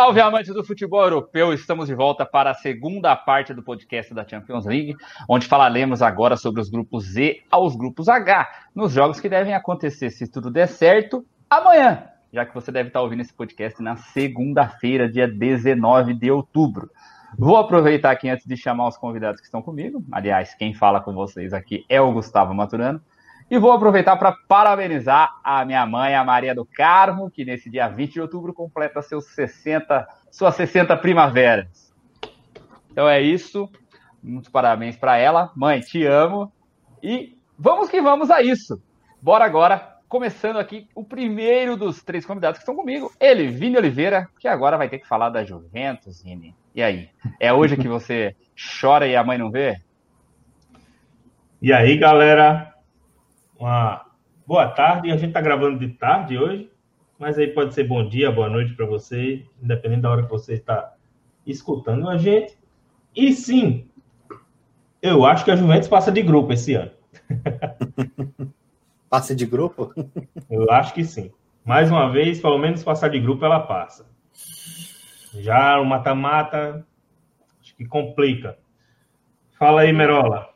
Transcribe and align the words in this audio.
Salve, 0.00 0.18
amantes 0.18 0.54
do 0.54 0.64
futebol 0.64 1.02
europeu! 1.02 1.52
Estamos 1.52 1.86
de 1.86 1.94
volta 1.94 2.24
para 2.24 2.52
a 2.52 2.54
segunda 2.54 3.14
parte 3.14 3.52
do 3.52 3.62
podcast 3.62 4.14
da 4.14 4.26
Champions 4.26 4.64
League, 4.64 4.96
onde 5.28 5.46
falaremos 5.46 6.00
agora 6.00 6.38
sobre 6.38 6.62
os 6.62 6.70
grupos 6.70 7.04
Z 7.04 7.42
aos 7.50 7.76
grupos 7.76 8.08
H, 8.08 8.48
nos 8.74 8.92
jogos 8.92 9.20
que 9.20 9.28
devem 9.28 9.52
acontecer, 9.52 10.08
se 10.08 10.26
tudo 10.26 10.50
der 10.50 10.68
certo, 10.68 11.22
amanhã, 11.50 12.04
já 12.32 12.46
que 12.46 12.54
você 12.54 12.72
deve 12.72 12.88
estar 12.88 13.02
ouvindo 13.02 13.20
esse 13.20 13.34
podcast 13.34 13.82
na 13.82 13.94
segunda-feira, 13.96 15.06
dia 15.06 15.28
19 15.28 16.14
de 16.14 16.30
outubro. 16.30 16.88
Vou 17.38 17.58
aproveitar 17.58 18.12
aqui 18.12 18.30
antes 18.30 18.46
de 18.46 18.56
chamar 18.56 18.88
os 18.88 18.96
convidados 18.96 19.38
que 19.38 19.44
estão 19.44 19.60
comigo. 19.60 20.02
Aliás, 20.10 20.54
quem 20.54 20.72
fala 20.72 21.02
com 21.02 21.12
vocês 21.12 21.52
aqui 21.52 21.84
é 21.90 22.00
o 22.00 22.10
Gustavo 22.10 22.54
Maturano. 22.54 23.02
E 23.50 23.58
vou 23.58 23.72
aproveitar 23.72 24.16
para 24.16 24.30
parabenizar 24.46 25.40
a 25.42 25.64
minha 25.64 25.84
mãe, 25.84 26.14
a 26.14 26.22
Maria 26.22 26.54
do 26.54 26.64
Carmo, 26.64 27.28
que 27.28 27.44
nesse 27.44 27.68
dia 27.68 27.88
20 27.88 28.12
de 28.12 28.20
outubro 28.20 28.54
completa 28.54 29.02
seus 29.02 29.26
60, 29.34 30.06
suas 30.30 30.54
60 30.54 30.96
primaveras. 30.98 31.92
Então 32.92 33.08
é 33.08 33.20
isso. 33.20 33.68
Muitos 34.22 34.48
parabéns 34.48 34.96
para 34.96 35.18
ela. 35.18 35.50
Mãe, 35.56 35.80
te 35.80 36.06
amo. 36.06 36.52
E 37.02 37.36
vamos 37.58 37.88
que 37.88 38.00
vamos 38.00 38.30
a 38.30 38.40
isso. 38.40 38.80
Bora 39.20 39.46
agora, 39.46 39.96
começando 40.08 40.58
aqui 40.58 40.86
o 40.94 41.02
primeiro 41.02 41.76
dos 41.76 42.04
três 42.04 42.24
convidados 42.24 42.58
que 42.58 42.62
estão 42.62 42.76
comigo, 42.76 43.12
ele, 43.18 43.48
Vini 43.48 43.76
Oliveira, 43.76 44.28
que 44.38 44.46
agora 44.46 44.78
vai 44.78 44.88
ter 44.88 45.00
que 45.00 45.08
falar 45.08 45.28
da 45.28 45.42
Juventus, 45.42 46.22
Vini. 46.22 46.54
E 46.72 46.80
aí? 46.80 47.10
É 47.40 47.52
hoje 47.52 47.76
que 47.76 47.88
você 47.88 48.36
chora 48.80 49.08
e 49.08 49.16
a 49.16 49.24
mãe 49.24 49.38
não 49.38 49.50
vê? 49.50 49.80
E 51.60 51.72
aí, 51.72 51.98
galera? 51.98 52.72
Uma 53.60 54.06
boa 54.46 54.68
tarde. 54.68 55.12
A 55.12 55.16
gente 55.16 55.28
está 55.28 55.40
gravando 55.40 55.78
de 55.78 55.88
tarde 55.94 56.38
hoje, 56.38 56.70
mas 57.18 57.38
aí 57.38 57.48
pode 57.48 57.74
ser 57.74 57.84
bom 57.84 58.08
dia, 58.08 58.32
boa 58.32 58.48
noite 58.48 58.72
para 58.72 58.86
você, 58.86 59.44
independente 59.62 60.00
da 60.00 60.10
hora 60.10 60.22
que 60.22 60.30
você 60.30 60.54
está 60.54 60.94
escutando 61.46 62.08
a 62.08 62.16
gente. 62.16 62.58
E 63.14 63.32
sim, 63.32 63.86
eu 65.02 65.26
acho 65.26 65.44
que 65.44 65.50
a 65.50 65.56
Juventus 65.56 65.88
passa 65.88 66.10
de 66.10 66.22
grupo 66.22 66.52
esse 66.52 66.74
ano. 66.74 66.90
passa 69.10 69.34
de 69.34 69.44
grupo? 69.44 69.92
Eu 70.48 70.70
acho 70.70 70.94
que 70.94 71.04
sim. 71.04 71.32
Mais 71.64 71.90
uma 71.90 72.10
vez, 72.10 72.40
pelo 72.40 72.58
menos 72.58 72.82
passar 72.82 73.08
de 73.08 73.20
grupo 73.20 73.44
ela 73.44 73.60
passa. 73.60 74.06
Já 75.34 75.78
o 75.80 75.84
mata-mata, 75.84 76.86
acho 77.60 77.76
que 77.76 77.84
complica. 77.84 78.58
Fala 79.58 79.82
aí, 79.82 79.92
Merola. 79.92 80.48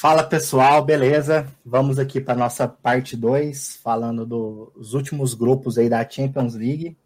Fala 0.00 0.22
pessoal, 0.22 0.84
beleza? 0.84 1.52
Vamos 1.66 1.98
aqui 1.98 2.20
para 2.20 2.36
nossa 2.36 2.68
parte 2.68 3.16
2, 3.16 3.80
falando 3.82 4.24
dos 4.24 4.94
últimos 4.94 5.34
grupos 5.34 5.76
aí 5.76 5.88
da 5.88 6.08
Champions 6.08 6.54
League. 6.54 6.96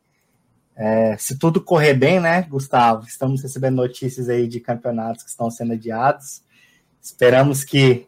É, 0.77 1.17
se 1.17 1.39
tudo 1.39 1.59
correr 1.65 1.95
bem, 1.95 2.21
né, 2.21 2.43
Gustavo? 2.43 3.07
Estamos 3.07 3.41
recebendo 3.41 3.77
notícias 3.77 4.29
aí 4.29 4.47
de 4.47 4.61
campeonatos 4.61 5.25
que 5.25 5.31
estão 5.31 5.51
sendo 5.51 5.73
adiados. 5.73 6.43
Esperamos 7.01 7.65
que 7.65 8.07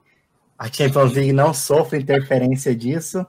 a 0.59 0.71
Champions 0.71 1.15
League 1.15 1.33
não 1.33 1.55
sofra 1.55 1.97
interferência 1.97 2.77
disso. 2.77 3.27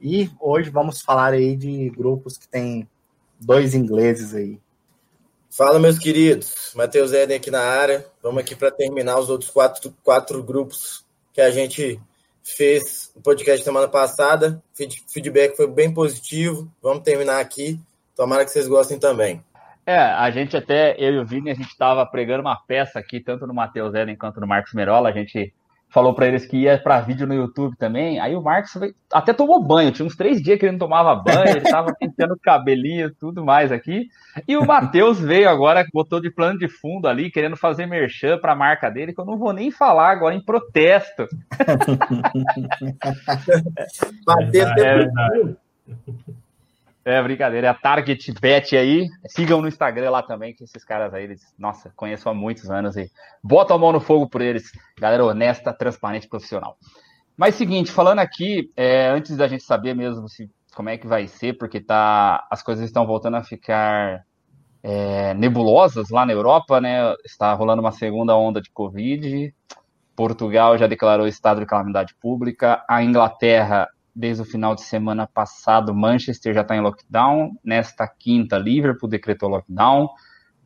E 0.00 0.28
hoje 0.40 0.70
vamos 0.70 1.00
falar 1.00 1.34
aí 1.34 1.54
de 1.54 1.88
grupos 1.90 2.36
que 2.36 2.48
tem 2.48 2.88
dois 3.38 3.76
ingleses 3.76 4.34
aí. 4.34 4.58
Fala, 5.52 5.80
meus 5.80 5.98
queridos. 5.98 6.72
Matheus 6.76 7.12
Eden 7.12 7.36
aqui 7.36 7.50
na 7.50 7.60
área. 7.60 8.06
Vamos 8.22 8.40
aqui 8.40 8.54
para 8.54 8.70
terminar 8.70 9.18
os 9.18 9.28
outros 9.28 9.50
quatro, 9.50 9.92
quatro 10.04 10.40
grupos 10.44 11.04
que 11.32 11.40
a 11.40 11.50
gente 11.50 12.00
fez 12.44 13.12
o 13.16 13.20
podcast 13.20 13.64
semana 13.64 13.88
passada. 13.88 14.62
Feedback 15.12 15.56
foi 15.56 15.66
bem 15.66 15.92
positivo. 15.92 16.70
Vamos 16.80 17.02
terminar 17.02 17.40
aqui. 17.40 17.80
Tomara 18.14 18.44
que 18.44 18.52
vocês 18.52 18.68
gostem 18.68 18.96
também. 18.96 19.42
É, 19.84 19.98
a 19.98 20.30
gente 20.30 20.56
até, 20.56 20.94
eu 20.96 21.14
e 21.14 21.18
o 21.18 21.26
Vini, 21.26 21.50
a 21.50 21.54
gente 21.54 21.70
estava 21.70 22.06
pregando 22.06 22.42
uma 22.42 22.56
peça 22.56 23.00
aqui, 23.00 23.18
tanto 23.18 23.44
no 23.44 23.52
Matheus 23.52 23.92
Eden 23.92 24.14
quanto 24.14 24.40
no 24.40 24.46
Marcos 24.46 24.72
Merola. 24.72 25.08
A 25.08 25.12
gente 25.12 25.52
falou 25.90 26.14
para 26.14 26.26
eles 26.26 26.46
que 26.46 26.56
ia 26.56 26.78
para 26.78 27.00
vídeo 27.00 27.26
no 27.26 27.34
YouTube 27.34 27.76
também. 27.76 28.20
Aí 28.20 28.34
o 28.34 28.42
Marcos 28.42 28.72
até 29.12 29.32
tomou 29.32 29.62
banho, 29.62 29.90
tinha 29.90 30.06
uns 30.06 30.16
três 30.16 30.40
dias 30.40 30.58
que 30.58 30.64
ele 30.64 30.72
não 30.72 30.78
tomava 30.78 31.14
banho, 31.14 31.48
ele 31.48 31.58
estava 31.58 31.92
pintando 31.98 32.38
cabelinho, 32.40 33.14
tudo 33.14 33.44
mais 33.44 33.72
aqui. 33.72 34.08
E 34.46 34.56
o 34.56 34.64
Matheus 34.64 35.20
veio 35.20 35.48
agora, 35.48 35.84
botou 35.92 36.20
de 36.20 36.30
plano 36.30 36.58
de 36.58 36.68
fundo 36.68 37.08
ali, 37.08 37.30
querendo 37.30 37.56
fazer 37.56 37.86
merchan 37.86 38.38
para 38.38 38.52
a 38.52 38.56
marca 38.56 38.88
dele, 38.88 39.12
que 39.12 39.20
eu 39.20 39.26
não 39.26 39.36
vou 39.36 39.52
nem 39.52 39.70
falar 39.70 40.10
agora 40.10 40.34
em 40.34 40.44
protesto. 40.44 41.26
Matheus 44.26 44.70
é, 44.78 45.02
é 45.02 45.10
é 47.12 47.22
brincadeira, 47.22 47.66
é 47.66 47.70
a 47.70 47.74
Target 47.74 48.32
Bet 48.40 48.76
aí. 48.76 49.08
Sigam 49.28 49.60
no 49.60 49.68
Instagram 49.68 50.10
lá 50.10 50.22
também, 50.22 50.54
que 50.54 50.64
esses 50.64 50.84
caras 50.84 51.12
aí, 51.12 51.24
eles, 51.24 51.54
nossa, 51.58 51.92
conheço 51.96 52.28
há 52.28 52.34
muitos 52.34 52.70
anos 52.70 52.96
e 52.96 53.10
botam 53.42 53.76
a 53.76 53.78
mão 53.78 53.92
no 53.92 54.00
fogo 54.00 54.28
por 54.28 54.40
eles. 54.40 54.70
Galera 54.98 55.24
honesta, 55.24 55.72
transparente, 55.72 56.28
profissional. 56.28 56.76
Mas 57.36 57.54
seguinte, 57.54 57.90
falando 57.90 58.18
aqui, 58.18 58.70
é, 58.76 59.08
antes 59.08 59.36
da 59.36 59.48
gente 59.48 59.64
saber 59.64 59.94
mesmo 59.94 60.28
se, 60.28 60.50
como 60.74 60.88
é 60.88 60.98
que 60.98 61.06
vai 61.06 61.26
ser, 61.26 61.56
porque 61.56 61.80
tá, 61.80 62.46
as 62.50 62.62
coisas 62.62 62.84
estão 62.84 63.06
voltando 63.06 63.36
a 63.36 63.42
ficar 63.42 64.24
é, 64.82 65.34
nebulosas 65.34 66.10
lá 66.10 66.26
na 66.26 66.32
Europa, 66.32 66.80
né? 66.80 67.14
Está 67.24 67.52
rolando 67.54 67.80
uma 67.80 67.92
segunda 67.92 68.36
onda 68.36 68.60
de 68.60 68.70
Covid. 68.70 69.54
Portugal 70.14 70.76
já 70.76 70.86
declarou 70.86 71.26
estado 71.26 71.60
de 71.60 71.66
calamidade 71.66 72.14
pública. 72.20 72.84
A 72.88 73.02
Inglaterra 73.02 73.88
desde 74.20 74.42
o 74.42 74.44
final 74.44 74.74
de 74.74 74.82
semana 74.82 75.26
passado, 75.26 75.94
Manchester 75.94 76.52
já 76.52 76.60
está 76.60 76.76
em 76.76 76.80
lockdown. 76.80 77.52
Nesta 77.64 78.06
quinta, 78.06 78.58
Liverpool 78.58 79.08
decretou 79.08 79.48
lockdown. 79.48 80.10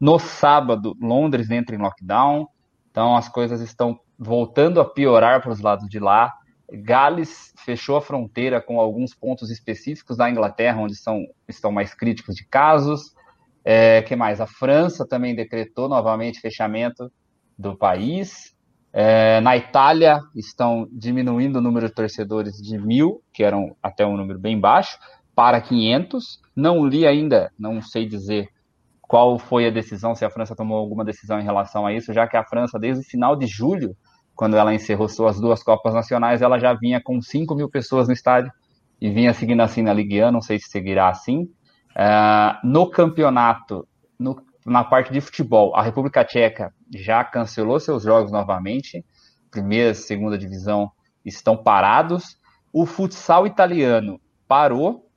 No 0.01 0.19
sábado, 0.19 0.97
Londres 1.01 1.51
entra 1.51 1.77
em 1.77 1.79
lockdown. 1.79 2.49
Então 2.91 3.17
as 3.17 3.29
coisas 3.29 3.61
estão 3.61 3.99
voltando 4.19 4.81
a 4.81 4.85
piorar 4.85 5.41
para 5.41 5.53
os 5.53 5.61
lados 5.61 5.89
de 5.89 6.01
lá. 6.01 6.33
Gales 6.71 7.55
fechou 7.65 7.97
a 7.97 8.03
fronteira 8.03 8.61
com 8.61 8.81
alguns 8.81 9.15
pontos 9.15 9.51
específicos 9.51 10.17
da 10.17 10.29
Inglaterra, 10.29 10.81
onde 10.81 10.97
são, 10.97 11.25
estão 11.49 11.71
mais 11.71 11.95
críticos 11.95 12.35
de 12.35 12.45
casos. 12.45 13.15
É, 13.65 14.03
que 14.03 14.17
mais? 14.17 14.41
A 14.41 14.47
França 14.47 15.07
também 15.07 15.35
decretou 15.35 15.89
novamente 15.89 16.41
fechamento 16.41 17.11
do 17.57 17.77
país. 17.77 18.54
É, 18.97 19.41
na 19.41 19.57
Itália, 19.57 20.21
estão 20.37 20.87
diminuindo 20.93 21.57
o 21.57 21.61
número 21.61 21.89
de 21.89 21.93
torcedores 21.93 22.57
de 22.63 22.79
mil, 22.79 23.21
que 23.33 23.43
eram 23.43 23.75
até 23.83 24.07
um 24.07 24.17
número 24.17 24.39
bem 24.39 24.59
baixo, 24.59 24.97
para 25.35 25.61
500. 25.61 26.41
Não 26.55 26.87
li 26.87 27.05
ainda, 27.05 27.51
não 27.59 27.83
sei 27.83 28.07
dizer 28.07 28.49
qual 29.03 29.37
foi 29.37 29.67
a 29.67 29.71
decisão, 29.71 30.15
se 30.15 30.25
a 30.25 30.31
França 30.31 30.55
tomou 30.55 30.79
alguma 30.79 31.05
decisão 31.05 31.41
em 31.41 31.43
relação 31.43 31.85
a 31.85 31.93
isso, 31.93 32.13
já 32.13 32.29
que 32.29 32.37
a 32.37 32.45
França, 32.45 32.79
desde 32.79 33.05
o 33.05 33.09
final 33.09 33.35
de 33.35 33.49
julho, 33.49 33.97
quando 34.35 34.57
ela 34.57 34.73
encerrou 34.73 35.09
suas 35.09 35.41
duas 35.41 35.61
Copas 35.61 35.93
Nacionais, 35.93 36.41
ela 36.41 36.59
já 36.59 36.73
vinha 36.73 37.01
com 37.03 37.21
5 37.21 37.53
mil 37.57 37.69
pessoas 37.69 38.07
no 38.07 38.15
estádio 38.15 38.53
e 39.01 39.11
vinha 39.11 39.35
seguindo 39.35 39.61
assim 39.61 39.83
na 39.83 39.93
Ligue 39.93 40.25
1, 40.25 40.31
não 40.31 40.41
sei 40.41 40.59
se 40.61 40.69
seguirá 40.69 41.09
assim. 41.09 41.43
Uh, 41.97 42.67
no 42.67 42.89
campeonato, 42.89 43.87
no 44.19 44.37
na 44.65 44.83
parte 44.83 45.13
de 45.13 45.21
futebol, 45.21 45.75
a 45.77 45.83
República 45.83 46.25
Tcheca 46.25 46.73
já 46.95 47.23
cancelou 47.23 47.79
seus 47.79 48.03
jogos 48.03 48.33
novamente. 48.33 49.05
Primeira 49.51 49.91
e 49.91 49.95
segunda 49.95 50.39
divisão 50.39 50.91
estão 51.25 51.57
parados. 51.57 52.39
O 52.73 52.87
futsal 52.87 53.47
italiano 53.47 54.21
parou. 54.49 55.09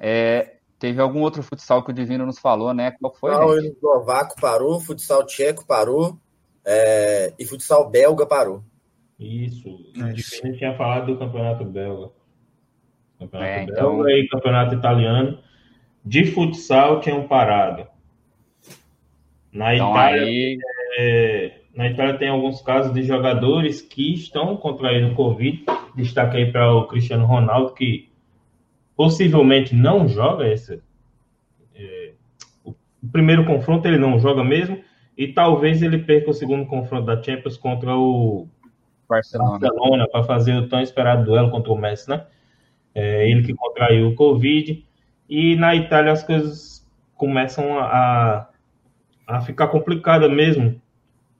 É, 0.00 0.56
teve 0.78 1.00
algum 1.00 1.20
outro 1.20 1.42
futsal 1.42 1.84
que 1.84 1.90
o 1.90 1.94
Divino 1.94 2.24
nos 2.24 2.38
falou, 2.38 2.72
né? 2.72 2.92
Qual 2.92 3.14
foi? 3.14 3.32
O 3.34 3.58
eslovaco 3.58 4.40
parou, 4.40 4.80
futsal 4.80 5.24
tcheco 5.24 5.66
parou 5.66 6.18
é, 6.64 7.32
e 7.38 7.44
futsal 7.44 7.90
belga 7.90 8.26
parou. 8.26 8.64
Isso. 9.18 9.68
O 9.68 10.12
Divino 10.12 10.56
tinha 10.56 10.76
falado 10.76 11.06
do 11.06 11.18
campeonato 11.18 11.64
belga. 11.64 12.10
Campeonato 13.18 13.50
é, 13.50 13.62
então... 13.64 13.96
belga 13.96 14.10
e 14.10 14.28
campeonato 14.28 14.74
italiano. 14.74 15.38
De 16.04 16.26
futsal 16.32 17.00
tinham 17.00 17.28
parado. 17.28 17.93
Na 19.54 19.72
então, 19.72 19.92
Itália, 19.92 20.22
aí... 20.22 20.58
é, 20.98 21.52
na 21.76 21.88
Itália 21.88 22.18
tem 22.18 22.28
alguns 22.28 22.60
casos 22.60 22.92
de 22.92 23.04
jogadores 23.04 23.80
que 23.80 24.12
estão 24.12 24.56
contraindo 24.56 25.14
Covid. 25.14 25.64
Destaque 25.94 26.38
aí 26.38 26.50
para 26.50 26.74
o 26.74 26.88
Cristiano 26.88 27.24
Ronaldo, 27.24 27.72
que 27.72 28.10
possivelmente 28.96 29.72
não 29.72 30.08
joga 30.08 30.48
esse. 30.48 30.82
É, 31.74 32.12
o 32.64 32.74
primeiro 33.12 33.44
confronto 33.44 33.86
ele 33.86 33.98
não 33.98 34.18
joga 34.18 34.42
mesmo. 34.42 34.82
E 35.16 35.28
talvez 35.28 35.80
ele 35.82 35.98
perca 35.98 36.30
o 36.30 36.34
segundo 36.34 36.66
confronto 36.66 37.06
da 37.06 37.22
Champions 37.22 37.56
contra 37.56 37.96
o 37.96 38.48
Barcelona, 39.08 39.58
Barcelona 39.60 40.08
para 40.08 40.24
fazer 40.24 40.56
o 40.56 40.68
tão 40.68 40.80
esperado 40.80 41.24
duelo 41.24 41.50
contra 41.50 41.72
o 41.72 41.78
Messi, 41.78 42.10
né? 42.10 42.26
É, 42.92 43.30
ele 43.30 43.42
que 43.44 43.54
contraiu 43.54 44.08
o 44.08 44.14
Covid. 44.16 44.84
E 45.28 45.54
na 45.54 45.76
Itália 45.76 46.12
as 46.12 46.24
coisas 46.24 46.84
começam 47.16 47.78
a, 47.78 47.84
a 47.84 48.48
ficar 49.44 49.68
complicada 49.68 50.28
mesmo. 50.28 50.80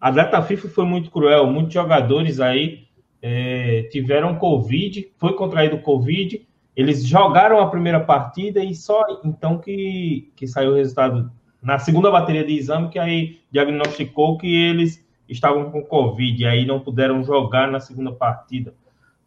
A 0.01 0.11
data 0.11 0.43
FIFA 0.43 0.69
foi 0.69 0.85
muito 0.85 1.11
cruel, 1.11 1.47
muitos 1.47 1.73
jogadores 1.73 2.41
aí 2.41 2.85
é, 3.23 3.85
tiveram 3.91 4.37
Covid, 4.37 5.09
foi 5.19 5.35
contraído 5.35 5.79
Covid 5.79 6.47
eles 6.77 7.07
jogaram 7.07 7.61
a 7.61 7.69
primeira 7.69 8.01
partida 8.01 8.63
e 8.63 8.75
só 8.75 9.05
então 9.25 9.59
que, 9.59 10.33
que 10.35 10.47
saiu 10.47 10.73
o 10.73 10.75
resultado 10.75 11.31
na 11.63 11.79
segunda 11.79 12.11
bateria 12.11 12.45
de 12.45 12.53
exame, 12.53 12.91
que 12.91 12.99
aí 12.99 13.41
diagnosticou 13.51 14.37
que 14.37 14.53
eles 14.53 15.03
estavam 15.29 15.71
com 15.71 15.83
Covid, 15.83 16.43
e 16.43 16.47
aí 16.47 16.67
não 16.67 16.81
puderam 16.81 17.23
jogar 17.23 17.71
na 17.71 17.81
segunda 17.81 18.13
partida. 18.13 18.75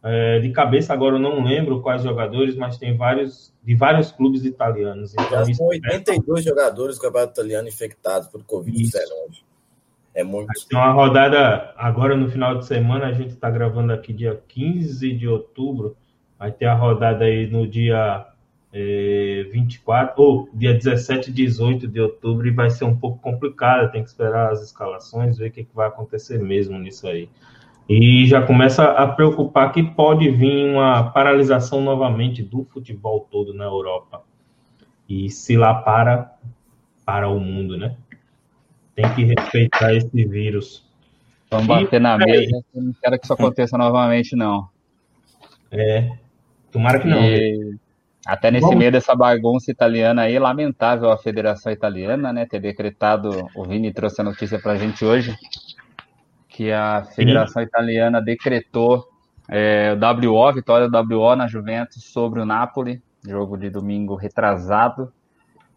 É, 0.02 0.38
de 0.38 0.50
cabeça 0.50 0.92
agora 0.92 1.16
eu 1.16 1.20
não 1.20 1.42
lembro 1.42 1.80
quais 1.80 2.02
jogadores, 2.02 2.54
mas 2.54 2.78
tem 2.78 2.96
vários 2.96 3.52
de 3.64 3.74
vários 3.74 4.12
clubes 4.12 4.44
italianos. 4.44 5.12
Então, 5.12 5.54
são 5.54 5.66
82 5.66 6.40
é... 6.40 6.48
jogadores 6.48 6.96
do 6.96 7.02
campeonato 7.02 7.32
italiano 7.32 7.68
infectados 7.68 8.28
por 8.28 8.42
Covid-19. 8.44 9.42
É 10.14 10.24
muito. 10.24 10.52
Tem 10.68 10.78
uma 10.78 10.92
rodada 10.92 11.74
agora 11.76 12.16
no 12.16 12.30
final 12.30 12.58
de 12.58 12.66
semana, 12.66 13.06
a 13.06 13.12
gente 13.12 13.30
está 13.30 13.50
gravando 13.50 13.92
aqui 13.92 14.12
dia 14.12 14.40
15 14.48 15.12
de 15.12 15.28
outubro. 15.28 15.96
Vai 16.38 16.52
ter 16.52 16.66
a 16.66 16.74
rodada 16.74 17.24
aí 17.24 17.46
no 17.48 17.66
dia 17.66 18.26
é, 18.72 19.46
24, 19.52 20.22
ou 20.22 20.48
dia 20.54 20.74
17 20.74 21.30
e 21.30 21.32
18 21.32 21.88
de 21.88 22.00
outubro, 22.00 22.46
e 22.46 22.50
vai 22.50 22.70
ser 22.70 22.84
um 22.84 22.96
pouco 22.96 23.18
complicado, 23.18 23.90
tem 23.90 24.02
que 24.02 24.08
esperar 24.08 24.52
as 24.52 24.62
escalações, 24.62 25.38
ver 25.38 25.48
o 25.48 25.52
que, 25.52 25.64
que 25.64 25.74
vai 25.74 25.88
acontecer 25.88 26.38
mesmo 26.38 26.78
nisso 26.78 27.06
aí. 27.06 27.28
E 27.88 28.26
já 28.26 28.42
começa 28.42 28.84
a 28.84 29.08
preocupar 29.08 29.72
que 29.72 29.82
pode 29.82 30.30
vir 30.30 30.70
uma 30.70 31.10
paralisação 31.10 31.80
novamente 31.80 32.42
do 32.42 32.64
futebol 32.64 33.26
todo 33.30 33.54
na 33.54 33.64
Europa. 33.64 34.22
E 35.08 35.30
se 35.30 35.56
lá 35.56 35.74
para, 35.74 36.36
para 37.06 37.28
o 37.28 37.40
mundo, 37.40 37.78
né? 37.78 37.96
Tem 38.94 39.08
que 39.14 39.24
respeitar 39.24 39.94
esse 39.94 40.24
vírus. 40.26 40.86
Vamos 41.50 41.64
e, 41.64 41.68
bater 41.68 42.00
na 42.00 42.18
mesa, 42.18 42.62
não 42.74 42.92
quero 43.00 43.18
que 43.18 43.24
isso 43.24 43.32
aconteça 43.32 43.78
novamente, 43.78 44.36
não. 44.36 44.68
É, 45.70 46.12
tomara 46.70 47.00
que 47.00 47.08
não. 47.08 47.22
E... 47.22 47.74
Até 48.26 48.50
nesse 48.50 48.66
Vamos... 48.66 48.78
meio 48.78 48.92
dessa 48.92 49.14
bagunça 49.14 49.70
italiana 49.70 50.22
aí, 50.22 50.38
lamentável 50.38 51.10
a 51.10 51.16
Federação 51.16 51.72
Italiana, 51.72 52.30
né, 52.30 52.44
ter 52.44 52.60
decretado, 52.60 53.48
o 53.54 53.64
Vini 53.64 53.90
trouxe 53.90 54.20
a 54.20 54.24
notícia 54.24 54.58
para 54.58 54.72
a 54.72 54.76
gente 54.76 55.02
hoje, 55.02 55.34
que 56.58 56.72
a 56.72 57.04
Federação 57.14 57.62
Sim. 57.62 57.68
Italiana 57.68 58.20
decretou 58.20 59.06
é, 59.48 59.96
o 59.96 60.28
WO, 60.28 60.52
vitória 60.52 60.88
do 60.88 61.16
WO 61.16 61.36
na 61.36 61.46
Juventus 61.46 62.02
sobre 62.02 62.40
o 62.40 62.44
Napoli, 62.44 63.00
jogo 63.24 63.56
de 63.56 63.70
domingo 63.70 64.16
retrasado, 64.16 65.12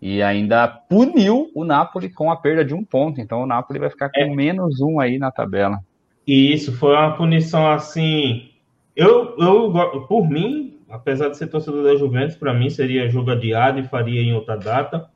e 0.02 0.24
ainda 0.24 0.68
puniu 0.68 1.52
o 1.54 1.64
Napoli 1.64 2.10
com 2.10 2.32
a 2.32 2.36
perda 2.36 2.66
de 2.66 2.74
um 2.74 2.84
ponto, 2.84 3.22
então 3.22 3.44
o 3.44 3.46
Napoli 3.46 3.78
vai 3.78 3.92
ficar 3.92 4.10
com 4.10 4.22
é. 4.22 4.36
menos 4.36 4.82
um 4.82 5.00
aí 5.00 5.20
na 5.20 5.30
tabela. 5.30 5.78
E 6.26 6.52
isso 6.52 6.76
foi 6.76 6.96
uma 6.96 7.16
punição 7.16 7.70
assim. 7.70 8.50
Eu, 8.96 9.36
eu 9.38 9.72
por 10.08 10.28
mim, 10.28 10.80
apesar 10.90 11.30
de 11.30 11.38
ser 11.38 11.46
torcedor 11.46 11.84
da 11.84 11.96
Juventus, 11.96 12.36
para 12.36 12.56
mim 12.56 12.72
seria 12.72 13.08
jogo 13.08 13.30
adiado 13.30 13.80
e 13.80 13.84
faria 13.84 14.20
em 14.20 14.34
outra 14.34 14.58
data, 14.58 15.08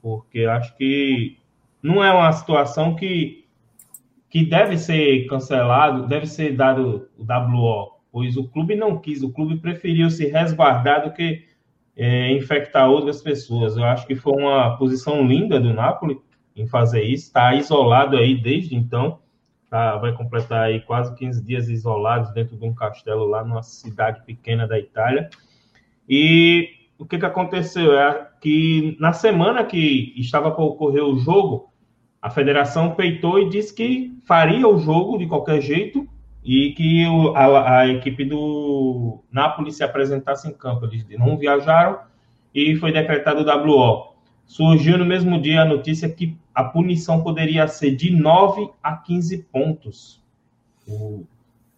porque 0.00 0.44
acho 0.44 0.74
que 0.78 1.36
não 1.82 2.02
é 2.02 2.10
uma 2.10 2.32
situação 2.32 2.96
que, 2.96 3.44
que 4.30 4.44
deve 4.44 4.78
ser 4.78 5.26
cancelado, 5.26 6.06
deve 6.06 6.26
ser 6.26 6.56
dado 6.56 7.08
o 7.18 7.24
WO, 7.24 8.00
pois 8.12 8.36
o 8.36 8.48
clube 8.48 8.76
não 8.76 8.96
quis, 8.96 9.22
o 9.22 9.32
clube 9.32 9.58
preferiu 9.58 10.08
se 10.08 10.26
resguardar 10.26 11.02
do 11.02 11.12
que 11.12 11.44
é, 11.96 12.32
infectar 12.32 12.88
outras 12.88 13.20
pessoas. 13.20 13.76
Eu 13.76 13.84
acho 13.84 14.06
que 14.06 14.14
foi 14.14 14.32
uma 14.40 14.76
posição 14.76 15.26
linda 15.26 15.58
do 15.58 15.74
Napoli 15.74 16.20
em 16.54 16.66
fazer 16.66 17.02
isso, 17.02 17.26
está 17.26 17.54
isolado 17.54 18.16
aí 18.16 18.40
desde 18.40 18.76
então, 18.76 19.18
tá, 19.68 19.96
vai 19.96 20.12
completar 20.12 20.64
aí 20.64 20.80
quase 20.80 21.14
15 21.16 21.44
dias 21.44 21.68
isolados 21.68 22.32
dentro 22.32 22.56
de 22.56 22.64
um 22.64 22.74
castelo 22.74 23.26
lá 23.26 23.42
numa 23.42 23.62
cidade 23.62 24.22
pequena 24.24 24.66
da 24.66 24.78
Itália. 24.78 25.28
E 26.08 26.68
o 26.98 27.04
que, 27.04 27.18
que 27.18 27.26
aconteceu 27.26 27.98
é 27.98 28.28
que 28.40 28.96
na 29.00 29.12
semana 29.12 29.64
que 29.64 30.12
estava 30.16 30.50
para 30.50 30.64
ocorrer 30.64 31.02
o 31.02 31.18
jogo, 31.18 31.69
a 32.20 32.28
federação 32.28 32.94
peitou 32.94 33.38
e 33.38 33.48
disse 33.48 33.74
que 33.74 34.18
faria 34.26 34.68
o 34.68 34.78
jogo 34.78 35.18
de 35.18 35.26
qualquer 35.26 35.60
jeito 35.60 36.06
e 36.44 36.72
que 36.72 37.06
o, 37.06 37.34
a, 37.34 37.78
a, 37.80 37.88
equipe 37.88 38.24
do 38.24 39.22
Napoli 39.30 39.72
se 39.72 39.82
apresentasse 39.82 40.48
em 40.48 40.52
campo. 40.52 40.86
Eles 40.86 41.06
não 41.18 41.36
viajaram 41.38 41.98
e 42.54 42.76
foi 42.76 42.92
decretado 42.92 43.42
o 43.42 43.68
WO. 43.68 44.14
Surgiu 44.46 44.98
no 44.98 45.04
mesmo 45.04 45.40
dia 45.40 45.62
a 45.62 45.64
notícia 45.64 46.08
que 46.08 46.36
a 46.54 46.64
punição 46.64 47.22
poderia 47.22 47.66
ser 47.68 47.94
de 47.94 48.10
9 48.10 48.68
a 48.82 48.96
15 48.96 49.38
pontos 49.44 50.20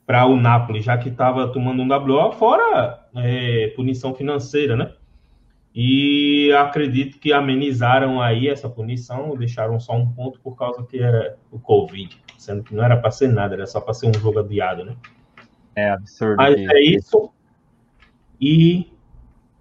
para 0.06 0.26
o 0.26 0.36
Napoli, 0.36 0.80
já 0.80 0.96
que 0.96 1.08
estava 1.08 1.48
tomando 1.48 1.82
um 1.82 1.88
WO, 1.88 2.32
fora 2.32 3.06
é, 3.16 3.68
punição 3.76 4.14
financeira, 4.14 4.76
né? 4.76 4.92
E 5.74 6.52
acredito 6.52 7.18
que 7.18 7.32
amenizaram 7.32 8.20
aí 8.20 8.46
essa 8.46 8.68
punição, 8.68 9.34
deixaram 9.36 9.80
só 9.80 9.94
um 9.94 10.06
ponto 10.12 10.38
por 10.40 10.54
causa 10.54 10.82
que 10.84 10.98
era 10.98 11.38
o 11.50 11.58
Covid, 11.58 12.20
sendo 12.36 12.62
que 12.62 12.74
não 12.74 12.84
era 12.84 12.96
para 12.96 13.10
ser 13.10 13.28
nada, 13.28 13.54
era 13.54 13.66
só 13.66 13.80
para 13.80 13.94
ser 13.94 14.08
um 14.08 14.20
jogo 14.20 14.40
adiado, 14.40 14.84
né? 14.84 14.94
É 15.74 15.90
absurdo. 15.90 16.36
Mas 16.36 16.56
é 16.56 16.80
isso. 16.80 17.30
E 18.38 18.92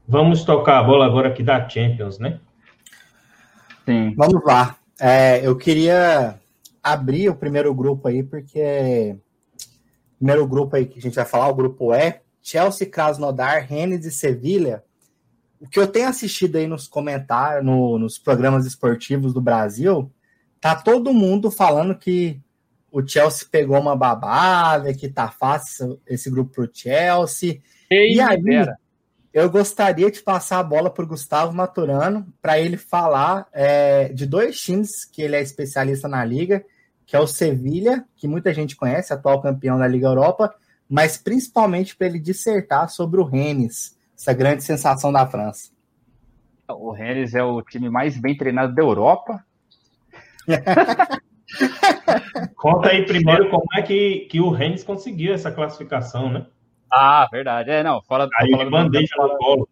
vamos 0.05 0.43
tocar 0.43 0.79
a 0.79 0.83
bola 0.83 1.05
agora 1.05 1.29
aqui 1.29 1.41
da 1.41 1.67
Champions, 1.69 2.19
né? 2.19 2.39
Sim. 3.85 4.13
Vamos 4.15 4.43
lá. 4.43 4.75
É, 4.99 5.45
eu 5.45 5.57
queria 5.57 6.39
abrir 6.83 7.29
o 7.29 7.35
primeiro 7.35 7.73
grupo 7.73 8.09
aí, 8.09 8.21
porque 8.21 9.15
o 9.55 10.17
primeiro 10.17 10.45
grupo 10.45 10.75
aí 10.75 10.85
que 10.85 10.99
a 10.99 11.01
gente 11.01 11.15
vai 11.15 11.25
falar, 11.25 11.47
o 11.47 11.55
grupo 11.55 11.93
E, 11.93 12.19
Chelsea, 12.41 12.89
Krasnodar, 12.89 13.65
Rennes 13.65 14.05
e 14.05 14.11
Sevilha. 14.11 14.83
O 15.61 15.69
que 15.69 15.79
eu 15.79 15.87
tenho 15.87 16.09
assistido 16.09 16.55
aí 16.57 16.65
nos 16.65 16.87
comentários, 16.87 17.63
no, 17.63 17.99
nos 17.99 18.17
programas 18.17 18.65
esportivos 18.65 19.31
do 19.31 19.39
Brasil, 19.39 20.11
tá 20.59 20.75
todo 20.75 21.13
mundo 21.13 21.51
falando 21.51 21.95
que 21.95 22.41
o 22.91 23.07
Chelsea 23.07 23.47
pegou 23.49 23.79
uma 23.79 23.95
babada, 23.95 24.93
que 24.93 25.07
tá 25.07 25.29
fácil 25.29 26.01
esse 26.05 26.31
grupo 26.31 26.51
pro 26.51 26.69
Chelsea. 26.73 27.61
Ei, 27.89 28.15
e 28.15 28.19
aí, 28.19 28.41
eu 29.33 29.49
gostaria 29.49 30.11
de 30.11 30.21
passar 30.21 30.59
a 30.59 30.63
bola 30.63 30.89
para 30.89 31.05
o 31.05 31.07
Gustavo 31.07 31.53
Maturano 31.53 32.27
para 32.41 32.59
ele 32.59 32.75
falar 32.75 33.47
é, 33.53 34.09
de 34.09 34.25
dois 34.25 34.59
times 34.59 35.05
que 35.05 35.21
ele 35.21 35.37
é 35.37 35.41
especialista 35.41 36.07
na 36.07 36.25
liga, 36.25 36.65
que 37.05 37.15
é 37.15 37.19
o 37.19 37.27
Sevilha, 37.27 38.03
que 38.15 38.27
muita 38.27 38.53
gente 38.53 38.75
conhece, 38.75 39.13
atual 39.13 39.41
campeão 39.41 39.77
da 39.77 39.87
Liga 39.87 40.07
Europa, 40.07 40.53
mas 40.89 41.17
principalmente 41.17 41.95
para 41.95 42.07
ele 42.07 42.19
dissertar 42.19 42.89
sobre 42.89 43.21
o 43.21 43.23
Rennes, 43.23 43.95
essa 44.21 44.33
grande 44.33 44.63
sensação 44.63 45.11
da 45.11 45.25
França. 45.25 45.71
O 46.69 46.91
Rennes 46.91 47.33
é 47.33 47.43
o 47.43 47.63
time 47.63 47.89
mais 47.89 48.15
bem 48.17 48.37
treinado 48.37 48.75
da 48.75 48.81
Europa. 48.81 49.43
Conta 52.55 52.89
aí 52.89 53.05
primeiro 53.05 53.49
como 53.49 53.65
é 53.73 53.81
que, 53.81 54.27
que 54.29 54.39
o 54.39 54.51
Rennes 54.51 54.83
conseguiu 54.83 55.33
essa 55.33 55.51
classificação, 55.51 56.31
né? 56.31 56.45
Ah, 56.89 57.27
verdade. 57.31 57.71
É, 57.71 57.83
não, 57.83 58.01
fora 58.03 58.29
Aí 58.35 58.53
ele 58.53 58.69
bandeja 58.69 59.15
no 59.17 59.35
colo. 59.37 59.67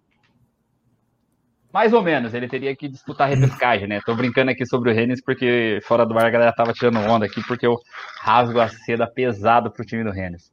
Mais 1.71 1.93
ou 1.93 2.01
menos, 2.01 2.33
ele 2.33 2.47
teria 2.47 2.75
que 2.75 2.89
disputar 2.89 3.27
a 3.27 3.29
repescagem, 3.29 3.87
né? 3.87 4.01
Tô 4.03 4.15
brincando 4.15 4.49
aqui 4.49 4.65
sobre 4.65 4.89
o 4.89 4.93
Rennes, 4.93 5.21
porque 5.23 5.79
fora 5.83 6.03
do 6.03 6.17
ar 6.17 6.25
a 6.25 6.31
galera 6.31 6.51
tava 6.51 6.73
tirando 6.73 6.97
onda 6.97 7.27
aqui, 7.27 7.45
porque 7.47 7.67
eu 7.67 7.77
rasgo 8.21 8.59
a 8.59 8.67
seda 8.67 9.05
pesado 9.05 9.69
pro 9.69 9.85
time 9.85 10.03
do 10.03 10.09
Rennes. 10.09 10.51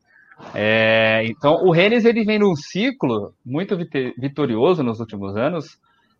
É, 0.54 1.22
então, 1.26 1.54
o 1.64 1.70
Rennes 1.70 2.04
ele 2.04 2.24
vem 2.24 2.38
num 2.38 2.54
ciclo 2.54 3.34
muito 3.44 3.76
vitorioso 4.18 4.82
nos 4.82 5.00
últimos 5.00 5.36
anos, 5.36 5.78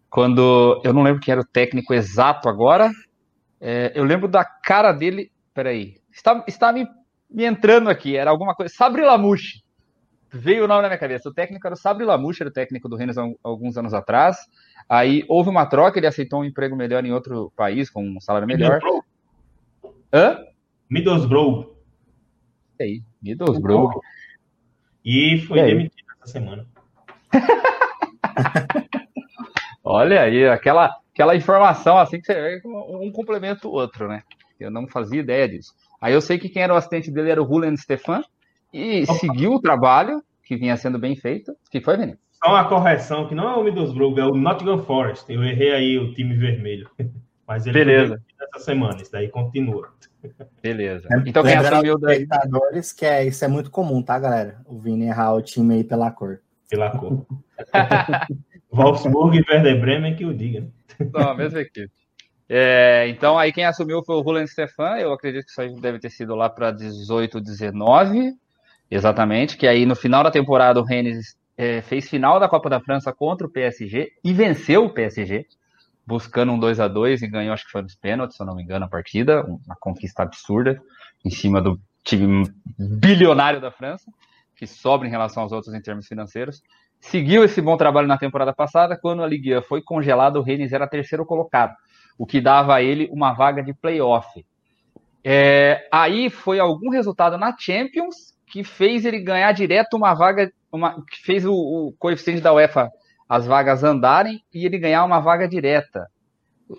quando 0.09 0.81
eu 0.85 0.93
não 0.93 1.03
lembro 1.03 1.21
quem 1.21 1.33
era 1.33 1.41
o 1.41 1.47
técnico 1.47 1.93
exato 1.93 2.49
agora, 2.49 2.91
é, 3.61 3.93
eu 3.95 4.05
lembro 4.05 4.29
da 4.29 4.45
cara 4.45 4.93
dele. 4.93 5.31
Peraí, 5.53 5.97
está, 6.13 6.45
está 6.47 6.73
me, 6.73 6.87
me 7.31 7.45
entrando 7.45 7.89
aqui, 7.91 8.17
era 8.17 8.31
alguma 8.31 8.55
coisa. 8.55 8.73
Sabri 8.75 9.03
Lamouche 9.03 9.63
veio 10.31 10.65
o 10.65 10.69
nome 10.69 10.83
na 10.83 10.89
minha 10.89 10.99
cabeça. 10.99 11.29
O 11.29 11.35
técnico 11.35 11.67
era 11.67 11.75
o 11.75 11.79
Sabri 11.79 12.05
Lamouche, 12.05 12.43
era 12.43 12.51
o 12.51 12.53
técnico 12.53 12.89
do 12.89 12.97
Rennes 12.97 13.19
há 13.19 13.25
alguns 13.43 13.77
anos 13.77 13.95
atrás. 13.95 14.37
Aí 14.89 15.25
houve 15.29 15.51
uma 15.51 15.67
troca, 15.67 15.99
ele 15.99 16.07
aceitou 16.07 16.41
um 16.41 16.45
emprego 16.45 16.77
melhor 16.77 17.05
em 17.05 17.13
outro 17.13 17.53
país, 17.57 17.91
com 17.91 18.03
um 18.03 18.21
salário 18.21 18.47
melhor. 18.47 18.75
Middlesbrough. 18.75 19.05
Hã? 20.13 20.39
Middlesbrough. 20.89 21.76
Aí, 22.81 23.03
Middlesbrough. 23.23 24.01
E 25.05 25.39
foi 25.47 25.61
e 25.61 25.65
demitido 25.65 26.07
essa 26.23 26.33
semana. 26.33 26.67
Olha 29.85 30.23
aí, 30.23 30.49
aquela, 30.49 30.91
aquela 31.13 31.37
informação 31.37 31.97
assim 31.97 32.21
que 32.21 32.27
você 32.27 32.61
um 32.65 33.11
complementa 33.13 33.69
o 33.69 33.73
outro, 33.73 34.09
né? 34.09 34.23
Eu 34.59 34.71
não 34.71 34.89
fazia 34.89 35.21
ideia 35.21 35.49
disso. 35.49 35.73
Aí 36.01 36.13
eu 36.13 36.21
sei 36.21 36.39
que 36.39 36.49
quem 36.49 36.63
era 36.63 36.75
o 36.75 36.77
assistente 36.77 37.11
dele 37.11 37.31
era 37.31 37.43
o 37.43 37.45
Rulen 37.45 37.77
Stefan, 37.77 38.23
e 38.73 39.05
Opa. 39.05 39.15
seguiu 39.15 39.53
o 39.53 39.61
trabalho 39.61 40.23
que 40.45 40.57
vinha 40.57 40.77
sendo 40.77 40.99
bem 40.99 41.17
feito. 41.17 41.55
que 41.71 41.81
foi, 41.81 41.97
Vini? 41.97 42.17
Só 42.33 42.51
uma 42.51 42.69
correção, 42.69 43.27
que 43.27 43.35
não 43.35 43.49
é 43.49 43.57
o 43.57 43.65
Middlesbrough, 43.65 44.19
é 44.19 44.27
o 44.27 44.35
Nottingham 44.35 44.79
Forest. 44.79 45.33
Eu 45.33 45.43
errei 45.43 45.73
aí 45.73 45.99
o 45.99 46.13
time 46.13 46.35
vermelho. 46.35 46.89
Mas 47.47 47.67
ele 47.67 47.85
Beleza. 47.85 48.21
essa 48.41 48.65
semana, 48.65 49.01
isso 49.01 49.13
daí 49.13 49.29
continua. 49.29 49.93
Beleza. 50.63 51.09
É, 51.11 51.29
então 51.29 51.43
quem 51.43 51.55
assumiu 51.55 51.99
da... 51.99 52.13
espectadores 52.13 52.93
que 52.93 53.07
é, 53.07 53.25
isso 53.25 53.45
é 53.45 53.49
muito 53.49 53.71
comum, 53.71 54.03
tá, 54.03 54.19
galera? 54.19 54.61
O 54.67 54.79
Vini 54.79 55.07
errar 55.07 55.35
o 55.35 55.43
time 55.43 55.75
aí 55.75 55.85
pela 55.85 56.11
cor. 56.11 56.41
pela 56.69 56.91
cor. 56.91 57.25
Wolfsburg 58.73 59.39
e 59.39 59.53
Werder 59.53 59.81
Bremen 59.81 60.17
que 60.17 60.25
o 60.25 60.35
diga. 60.35 60.67
Não, 61.13 61.31
a 61.31 61.35
mesma 61.35 61.61
equipe. 61.61 61.91
É, 62.49 63.07
então, 63.09 63.39
aí 63.39 63.53
quem 63.53 63.65
assumiu 63.65 64.03
foi 64.05 64.17
o 64.17 64.21
Roland 64.21 64.47
Stefan. 64.47 64.97
Eu 64.99 65.13
acredito 65.13 65.45
que 65.45 65.51
isso 65.51 65.61
aí 65.61 65.75
deve 65.81 65.99
ter 65.99 66.11
sido 66.11 66.35
lá 66.35 66.49
para 66.49 66.71
18, 66.71 67.41
19. 67.41 68.33
Exatamente. 68.91 69.57
Que 69.57 69.67
aí 69.67 69.87
no 69.87 69.97
final 69.97 70.23
da 70.23 70.31
temporada 70.31 70.81
o 70.81 70.85
Rennes 70.85 71.37
é, 71.57 71.81
fez 71.83 72.09
final 72.09 72.39
da 72.39 72.49
Copa 72.49 72.69
da 72.69 72.81
França 72.81 73.13
contra 73.13 73.47
o 73.47 73.51
PSG 73.51 74.13
e 74.23 74.33
venceu 74.33 74.85
o 74.85 74.91
PSG, 74.91 75.47
buscando 76.07 76.53
um 76.53 76.59
2 76.59 76.81
a 76.81 76.89
2 76.89 77.23
e 77.23 77.29
ganhou, 77.29 77.53
acho 77.53 77.65
que 77.65 77.73
foi 77.73 77.83
nos 77.83 77.95
pênaltis, 77.95 78.37
se 78.37 78.43
eu 78.43 78.47
não 78.47 78.55
me 78.55 78.63
engano, 78.63 78.85
a 78.85 78.89
partida. 78.89 79.45
Uma 79.45 79.77
conquista 79.79 80.23
absurda 80.23 80.81
em 81.25 81.31
cima 81.31 81.61
do 81.61 81.81
time 82.05 82.49
bilionário 82.79 83.61
da 83.61 83.71
França, 83.71 84.11
que 84.57 84.67
sobra 84.67 85.09
em 85.09 85.11
relação 85.11 85.43
aos 85.43 85.53
outros 85.53 85.75
em 85.75 85.81
termos 85.81 86.07
financeiros. 86.07 86.63
Seguiu 87.01 87.45
esse 87.45 87.61
bom 87.61 87.77
trabalho 87.77 88.09
na 88.09 88.17
temporada 88.17 88.55
passada, 88.55 88.97
quando 88.97 89.23
a 89.23 89.27
Ligue 89.27 89.59
1 89.59 89.63
foi 89.63 89.83
congelada, 89.83 90.39
o 90.39 90.43
Rennes 90.43 90.73
era 90.73 90.87
terceiro 90.87 91.27
colocado 91.27 91.75
o 92.19 92.27
que 92.27 92.41
dava 92.41 92.75
a 92.75 92.83
ele 92.83 93.09
uma 93.11 93.33
vaga 93.33 93.63
de 93.63 93.75
playoff. 93.75 94.45
É, 95.25 95.89
aí 95.93 96.31
foi 96.31 96.59
algum 96.59 96.91
resultado 96.91 97.37
na 97.37 97.55
Champions 97.59 98.35
que 98.47 98.63
fez 98.63 99.05
ele 99.05 99.21
ganhar 99.21 99.53
direto 99.53 99.97
uma 99.97 100.15
vaga, 100.15 100.51
uma, 100.71 101.05
que 101.05 101.23
fez 101.23 101.45
o, 101.45 101.53
o 101.53 101.93
coeficiente 101.99 102.41
da 102.41 102.53
UEFA 102.53 102.91
as 103.29 103.47
vagas 103.47 103.83
andarem 103.83 104.43
e 104.53 104.65
ele 104.65 104.79
ganhar 104.79 105.05
uma 105.05 105.21
vaga 105.21 105.49
direta. 105.49 106.07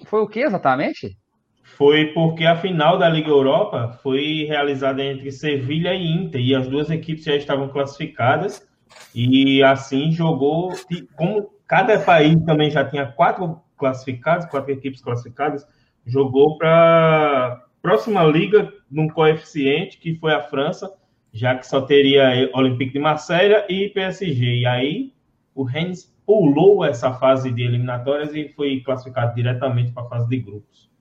Foi 0.05 0.21
o 0.21 0.27
que 0.27 0.39
exatamente? 0.39 1.17
Foi 1.63 2.07
porque 2.07 2.45
a 2.45 2.55
final 2.55 2.97
da 2.97 3.09
Liga 3.09 3.29
Europa 3.29 3.99
foi 4.01 4.45
realizada 4.47 5.03
entre 5.03 5.31
Sevilha 5.31 5.93
e 5.93 6.07
Inter 6.07 6.41
e 6.41 6.55
as 6.55 6.67
duas 6.67 6.89
equipes 6.89 7.25
já 7.25 7.35
estavam 7.35 7.67
classificadas 7.69 8.65
e 9.13 9.61
assim 9.63 10.11
jogou 10.11 10.73
como 11.15 11.49
cada 11.67 11.99
país 11.99 12.35
também 12.45 12.71
já 12.71 12.83
tinha 12.85 13.05
quatro 13.05 13.61
classificados, 13.77 14.47
quatro 14.47 14.71
equipes 14.71 15.01
classificadas, 15.01 15.65
jogou 16.05 16.57
para 16.57 17.63
próxima 17.81 18.23
liga 18.23 18.73
num 18.89 19.07
coeficiente 19.07 19.97
que 19.97 20.15
foi 20.15 20.33
a 20.33 20.41
França, 20.41 20.91
já 21.31 21.55
que 21.55 21.67
só 21.67 21.81
teria 21.81 22.49
Olympique 22.53 22.93
de 22.93 22.99
Marselha 22.99 23.65
e 23.69 23.89
PSG. 23.89 24.61
E 24.61 24.65
aí 24.65 25.13
o 25.53 25.63
Rennes 25.63 26.11
pulou 26.27 26.83
essa 26.83 27.13
fase 27.13 27.49
de 27.49 27.63
eliminatórias 27.63 28.35
e 28.35 28.49
foi 28.49 28.81
classificado 28.81 29.33
diretamente 29.33 29.93
para 29.93 30.03
a 30.03 30.09
fase 30.09 30.27
de 30.27 30.37
grupos. 30.39 30.91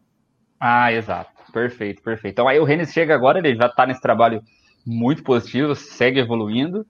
Ah, 0.60 0.92
exato. 0.92 1.32
Perfeito, 1.52 2.00
perfeito. 2.00 2.34
Então 2.34 2.46
aí 2.46 2.60
o 2.60 2.64
Rennes 2.64 2.92
chega 2.92 3.12
agora, 3.12 3.40
ele 3.40 3.56
já 3.56 3.66
está 3.66 3.84
nesse 3.84 4.00
trabalho 4.00 4.40
muito 4.86 5.24
positivo, 5.24 5.74
segue 5.74 6.20
evoluindo. 6.20 6.86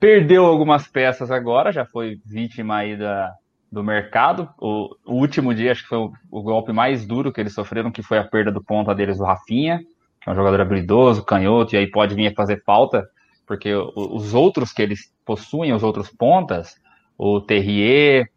Perdeu 0.00 0.46
algumas 0.46 0.88
peças 0.88 1.30
agora, 1.30 1.70
já 1.70 1.84
foi 1.84 2.18
vítima 2.24 2.78
aí 2.78 2.96
da, 2.96 3.34
do 3.70 3.84
mercado. 3.84 4.48
O, 4.58 4.96
o, 5.04 5.14
último 5.14 5.54
dia, 5.54 5.72
acho 5.72 5.82
que 5.82 5.88
foi 5.88 5.98
o, 5.98 6.12
o, 6.30 6.42
golpe 6.42 6.72
mais 6.72 7.06
duro 7.06 7.30
que 7.30 7.40
eles 7.40 7.52
sofreram, 7.52 7.92
que 7.92 8.02
foi 8.02 8.18
a 8.18 8.24
perda 8.24 8.50
do 8.50 8.64
ponta 8.64 8.94
deles, 8.94 9.20
o 9.20 9.24
Rafinha, 9.24 9.80
que 10.20 10.30
é 10.30 10.32
um 10.32 10.36
jogador 10.36 10.62
habilidoso, 10.62 11.24
canhoto, 11.24 11.74
e 11.74 11.78
aí 11.78 11.90
pode 11.90 12.14
vir 12.14 12.28
a 12.28 12.34
fazer 12.34 12.62
falta, 12.64 13.06
porque 13.46 13.74
os 13.74 14.32
outros 14.32 14.72
que 14.72 14.82
eles 14.82 15.12
possuem, 15.24 15.72
os 15.72 15.82
outros 15.82 16.10
pontas, 16.10 16.74
o 17.18 17.40
Terrier, 17.40 18.28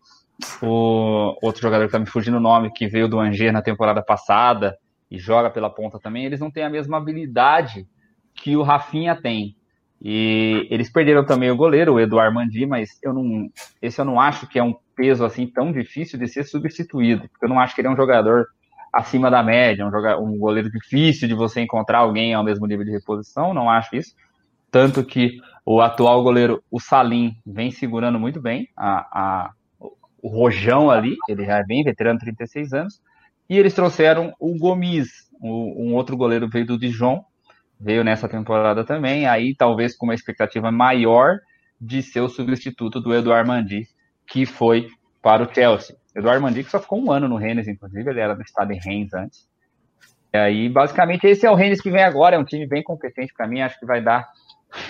o 0.62 1.36
outro 1.42 1.62
jogador 1.62 1.86
que 1.86 1.92
tá 1.92 2.00
me 2.00 2.06
fugindo 2.06 2.38
o 2.38 2.42
nome, 2.42 2.72
que 2.72 2.88
veio 2.88 3.08
do 3.08 3.20
Angers 3.20 3.54
na 3.54 3.62
temporada 3.62 4.02
passada 4.02 4.78
e 5.12 5.18
joga 5.18 5.50
pela 5.50 5.70
ponta 5.70 6.00
também, 6.00 6.26
eles 6.26 6.40
não 6.40 6.52
têm 6.52 6.64
a 6.64 6.70
mesma 6.70 6.98
habilidade 6.98 7.88
que 8.34 8.56
o 8.56 8.64
Rafinha 8.64 9.16
tem. 9.16 9.56
E 10.02 10.66
eles 10.70 10.90
perderam 10.90 11.26
também 11.26 11.52
o 11.52 11.58
goleiro, 11.58 11.94
o 11.94 12.00
Eduardo 12.00 12.36
Mandi, 12.36 12.66
mas 12.66 12.98
eu 13.04 13.14
não, 13.14 13.50
esse 13.82 14.00
eu 14.00 14.06
não 14.06 14.20
acho 14.20 14.48
que 14.48 14.58
é 14.58 14.64
um 14.64 14.74
peso 14.96 15.26
assim 15.26 15.46
tão 15.46 15.74
difícil 15.74 16.18
de 16.18 16.28
ser 16.28 16.46
substituído, 16.46 17.28
porque 17.28 17.46
eu 17.46 17.50
não 17.50 17.60
acho 17.60 17.76
que 17.76 17.82
ele 17.82 17.90
é 17.90 17.92
um 17.92 17.98
jogador 17.98 18.48
acima 18.94 19.30
da 19.30 19.44
média, 19.44 19.86
um, 19.86 19.92
jogador, 19.92 20.24
um 20.24 20.38
goleiro 20.38 20.72
difícil 20.72 21.28
de 21.28 21.34
você 21.34 21.60
encontrar 21.62 22.00
alguém 22.00 22.34
ao 22.34 22.44
mesmo 22.44 22.66
nível 22.66 22.86
de 22.86 22.92
reposição, 22.92 23.54
não 23.54 23.70
acho 23.70 23.96
isso. 23.96 24.16
Tanto 24.72 25.04
que 25.04 25.38
o 25.72 25.82
atual 25.82 26.24
goleiro, 26.24 26.64
o 26.72 26.80
Salim, 26.80 27.38
vem 27.46 27.70
segurando 27.70 28.20
muito 28.20 28.42
bem 28.42 28.68
a, 28.76 28.98
a, 29.12 29.52
o 30.20 30.28
Rojão 30.28 30.90
ali, 30.90 31.16
ele 31.28 31.46
já 31.46 31.60
é 31.60 31.64
bem 31.64 31.84
veterano, 31.84 32.18
36 32.18 32.74
anos, 32.74 33.00
e 33.48 33.56
eles 33.56 33.76
trouxeram 33.76 34.34
o 34.40 34.58
Gomes, 34.58 35.30
um 35.40 35.94
outro 35.94 36.18
goleiro 36.18 36.50
veio 36.50 36.66
do 36.66 36.80
Dijon, 36.80 37.24
veio 37.80 38.04
nessa 38.04 38.28
temporada 38.28 38.84
também, 38.84 39.28
aí 39.28 39.54
talvez 39.56 39.96
com 39.96 40.08
uma 40.08 40.16
expectativa 40.16 40.72
maior 40.72 41.38
de 41.80 42.02
ser 42.02 42.22
o 42.22 42.30
substituto 42.30 43.00
do 43.00 43.14
Eduardo 43.14 43.50
Mandi, 43.50 43.88
que 44.26 44.48
foi 44.48 44.88
para 45.22 45.44
o 45.44 45.54
Chelsea. 45.54 45.96
Eduardo 46.16 46.42
Mandi 46.42 46.64
que 46.64 46.72
só 46.72 46.80
ficou 46.80 47.00
um 47.00 47.12
ano 47.12 47.28
no 47.28 47.36
Rennes, 47.36 47.68
inclusive, 47.68 48.10
ele 48.10 48.20
era 48.20 48.34
do 48.34 48.42
estado 48.42 48.74
em 48.74 48.80
Rennes 48.80 49.14
antes. 49.14 49.48
E 50.34 50.38
aí, 50.40 50.68
basicamente, 50.68 51.28
esse 51.28 51.46
é 51.46 51.52
o 51.52 51.56
Rennes 51.56 51.80
que 51.80 51.92
vem 51.92 52.02
agora, 52.02 52.38
é 52.38 52.40
um 52.40 52.44
time 52.44 52.66
bem 52.66 52.82
competente 52.82 53.32
para 53.38 53.48
mim, 53.48 53.62
acho 53.62 53.80
que 53.80 53.86
vai 53.86 54.02
dar 54.02 54.28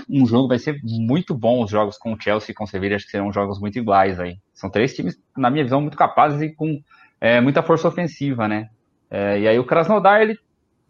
um 0.10 0.26
jogo, 0.26 0.48
vai 0.48 0.60
ser 0.60 0.80
muito 0.84 1.34
bom 1.34 1.64
os 1.64 1.72
jogos 1.72 1.98
com 1.98 2.14
o 2.14 2.20
Chelsea 2.20 2.52
e 2.52 2.54
com 2.54 2.64
o 2.64 2.68
Sevilla, 2.68 2.96
acho 2.96 3.06
que 3.06 3.12
serão 3.12 3.32
jogos 3.32 3.60
muito 3.60 3.78
iguais 3.78 4.20
aí. 4.20 4.38
São 4.54 4.70
três 4.70 4.96
times, 4.96 5.18
na 5.38 5.50
minha 5.50 5.64
visão, 5.64 5.82
muito 5.82 5.98
capazes 5.98 6.42
e 6.42 6.54
com 6.54 6.82
é, 7.20 7.40
muita 7.40 7.64
força 7.64 7.88
ofensiva, 7.88 8.48
né? 8.48 8.70
É, 9.10 9.40
e 9.40 9.48
aí 9.48 9.58
o 9.58 9.66
Krasnodar, 9.66 10.22
ele 10.22 10.38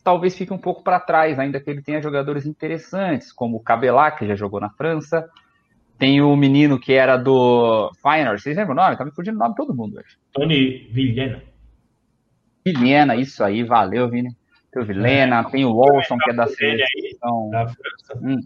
talvez 0.04 0.36
fique 0.38 0.54
um 0.54 0.58
pouco 0.58 0.84
para 0.84 1.00
trás, 1.00 1.38
ainda 1.38 1.60
que 1.60 1.70
ele 1.70 1.82
tenha 1.82 2.02
jogadores 2.02 2.46
interessantes, 2.46 3.32
como 3.32 3.58
o 3.58 3.64
Cabelá, 3.64 4.12
que 4.12 4.28
já 4.28 4.36
jogou 4.36 4.60
na 4.60 4.70
França. 4.70 5.30
Tem 5.98 6.22
o 6.22 6.36
menino 6.36 6.80
que 6.80 6.94
era 6.94 7.18
do 7.18 7.92
Feyenoord, 8.02 8.42
vocês 8.42 8.56
lembram 8.56 8.74
o 8.74 8.78
nome? 8.78 8.98
Tá 8.98 9.04
me 9.04 9.12
fugindo 9.12 9.36
o 9.36 9.40
nome 9.40 9.52
de 9.52 9.58
todo 9.58 9.76
mundo 9.76 9.98
hoje. 9.98 10.18
Tony 10.32 10.88
Vilhena. 10.92 11.44
Vilhena, 12.66 13.16
isso 13.16 13.44
aí, 13.44 13.64
valeu, 13.64 14.10
Vini. 14.10 14.30
Tem 14.72 14.82
o 14.82 14.86
Vilhena, 14.86 15.42
é, 15.42 15.52
tem 15.52 15.66
o 15.66 15.76
Olson, 15.76 16.18
que 16.18 16.30
é 16.30 16.34
da 16.34 16.48
seleção. 16.48 17.50
da 17.50 17.68
França. 17.68 18.20
Hum. 18.22 18.40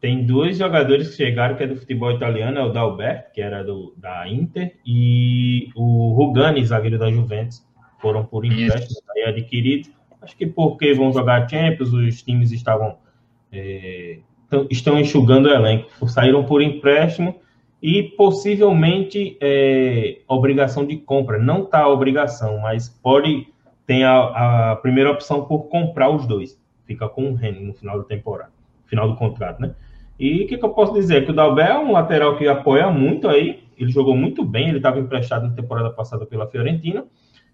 Tem 0.00 0.24
dois 0.24 0.58
jogadores 0.58 1.10
que 1.10 1.16
chegaram, 1.16 1.56
que 1.56 1.64
é 1.64 1.66
do 1.66 1.76
futebol 1.76 2.12
italiano, 2.12 2.58
é 2.58 2.62
o 2.62 2.72
Dalbert, 2.72 3.32
que 3.32 3.40
era 3.40 3.64
do, 3.64 3.94
da 3.96 4.28
Inter, 4.28 4.76
e 4.86 5.70
o 5.74 6.12
Rugani, 6.12 6.64
zagueiro 6.64 6.98
da 6.98 7.10
Juventus, 7.10 7.66
foram 8.00 8.24
por 8.24 8.44
empréstimo, 8.44 9.00
aí 9.16 9.24
adquirido. 9.24 9.88
Acho 10.22 10.36
que 10.36 10.46
porque 10.46 10.94
vão 10.94 11.12
jogar 11.12 11.48
Champions, 11.48 11.92
os 11.92 12.22
times 12.22 12.52
estavam 12.52 12.96
é, 13.52 14.18
estão 14.70 14.98
enxugando 14.98 15.46
o 15.46 15.52
elenco. 15.52 16.08
Saíram 16.08 16.44
por 16.44 16.62
empréstimo 16.62 17.40
e 17.82 18.02
possivelmente 18.02 19.36
é, 19.40 20.18
obrigação 20.26 20.84
de 20.84 20.96
compra. 20.96 21.38
Não 21.38 21.62
está 21.62 21.80
a 21.80 21.88
obrigação, 21.88 22.58
mas 22.58 22.88
pode 22.88 23.46
ter 23.86 24.04
a, 24.04 24.72
a, 24.72 24.76
primeira 24.76 25.10
opção 25.10 25.44
por 25.44 25.68
comprar 25.68 26.10
os 26.10 26.26
dois. 26.26 26.60
Fica 26.84 27.08
com 27.08 27.30
o 27.30 27.34
Rennes 27.34 27.62
no 27.62 27.74
final 27.74 27.98
da 27.98 28.04
temporada, 28.04 28.52
final 28.86 29.08
do 29.08 29.16
contrato, 29.16 29.60
né? 29.60 29.74
E 30.18 30.44
o 30.44 30.46
que, 30.48 30.58
que, 30.58 30.64
eu 30.64 30.70
posso 30.70 30.92
dizer? 30.92 31.24
Que 31.24 31.30
o 31.30 31.34
Dalbé 31.34 31.70
é 31.70 31.78
um 31.78 31.92
lateral 31.92 32.36
que 32.36 32.46
apoia 32.48 32.90
muito 32.90 33.28
aí. 33.28 33.62
Ele 33.76 33.90
jogou 33.90 34.16
muito 34.16 34.44
bem, 34.44 34.68
ele 34.68 34.78
estava 34.78 34.98
emprestado 34.98 35.46
na 35.46 35.54
temporada 35.54 35.90
passada 35.90 36.26
pela 36.26 36.48
Fiorentina. 36.48 37.04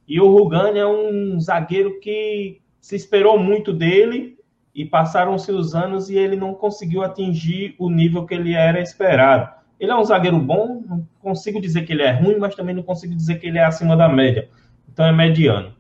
E 0.09 0.21
o 0.21 0.31
Rugani 0.31 0.79
é 0.79 0.87
um 0.87 1.39
zagueiro 1.39 2.01
que 2.01 2.61
se 2.81 2.97
esperou 2.97 3.39
muito 3.39 3.73
dele 3.73 4.39
e 4.75 4.85
passaram-se 4.85 5.53
os 5.53 5.75
anos 5.75 6.11
e 6.11 6.17
ele 6.17 6.37
não 6.37 6.55
conseguiu 6.55 7.03
atingir 7.03 7.75
o 7.79 7.91
nível 7.91 8.25
que 8.27 8.35
ele 8.35 8.55
era 8.55 8.81
esperado. 8.81 9.53
Ele 9.79 9.91
é 9.91 9.97
um 9.97 10.05
zagueiro 10.05 10.39
bom, 10.39 10.83
não 10.87 11.07
consigo 11.21 11.61
dizer 11.61 11.83
que 11.83 11.93
ele 11.93 12.03
é 12.03 12.13
ruim, 12.13 12.39
mas 12.39 12.55
também 12.55 12.75
não 12.75 12.83
consigo 12.83 13.15
dizer 13.15 13.39
que 13.39 13.47
ele 13.47 13.59
é 13.59 13.65
acima 13.65 13.97
da 13.97 14.09
média. 14.09 14.49
Então 14.91 15.05
é 15.05 15.13
mediano. 15.13 15.75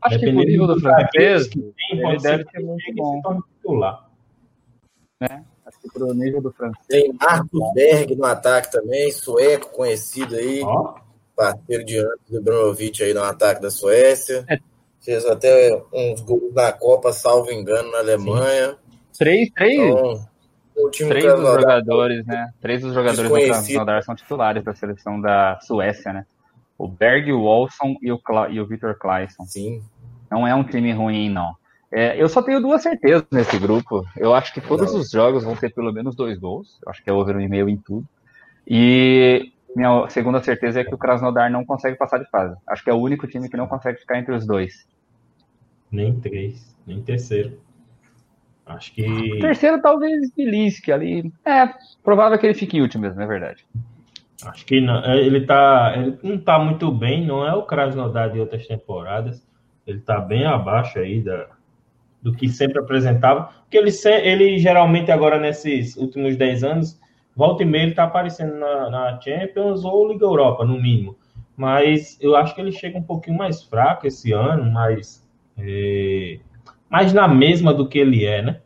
Acho 0.00 0.18
Dependendo 0.18 0.40
que 0.40 0.46
o 0.46 0.50
nível 0.50 0.66
do 0.66 0.80
francês, 0.80 1.46
que 1.48 1.60
tem, 1.60 1.98
ele 1.98 2.18
deve 2.18 2.44
ser 2.50 2.60
muito 2.60 2.94
bom. 2.96 3.40
Titular. 3.56 4.10
Né? 5.20 5.44
Acho 5.72 5.80
que 5.80 5.90
pro 5.90 6.12
nível 6.14 6.42
do 6.42 6.52
francês. 6.52 6.86
Tem 6.86 7.12
Marcos 7.20 7.72
Berg 7.74 8.14
no 8.14 8.24
ataque 8.24 8.70
também, 8.70 9.10
sueco 9.10 9.70
conhecido 9.70 10.36
aí. 10.36 10.62
Oh. 10.62 10.94
Parceiro 11.34 11.84
de 11.84 11.96
anos 11.96 12.20
do 12.28 12.42
Brunovic 12.42 13.02
aí 13.02 13.14
no 13.14 13.22
ataque 13.22 13.62
da 13.62 13.70
Suécia. 13.70 14.44
É, 14.48 14.58
Fez 15.00 15.26
até 15.26 15.82
uns 15.92 16.20
gols 16.20 16.54
na 16.54 16.70
Copa, 16.72 17.12
salvo 17.12 17.50
engano, 17.50 17.90
na 17.90 17.98
Alemanha. 17.98 18.76
Três, 19.18 19.50
três. 19.50 19.80
Então, 19.80 21.08
três 21.08 21.24
dos 21.24 21.54
jogadores, 21.54 22.26
né? 22.26 22.52
Três 22.60 22.80
dos 22.82 22.94
jogadores 22.94 23.30
do 23.30 23.34
Krasnodar 23.34 24.02
são 24.04 24.14
titulares 24.14 24.62
da 24.62 24.74
seleção 24.74 25.20
da 25.20 25.58
Suécia, 25.60 26.12
né? 26.12 26.26
O 26.78 26.86
Berg, 26.86 27.32
o 27.32 27.42
Olson 27.42 27.96
e 28.00 28.12
o, 28.12 28.18
Cla 28.18 28.48
e 28.48 28.60
o 28.60 28.66
Victor 28.66 28.96
Claesson. 28.96 29.44
Sim. 29.44 29.82
Não 30.30 30.46
é 30.46 30.54
um 30.54 30.64
time 30.64 30.92
ruim, 30.92 31.28
não. 31.28 31.54
É, 31.92 32.20
eu 32.20 32.26
só 32.26 32.40
tenho 32.40 32.60
duas 32.60 32.82
certezas 32.82 33.26
nesse 33.30 33.58
grupo. 33.58 34.02
Eu 34.16 34.34
acho 34.34 34.54
que 34.54 34.62
todos 34.62 34.94
os 34.94 35.10
jogos 35.10 35.44
vão 35.44 35.54
ter 35.54 35.74
pelo 35.74 35.92
menos 35.92 36.16
dois 36.16 36.38
gols. 36.38 36.78
Eu 36.82 36.90
acho 36.90 37.04
que 37.04 37.10
é 37.10 37.12
over 37.12 37.36
um 37.36 37.40
e 37.40 37.48
meio 37.48 37.68
em 37.68 37.76
tudo. 37.76 38.06
E 38.66 39.52
minha 39.76 40.08
segunda 40.08 40.42
certeza 40.42 40.80
é 40.80 40.84
que 40.84 40.94
o 40.94 40.98
Krasnodar 40.98 41.50
não 41.50 41.66
consegue 41.66 41.98
passar 41.98 42.18
de 42.18 42.30
fase. 42.30 42.56
Acho 42.66 42.82
que 42.82 42.88
é 42.88 42.94
o 42.94 43.00
único 43.00 43.26
time 43.26 43.48
que 43.48 43.58
não 43.58 43.66
consegue 43.66 43.98
ficar 43.98 44.18
entre 44.18 44.34
os 44.34 44.46
dois. 44.46 44.88
Nem 45.90 46.18
três, 46.18 46.74
nem 46.86 47.02
terceiro. 47.02 47.60
Acho 48.64 48.94
que. 48.94 49.38
terceiro, 49.40 49.82
talvez 49.82 50.32
Bilinski 50.34 50.92
ali. 50.92 51.30
É, 51.44 51.68
provável 52.02 52.38
que 52.38 52.46
ele 52.46 52.54
fique 52.54 52.78
em 52.78 52.80
último 52.80 53.02
mesmo, 53.02 53.20
é 53.20 53.26
verdade. 53.26 53.66
Acho 54.44 54.64
que 54.64 54.80
não. 54.80 55.04
É, 55.04 55.18
ele 55.18 55.44
tá. 55.44 55.92
Ele 55.94 56.18
não 56.22 56.38
tá 56.38 56.58
muito 56.58 56.90
bem, 56.90 57.26
não 57.26 57.46
é 57.46 57.54
o 57.54 57.64
Krasnodar 57.64 58.30
de 58.30 58.40
outras 58.40 58.66
temporadas. 58.66 59.46
Ele 59.86 60.00
tá 60.00 60.20
bem 60.20 60.46
abaixo 60.46 60.98
aí 60.98 61.20
da, 61.20 61.48
do 62.22 62.32
que 62.32 62.48
sempre 62.48 62.78
apresentava. 62.78 63.50
Porque 63.62 63.76
ele, 63.76 63.90
ele 64.22 64.58
geralmente, 64.58 65.10
agora 65.10 65.38
nesses 65.38 65.96
últimos 65.96 66.36
10 66.36 66.64
anos, 66.64 67.00
volta 67.34 67.62
e 67.62 67.66
meia 67.66 67.84
ele 67.84 67.94
tá 67.94 68.04
aparecendo 68.04 68.54
na, 68.54 68.90
na 68.90 69.20
Champions 69.20 69.84
ou 69.84 70.08
Liga 70.12 70.24
Europa, 70.24 70.64
no 70.64 70.80
mínimo. 70.80 71.16
Mas 71.56 72.16
eu 72.20 72.36
acho 72.36 72.54
que 72.54 72.60
ele 72.60 72.72
chega 72.72 72.98
um 72.98 73.02
pouquinho 73.02 73.36
mais 73.36 73.62
fraco 73.62 74.06
esse 74.06 74.32
ano, 74.32 74.70
mais. 74.70 75.26
É, 75.58 76.38
mais 76.88 77.12
na 77.12 77.26
mesma 77.28 77.74
do 77.74 77.88
que 77.88 77.98
ele 77.98 78.24
é, 78.24 78.42
né? 78.42 78.60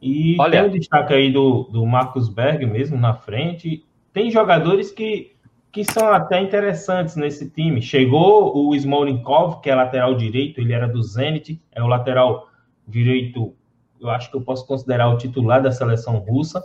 E 0.00 0.36
Olha. 0.38 0.62
tem 0.62 0.70
o 0.70 0.78
destaque 0.78 1.12
aí 1.12 1.30
do, 1.30 1.64
do 1.64 1.84
Marcos 1.84 2.28
Berg 2.28 2.64
mesmo 2.66 2.96
na 2.96 3.14
frente. 3.14 3.84
Tem 4.12 4.30
jogadores 4.30 4.90
que, 4.90 5.32
que 5.70 5.84
são 5.84 6.08
até 6.08 6.40
interessantes 6.40 7.16
nesse 7.16 7.50
time. 7.50 7.82
Chegou 7.82 8.56
o 8.56 8.74
Smolnikov, 8.74 9.60
que 9.60 9.68
é 9.68 9.74
lateral 9.74 10.14
direito, 10.14 10.60
ele 10.60 10.72
era 10.72 10.88
do 10.88 11.02
Zenit, 11.02 11.60
é 11.72 11.82
o 11.82 11.86
lateral 11.86 12.48
direito, 12.86 13.54
eu 14.00 14.08
acho 14.08 14.30
que 14.30 14.36
eu 14.36 14.40
posso 14.40 14.66
considerar 14.66 15.08
o 15.08 15.18
titular 15.18 15.62
da 15.62 15.70
seleção 15.70 16.18
russa, 16.18 16.64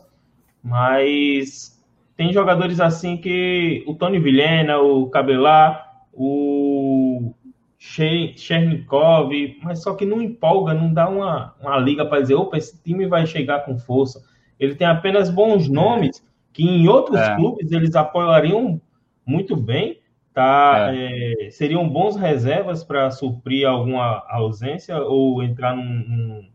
mas 0.63 1.83
tem 2.15 2.31
jogadores 2.31 2.79
assim 2.79 3.17
que 3.17 3.83
o 3.85 3.93
Tony 3.93 4.19
Vilhena, 4.19 4.79
o 4.79 5.09
Cabelar, 5.09 6.03
o 6.13 7.33
Chernikov, 7.77 9.31
mas 9.61 9.83
só 9.83 9.93
que 9.93 10.05
não 10.05 10.21
empolga, 10.21 10.73
não 10.73 10.93
dá 10.93 11.07
uma, 11.07 11.53
uma 11.61 11.77
liga 11.77 12.05
para 12.05 12.21
dizer, 12.21 12.35
opa, 12.35 12.57
esse 12.57 12.81
time 12.81 13.05
vai 13.05 13.27
chegar 13.27 13.65
com 13.65 13.77
força. 13.77 14.23
Ele 14.59 14.75
tem 14.75 14.87
apenas 14.87 15.29
bons 15.29 15.67
nomes 15.67 16.25
que 16.53 16.63
em 16.63 16.87
outros 16.87 17.19
é. 17.19 17.35
clubes 17.35 17.71
eles 17.71 17.95
apoiariam 17.95 18.81
muito 19.25 19.55
bem, 19.55 19.99
tá? 20.35 20.93
É. 20.93 21.45
É, 21.47 21.49
seriam 21.49 21.87
bons 21.87 22.15
reservas 22.15 22.83
para 22.83 23.09
suprir 23.09 23.67
alguma 23.67 24.23
ausência 24.29 25.01
ou 25.01 25.41
entrar 25.41 25.75
num, 25.75 25.83
num 25.83 26.49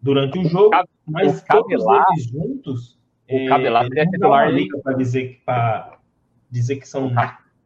durante 0.00 0.38
o 0.38 0.44
jogo, 0.44 0.70
mas 1.06 1.40
o 1.40 1.46
todos 1.46 1.72
eles 1.72 2.30
juntos 2.30 2.98
o 3.30 3.46
Cabelar 3.46 3.84
é, 3.84 3.88
seria 3.88 4.06
titular 4.06 4.50
para 4.82 4.94
dizer 4.94 5.42
dizer 6.50 6.76
que 6.76 6.88
são 6.88 7.12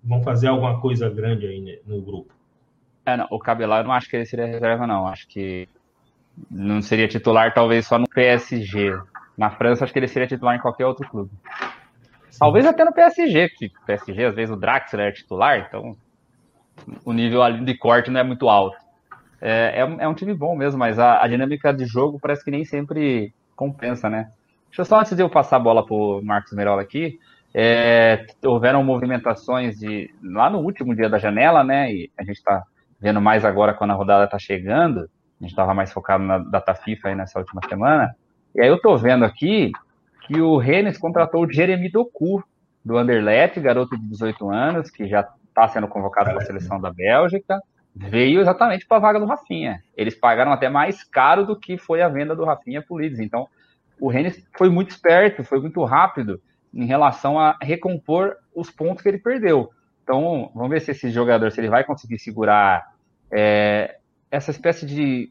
vão 0.02 0.21
fazer 0.23 0.49
alguma 0.49 0.81
coisa 0.81 1.09
grande 1.09 1.47
aí 1.47 1.61
né, 1.61 1.79
no 1.87 2.02
grupo. 2.02 2.35
É, 3.07 3.17
não, 3.17 3.29
o 3.31 3.38
Cabelar 3.38 3.83
eu 3.83 3.85
não 3.85 3.93
acho 3.93 4.09
que 4.09 4.17
ele 4.17 4.26
seria 4.26 4.47
reserva, 4.47 4.87
não. 4.87 5.07
Acho 5.07 5.29
que 5.29 5.69
não 6.50 6.83
seria 6.83 7.07
titular, 7.07 7.55
talvez 7.55 7.87
só 7.87 7.97
no 7.99 8.09
PSG. 8.09 8.99
Na 9.38 9.50
França, 9.50 9.85
acho 9.85 9.93
que 9.93 9.99
ele 10.00 10.09
seria 10.09 10.26
titular 10.26 10.57
em 10.57 10.61
qualquer 10.61 10.87
outro 10.87 11.09
clube. 11.09 11.31
Talvez 12.38 12.66
até 12.66 12.84
no 12.84 12.92
PSG, 12.92 13.48
que 13.50 13.70
PSG, 13.86 14.24
às 14.24 14.34
vezes, 14.34 14.54
o 14.54 14.58
Draxler 14.58 15.08
é 15.08 15.12
titular, 15.12 15.58
então 15.58 15.96
o 17.04 17.12
nível 17.12 17.42
ali 17.42 17.64
de 17.64 17.76
corte 17.76 18.10
não 18.10 18.20
é 18.20 18.24
muito 18.24 18.48
alto. 18.48 18.76
É, 19.40 19.80
é, 19.80 20.04
é 20.04 20.08
um 20.08 20.14
time 20.14 20.32
bom 20.34 20.56
mesmo, 20.56 20.78
mas 20.78 20.98
a, 20.98 21.22
a, 21.22 21.26
dinâmica 21.26 21.72
de 21.72 21.84
jogo 21.84 22.18
parece 22.20 22.44
que 22.44 22.50
nem 22.50 22.64
sempre 22.64 23.34
compensa, 23.56 24.08
né? 24.08 24.30
Deixa 24.68 24.82
eu 24.82 24.84
só, 24.84 25.00
antes 25.00 25.14
de 25.14 25.22
eu 25.22 25.28
passar 25.28 25.56
a 25.56 25.60
bola 25.60 25.84
para 25.84 25.94
o 25.94 26.22
Marcos 26.22 26.52
Merola 26.52 26.80
aqui, 26.80 27.18
é, 27.54 28.24
houveram 28.44 28.82
movimentações 28.82 29.78
de, 29.78 30.14
lá 30.22 30.48
no 30.48 30.58
último 30.58 30.94
dia 30.94 31.08
da 31.08 31.18
janela, 31.18 31.62
né? 31.62 31.92
E 31.92 32.10
a 32.16 32.22
gente 32.22 32.36
está 32.36 32.62
vendo 32.98 33.20
mais 33.20 33.44
agora 33.44 33.74
quando 33.74 33.90
a 33.90 33.94
rodada 33.94 34.24
está 34.24 34.38
chegando. 34.38 35.00
A 35.00 35.44
gente 35.44 35.50
estava 35.50 35.74
mais 35.74 35.92
focado 35.92 36.22
na 36.22 36.38
data 36.38 36.74
FIFA 36.74 37.08
aí 37.08 37.14
nessa 37.14 37.38
última 37.38 37.60
semana. 37.68 38.14
E 38.54 38.60
aí 38.60 38.68
eu 38.68 38.80
tô 38.80 38.96
vendo 38.96 39.24
aqui 39.24 39.72
que 40.26 40.41
o 40.41 40.57
Rennes 40.57 40.99
contratou 40.99 41.45
o 41.45 41.52
Jeremy 41.52 41.91
Doku, 41.91 42.43
do 42.85 42.97
Anderlecht, 42.99 43.61
garoto 43.61 43.97
de 43.97 44.09
18 44.09 44.50
anos, 44.50 44.91
que 44.91 45.07
já 45.07 45.29
está 45.49 45.69
sendo 45.69 45.87
convocado 45.87 46.31
para 46.31 46.43
a 46.43 46.45
seleção 46.45 46.81
da 46.81 46.93
Bélgica, 46.93 47.61
veio 47.95 48.41
exatamente 48.41 48.87
para 48.87 48.97
a 48.97 49.00
vaga 49.00 49.21
do 49.21 49.26
Rafinha. 49.26 49.83
Eles 49.97 50.14
pagaram 50.14 50.52
até 50.52 50.69
mais 50.69 51.04
caro 51.04 51.45
do 51.45 51.58
que 51.58 51.76
foi 51.76 52.02
a 52.02 52.08
venda 52.08 52.35
do 52.35 52.45
Rafinha 52.45 52.82
para 52.82 52.95
o 52.95 52.99
Leeds. 52.99 53.21
Então, 53.21 53.47
o 54.00 54.08
Rennes 54.08 54.43
foi 54.56 54.69
muito 54.69 54.91
esperto, 54.91 55.45
foi 55.45 55.61
muito 55.61 55.85
rápido 55.85 56.41
em 56.73 56.87
relação 56.87 57.39
a 57.39 57.56
recompor 57.61 58.35
os 58.54 58.71
pontos 58.71 59.02
que 59.02 59.08
ele 59.08 59.19
perdeu. 59.19 59.71
Então, 60.02 60.50
vamos 60.54 60.71
ver 60.71 60.80
se 60.80 60.91
esse 60.91 61.11
jogador, 61.11 61.52
se 61.52 61.61
ele 61.61 61.69
vai 61.69 61.85
conseguir 61.85 62.19
segurar 62.19 62.95
é, 63.30 63.99
essa 64.30 64.50
espécie 64.50 64.87
de 64.87 65.30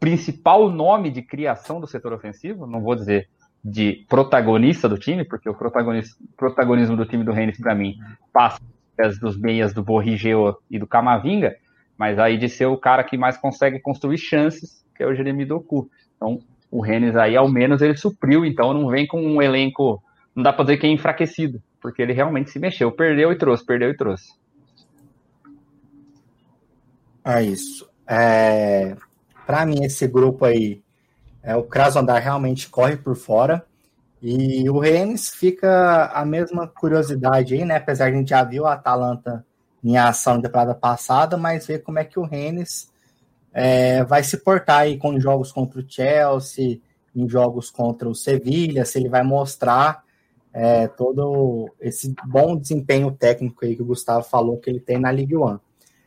principal 0.00 0.70
nome 0.70 1.10
de 1.10 1.22
criação 1.22 1.80
do 1.80 1.86
setor 1.86 2.12
ofensivo, 2.12 2.66
não 2.66 2.80
vou 2.80 2.94
dizer 2.94 3.28
de 3.64 4.04
protagonista 4.08 4.88
do 4.88 4.98
time, 4.98 5.24
porque 5.24 5.48
o 5.48 5.54
protagonismo 5.54 6.96
do 6.96 7.04
time 7.04 7.24
do 7.24 7.32
Rennes, 7.32 7.58
para 7.58 7.74
mim, 7.74 7.96
passa 8.32 8.60
dos 9.20 9.38
meias 9.38 9.72
do 9.72 9.82
Borrigeo 9.82 10.56
e 10.70 10.78
do 10.78 10.86
Camavinga, 10.86 11.56
mas 11.96 12.18
aí 12.18 12.36
de 12.36 12.48
ser 12.48 12.66
o 12.66 12.76
cara 12.76 13.04
que 13.04 13.16
mais 13.16 13.36
consegue 13.36 13.78
construir 13.80 14.18
chances, 14.18 14.84
que 14.96 15.02
é 15.02 15.06
o 15.06 15.14
Jeremy 15.14 15.44
Doku. 15.44 15.90
Então, 16.16 16.40
o 16.70 16.80
Rennes 16.80 17.16
aí, 17.16 17.36
ao 17.36 17.48
menos, 17.48 17.80
ele 17.80 17.96
supriu, 17.96 18.44
então 18.44 18.74
não 18.74 18.88
vem 18.88 19.06
com 19.06 19.20
um 19.20 19.40
elenco, 19.40 20.02
não 20.34 20.42
dá 20.42 20.52
para 20.52 20.64
dizer 20.64 20.78
que 20.78 20.86
é 20.86 20.90
enfraquecido, 20.90 21.62
porque 21.80 22.02
ele 22.02 22.12
realmente 22.12 22.50
se 22.50 22.58
mexeu, 22.58 22.90
perdeu 22.92 23.32
e 23.32 23.38
trouxe, 23.38 23.64
perdeu 23.64 23.90
e 23.90 23.96
trouxe. 23.96 24.32
É 27.24 27.42
isso. 27.42 27.88
É, 28.06 28.96
para 29.46 29.66
mim, 29.66 29.84
esse 29.84 30.06
grupo 30.08 30.44
aí, 30.44 30.80
é, 31.42 31.54
o 31.56 31.62
Krasnodar 31.62 32.22
realmente 32.22 32.68
corre 32.68 32.96
por 32.96 33.16
fora. 33.16 33.64
E 34.20 34.68
o 34.68 34.78
Rennes 34.78 35.30
fica 35.30 36.06
a 36.06 36.24
mesma 36.24 36.66
curiosidade 36.66 37.54
aí, 37.54 37.64
né? 37.64 37.76
Apesar 37.76 38.10
de 38.10 38.16
a 38.16 38.18
gente 38.18 38.30
já 38.30 38.42
viu 38.42 38.66
a 38.66 38.72
Atalanta 38.72 39.46
em 39.82 39.96
ação 39.96 40.36
na 40.36 40.42
temporada 40.42 40.74
passada, 40.74 41.36
mas 41.36 41.66
ver 41.66 41.82
como 41.82 42.00
é 42.00 42.04
que 42.04 42.18
o 42.18 42.24
Rennes 42.24 42.90
é, 43.52 44.02
vai 44.04 44.24
se 44.24 44.38
portar 44.38 44.80
aí 44.80 44.98
com 44.98 45.18
jogos 45.20 45.52
contra 45.52 45.80
o 45.80 45.84
Chelsea, 45.88 46.80
em 47.14 47.28
jogos 47.28 47.70
contra 47.70 48.08
o 48.08 48.14
Sevilha, 48.14 48.84
se 48.84 48.98
ele 48.98 49.08
vai 49.08 49.22
mostrar 49.22 50.04
é, 50.52 50.88
todo 50.88 51.72
esse 51.80 52.14
bom 52.26 52.56
desempenho 52.56 53.10
técnico 53.12 53.64
aí 53.64 53.76
que 53.76 53.82
o 53.82 53.86
Gustavo 53.86 54.24
falou 54.24 54.58
que 54.58 54.68
ele 54.68 54.80
tem 54.80 54.98
na 54.98 55.12
Ligue 55.12 55.36
1. 55.36 55.58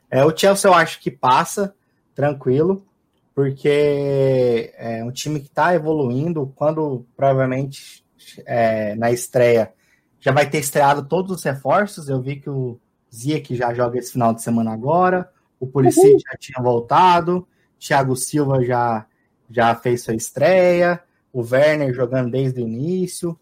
É, 0.09 0.25
o 0.25 0.35
Chelsea 0.35 0.69
eu 0.69 0.73
acho 0.73 0.99
que 0.99 1.09
passa 1.09 1.73
tranquilo 2.13 2.85
porque 3.33 4.73
é 4.77 5.03
um 5.03 5.11
time 5.11 5.39
que 5.39 5.47
está 5.47 5.73
evoluindo. 5.73 6.51
Quando 6.55 7.05
provavelmente 7.15 8.03
é, 8.45 8.95
na 8.95 9.11
estreia 9.11 9.73
já 10.21 10.31
vai 10.31 10.47
ter 10.47 10.59
estreado 10.59 11.03
todos 11.03 11.37
os 11.37 11.43
reforços. 11.43 12.07
Eu 12.07 12.21
vi 12.21 12.37
que 12.37 12.49
o 12.49 12.79
Ziyech 13.13 13.55
já 13.55 13.73
joga 13.73 13.97
esse 13.97 14.13
final 14.13 14.33
de 14.33 14.41
semana 14.41 14.71
agora, 14.71 15.29
o 15.59 15.67
Pulisic 15.67 16.19
já 16.19 16.37
tinha 16.37 16.63
voltado, 16.63 17.47
Thiago 17.79 18.15
Silva 18.15 18.63
já, 18.63 19.05
já 19.49 19.75
fez 19.75 20.03
sua 20.03 20.13
estreia, 20.13 21.01
o 21.33 21.41
Werner 21.41 21.93
jogando 21.93 22.31
desde 22.31 22.61
o 22.61 22.67
início, 22.67 23.37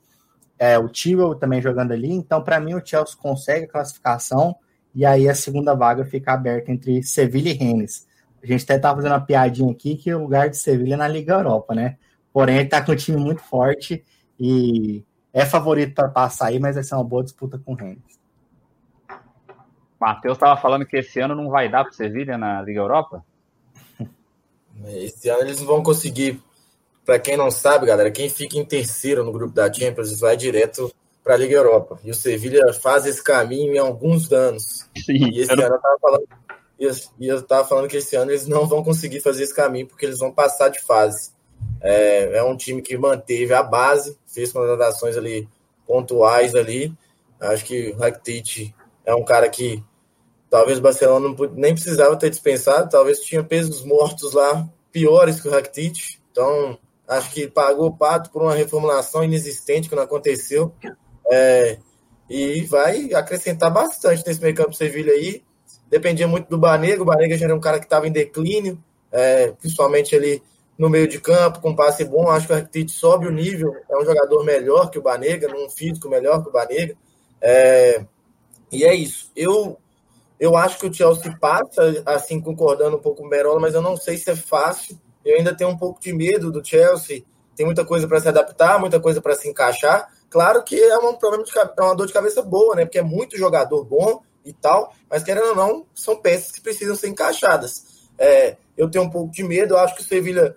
é, 0.58 0.80
o 0.80 0.88
Tio 0.88 1.36
também 1.36 1.62
jogando 1.62 1.92
ali. 1.92 2.12
Então, 2.12 2.42
para 2.42 2.60
mim, 2.60 2.74
o 2.74 2.86
Chelsea 2.86 3.16
consegue 3.18 3.66
a 3.66 3.70
classificação 3.70 4.56
e 4.96 5.06
aí 5.06 5.30
a 5.30 5.36
segunda 5.36 5.76
vaga 5.76 6.04
fica 6.06 6.34
aberta 6.34 6.72
entre 6.72 7.04
Sevilha 7.04 7.50
e 7.50 7.54
Rennes. 7.54 8.08
A 8.42 8.48
gente 8.48 8.64
até 8.64 8.76
estava 8.76 8.98
fazendo 8.98 9.14
uma 9.14 9.26
piadinha 9.26 9.72
aqui 9.72 9.96
que 9.96 10.14
o 10.14 10.20
lugar 10.20 10.50
de 10.50 10.58
Sevilha 10.58 10.94
é 10.94 10.98
na 10.98 11.08
Liga 11.08 11.34
Europa, 11.34 11.76
né? 11.76 11.98
Porém, 12.32 12.56
ele 12.56 12.66
está 12.66 12.82
com 12.82 12.92
um 12.92 12.96
time 12.96 13.18
muito 13.18 13.42
forte 13.42 14.04
e 14.40 15.04
é 15.34 15.46
favorito 15.46 15.94
para 15.94 16.08
passar 16.08 16.48
aí, 16.48 16.60
mas 16.60 16.76
vai 16.76 16.84
ser 16.84 16.96
uma 16.96 17.04
boa 17.04 17.24
disputa 17.24 17.60
com 17.60 17.74
o 17.74 17.76
Rennes. 17.76 18.20
Matheus 20.00 20.38
estava 20.38 20.60
falando 20.60 20.86
que 20.86 20.98
esse 20.98 21.20
ano 21.20 21.36
não 21.36 21.50
vai 21.50 21.70
dar 21.70 21.84
para 21.84 21.94
Sevilha 21.94 22.38
na 22.38 22.62
Liga 22.62 22.80
Europa? 22.80 23.24
Esse 24.88 25.28
ano 25.28 25.42
eles 25.42 25.60
não 25.60 25.68
vão 25.68 25.84
conseguir. 25.84 26.42
Para 27.06 27.20
quem 27.20 27.36
não 27.36 27.52
sabe, 27.52 27.88
galera, 27.88 28.10
quem 28.10 28.30
fica 28.30 28.58
em 28.58 28.64
terceiro 28.64 29.26
no 29.26 29.32
grupo 29.34 29.54
da 29.54 29.72
Champions 29.72 30.18
vai 30.18 30.38
direto 30.38 30.94
para 31.22 31.34
a 31.34 31.38
Liga 31.38 31.56
Europa. 31.56 32.00
E 32.04 32.12
o 32.12 32.14
Sevilha 32.14 32.72
faz 32.72 33.06
esse 33.06 33.22
caminho 33.22 33.76
em 33.76 33.78
alguns 33.78 34.32
anos. 34.32 34.88
Sim, 34.96 35.32
e 35.32 35.42
esse 35.42 35.52
ano 35.52 35.64
eu 35.64 35.76
estava 35.76 35.98
falando 36.00 36.28
e 36.80 37.28
eu 37.28 37.38
estava 37.38 37.68
falando 37.68 37.90
que 37.90 37.98
esse 37.98 38.16
ano 38.16 38.32
eles 38.32 38.48
não 38.48 38.66
vão 38.66 38.82
conseguir 38.82 39.20
fazer 39.20 39.44
esse 39.44 39.54
caminho 39.54 39.88
porque 39.88 40.06
eles 40.06 40.20
vão 40.20 40.32
passar 40.32 40.70
de 40.70 40.82
fase. 40.82 41.32
É, 41.82 42.38
é 42.38 42.44
um 42.44 42.56
time 42.56 42.82
que 42.82 42.98
manteve 42.98 43.54
a 43.54 43.62
base, 43.62 44.18
fez 44.26 44.52
contratações 44.52 45.18
ali 45.18 45.48
pontuais 45.86 46.56
ali. 46.56 46.94
Acho 47.40 47.66
que 47.66 47.92
o 47.92 47.98
Rakitic 47.98 48.74
é 49.06 49.14
um 49.14 49.26
cara 49.26 49.50
que 49.50 49.84
talvez 50.50 50.80
o 50.80 50.82
Barcelona 50.82 51.28
não, 51.28 51.36
nem 51.54 51.74
precisava 51.74 52.16
ter 52.16 52.30
dispensado, 52.30 52.90
talvez 52.90 53.20
tinha 53.20 53.44
pesos 53.44 53.84
mortos 53.84 54.34
lá 54.34 54.68
piores 54.92 55.42
que 55.42 55.48
o 55.50 55.52
Rakitic. 55.52 56.20
Então, 56.32 56.78
acho 57.08 57.30
que 57.32 57.48
pagou 57.48 57.88
o 57.88 57.98
pato 57.98 58.30
por 58.30 58.42
uma 58.42 58.56
reformulação 58.56 59.24
inexistente 59.24 59.90
que 59.90 59.96
não 59.96 60.04
aconteceu. 60.04 60.74
É, 61.30 61.78
e 62.30 62.62
vai 62.62 63.14
acrescentar 63.14 63.72
bastante 63.72 64.26
nesse 64.26 64.42
meio 64.42 64.56
campo 64.56 64.74
Sevilha 64.74 65.12
aí 65.12 65.44
dependia 65.90 66.28
muito 66.28 66.50
do 66.50 66.58
Banega. 66.58 67.02
O 67.02 67.06
Banega 67.06 67.38
já 67.38 67.46
era 67.46 67.56
um 67.56 67.60
cara 67.60 67.80
que 67.80 67.86
estava 67.86 68.08
em 68.08 68.12
declínio, 68.12 68.82
é, 69.12 69.52
principalmente 69.52 70.16
ali 70.16 70.42
no 70.78 70.90
meio 70.90 71.08
de 71.08 71.20
campo, 71.20 71.60
com 71.60 71.76
passe 71.76 72.06
bom. 72.06 72.30
Acho 72.30 72.48
que 72.48 72.54
o 72.54 72.56
Rakitic 72.56 72.90
sobe 72.90 73.28
o 73.28 73.32
nível, 73.32 73.76
é 73.90 73.98
um 73.98 74.06
jogador 74.06 74.44
melhor 74.46 74.90
que 74.90 75.00
o 75.00 75.02
Banega, 75.02 75.48
num 75.48 75.70
físico 75.70 76.08
melhor 76.08 76.42
que 76.42 76.50
o 76.50 76.54
Banega. 76.54 76.96
É, 77.42 78.06
e 78.72 78.86
é 78.86 78.94
isso. 78.94 79.32
Eu, 79.36 79.78
eu 80.40 80.56
acho 80.56 80.80
que 80.80 80.88
o 80.88 80.94
Chelsea 80.94 81.36
passa, 81.40 82.02
assim, 82.06 82.40
concordando 82.40 82.98
um 82.98 83.02
pouco 83.02 83.22
com 83.22 83.28
o 83.28 83.30
Merola, 83.30 83.60
mas 83.60 83.74
eu 83.74 83.82
não 83.82 83.98
sei 83.98 84.18
se 84.18 84.30
é 84.30 84.36
fácil. 84.36 84.98
Eu 85.26 85.36
ainda 85.36 85.56
tenho 85.56 85.70
um 85.70 85.78
pouco 85.78 86.00
de 86.00 86.14
medo 86.14 86.52
do 86.52 86.66
Chelsea. 86.66 87.24
Tem 87.56 87.66
muita 87.66 87.84
coisa 87.84 88.08
para 88.08 88.22
se 88.22 88.30
adaptar, 88.30 88.80
muita 88.80 89.02
coisa 89.02 89.22
para 89.22 89.36
se 89.36 89.50
encaixar. 89.50 90.08
Claro 90.30 90.64
que 90.64 90.80
é 90.82 90.98
um 90.98 91.16
problema 91.16 91.44
de 91.44 91.52
é 91.58 91.82
uma 91.82 91.96
dor 91.96 92.08
de 92.08 92.14
cabeça 92.14 92.42
boa, 92.42 92.76
né? 92.76 92.86
Porque 92.86 93.00
é 93.00 93.04
muito 93.04 93.38
jogador 93.38 93.84
bom 93.84 94.22
e 94.46 94.54
tal, 94.54 94.94
mas 95.10 95.24
querendo 95.24 95.50
ou 95.50 95.56
não, 95.56 95.86
são 95.94 96.16
peças 96.16 96.52
que 96.52 96.62
precisam 96.62 96.96
ser 96.96 97.10
encaixadas. 97.10 98.10
É, 98.18 98.58
eu 98.78 98.90
tenho 98.90 99.06
um 99.06 99.10
pouco 99.10 99.32
de 99.32 99.44
medo, 99.44 99.74
eu 99.74 99.80
acho 99.80 99.96
que 99.96 100.02
o 100.02 100.06
Sevilha, 100.06 100.56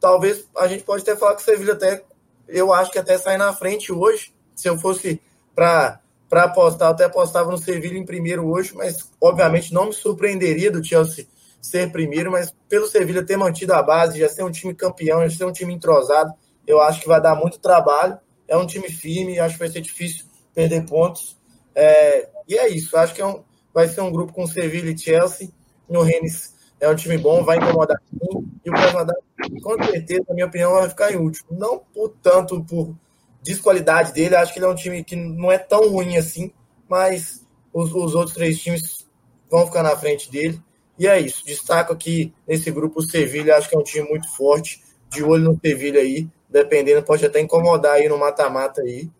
talvez 0.00 0.46
a 0.56 0.66
gente 0.66 0.84
pode 0.84 1.02
até 1.02 1.16
falar 1.16 1.34
que 1.34 1.42
o 1.42 1.44
Sevilha 1.44 1.74
até, 1.74 2.02
eu 2.48 2.72
acho 2.72 2.90
que 2.90 2.98
até 2.98 3.18
sai 3.18 3.36
na 3.36 3.52
frente 3.52 3.92
hoje. 3.92 4.34
Se 4.54 4.68
eu 4.68 4.78
fosse 4.78 5.20
para 5.54 6.00
para 6.28 6.44
apostar, 6.44 6.90
até 6.90 7.04
apostava 7.04 7.50
no 7.50 7.58
Sevilha 7.58 7.96
em 7.96 8.04
primeiro 8.04 8.44
hoje, 8.48 8.74
mas 8.74 9.08
obviamente 9.20 9.72
não 9.72 9.86
me 9.86 9.92
surpreenderia 9.92 10.68
do 10.68 10.82
Chelsea 10.82 11.28
ser 11.60 11.92
primeiro, 11.92 12.32
mas 12.32 12.52
pelo 12.68 12.86
Sevilha 12.86 13.24
ter 13.24 13.36
mantido 13.36 13.72
a 13.72 13.82
base, 13.82 14.18
já 14.18 14.28
ser 14.28 14.42
um 14.42 14.50
time 14.50 14.74
campeão, 14.74 15.22
já 15.28 15.36
ser 15.36 15.44
um 15.44 15.52
time 15.52 15.72
entrosado, 15.72 16.34
eu 16.66 16.80
acho 16.80 17.00
que 17.00 17.08
vai 17.08 17.20
dar 17.20 17.34
muito 17.34 17.58
trabalho. 17.58 18.18
É 18.46 18.56
um 18.56 18.66
time 18.66 18.88
firme, 18.88 19.38
acho 19.38 19.54
que 19.54 19.60
vai 19.60 19.70
ser 19.70 19.80
difícil 19.80 20.24
perder 20.54 20.84
pontos. 20.84 21.38
É, 21.74 22.28
e 22.48 22.56
é 22.56 22.68
isso, 22.68 22.96
acho 22.96 23.14
que 23.14 23.22
é 23.22 23.26
um, 23.26 23.42
vai 23.72 23.88
ser 23.88 24.00
um 24.00 24.12
grupo 24.12 24.32
com 24.32 24.46
Sevilha 24.46 24.90
e 24.90 24.98
Chelsea. 24.98 25.50
No 25.88 26.02
Rennes 26.02 26.54
é 26.80 26.88
um 26.88 26.94
time 26.94 27.18
bom, 27.18 27.44
vai 27.44 27.56
incomodar 27.56 28.00
sim. 28.08 28.46
E 28.64 28.70
o 28.70 28.72
Krasnodar, 28.72 29.16
com 29.62 29.84
certeza, 29.84 30.24
na 30.28 30.34
minha 30.34 30.46
opinião, 30.46 30.72
vai 30.72 30.88
ficar 30.88 31.12
em 31.12 31.16
último. 31.16 31.48
Não 31.50 31.78
por 31.78 32.10
tanto 32.22 32.62
por 32.64 32.94
desqualidade 33.42 34.12
dele, 34.12 34.36
acho 34.36 34.52
que 34.52 34.58
ele 34.58 34.66
é 34.66 34.68
um 34.68 34.74
time 34.74 35.04
que 35.04 35.16
não 35.16 35.52
é 35.52 35.58
tão 35.58 35.88
ruim 35.88 36.16
assim, 36.16 36.50
mas 36.88 37.46
os, 37.72 37.92
os 37.92 38.14
outros 38.14 38.34
três 38.34 38.58
times 38.60 39.06
vão 39.50 39.66
ficar 39.66 39.82
na 39.82 39.96
frente 39.96 40.30
dele. 40.30 40.62
E 40.98 41.06
é 41.06 41.20
isso. 41.20 41.44
Destaco 41.44 41.92
aqui 41.92 42.32
nesse 42.46 42.70
grupo 42.70 43.00
o 43.00 43.02
Sevilha, 43.02 43.56
acho 43.56 43.68
que 43.68 43.76
é 43.76 43.78
um 43.78 43.82
time 43.82 44.08
muito 44.08 44.28
forte. 44.34 44.82
De 45.10 45.22
olho 45.22 45.44
no 45.44 45.60
Sevilha 45.60 46.00
aí, 46.00 46.28
dependendo, 46.48 47.02
pode 47.02 47.24
até 47.24 47.40
incomodar 47.40 47.94
aí 47.94 48.08
no 48.08 48.18
mata-mata 48.18 48.80
aí. 48.82 49.10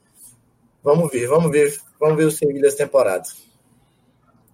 Vamos 0.82 1.10
ver, 1.10 1.26
vamos 1.28 1.50
ver, 1.50 1.80
vamos 2.04 2.18
ver 2.18 2.26
o 2.26 2.30
Sevilha 2.30 2.66
essa 2.66 2.76
temporada. 2.76 3.24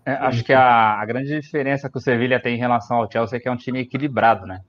É, 0.06 0.12
acho 0.12 0.44
que 0.44 0.52
a, 0.52 1.00
a, 1.00 1.04
grande 1.04 1.40
diferença 1.40 1.90
que 1.90 1.98
o 1.98 2.00
Sevilha 2.00 2.40
tem 2.40 2.54
em 2.54 2.58
relação 2.58 2.98
ao 2.98 3.10
Chelsea 3.10 3.36
é 3.36 3.40
que 3.40 3.48
é 3.48 3.52
um 3.52 3.56
time 3.56 3.80
equilibrado, 3.80 4.46
né? 4.46 4.60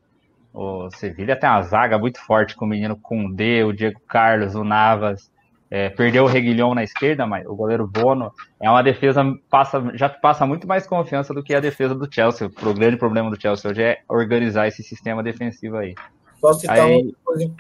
O 0.54 0.90
Sevilha 0.92 1.36
tem 1.36 1.50
uma 1.50 1.62
zaga 1.62 1.98
muito 1.98 2.20
forte 2.20 2.56
com 2.56 2.66
o 2.66 2.68
menino 2.68 2.98
Koundé, 2.98 3.64
o 3.64 3.72
Diego 3.72 4.02
Carlos, 4.08 4.56
o 4.56 4.64
Navas. 4.64 5.32
É, 5.70 5.90
perdeu 5.90 6.26
o 6.26 6.28
Reguilhão 6.28 6.76
na 6.76 6.84
esquerda, 6.84 7.26
mas 7.26 7.48
o 7.48 7.56
goleiro 7.56 7.88
Bono 7.88 8.30
é 8.60 8.70
uma 8.70 8.84
defesa 8.84 9.24
passa, 9.50 9.82
já 9.94 10.10
passa 10.10 10.46
muito 10.46 10.68
mais 10.68 10.86
confiança 10.86 11.34
do 11.34 11.42
que 11.42 11.56
a 11.56 11.62
defesa 11.62 11.96
do 11.96 12.14
Chelsea. 12.14 12.48
O 12.48 12.74
grande 12.74 12.98
problema 12.98 13.30
do 13.30 13.42
Chelsea 13.42 13.72
hoje 13.72 13.82
é 13.82 14.00
organizar 14.10 14.68
esse 14.68 14.84
sistema 14.84 15.24
defensivo 15.24 15.78
aí. 15.78 15.96
Só 16.42 16.52
citar 16.52 16.82
aí, 16.82 17.04
uma 17.04 17.14
coisa. 17.24 17.52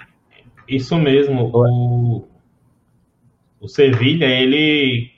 Isso 0.67 0.97
mesmo. 0.97 1.49
O, 1.53 2.27
o 3.61 3.67
Sevilha, 3.67 4.25
ele 4.25 5.11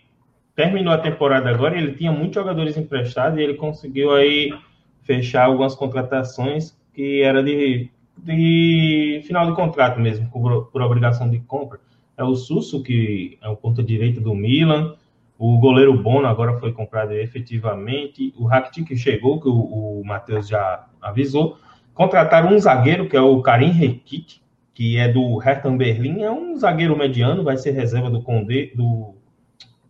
terminou 0.56 0.93
a 0.93 0.97
temporada 0.97 1.49
agora, 1.49 1.77
ele 1.77 1.93
tinha 1.93 2.12
muitos 2.12 2.36
jogadores 2.36 2.77
emprestados 2.77 3.39
e 3.39 3.41
ele 3.41 3.53
conseguiu 3.56 4.13
aí 4.13 4.53
fechar 5.01 5.45
algumas 5.45 5.73
contratações 5.73 6.77
que 6.93 7.21
era 7.21 7.41
de, 7.41 7.89
de 8.17 9.23
final 9.25 9.47
de 9.47 9.56
contrato 9.56 9.99
mesmo, 9.99 10.29
por, 10.29 10.65
por 10.65 10.82
obrigação 10.82 11.29
de 11.29 11.39
compra. 11.39 11.79
É 12.17 12.23
o 12.23 12.36
Susso, 12.36 12.84
que 12.84 13.39
é 13.41 13.49
o 13.49 13.56
ponta 13.56 13.82
direito 13.82 14.21
do 14.21 14.36
Milan, 14.36 14.95
o 15.39 15.58
goleiro 15.58 15.97
Bono 15.97 16.27
agora 16.27 16.60
foi 16.60 16.71
comprado 16.71 17.13
efetivamente, 17.13 18.34
o 18.38 18.45
Rakitic 18.45 18.88
que 18.89 18.95
chegou, 18.97 19.41
que 19.41 19.47
o, 19.47 19.99
o 19.99 20.06
Matheus 20.06 20.47
já 20.47 20.86
avisou, 21.01 21.58
contrataram 21.93 22.53
um 22.53 22.60
zagueiro, 22.60 23.08
que 23.10 23.17
é 23.17 23.21
o 23.21 23.41
Karim 23.41 23.71
Rekik, 23.71 24.42
que 24.74 24.98
é 24.98 25.08
do 25.08 25.38
Hertha 25.38 25.70
Berlim, 25.70 26.24
é 26.24 26.32
um 26.32 26.58
zagueiro 26.58 26.98
mediano, 26.98 27.44
vai 27.44 27.58
ser 27.58 27.72
reserva 27.72 28.10
do 28.10 28.22
Condé, 28.22 28.72
do 28.76 29.16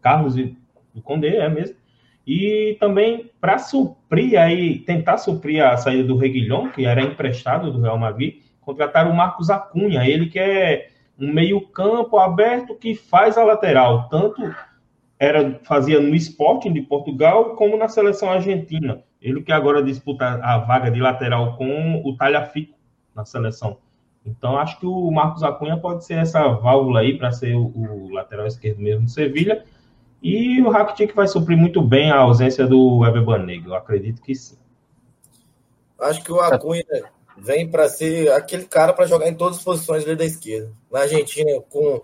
Carlos 0.01 0.35
do 0.35 1.01
Condé, 1.01 1.37
é 1.37 1.49
mesmo. 1.49 1.75
E 2.25 2.77
também 2.79 3.31
para 3.39 3.57
suprir 3.57 4.39
aí, 4.39 4.79
tentar 4.79 5.17
suprir 5.17 5.63
a 5.63 5.75
saída 5.77 6.03
do 6.03 6.17
Reguilhon, 6.17 6.69
que 6.69 6.85
era 6.85 7.01
emprestado 7.01 7.71
do 7.71 7.81
Real 7.81 7.97
Madrid, 7.97 8.41
contrataram 8.61 9.11
o 9.11 9.15
Marcos 9.15 9.49
Acunha, 9.49 10.07
ele 10.07 10.27
que 10.27 10.39
é 10.39 10.89
um 11.19 11.31
meio-campo 11.31 12.17
aberto 12.17 12.75
que 12.75 12.95
faz 12.95 13.37
a 13.37 13.43
lateral, 13.43 14.07
tanto 14.09 14.41
era 15.19 15.59
fazia 15.63 15.99
no 15.99 16.15
Sporting 16.15 16.73
de 16.73 16.81
Portugal 16.81 17.55
como 17.55 17.77
na 17.77 17.87
seleção 17.87 18.29
argentina. 18.29 19.03
Ele 19.21 19.41
que 19.41 19.53
agora 19.53 19.81
disputa 19.81 20.25
a 20.43 20.57
vaga 20.57 20.91
de 20.91 20.99
lateral 20.99 21.55
com 21.55 22.01
o 22.03 22.17
Talhafico 22.17 22.77
na 23.15 23.23
seleção. 23.23 23.77
Então, 24.25 24.57
acho 24.57 24.79
que 24.79 24.85
o 24.85 25.11
Marcos 25.11 25.43
Acunha 25.43 25.77
pode 25.77 26.05
ser 26.05 26.15
essa 26.15 26.47
válvula 26.47 27.01
aí 27.01 27.17
para 27.17 27.31
ser 27.31 27.55
o, 27.55 27.65
o, 27.65 28.09
lateral 28.11 28.47
esquerdo 28.47 28.79
mesmo 28.79 29.05
do 29.05 29.11
Sevilha. 29.11 29.65
E 30.21 30.61
o 30.61 30.69
Rakitic 30.69 31.13
vai 31.13 31.27
suprir 31.27 31.57
muito 31.57 31.81
bem 31.81 32.09
a 32.09 32.19
ausência 32.19 32.65
do 32.65 32.99
Weber 32.99 33.23
Banega. 33.23 33.67
Eu 33.67 33.75
acredito 33.75 34.21
que 34.21 34.33
sim. 34.33 34.57
Acho 35.99 36.23
que 36.23 36.31
o 36.31 36.39
Acunha 36.39 36.85
vem 37.37 37.69
para 37.69 37.89
ser 37.89 38.31
aquele 38.31 38.63
cara 38.65 38.93
para 38.93 39.05
jogar 39.05 39.27
em 39.27 39.35
todas 39.35 39.57
as 39.57 39.63
posições 39.63 40.03
ali 40.05 40.15
da 40.15 40.25
esquerda. 40.25 40.71
Na 40.89 41.01
Argentina, 41.01 41.61
com 41.69 42.01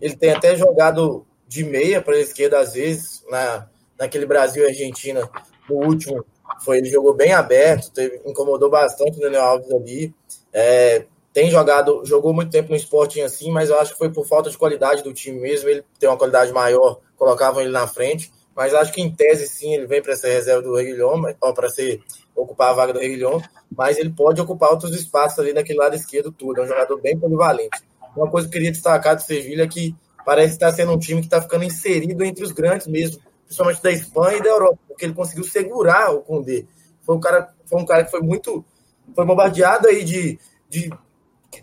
ele 0.00 0.16
tem 0.16 0.32
até 0.32 0.56
jogado 0.56 1.24
de 1.46 1.64
meia 1.64 2.02
para 2.02 2.14
a 2.14 2.20
esquerda 2.20 2.58
às 2.58 2.74
vezes, 2.74 3.24
na, 3.30 3.68
naquele 3.98 4.26
Brasil 4.26 4.64
e 4.64 4.68
Argentina, 4.68 5.28
no 5.68 5.76
último, 5.76 6.24
foi 6.64 6.78
ele 6.78 6.90
jogou 6.90 7.14
bem 7.14 7.32
aberto, 7.32 7.92
teve, 7.92 8.20
incomodou 8.26 8.68
bastante 8.68 9.18
o 9.18 9.20
Daniel 9.20 9.44
Alves 9.44 9.70
ali. 9.70 10.14
É, 10.52 11.06
tem 11.34 11.50
jogado, 11.50 12.02
jogou 12.04 12.32
muito 12.32 12.52
tempo 12.52 12.70
no 12.70 12.76
Sporting 12.76 13.22
assim, 13.22 13.50
mas 13.50 13.68
eu 13.68 13.78
acho 13.80 13.92
que 13.92 13.98
foi 13.98 14.08
por 14.08 14.24
falta 14.24 14.48
de 14.48 14.56
qualidade 14.56 15.02
do 15.02 15.12
time 15.12 15.40
mesmo. 15.40 15.68
Ele 15.68 15.84
tem 15.98 16.08
uma 16.08 16.16
qualidade 16.16 16.52
maior, 16.52 17.00
colocavam 17.16 17.60
ele 17.60 17.72
na 17.72 17.88
frente. 17.88 18.32
Mas 18.54 18.72
acho 18.72 18.92
que 18.92 19.02
em 19.02 19.12
tese 19.12 19.48
sim 19.48 19.74
ele 19.74 19.84
vem 19.84 20.00
para 20.00 20.14
ser 20.14 20.32
reserva 20.32 20.62
do 20.62 20.76
Reguilhon, 20.76 21.20
ou 21.40 21.52
para 21.52 21.68
ser 21.68 22.00
ocupar 22.36 22.70
a 22.70 22.72
vaga 22.72 22.92
do 22.92 23.00
Reguilhon, 23.00 23.40
mas 23.76 23.98
ele 23.98 24.10
pode 24.10 24.40
ocupar 24.40 24.70
outros 24.70 24.94
espaços 24.94 25.40
ali 25.40 25.52
naquele 25.52 25.80
lado 25.80 25.96
esquerdo 25.96 26.30
tudo. 26.30 26.60
É 26.60 26.64
um 26.64 26.68
jogador 26.68 27.00
bem 27.00 27.18
polivalente. 27.18 27.82
Uma 28.16 28.30
coisa 28.30 28.46
que 28.46 28.54
eu 28.54 28.60
queria 28.60 28.70
destacar 28.70 29.16
do 29.16 29.22
Sevilha 29.22 29.64
é 29.64 29.68
que 29.68 29.92
parece 30.24 30.52
estar 30.52 30.70
sendo 30.70 30.92
um 30.92 30.98
time 30.98 31.20
que 31.20 31.26
está 31.26 31.42
ficando 31.42 31.64
inserido 31.64 32.22
entre 32.22 32.44
os 32.44 32.52
grandes 32.52 32.86
mesmo, 32.86 33.20
principalmente 33.44 33.82
da 33.82 33.90
Espanha 33.90 34.38
e 34.38 34.42
da 34.42 34.50
Europa, 34.50 34.78
porque 34.86 35.04
ele 35.04 35.14
conseguiu 35.14 35.42
segurar 35.42 36.14
o 36.14 36.20
Condé. 36.20 36.64
Foi 37.02 37.16
um 37.16 37.20
cara, 37.20 37.52
foi 37.66 37.82
um 37.82 37.84
cara 37.84 38.04
que 38.04 38.10
foi 38.12 38.20
muito 38.20 38.64
foi 39.12 39.26
bombardeado 39.26 39.88
aí 39.88 40.04
de, 40.04 40.38
de 40.68 40.90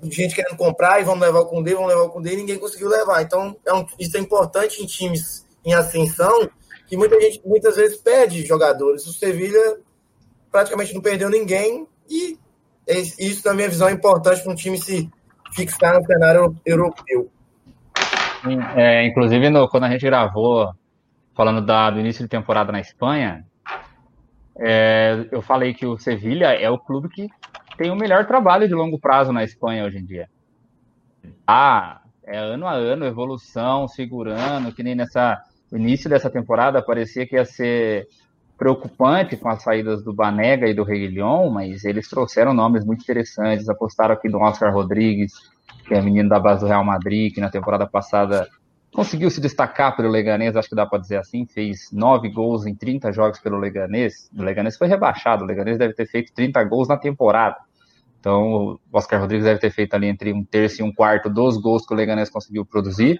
gente 0.04 0.36
querendo 0.36 0.58
comprar 0.58 1.00
e 1.02 1.04
vamos 1.04 1.22
levar 1.22 1.40
o 1.40 1.46
Cundê, 1.46 1.74
vamos 1.74 1.90
levar 1.90 2.04
o 2.04 2.10
Cundê, 2.10 2.34
e 2.34 2.38
ninguém 2.38 2.58
conseguiu 2.58 2.90
levar. 2.90 3.22
Então, 3.22 3.56
é 3.66 3.74
um, 3.74 3.86
isso 4.00 4.18
é 4.18 4.20
importante 4.20 4.82
em 4.82 4.86
times 4.86 5.46
em 5.66 5.74
ascensão, 5.74 6.50
que 6.88 6.98
muita 6.98 7.20
gente 7.22 7.42
muitas 7.46 7.76
vezes 7.76 7.98
perde 7.98 8.46
jogadores. 8.46 9.06
O 9.06 9.14
Sevilha 9.14 9.78
praticamente 10.52 10.94
não 10.94 11.02
perdeu 11.02 11.30
ninguém, 11.30 11.88
e 12.10 12.38
é 12.88 13.00
isso, 13.00 13.48
na 13.48 13.54
minha 13.54 13.70
visão, 13.70 13.88
é 13.88 13.92
importante 13.92 14.42
para 14.42 14.52
um 14.52 14.56
time 14.56 14.78
se 14.78 15.10
fixar 15.54 16.00
no 16.00 16.06
cenário 16.06 16.56
europeu. 16.66 17.30
É, 18.76 19.06
inclusive, 19.06 19.50
no, 19.50 19.70
quando 19.70 19.84
a 19.84 19.90
gente 19.90 20.06
gravou, 20.06 20.74
falando 21.36 21.66
da, 21.66 21.90
do 21.90 22.00
início 22.00 22.24
de 22.24 22.30
temporada 22.30 22.72
na 22.72 22.80
Espanha, 22.80 23.46
é, 24.60 25.26
eu 25.32 25.42
falei 25.42 25.74
que 25.74 25.86
o 25.86 25.98
Sevilha 25.98 26.48
é 26.48 26.70
o 26.70 26.78
clube 26.78 27.10
que 27.10 27.30
tem 27.82 27.90
o 27.90 27.96
melhor 27.96 28.28
trabalho 28.28 28.68
de 28.68 28.76
longo 28.76 29.00
prazo 29.00 29.34
na 29.34 29.44
Espanha 29.44 29.84
hoje 29.84 29.98
em 29.98 30.06
dia. 30.06 30.30
Ah, 31.48 32.02
é 32.24 32.38
ano 32.38 32.68
a 32.68 32.74
ano, 32.74 33.06
evolução, 33.06 33.88
segurando, 33.88 34.72
que 34.72 34.84
nem 34.84 34.94
nessa 34.94 35.42
início 35.74 36.08
dessa 36.08 36.30
temporada 36.30 36.80
parecia 36.80 37.26
que 37.26 37.36
ia 37.36 37.44
ser 37.44 38.08
preocupante 38.56 39.36
com 39.36 39.50
as 39.50 39.64
saídas 39.64 40.04
do 40.04 40.14
Banega 40.14 40.68
e 40.68 40.76
do 40.76 40.84
Reguilhon, 40.84 41.50
mas 41.50 41.84
eles 41.84 42.08
trouxeram 42.08 42.54
nomes 42.54 42.86
muito 42.86 43.02
interessantes, 43.02 43.68
apostaram 43.68 44.14
aqui 44.14 44.30
do 44.30 44.38
Oscar 44.38 44.72
Rodrigues, 44.72 45.34
que 45.88 45.96
é 45.96 46.02
menino 46.04 46.30
da 46.30 46.40
base 46.40 46.62
do 46.62 46.68
Real 46.68 46.84
Madrid, 46.84 47.34
que 47.34 47.42
na 47.42 47.50
temporada 47.50 47.88
passada 47.88 48.48
conseguiu 48.94 49.32
se 49.32 49.42
destacar 49.42 49.96
pelo 49.96 50.10
Leganês, 50.10 50.56
acho 50.56 50.70
que 50.70 50.76
dá 50.76 50.86
para 50.86 51.00
dizer 51.00 51.18
assim, 51.18 51.48
fez 51.48 51.90
nove 51.92 52.30
gols 52.30 52.68
em 52.68 52.76
30 52.76 53.12
jogos 53.12 53.40
pelo 53.40 53.58
Leganês. 53.58 54.30
O 54.38 54.44
Leganês 54.44 54.78
foi 54.78 54.88
rebaixado, 54.88 55.44
o 55.44 55.48
Leganês 55.48 55.80
deve 55.80 55.96
ter 55.96 56.06
feito 56.06 56.32
30 56.32 56.64
gols 56.66 56.88
na 56.88 56.98
temporada. 56.98 57.58
Então, 58.22 58.54
o 58.54 58.80
Oscar 58.94 59.20
Rodrigues 59.20 59.46
deve 59.46 59.60
ter 59.60 59.72
feito 59.72 59.96
ali 59.96 60.08
entre 60.08 60.32
um 60.32 60.46
terço 60.46 60.82
e 60.82 60.86
um 60.86 60.94
quarto 60.94 61.28
dos 61.28 61.58
gols 61.58 61.86
que 61.86 61.94
o 61.94 61.98
Leganés 61.98 62.30
conseguiu 62.30 62.64
produzir. 62.64 63.20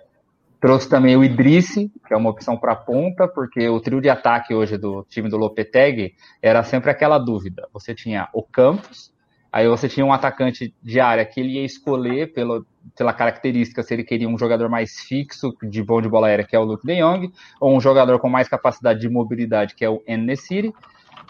Trouxe 0.62 0.88
também 0.88 1.18
o 1.18 1.24
Idrisse, 1.24 1.92
que 2.08 2.14
é 2.14 2.18
uma 2.18 2.30
opção 2.30 2.56
para 2.56 2.76
ponta, 2.76 3.28
porque 3.28 3.68
o 3.68 3.82
trio 3.82 4.00
de 4.00 4.10
ataque 4.10 4.54
hoje 4.54 4.78
do 4.78 5.04
time 5.10 5.28
do 5.28 5.38
Lopetegui 5.38 6.14
era 6.40 6.62
sempre 6.62 6.92
aquela 6.92 7.18
dúvida. 7.18 7.68
Você 7.74 7.96
tinha 7.96 8.30
o 8.32 8.44
Campos, 8.44 9.12
Aí 9.52 9.68
você 9.68 9.90
tinha 9.90 10.06
um 10.06 10.14
atacante 10.14 10.74
de 10.82 11.00
área 11.02 11.26
que 11.26 11.42
ele 11.42 11.56
ia 11.56 11.66
escolher 11.66 12.32
pelo, 12.32 12.66
pela 12.96 13.12
característica 13.12 13.84
se 13.84 13.94
ele 13.94 14.04
queria 14.04 14.30
um 14.30 14.38
jogador 14.38 14.70
mais 14.70 15.02
fixo, 15.02 15.54
de 15.62 15.84
bom 15.84 16.02
de 16.02 16.08
bola 16.08 16.28
aérea, 16.28 16.46
que 16.46 16.56
é 16.56 16.60
o 16.60 16.64
Luke 16.64 16.88
de 16.88 17.02
Jong, 17.02 17.30
ou 17.60 17.76
um 17.76 17.82
jogador 17.82 18.18
com 18.20 18.30
mais 18.30 18.48
capacidade 18.48 19.02
de 19.02 19.10
mobilidade, 19.10 19.76
que 19.76 19.84
é 19.84 19.90
o 19.90 20.02
Enesiri. 20.08 20.72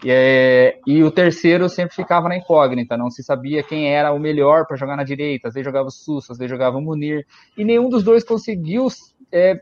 E, 0.04 0.10
é, 0.10 0.80
e 0.88 1.04
o 1.04 1.12
terceiro 1.12 1.70
sempre 1.70 1.96
ficava 1.96 2.28
na 2.28 2.36
incógnita, 2.36 2.98
não 2.98 3.10
se 3.10 3.24
sabia 3.24 3.62
quem 3.62 3.94
era 3.94 4.12
o 4.12 4.20
melhor 4.20 4.66
para 4.66 4.78
jogar 4.78 4.96
na 4.96 5.04
direita. 5.04 5.48
Às 5.48 5.54
vezes 5.54 5.66
jogava 5.66 5.88
o 5.88 5.92
Sussa, 5.92 6.34
às 6.34 6.38
vezes 6.38 6.50
jogava 6.50 6.78
o 6.78 6.82
Munir, 6.82 7.26
e 7.58 7.64
nenhum 7.64 7.90
dos 7.90 8.04
dois 8.04 8.24
conseguiu 8.24 8.88
é, 9.32 9.62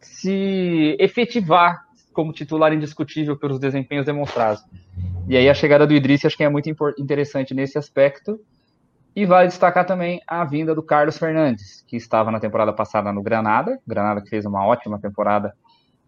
se 0.00 0.96
efetivar 0.98 1.86
como 2.12 2.32
titular 2.32 2.72
indiscutível 2.72 3.36
pelos 3.38 3.60
desempenhos 3.60 4.04
demonstrados. 4.04 4.64
E 5.28 5.36
aí 5.36 5.48
a 5.48 5.54
chegada 5.54 5.86
do 5.86 5.94
Idris 5.94 6.24
acho 6.24 6.36
que 6.36 6.42
é 6.42 6.48
muito 6.48 6.68
interessante 6.98 7.54
nesse 7.54 7.78
aspecto. 7.78 8.40
E 9.14 9.26
vale 9.26 9.48
destacar 9.48 9.84
também 9.84 10.20
a 10.26 10.44
vinda 10.44 10.74
do 10.74 10.82
Carlos 10.82 11.18
Fernandes, 11.18 11.84
que 11.88 11.96
estava 11.96 12.30
na 12.30 12.38
temporada 12.38 12.72
passada 12.72 13.12
no 13.12 13.22
Granada, 13.22 13.78
Granada 13.86 14.20
que 14.20 14.28
fez 14.28 14.44
uma 14.46 14.64
ótima 14.64 14.98
temporada 15.00 15.52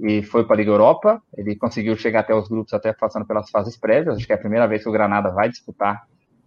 e 0.02 0.22
foi 0.22 0.44
para 0.44 0.56
a 0.56 0.58
Liga 0.58 0.70
Europa. 0.70 1.22
Ele 1.36 1.56
conseguiu 1.56 1.96
chegar 1.96 2.20
até 2.20 2.34
os 2.34 2.48
grupos, 2.48 2.72
até 2.72 2.92
passando 2.92 3.26
pelas 3.26 3.50
fases 3.50 3.76
prévias. 3.76 4.16
Acho 4.16 4.26
que 4.26 4.32
é 4.32 4.36
a 4.36 4.38
primeira 4.38 4.66
vez 4.66 4.82
que 4.82 4.88
o 4.88 4.92
Granada 4.92 5.30
vai 5.30 5.48
disputar 5.48 6.06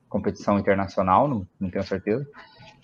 competição 0.10 0.60
internacional, 0.60 1.28
não, 1.28 1.48
não 1.60 1.70
tenho 1.72 1.84
certeza. 1.84 2.28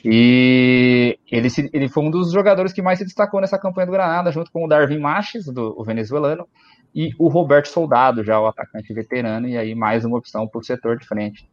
E 0.03 1.19
ele, 1.29 1.49
se, 1.49 1.69
ele 1.73 1.87
foi 1.87 2.03
um 2.03 2.09
dos 2.09 2.31
jogadores 2.31 2.73
que 2.73 2.81
mais 2.81 2.97
se 2.97 3.05
destacou 3.05 3.39
nessa 3.39 3.59
campanha 3.59 3.85
do 3.85 3.91
Granada, 3.91 4.31
junto 4.31 4.51
com 4.51 4.65
o 4.65 4.67
Darwin 4.67 4.97
Maches, 4.97 5.45
do 5.45 5.75
o 5.77 5.83
venezuelano, 5.83 6.47
e 6.95 7.13
o 7.19 7.27
Roberto 7.27 7.67
Soldado, 7.67 8.23
já 8.23 8.39
o 8.39 8.47
atacante 8.47 8.91
veterano, 8.93 9.47
e 9.47 9.57
aí 9.57 9.75
mais 9.75 10.05
uma 10.05 10.17
opção 10.17 10.47
para 10.47 10.59
o 10.59 10.63
setor 10.63 10.97
de 10.97 11.05
frente. 11.05 11.47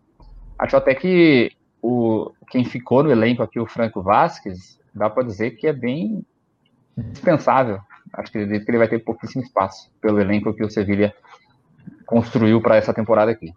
Acho 0.59 0.77
até 0.77 0.95
que 0.95 1.53
o, 1.83 2.33
quem 2.51 2.65
ficou 2.65 3.03
no 3.03 3.11
elenco 3.11 3.43
aqui, 3.43 3.61
o 3.61 3.67
Franco 3.67 4.01
Vasquez, 4.01 4.79
dá 4.95 5.11
para 5.11 5.25
dizer 5.25 5.53
que 5.53 5.67
é 5.67 5.73
bem 5.73 6.25
dispensável. 6.97 7.81
Acho 8.17 8.33
que 8.33 8.39
ele, 8.39 8.79
vai 8.79 8.89
ter 8.89 8.99
pouquíssimo 9.01 9.43
espaço 9.43 9.91
pelo 10.01 10.21
elenco 10.21 10.55
que 10.55 10.65
o 10.65 10.71
Sevilha 10.71 11.15
construiu 12.07 12.61
para 12.61 12.77
essa 12.77 12.95
temporada 12.95 13.31
aqui. 13.31 13.53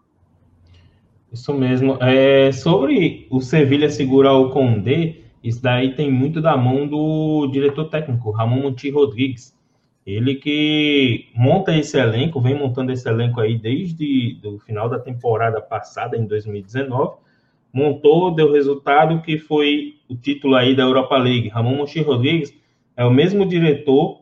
Isso 1.31 1.53
mesmo. 1.53 1.97
É, 2.01 2.51
sobre 2.51 3.27
o 3.29 3.39
Sevilha 3.39 3.89
segurar 3.89 4.33
o 4.33 4.49
Condé, 4.49 5.17
isso 5.43 5.61
daí 5.61 5.95
tem 5.95 6.11
muito 6.11 6.41
da 6.41 6.57
mão 6.57 6.87
do 6.87 7.47
diretor 7.47 7.85
técnico, 7.85 8.31
Ramon 8.31 8.63
Monti 8.63 8.89
Rodrigues. 8.89 9.57
Ele 10.05 10.35
que 10.35 11.27
monta 11.35 11.77
esse 11.77 11.97
elenco, 11.97 12.41
vem 12.41 12.57
montando 12.57 12.91
esse 12.91 13.07
elenco 13.07 13.39
aí 13.39 13.57
desde 13.57 14.39
o 14.43 14.57
final 14.59 14.89
da 14.89 14.97
temporada 14.97 15.61
passada, 15.61 16.17
em 16.17 16.25
2019. 16.25 17.17
Montou, 17.71 18.33
deu 18.33 18.51
resultado 18.51 19.21
que 19.21 19.37
foi 19.37 19.99
o 20.09 20.15
título 20.15 20.55
aí 20.55 20.75
da 20.75 20.81
Europa 20.83 21.15
League. 21.15 21.49
Ramon 21.49 21.75
Monti 21.75 22.01
Rodrigues 22.01 22.51
é 22.97 23.05
o 23.05 23.11
mesmo 23.11 23.45
diretor 23.45 24.18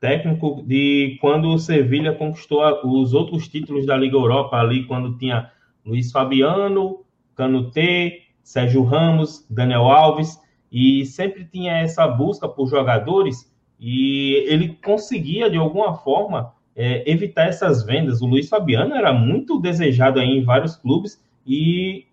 técnico 0.00 0.62
de 0.66 1.18
quando 1.20 1.50
o 1.50 1.58
Sevilha 1.58 2.14
conquistou 2.14 2.62
os 2.84 3.12
outros 3.12 3.46
títulos 3.46 3.86
da 3.86 3.96
Liga 3.96 4.16
Europa, 4.16 4.56
ali 4.56 4.84
quando 4.86 5.16
tinha 5.18 5.50
Luiz 5.84 6.10
Fabiano, 6.10 7.04
Canutê, 7.36 8.22
Sérgio 8.42 8.82
Ramos, 8.82 9.46
Daniel 9.48 9.82
Alves, 9.82 10.40
e 10.72 11.04
sempre 11.04 11.44
tinha 11.44 11.78
essa 11.78 12.08
busca 12.08 12.48
por 12.48 12.68
jogadores 12.68 13.50
e 13.78 14.34
ele 14.46 14.78
conseguia, 14.84 15.50
de 15.50 15.56
alguma 15.56 15.94
forma, 15.94 16.52
é, 16.76 17.10
evitar 17.10 17.48
essas 17.48 17.82
vendas. 17.82 18.20
O 18.20 18.26
Luiz 18.26 18.48
Fabiano 18.48 18.94
era 18.94 19.12
muito 19.12 19.58
desejado 19.58 20.20
aí 20.20 20.28
em 20.28 20.44
vários 20.44 20.76
clubes 20.76 21.22
e 21.46 22.06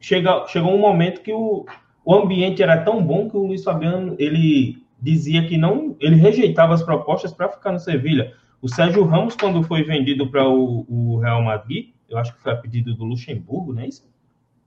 chega, 0.00 0.46
chegou 0.48 0.74
um 0.74 0.78
momento 0.78 1.22
que 1.22 1.32
o, 1.32 1.64
o 2.04 2.14
ambiente 2.14 2.62
era 2.62 2.82
tão 2.82 3.02
bom 3.02 3.28
que 3.28 3.36
o 3.36 3.46
Luiz 3.46 3.62
Fabiano 3.62 4.16
ele 4.18 4.82
dizia 5.00 5.46
que 5.46 5.56
não, 5.56 5.96
ele 6.00 6.16
rejeitava 6.16 6.74
as 6.74 6.82
propostas 6.82 7.32
para 7.32 7.48
ficar 7.48 7.72
no 7.72 7.78
Sevilha. 7.78 8.34
O 8.60 8.68
Sérgio 8.68 9.04
Ramos, 9.04 9.36
quando 9.36 9.62
foi 9.62 9.84
vendido 9.84 10.28
para 10.28 10.48
o, 10.48 10.84
o 10.88 11.18
Real 11.18 11.42
Madrid, 11.42 11.90
eu 12.08 12.18
acho 12.18 12.34
que 12.34 12.42
foi 12.42 12.52
a 12.52 12.56
pedido 12.56 12.94
do 12.94 13.04
Luxemburgo, 13.04 13.72
não 13.72 13.82
é 13.82 13.88
isso? 13.88 14.08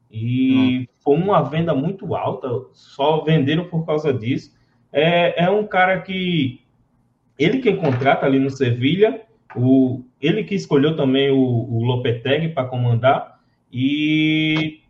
E 0.10 0.80
hum. 0.80 0.88
foi 1.00 1.16
uma 1.18 1.42
venda 1.42 1.74
muito 1.74 2.16
alta, 2.16 2.48
só 2.74 3.22
venderam 3.24 3.66
por 3.66 3.86
causa 3.86 4.14
disso. 4.14 4.54
É, 4.92 5.46
é 5.46 5.50
um 5.50 5.66
cara 5.66 6.00
que 6.02 6.62
ele 7.38 7.60
quem 7.60 7.76
contrata 7.78 8.26
ali 8.26 8.40
no 8.40 8.50
Sevilha, 8.50 9.22
o, 9.56 10.04
ele 10.22 10.44
que 10.44 10.56
escolheu 10.56 10.96
também 10.96 11.32
o, 11.32 11.38
o 11.38 11.84
Lopetegui 11.84 12.50
para 12.50 12.68
comandar 12.68 13.40
e 13.72 14.82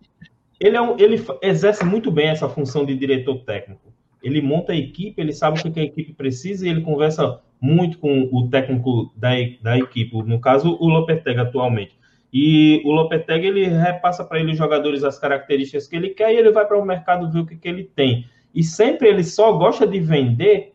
ele, 0.60 0.76
é 0.76 0.82
um, 0.82 0.98
ele 1.00 1.24
exerce 1.42 1.84
muito 1.86 2.12
bem 2.12 2.28
essa 2.28 2.50
função 2.50 2.86
de 2.86 2.96
diretor 2.96 3.40
técnico. 3.40 3.91
Ele 4.22 4.42
monta 4.42 4.74
a 4.74 4.76
equipe, 4.76 5.22
ele 5.22 5.34
sabe 5.34 5.60
o 5.60 5.72
que 5.72 5.80
a 5.80 5.84
equipe 5.84 6.14
precisa 6.14 6.66
e 6.66 6.70
ele 6.70 6.82
conversa 6.82 7.42
muito 7.60 8.00
com 8.00 8.30
o 8.32 8.50
técnico 8.50 9.14
da, 9.16 9.30
da 9.62 9.78
equipe, 9.78 10.16
no 10.24 10.40
caso 10.40 10.78
o 10.80 10.88
Lopetegui 10.88 11.40
atualmente. 11.40 11.96
E 12.34 12.82
o 12.86 12.92
Lopetegui 12.92 13.48
ele 13.48 13.68
repassa 13.68 14.24
para 14.24 14.40
ele 14.40 14.52
os 14.52 14.58
jogadores 14.58 15.04
as 15.04 15.20
características 15.20 15.88
que 15.88 15.96
ele 15.96 16.10
quer 16.10 16.34
e 16.34 16.38
ele 16.38 16.52
vai 16.52 16.66
para 16.66 16.80
o 16.80 16.86
mercado 16.86 17.30
ver 17.30 17.40
o 17.40 17.46
que, 17.46 17.56
que 17.56 17.68
ele 17.68 17.84
tem. 17.84 18.26
E 18.54 18.64
sempre 18.64 19.10
ele 19.10 19.24
só 19.24 19.52
gosta 19.54 19.86
de 19.86 20.00
vender 20.00 20.74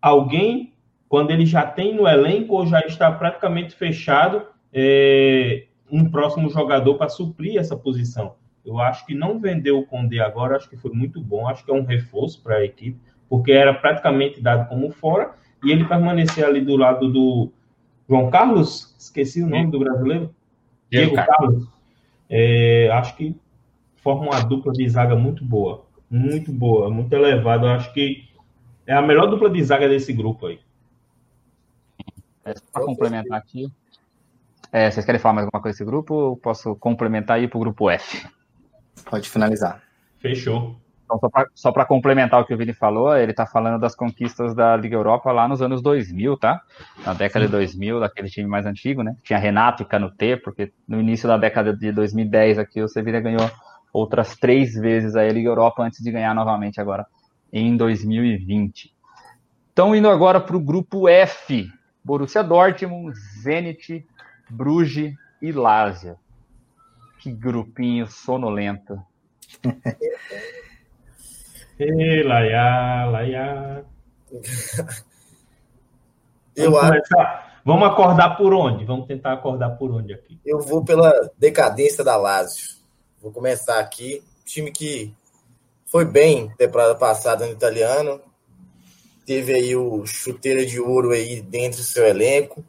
alguém 0.00 0.72
quando 1.08 1.30
ele 1.32 1.44
já 1.44 1.66
tem 1.66 1.94
no 1.94 2.06
elenco 2.06 2.54
ou 2.54 2.66
já 2.66 2.80
está 2.80 3.10
praticamente 3.10 3.74
fechado 3.74 4.46
é, 4.72 5.66
um 5.90 6.08
próximo 6.08 6.48
jogador 6.48 6.94
para 6.94 7.08
suprir 7.08 7.58
essa 7.58 7.76
posição. 7.76 8.36
Eu 8.64 8.78
acho 8.78 9.06
que 9.06 9.14
não 9.14 9.38
vender 9.38 9.70
o 9.70 9.84
Condé 9.84 10.20
agora, 10.20 10.56
acho 10.56 10.68
que 10.68 10.76
foi 10.76 10.92
muito 10.92 11.20
bom, 11.20 11.48
acho 11.48 11.64
que 11.64 11.70
é 11.70 11.74
um 11.74 11.84
reforço 11.84 12.42
para 12.42 12.56
a 12.56 12.64
equipe, 12.64 12.98
porque 13.28 13.52
era 13.52 13.72
praticamente 13.72 14.40
dado 14.40 14.68
como 14.68 14.90
fora, 14.90 15.34
e 15.64 15.70
ele 15.70 15.84
permanecer 15.84 16.44
ali 16.44 16.60
do 16.60 16.76
lado 16.76 17.10
do 17.10 17.50
João 18.08 18.30
Carlos, 18.30 18.94
esqueci 18.98 19.42
o 19.42 19.46
nome 19.46 19.70
do 19.70 19.78
brasileiro, 19.78 20.34
Diego, 20.90 21.14
Diego 21.14 21.26
Carlos, 21.26 21.68
é, 22.28 22.90
acho 22.92 23.16
que 23.16 23.36
forma 23.96 24.30
uma 24.30 24.40
dupla 24.40 24.72
de 24.72 24.88
zaga 24.88 25.16
muito 25.16 25.44
boa. 25.44 25.84
Muito 26.10 26.52
boa, 26.52 26.90
muito 26.90 27.12
elevada. 27.12 27.72
Acho 27.72 27.92
que 27.92 28.28
é 28.86 28.94
a 28.94 29.02
melhor 29.02 29.26
dupla 29.26 29.48
de 29.48 29.62
zaga 29.62 29.88
desse 29.88 30.12
grupo 30.12 30.46
aí. 30.46 30.58
É, 32.44 32.54
Para 32.72 32.84
complementar 32.84 33.38
aqui, 33.38 33.70
é, 34.72 34.90
vocês 34.90 35.04
querem 35.04 35.20
falar 35.20 35.34
mais 35.34 35.46
alguma 35.46 35.60
coisa 35.60 35.74
desse 35.74 35.84
grupo? 35.84 36.14
Ou 36.14 36.36
posso 36.36 36.76
complementar 36.76 37.36
aí 37.36 37.48
para 37.48 37.56
o 37.56 37.60
grupo 37.60 37.90
F? 37.90 38.26
Pode 39.04 39.28
finalizar. 39.28 39.82
Fechou. 40.18 40.76
Então, 41.04 41.18
só 41.54 41.72
para 41.72 41.84
complementar 41.84 42.40
o 42.40 42.44
que 42.44 42.54
o 42.54 42.56
Vini 42.56 42.72
falou, 42.72 43.16
ele 43.16 43.32
está 43.32 43.44
falando 43.44 43.80
das 43.80 43.96
conquistas 43.96 44.54
da 44.54 44.76
Liga 44.76 44.94
Europa 44.94 45.32
lá 45.32 45.48
nos 45.48 45.60
anos 45.60 45.82
2000, 45.82 46.36
tá? 46.36 46.60
Na 47.04 47.14
década 47.14 47.46
Sim. 47.46 47.50
de 47.50 47.56
2000, 47.56 48.00
daquele 48.00 48.28
time 48.28 48.48
mais 48.48 48.64
antigo, 48.64 49.02
né? 49.02 49.16
Tinha 49.24 49.38
Renato 49.38 49.82
e 49.82 49.86
Canutê, 49.86 50.36
porque 50.36 50.72
no 50.86 51.00
início 51.00 51.26
da 51.26 51.36
década 51.36 51.74
de 51.74 51.90
2010 51.90 52.58
aqui 52.58 52.80
o 52.80 52.88
Sevilla 52.88 53.20
ganhou 53.20 53.50
outras 53.92 54.36
três 54.36 54.74
vezes 54.74 55.16
a 55.16 55.24
Liga 55.24 55.48
Europa 55.48 55.82
antes 55.82 56.00
de 56.00 56.12
ganhar 56.12 56.34
novamente 56.34 56.80
agora 56.80 57.04
em 57.52 57.76
2020. 57.76 58.94
Então, 59.72 59.96
indo 59.96 60.08
agora 60.08 60.40
para 60.40 60.56
o 60.56 60.60
grupo 60.60 61.08
F, 61.08 61.68
Borussia 62.04 62.44
Dortmund, 62.44 63.18
Zenit, 63.42 64.06
Bruges 64.48 65.14
e 65.42 65.50
Lazio. 65.50 66.16
Que 67.20 67.30
grupinho 67.30 68.06
sonolento. 68.06 68.98
Ei, 71.78 72.22
laia, 72.22 73.06
laia. 73.06 73.84
Eu 76.56 76.72
Vamos, 76.72 76.90
acho... 76.90 77.50
Vamos 77.64 77.88
acordar 77.88 78.36
por 78.36 78.54
onde? 78.54 78.84
Vamos 78.84 79.06
tentar 79.06 79.34
acordar 79.34 79.70
por 79.70 79.90
onde 79.90 80.14
aqui? 80.14 80.38
Eu 80.44 80.60
vou 80.60 80.84
pela 80.84 81.12
decadência 81.38 82.02
da 82.02 82.16
Lazio. 82.16 82.76
Vou 83.20 83.30
começar 83.30 83.80
aqui. 83.80 84.22
Time 84.44 84.70
que 84.70 85.12
foi 85.86 86.04
bem 86.04 86.50
temporada 86.56 86.94
passada 86.94 87.46
no 87.46 87.52
italiano. 87.52 88.20
Teve 89.26 89.54
aí 89.54 89.76
o 89.76 90.06
chuteira 90.06 90.64
de 90.64 90.80
ouro 90.80 91.10
aí 91.10 91.42
dentro 91.42 91.80
do 91.80 91.84
seu 91.84 92.06
elenco. 92.06 92.64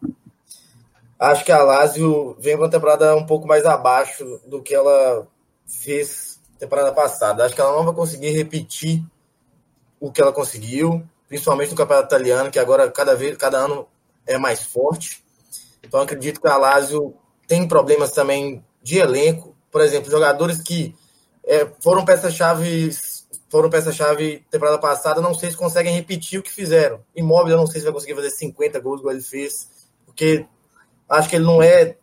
Acho 1.21 1.45
que 1.45 1.51
a 1.51 1.61
Lazio 1.61 2.35
vem 2.39 2.57
com 2.57 2.63
uma 2.63 2.69
temporada 2.69 3.15
um 3.15 3.23
pouco 3.23 3.47
mais 3.47 3.63
abaixo 3.63 4.41
do 4.47 4.59
que 4.59 4.73
ela 4.73 5.27
fez 5.67 6.41
temporada 6.57 6.91
passada. 6.91 7.45
Acho 7.45 7.53
que 7.53 7.61
ela 7.61 7.75
não 7.75 7.85
vai 7.85 7.93
conseguir 7.93 8.31
repetir 8.31 9.03
o 9.99 10.11
que 10.11 10.19
ela 10.19 10.33
conseguiu, 10.33 11.07
principalmente 11.27 11.69
no 11.69 11.77
campeonato 11.77 12.07
italiano, 12.07 12.49
que 12.49 12.57
agora 12.57 12.89
cada 12.89 13.15
vez, 13.15 13.37
cada 13.37 13.59
ano 13.59 13.87
é 14.25 14.39
mais 14.39 14.63
forte. 14.63 15.23
Então 15.83 16.01
acredito 16.01 16.41
que 16.41 16.47
a 16.47 16.57
Lazio 16.57 17.13
tem 17.47 17.67
problemas 17.67 18.09
também 18.13 18.65
de 18.81 18.97
elenco, 18.97 19.55
por 19.71 19.81
exemplo, 19.81 20.09
jogadores 20.09 20.57
que 20.63 20.95
é, 21.45 21.67
foram 21.81 22.03
peça-chave 22.03 22.89
foram 23.47 23.69
peça-chave 23.69 24.43
temporada 24.49 24.79
passada, 24.79 25.21
não 25.21 25.35
sei 25.35 25.51
se 25.51 25.57
conseguem 25.57 25.93
repetir 25.93 26.39
o 26.39 26.43
que 26.43 26.51
fizeram. 26.51 27.03
Imóvel, 27.15 27.51
eu 27.51 27.57
não 27.57 27.67
sei 27.67 27.79
se 27.79 27.85
vai 27.85 27.93
conseguir 27.93 28.15
fazer 28.15 28.31
50 28.31 28.79
gols 28.79 29.01
igual 29.01 29.13
ele 29.13 29.21
fez, 29.21 29.69
porque 30.03 30.47
acho 31.11 31.29
que 31.29 31.35
ele 31.35 31.45
não 31.45 31.61
é 31.61 31.95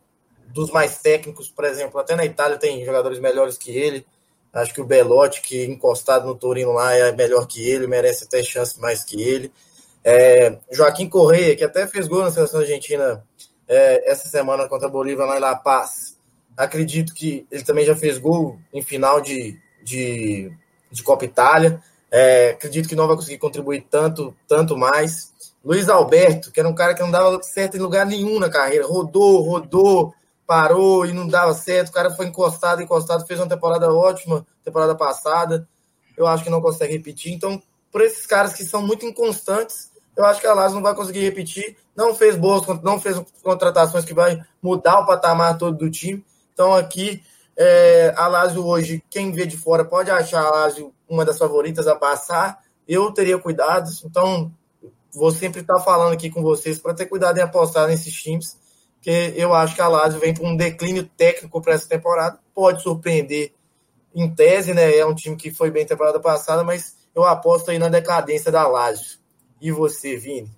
dos 0.53 0.71
mais 0.71 0.99
técnicos, 0.99 1.49
por 1.49 1.65
exemplo, 1.65 1.99
até 2.01 2.15
na 2.15 2.25
Itália 2.25 2.59
tem 2.59 2.85
jogadores 2.85 3.19
melhores 3.19 3.57
que 3.57 3.71
ele. 3.71 4.07
Acho 4.53 4.73
que 4.73 4.81
o 4.81 4.85
Belotti, 4.85 5.43
que 5.43 5.65
encostado 5.67 6.27
no 6.27 6.35
Torino 6.35 6.73
lá, 6.73 6.95
é 6.95 7.13
melhor 7.13 7.47
que 7.47 7.69
ele, 7.69 7.87
merece 7.87 8.25
até 8.25 8.43
chance 8.43 8.81
mais 8.81 9.05
que 9.05 9.21
ele. 9.21 9.53
É, 10.03 10.59
Joaquim 10.71 11.09
Correia, 11.09 11.55
que 11.55 11.65
até 11.65 11.87
fez 11.87 12.09
gol 12.09 12.23
na 12.23 12.31
seleção 12.31 12.61
argentina 12.61 13.23
é, 13.69 14.11
essa 14.11 14.29
semana 14.29 14.69
contra 14.69 14.89
a 14.89 14.91
Bolívia 14.91 15.25
lá 15.25 15.37
em 15.37 15.41
La 15.41 15.55
Paz. 15.55 16.17
Acredito 16.57 17.13
que 17.15 17.47
ele 17.51 17.63
também 17.63 17.85
já 17.85 17.95
fez 17.95 18.19
gol 18.19 18.59
em 18.73 18.83
final 18.83 19.21
de, 19.21 19.61
de, 19.85 20.51
de 20.91 21.03
Copa 21.03 21.25
Itália. 21.25 21.81
É, 22.11 22.51
acredito 22.51 22.89
que 22.89 22.97
não 22.97 23.07
vai 23.07 23.17
conseguir 23.17 23.39
contribuir 23.39 23.87
tanto, 23.91 24.35
tanto 24.49 24.77
mais. 24.77 25.33
Luiz 25.69 25.87
Alberto, 25.91 26.51
que 26.51 26.59
era 26.59 26.67
um 26.67 26.75
cara 26.75 26.95
que 26.95 27.03
não 27.03 27.11
dava 27.11 27.43
certo 27.43 27.77
em 27.77 27.81
lugar 27.81 28.07
nenhum 28.07 28.41
na 28.41 28.49
carreira, 28.49 28.87
rodou, 28.87 29.43
rodou, 29.43 30.15
parou 30.47 31.05
e 31.05 31.13
não 31.13 31.29
dava 31.29 31.53
certo. 31.53 31.91
O 31.91 31.93
cara 31.93 32.11
foi 32.11 32.25
encostado, 32.25 32.81
encostado, 32.81 33.27
fez 33.27 33.39
uma 33.39 33.51
temporada 33.51 33.93
ótima, 33.93 34.47
temporada 34.65 34.95
passada. 34.95 35.69
Eu 36.17 36.27
acho 36.27 36.43
que 36.43 36.49
não 36.49 36.63
consegue 36.63 36.95
repetir. 36.95 37.35
Então, 37.35 37.63
por 37.93 38.01
esses 38.01 38.27
caras 38.27 38.55
que 38.55 38.65
são 38.65 38.81
muito 38.81 39.05
inconstantes, 39.05 39.93
eu 40.17 40.25
acho 40.25 40.41
que 40.41 40.47
a 40.47 40.55
Lazio 40.55 40.77
não 40.77 40.83
vai 40.83 40.95
conseguir 40.95 41.21
repetir. 41.21 41.77
Não 41.95 42.15
fez 42.15 42.35
boas, 42.35 42.67
não 42.83 42.99
fez 42.99 43.21
contratações 43.43 44.07
que 44.07 44.15
vai 44.15 44.41
mudar 44.63 45.01
o 45.01 45.07
patamar 45.07 45.59
todo 45.59 45.77
do 45.77 45.91
time. 45.91 46.25
Então, 46.55 46.73
aqui, 46.73 47.23
é, 47.55 48.15
a 48.17 48.27
Lazio 48.27 48.65
hoje, 48.65 49.05
quem 49.11 49.33
vê 49.33 49.45
de 49.45 49.59
fora 49.59 49.85
pode 49.85 50.11
achar 50.11 50.47
a 50.47 50.51
Lazio 50.51 50.95
uma 51.07 51.27
das 51.27 51.37
favoritas 51.37 51.87
a 51.87 51.95
passar. 51.95 52.59
Eu 52.89 53.13
teria 53.13 53.39
cuidados. 53.39 54.03
Então, 54.03 54.51
vou 55.15 55.31
sempre 55.31 55.61
estar 55.61 55.79
falando 55.81 56.13
aqui 56.13 56.31
com 56.31 56.43
vocês 56.43 56.79
para 56.79 56.95
ter 56.95 57.07
cuidado 57.07 57.39
em 57.39 57.43
apostar 57.43 57.87
nesses 57.87 58.15
times 58.15 58.57
que 59.01 59.35
eu 59.37 59.55
acho 59.55 59.75
que 59.75 59.81
a 59.81 59.89
Lazio 59.89 60.21
vem 60.21 60.35
com 60.35 60.49
um 60.49 60.57
declínio 60.57 61.09
técnico 61.17 61.61
para 61.63 61.75
essa 61.75 61.89
temporada. 61.89 62.39
Pode 62.55 62.83
surpreender 62.83 63.53
em 64.15 64.29
tese, 64.29 64.75
né? 64.75 64.97
É 64.97 65.07
um 65.07 65.15
time 65.15 65.37
que 65.37 65.51
foi 65.51 65.71
bem 65.71 65.87
temporada 65.87 66.21
passada, 66.21 66.65
mas 66.65 66.97
eu 67.15 67.25
aposto 67.25 67.71
aí 67.71 67.79
na 67.79 67.89
decadência 67.89 68.51
da 68.51 68.67
Lazio. 68.67 69.19
E 69.61 69.71
você, 69.71 70.17
Vini? 70.17 70.51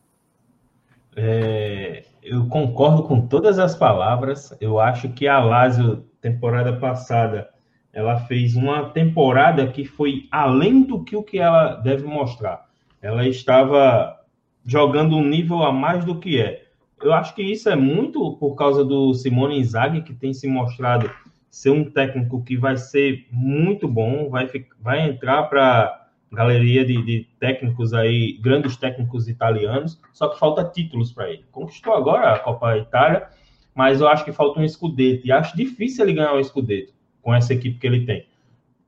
É, 1.17 2.05
eu 2.23 2.47
concordo 2.49 3.03
com 3.05 3.27
todas 3.27 3.59
as 3.59 3.75
palavras. 3.75 4.55
Eu 4.61 4.79
acho 4.79 5.11
que 5.11 5.27
a 5.27 5.39
Lazio, 5.39 6.05
temporada 6.21 6.77
passada, 6.79 7.51
ela 7.93 8.21
fez 8.21 8.55
uma 8.57 8.91
temporada 8.91 9.67
que 9.69 9.85
foi 9.85 10.29
além 10.31 10.83
do 10.83 11.03
que 11.03 11.17
o 11.17 11.23
que 11.23 11.39
ela 11.39 11.75
deve 11.75 12.05
mostrar. 12.05 12.69
Ela 13.03 13.27
estava 13.27 14.20
jogando 14.65 15.17
um 15.17 15.25
nível 15.25 15.63
a 15.63 15.73
mais 15.73 16.05
do 16.05 16.19
que 16.19 16.41
é 16.41 16.71
eu 17.03 17.13
acho 17.13 17.35
que 17.35 17.43
isso 17.43 17.69
é 17.69 17.77
muito 17.77 18.33
por 18.37 18.55
causa 18.55 18.85
do 18.85 19.15
Simone 19.15 19.59
Inzaghi, 19.59 20.03
que 20.03 20.15
tem 20.15 20.33
se 20.33 20.47
mostrado 20.47 21.11
ser 21.51 21.71
um 21.71 21.91
técnico 21.91 22.45
que 22.45 22.57
vai 22.57 22.77
ser 22.77 23.27
muito 23.31 23.89
bom, 23.89 24.29
vai, 24.29 24.49
vai 24.81 25.09
entrar 25.09 25.45
para 25.45 26.09
galeria 26.31 26.85
de, 26.85 27.03
de, 27.03 27.27
técnicos 27.41 27.93
aí, 27.93 28.39
grandes 28.41 28.77
técnicos 28.77 29.27
italianos, 29.27 30.01
só 30.13 30.29
que 30.29 30.39
falta 30.39 30.63
títulos 30.63 31.13
para 31.13 31.31
ele. 31.31 31.45
Conquistou 31.51 31.95
agora 31.95 32.35
a 32.35 32.39
Copa 32.39 32.77
Itália, 32.77 33.29
mas 33.75 34.01
eu 34.01 34.07
acho 34.07 34.25
que 34.25 34.31
falta 34.31 34.61
um 34.61 34.65
escudeto, 34.65 35.27
e 35.27 35.33
acho 35.33 35.57
difícil 35.57 36.05
ele 36.05 36.13
ganhar 36.13 36.35
um 36.35 36.41
escudeto 36.41 36.93
com 37.21 37.35
essa 37.35 37.53
equipe 37.53 37.79
que 37.79 37.87
ele 37.87 38.07
tem. 38.07 38.27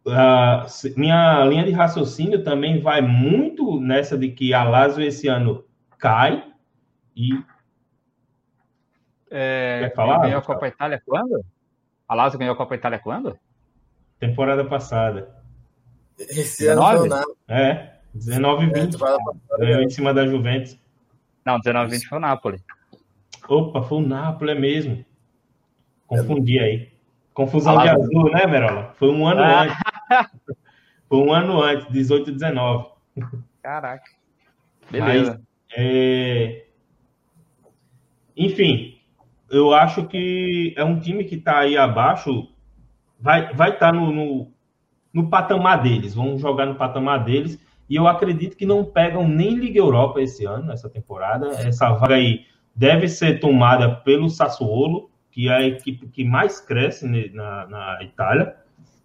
Uh, 0.04 0.66
minha 0.96 1.44
linha 1.44 1.64
de 1.64 1.70
raciocínio 1.70 2.42
também 2.42 2.80
vai 2.80 3.00
muito 3.00 3.80
nessa 3.80 4.18
de 4.18 4.30
que 4.30 4.52
a 4.52 4.64
Lazio 4.64 5.04
esse 5.04 5.28
ano 5.28 5.64
cai 5.96 6.44
e 7.14 7.30
é, 9.34 9.80
Quer 9.84 9.94
falar? 9.94 10.18
Ganhou 10.18 10.40
a 10.40 10.42
Copa 10.42 10.68
Itália 10.68 11.02
quando? 11.06 11.42
A 12.06 12.14
Lazio 12.14 12.38
ganhou 12.38 12.52
a 12.52 12.56
Copa 12.56 12.74
Itália 12.74 12.98
quando? 12.98 13.38
Temporada 14.18 14.62
passada. 14.62 15.34
Esse 16.18 16.64
19? 16.64 17.10
ano 17.10 17.36
É, 17.48 17.94
19 18.12 18.66
e 18.66 18.72
20. 18.72 18.96
É, 18.96 19.58
ganhou 19.58 19.80
em 19.80 19.88
cima 19.88 20.12
da 20.12 20.26
Juventus. 20.26 20.78
Não, 21.46 21.58
19 21.58 21.88
e 21.88 21.98
20 21.98 22.08
foi 22.08 22.18
o 22.18 22.20
Napoli. 22.20 22.62
Opa, 23.48 23.82
foi 23.82 23.98
o 23.98 24.06
Napoli, 24.06 24.50
é 24.50 24.54
mesmo. 24.54 25.02
Confundi 26.06 26.58
aí. 26.58 26.92
Confusão 27.32 27.78
de 27.78 27.88
azul, 27.88 28.30
né, 28.30 28.46
Merola? 28.46 28.92
Foi 28.98 29.08
um 29.10 29.26
ano 29.26 29.40
ah. 29.40 29.62
antes. 29.62 29.91
Foi 31.08 31.18
um 31.18 31.32
ano 31.32 31.60
antes, 31.62 31.86
18 31.92 32.30
e 32.30 32.32
19. 32.32 32.86
Caraca. 33.62 34.10
Beleza. 34.90 35.32
Mas, 35.32 35.40
é... 35.76 36.64
Enfim, 38.36 38.98
eu 39.50 39.74
acho 39.74 40.06
que 40.06 40.74
é 40.76 40.82
um 40.82 40.98
time 40.98 41.24
que 41.24 41.34
está 41.34 41.58
aí 41.58 41.76
abaixo, 41.76 42.48
vai 43.20 43.52
vai 43.52 43.70
estar 43.70 43.92
tá 43.92 43.92
no, 43.92 44.10
no, 44.10 44.52
no, 45.12 45.28
patamar 45.28 45.82
deles, 45.82 46.14
vão 46.14 46.38
jogar 46.38 46.64
no 46.64 46.74
patamar 46.74 47.22
deles, 47.22 47.62
e 47.88 47.94
eu 47.94 48.08
acredito 48.08 48.56
que 48.56 48.64
não 48.64 48.84
pegam 48.84 49.28
nem 49.28 49.54
Liga 49.54 49.78
Europa 49.78 50.20
esse 50.20 50.46
ano, 50.46 50.72
essa 50.72 50.88
temporada. 50.88 51.48
Essa 51.48 51.92
vaga 51.92 52.14
aí 52.14 52.46
deve 52.74 53.06
ser 53.06 53.38
tomada 53.38 53.96
pelo 53.96 54.30
Sassuolo, 54.30 55.10
que 55.30 55.48
é 55.48 55.52
a 55.52 55.66
equipe 55.66 56.06
que 56.08 56.24
mais 56.24 56.58
cresce 56.58 57.06
na, 57.34 57.66
na 57.66 58.02
Itália, 58.02 58.56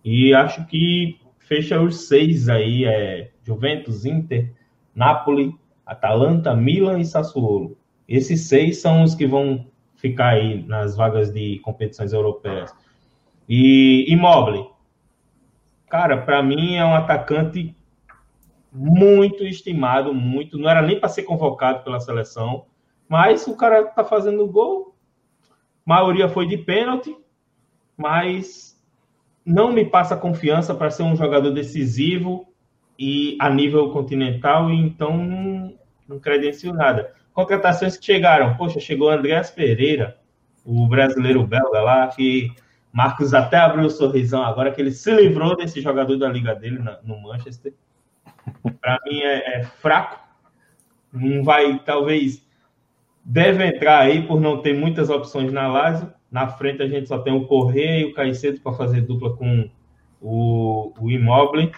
e 0.09 0.33
acho 0.33 0.65
que 0.67 1.19
fecha 1.37 1.81
os 1.81 2.07
seis 2.07 2.47
aí, 2.47 2.85
é 2.85 3.29
Juventus, 3.43 4.05
Inter, 4.05 4.53
Napoli, 4.95 5.53
Atalanta, 5.85 6.55
Milan 6.55 6.99
e 6.99 7.05
Sassuolo. 7.05 7.77
Esses 8.07 8.47
seis 8.47 8.77
são 8.77 9.03
os 9.03 9.13
que 9.13 9.27
vão 9.27 9.67
ficar 9.97 10.29
aí 10.29 10.63
nas 10.63 10.95
vagas 10.95 11.33
de 11.33 11.59
competições 11.59 12.13
europeias. 12.13 12.73
E 13.49 14.05
Immobile, 14.07 14.69
cara, 15.89 16.21
para 16.21 16.41
mim 16.41 16.75
é 16.75 16.85
um 16.85 16.95
atacante 16.95 17.75
muito 18.71 19.43
estimado, 19.43 20.13
muito, 20.13 20.57
não 20.57 20.69
era 20.69 20.81
nem 20.81 20.97
para 20.97 21.09
ser 21.09 21.23
convocado 21.23 21.83
pela 21.83 21.99
seleção, 21.99 22.65
mas 23.09 23.45
o 23.45 23.57
cara 23.57 23.83
tá 23.83 24.05
fazendo 24.05 24.47
gol, 24.47 24.95
a 25.85 25.95
maioria 25.95 26.29
foi 26.29 26.47
de 26.47 26.57
pênalti, 26.57 27.13
mas 27.97 28.66
não 29.47 29.71
me 29.71 29.85
passa 29.85 30.17
confiança 30.17 30.75
para 30.75 30.91
ser 30.91 31.03
um 31.03 31.15
jogador 31.15 31.51
decisivo 31.51 32.45
e 32.99 33.37
a 33.39 33.49
nível 33.49 33.91
continental, 33.91 34.69
então 34.69 35.17
não, 36.07 36.19
credencio 36.19 36.73
nada 36.73 37.15
contratações 37.37 37.95
que 37.95 38.03
chegaram. 38.03 38.57
Poxa, 38.57 38.79
chegou 38.79 39.11
Andréas 39.11 39.51
Pereira, 39.51 40.17
o 40.65 40.87
brasileiro 40.87 41.45
belga 41.45 41.81
lá, 41.81 42.07
que 42.07 42.51
Marcos 42.91 43.31
até 43.31 43.57
abriu 43.57 43.85
o 43.85 43.91
sorrisão 43.91 44.43
agora 44.43 44.71
que 44.71 44.81
ele 44.81 44.89
se 44.89 45.11
livrou 45.11 45.55
desse 45.55 45.79
jogador 45.79 46.17
da 46.17 46.27
liga 46.27 46.55
dele 46.55 46.83
no 47.03 47.21
Manchester. 47.21 47.75
Para 48.81 48.99
mim 49.05 49.19
é, 49.19 49.59
é, 49.59 49.63
fraco. 49.65 50.19
Não 51.13 51.43
vai, 51.43 51.77
talvez, 51.77 52.43
deve 53.23 53.63
entrar 53.67 53.99
aí 53.99 54.25
por 54.25 54.41
não 54.41 54.63
ter 54.63 54.73
muitas 54.73 55.11
opções 55.11 55.51
na 55.51 55.67
Lazio. 55.67 56.11
Na 56.31 56.47
frente 56.47 56.81
a 56.81 56.87
gente 56.87 57.07
só 57.07 57.19
tem 57.19 57.33
o 57.33 57.45
Correia 57.45 58.01
e 58.01 58.05
o 58.05 58.13
Caicedo 58.13 58.59
para 58.59 58.73
fazer 58.73 59.01
dupla 59.01 59.35
com 59.35 59.69
o, 60.21 60.93
o 60.99 61.09
Immobile. 61.09 61.71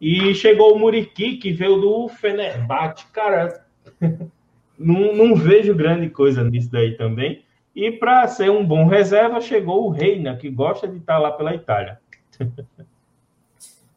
E 0.00 0.34
chegou 0.34 0.74
o 0.74 0.78
Muriqui, 0.78 1.36
que 1.36 1.52
veio 1.52 1.80
do 1.80 2.08
Fenerbahçe. 2.08 3.06
Cara, 3.12 3.64
não, 4.78 5.14
não 5.14 5.34
vejo 5.34 5.74
grande 5.74 6.08
coisa 6.08 6.44
nisso 6.44 6.70
daí 6.70 6.96
também. 6.96 7.42
E 7.74 7.92
para 7.92 8.26
ser 8.26 8.50
um 8.50 8.64
bom 8.64 8.86
reserva, 8.86 9.40
chegou 9.40 9.86
o 9.86 9.90
Reina, 9.90 10.36
que 10.36 10.50
gosta 10.50 10.88
de 10.88 10.98
estar 10.98 11.18
lá 11.18 11.30
pela 11.30 11.54
Itália. 11.54 12.00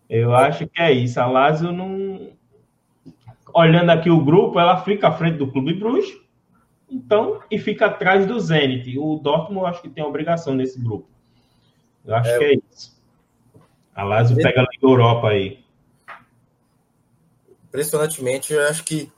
Eu 0.10 0.36
acho 0.36 0.68
que 0.68 0.82
é 0.82 0.92
isso. 0.92 1.20
A 1.22 1.26
Lazio 1.26 1.72
não. 1.72 2.32
Olhando 3.54 3.90
aqui 3.92 4.10
o 4.10 4.24
grupo, 4.24 4.60
ela 4.60 4.84
fica 4.84 5.08
à 5.08 5.12
frente 5.12 5.38
do 5.38 5.52
Clube 5.52 5.74
Bruxo, 5.74 6.22
então, 6.92 7.40
e 7.50 7.58
fica 7.58 7.86
atrás 7.86 8.26
do 8.26 8.40
Zenit. 8.40 8.98
O 9.00 9.16
Dortmund, 9.18 9.68
acho 9.68 9.82
que 9.82 9.90
tem 9.90 10.04
obrigação 10.04 10.54
nesse 10.54 10.78
grupo. 10.80 11.08
Eu 12.06 12.16
acho 12.16 12.30
é, 12.30 12.38
que 12.38 12.44
é 12.44 12.54
isso. 12.56 13.02
A 13.96 14.04
Lazio 14.04 14.36
pega 14.36 14.60
a 14.62 14.68
Liga 14.70 14.86
Europa 14.86 15.30
aí. 15.30 15.64
Impressionantemente, 17.70 18.52
eu 18.52 18.68
acho 18.68 18.84
que 18.84 19.10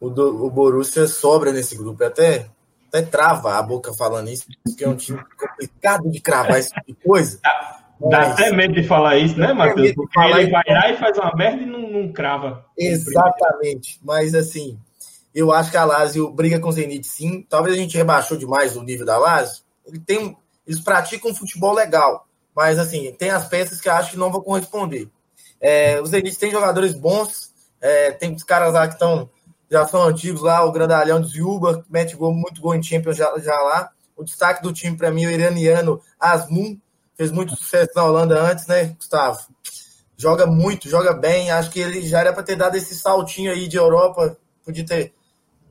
o, 0.00 0.08
do, 0.08 0.46
o 0.46 0.50
Borussia 0.50 1.06
sobra 1.06 1.52
nesse 1.52 1.76
grupo. 1.76 2.02
Até, 2.02 2.48
até 2.88 3.02
trava 3.02 3.58
a 3.58 3.62
boca 3.62 3.92
falando 3.92 4.30
isso, 4.30 4.46
porque 4.64 4.84
é 4.84 4.88
um 4.88 4.96
time 4.96 5.20
complicado 5.38 6.10
de 6.10 6.20
cravar 6.20 6.58
esse 6.58 6.70
tipo 6.70 6.86
de 6.86 6.94
coisa. 6.94 7.38
Dá 8.00 8.18
mas... 8.18 8.32
até 8.32 8.50
medo 8.50 8.72
de 8.72 8.82
falar 8.82 9.18
isso, 9.18 9.38
né, 9.38 9.52
Matheus? 9.52 9.92
Porque 9.92 10.18
ele 10.18 10.50
vai 10.50 10.64
lá 10.66 10.90
e 10.90 10.96
faz 10.96 11.18
uma 11.18 11.34
merda 11.36 11.62
e 11.62 11.66
não, 11.66 11.90
não 11.90 12.10
crava. 12.10 12.64
Exatamente. 12.78 14.00
Mas, 14.02 14.34
assim, 14.34 14.78
eu 15.34 15.52
acho 15.52 15.70
que 15.70 15.76
a 15.76 15.84
Lazio 15.84 16.30
briga 16.30 16.58
com 16.58 16.68
o 16.68 16.72
Zenit, 16.72 17.06
sim. 17.06 17.46
Talvez 17.48 17.76
a 17.76 17.78
gente 17.78 17.96
rebaixou 17.96 18.36
demais 18.36 18.76
o 18.76 18.82
nível 18.82 19.06
da 19.06 19.18
Lazio. 19.18 19.62
Ele 19.86 19.98
tem, 19.98 20.36
eles 20.66 20.80
praticam 20.80 21.30
um 21.30 21.34
futebol 21.34 21.72
legal. 21.72 22.26
Mas, 22.54 22.78
assim, 22.78 23.12
tem 23.12 23.30
as 23.30 23.48
peças 23.48 23.80
que 23.80 23.88
eu 23.88 23.92
acho 23.92 24.10
que 24.10 24.16
não 24.16 24.30
vão 24.30 24.42
corresponder. 24.42 25.08
É, 25.60 26.00
o 26.00 26.06
Zenit 26.06 26.38
tem 26.38 26.50
jogadores 26.50 26.94
bons. 26.94 27.50
É, 27.80 28.10
tem 28.12 28.34
os 28.34 28.42
caras 28.42 28.74
lá 28.74 28.86
que 28.86 28.94
estão 28.94 29.30
já 29.70 29.86
são 29.86 30.02
antigos 30.02 30.42
lá, 30.42 30.64
o 30.64 30.72
grandalhão 30.72 31.20
de 31.20 31.38
Zuba, 31.38 31.84
mete 31.88 32.16
gol, 32.16 32.34
muito 32.34 32.60
gol 32.60 32.74
em 32.74 32.82
Champions 32.82 33.16
já, 33.16 33.32
já 33.38 33.54
lá. 33.54 33.90
O 34.16 34.24
destaque 34.24 34.62
do 34.62 34.72
time, 34.72 34.96
para 34.96 35.12
mim, 35.12 35.26
o 35.26 35.30
iraniano 35.30 36.02
Asmun, 36.18 36.76
fez 37.16 37.30
muito 37.30 37.54
sucesso 37.54 37.92
na 37.94 38.04
Holanda 38.04 38.42
antes, 38.42 38.66
né, 38.66 38.96
Gustavo? 38.96 39.38
Joga 40.16 40.44
muito, 40.44 40.88
joga 40.88 41.14
bem. 41.14 41.50
Acho 41.50 41.70
que 41.70 41.78
ele 41.78 42.02
já 42.02 42.20
era 42.20 42.32
para 42.32 42.42
ter 42.42 42.56
dado 42.56 42.76
esse 42.76 42.94
saltinho 42.94 43.52
aí 43.52 43.68
de 43.68 43.76
Europa, 43.76 44.36
podia 44.64 44.84
ter 44.84 45.14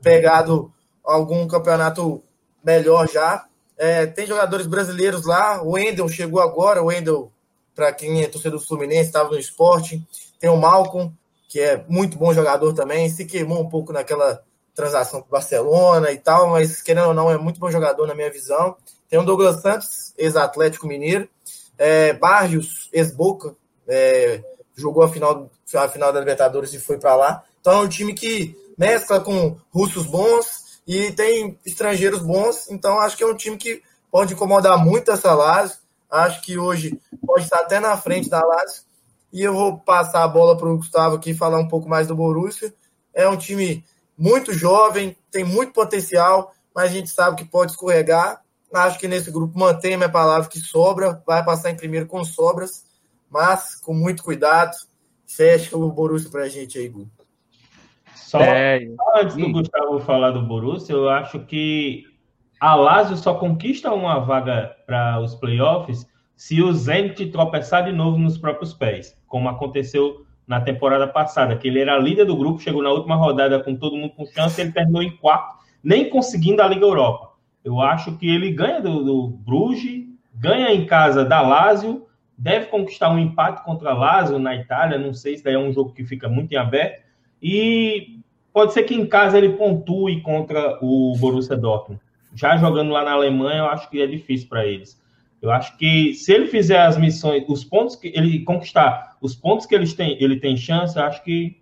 pegado 0.01 0.71
algum 1.03 1.47
campeonato 1.47 2.23
melhor 2.63 3.09
já. 3.09 3.45
É, 3.77 4.05
tem 4.05 4.27
jogadores 4.27 4.67
brasileiros 4.67 5.25
lá. 5.25 5.61
O 5.63 5.71
Wendel 5.71 6.09
chegou 6.09 6.41
agora. 6.41 6.81
O 6.81 6.87
Wendel, 6.87 7.31
para 7.73 7.91
quem 7.93 8.21
é 8.21 8.27
torcedor 8.27 8.59
do 8.59 8.65
Fluminense, 8.65 9.07
estava 9.07 9.29
no 9.29 9.39
esporte. 9.39 10.05
Tem 10.39 10.49
o 10.49 10.57
Malcolm, 10.57 11.11
que 11.47 11.59
é 11.59 11.83
muito 11.87 12.17
bom 12.17 12.33
jogador 12.33 12.73
também. 12.73 13.09
Se 13.09 13.25
queimou 13.25 13.61
um 13.61 13.69
pouco 13.69 13.93
naquela 13.93 14.43
transação 14.75 15.21
com 15.21 15.27
o 15.27 15.31
Barcelona 15.31 16.11
e 16.11 16.17
tal, 16.17 16.51
mas 16.51 16.81
querendo 16.81 17.07
ou 17.07 17.13
não, 17.13 17.29
é 17.29 17.37
muito 17.37 17.59
bom 17.59 17.69
jogador 17.69 18.07
na 18.07 18.15
minha 18.15 18.31
visão. 18.31 18.75
Tem 19.09 19.19
o 19.19 19.23
Douglas 19.23 19.61
Santos, 19.61 20.13
ex-Atlético 20.17 20.87
Mineiro. 20.87 21.27
É, 21.77 22.13
Barrios, 22.13 22.89
ex-Boca, 22.91 23.55
é, 23.87 24.41
jogou 24.75 25.03
a 25.03 25.09
final, 25.09 25.49
a 25.73 25.87
final 25.87 26.13
da 26.13 26.19
Libertadores 26.19 26.73
e 26.73 26.79
foi 26.79 26.97
para 26.97 27.15
lá. 27.15 27.43
Então 27.59 27.73
é 27.73 27.83
um 27.83 27.89
time 27.89 28.13
que 28.13 28.55
mescla 28.80 29.19
com 29.19 29.57
russos 29.69 30.07
bons, 30.07 30.69
e 30.88 31.11
tem 31.11 31.59
estrangeiros 31.63 32.21
bons, 32.21 32.71
então 32.71 32.97
acho 32.99 33.15
que 33.15 33.23
é 33.23 33.27
um 33.27 33.36
time 33.36 33.57
que 33.57 33.84
pode 34.09 34.34
incomodar 34.34 34.84
muito 34.84 35.11
essa 35.11 35.36
Lazio. 35.36 35.77
Acho 36.09 36.41
que 36.41 36.57
hoje 36.57 36.99
pode 37.23 37.43
estar 37.43 37.59
até 37.59 37.80
na 37.80 37.95
frente 37.95 38.27
da 38.27 38.43
Lazio. 38.43 38.84
E 39.32 39.43
eu 39.43 39.53
vou 39.53 39.77
passar 39.77 40.23
a 40.23 40.27
bola 40.27 40.57
para 40.57 40.67
o 40.67 40.77
Gustavo 40.77 41.17
aqui 41.17 41.36
falar 41.36 41.59
um 41.59 41.67
pouco 41.67 41.88
mais 41.88 42.07
do 42.07 42.15
Borussia. 42.15 42.73
É 43.13 43.30
um 43.30 43.38
time 43.38 43.86
muito 44.17 44.51
jovem, 44.51 45.15
tem 45.30 45.43
muito 45.43 45.73
potencial, 45.73 46.51
mas 46.73 46.86
a 46.86 46.93
gente 46.93 47.11
sabe 47.11 47.38
que 47.38 47.45
pode 47.45 47.73
escorregar. 47.73 48.41
Acho 48.73 48.97
que 48.97 49.07
nesse 49.07 49.30
grupo 49.30 49.59
mantém 49.59 49.93
a 49.93 49.97
minha 49.97 50.09
palavra 50.09 50.49
que 50.49 50.59
sobra, 50.59 51.21
vai 51.27 51.45
passar 51.45 51.69
em 51.69 51.77
primeiro 51.77 52.07
com 52.07 52.23
sobras, 52.23 52.84
mas 53.30 53.75
com 53.75 53.93
muito 53.93 54.23
cuidado. 54.23 54.75
Fecha 55.27 55.77
o 55.77 55.91
Borussia 55.91 56.32
para 56.32 56.45
a 56.45 56.49
gente 56.49 56.80
aí, 56.80 56.89
Gu. 56.89 57.07
Só, 58.30 58.39
é... 58.41 58.86
só 58.95 59.23
antes 59.23 59.36
do 59.36 59.51
Gustavo 59.51 59.99
falar 60.01 60.30
do 60.30 60.43
Borussia, 60.43 60.93
eu 60.93 61.09
acho 61.09 61.39
que 61.39 62.03
a 62.59 62.75
Lazio 62.75 63.17
só 63.17 63.34
conquista 63.34 63.91
uma 63.91 64.19
vaga 64.19 64.75
para 64.86 65.19
os 65.19 65.34
playoffs 65.34 66.07
se 66.36 66.61
o 66.61 66.71
Zenit 66.71 67.25
tropeçar 67.32 67.86
de 67.86 67.91
novo 67.91 68.19
nos 68.19 68.38
próprios 68.38 68.71
pés, 68.71 69.19
como 69.25 69.49
aconteceu 69.49 70.27
na 70.45 70.61
temporada 70.61 71.07
passada, 71.07 71.57
que 71.57 71.67
ele 71.67 71.80
era 71.80 71.97
líder 71.97 72.25
do 72.25 72.38
grupo, 72.38 72.61
chegou 72.61 72.84
na 72.84 72.91
última 72.91 73.15
rodada 73.15 73.63
com 73.63 73.75
todo 73.75 73.97
mundo 73.97 74.13
com 74.13 74.27
chance, 74.27 74.61
ele 74.61 74.71
terminou 74.71 75.01
em 75.01 75.17
quarto, 75.17 75.57
nem 75.84 76.07
conseguindo 76.07 76.61
a 76.61 76.67
Liga 76.67 76.86
Europa. 76.86 77.32
Eu 77.63 77.82
acho 77.82 78.15
que 78.15 78.30
ele 78.30 78.51
ganha 78.51 78.80
do, 78.80 79.03
do 79.03 79.27
Bruges, 79.27 80.05
ganha 80.36 80.71
em 80.71 80.86
casa 80.86 81.25
da 81.25 81.41
Lazio, 81.41 82.05
deve 82.38 82.67
conquistar 82.67 83.09
um 83.09 83.17
empate 83.17 83.63
contra 83.63 83.89
a 83.89 83.97
Lazio 83.97 84.38
na 84.38 84.55
Itália, 84.55 84.99
não 84.99 85.15
sei 85.15 85.36
se 85.36 85.43
daí 85.43 85.55
é 85.55 85.59
um 85.59 85.73
jogo 85.73 85.93
que 85.93 86.05
fica 86.05 86.30
muito 86.30 86.51
em 86.51 86.57
aberto, 86.57 87.09
e 87.41 88.18
pode 88.53 88.73
ser 88.73 88.83
que 88.83 88.95
em 88.95 89.05
casa 89.05 89.37
ele 89.37 89.49
pontue 89.49 90.21
contra 90.21 90.77
o 90.81 91.15
Borussia 91.17 91.55
Dortmund. 91.55 92.01
Já 92.35 92.57
jogando 92.57 92.91
lá 92.91 93.03
na 93.03 93.11
Alemanha, 93.11 93.59
eu 93.59 93.65
acho 93.65 93.89
que 93.89 94.01
é 94.01 94.07
difícil 94.07 94.47
para 94.47 94.65
eles. 94.65 94.99
Eu 95.41 95.51
acho 95.51 95.77
que 95.77 96.13
se 96.13 96.33
ele 96.33 96.47
fizer 96.47 96.81
as 96.81 96.97
missões, 96.97 97.43
os 97.47 97.63
pontos 97.63 97.95
que 97.95 98.11
ele 98.13 98.39
conquistar, 98.43 99.15
os 99.21 99.35
pontos 99.35 99.65
que 99.65 99.73
eles 99.73 99.93
têm, 99.93 100.21
ele 100.21 100.37
tem 100.37 100.57
chance, 100.57 100.97
eu 100.97 101.03
acho 101.03 101.23
que, 101.23 101.57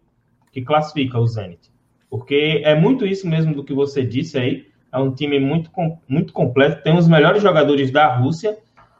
que 0.51 0.61
classifica 0.61 1.19
o 1.19 1.27
Zenit. 1.27 1.71
Porque 2.09 2.61
é 2.63 2.73
muito 2.73 3.05
isso 3.05 3.27
mesmo 3.27 3.53
do 3.53 3.63
que 3.63 3.73
você 3.73 4.03
disse 4.03 4.37
aí. 4.37 4.67
É 4.91 4.97
um 4.97 5.13
time 5.13 5.39
muito, 5.39 5.69
muito 6.07 6.33
completo, 6.33 6.81
tem 6.81 6.97
os 6.97 7.07
melhores 7.07 7.43
jogadores 7.43 7.91
da 7.91 8.15
Rússia 8.15 8.57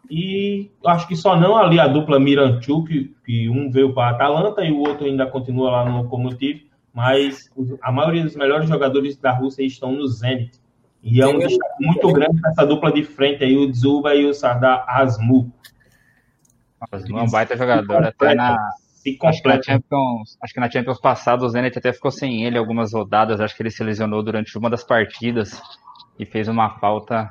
e 0.10 0.70
acho 0.86 1.08
que 1.08 1.16
só 1.16 1.40
não 1.40 1.58
ali 1.58 1.80
a 1.80 1.88
dupla 1.88 2.20
Miranchuk, 2.20 2.88
que, 2.88 3.16
que 3.26 3.50
um 3.50 3.72
veio 3.72 3.94
para 3.94 4.10
a 4.10 4.12
Atalanta 4.12 4.64
e 4.64 4.72
o 4.72 4.80
outro 4.80 5.06
ainda 5.06 5.26
continua 5.26 5.72
lá 5.72 5.86
no 5.86 6.04
Lokomotiv 6.04 6.67
mas 6.98 7.48
a 7.84 7.92
maioria 7.92 8.24
dos 8.24 8.36
melhores 8.36 8.68
jogadores 8.68 9.16
da 9.18 9.32
Rússia 9.32 9.62
estão 9.62 9.92
no 9.92 10.08
Zenit. 10.08 10.60
E 11.04 11.22
é 11.22 11.28
um 11.28 11.38
destaque 11.38 11.86
muito 11.86 12.12
grande 12.12 12.42
essa 12.48 12.66
dupla 12.66 12.92
de 12.92 13.04
frente 13.04 13.44
aí, 13.44 13.56
o 13.56 13.72
Dzuba 13.72 14.16
e 14.16 14.26
o 14.26 14.34
Sardar 14.34 14.84
Asmu. 14.90 15.54
Asmu 16.92 17.20
é 17.20 17.22
um 17.22 17.30
baita 17.30 17.56
jogador, 17.56 18.04
até 18.04 18.34
na, 18.34 18.58
acho 19.26 19.44
que, 19.44 19.48
na 19.48 19.62
Champions, 19.62 20.40
acho 20.42 20.54
que 20.56 20.60
na 20.60 20.72
Champions 20.72 21.00
passada 21.00 21.46
o 21.46 21.50
Zenit 21.50 21.78
até 21.78 21.94
ficou 21.94 22.10
sem 22.10 22.44
ele 22.44 22.58
algumas 22.58 22.94
rodadas, 22.94 23.40
acho 23.40 23.56
que 23.56 23.62
ele 23.62 23.70
se 23.70 23.84
lesionou 23.84 24.24
durante 24.24 24.58
uma 24.58 24.68
das 24.68 24.84
partidas 24.84 25.62
e 26.18 26.26
fez 26.26 26.48
uma 26.48 26.80
falta 26.80 27.30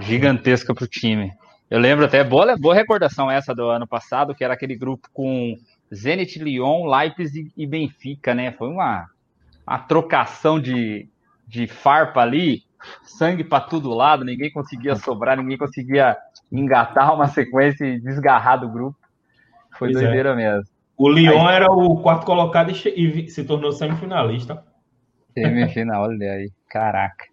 gigantesca 0.00 0.74
para 0.74 0.84
o 0.84 0.88
time. 0.88 1.32
Eu 1.70 1.80
lembro 1.80 2.06
até, 2.06 2.24
boa, 2.24 2.56
boa 2.56 2.74
recordação 2.74 3.30
essa 3.30 3.54
do 3.54 3.68
ano 3.68 3.86
passado, 3.86 4.34
que 4.34 4.42
era 4.42 4.54
aquele 4.54 4.74
grupo 4.74 5.06
com 5.12 5.54
Zenit, 5.94 6.38
Lyon, 6.38 6.86
Leipzig 6.86 7.52
e 7.56 7.66
Benfica, 7.66 8.34
né? 8.34 8.52
Foi 8.52 8.68
uma, 8.68 9.08
uma 9.66 9.78
trocação 9.78 10.60
de, 10.60 11.08
de 11.46 11.66
farpa 11.66 12.20
ali, 12.20 12.64
sangue 13.04 13.44
para 13.44 13.60
todo 13.60 13.94
lado, 13.94 14.24
ninguém 14.24 14.50
conseguia 14.50 14.96
sobrar, 14.96 15.36
ninguém 15.36 15.58
conseguia 15.58 16.16
engatar 16.50 17.14
uma 17.14 17.28
sequência 17.28 17.84
e 17.84 18.00
desgarrar 18.00 18.60
do 18.60 18.68
grupo. 18.68 18.98
Foi 19.78 19.92
pois 19.92 19.96
é. 19.96 20.06
doideira 20.06 20.30
é. 20.30 20.36
mesmo. 20.36 20.76
O 20.96 21.10
Lyon 21.10 21.46
aí, 21.46 21.56
era 21.56 21.70
o 21.70 22.00
quarto 22.00 22.24
colocado 22.24 22.70
e, 22.70 23.28
se 23.28 23.44
tornou 23.44 23.70
semifinalista. 23.70 24.64
Semifinal, 25.34 26.04
olha 26.04 26.32
aí, 26.32 26.50
caraca. 26.70 27.26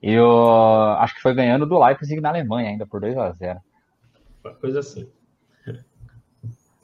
E 0.00 0.12
eu 0.12 0.92
acho 0.98 1.16
que 1.16 1.22
foi 1.22 1.34
ganhando 1.34 1.66
do 1.66 1.84
Leipzig 1.84 2.20
na 2.20 2.28
Alemanha 2.28 2.70
ainda 2.70 2.86
por 2.86 3.00
2 3.00 3.18
a 3.18 3.32
0 3.32 3.60
Coisa 4.60 4.78
assim. 4.78 5.10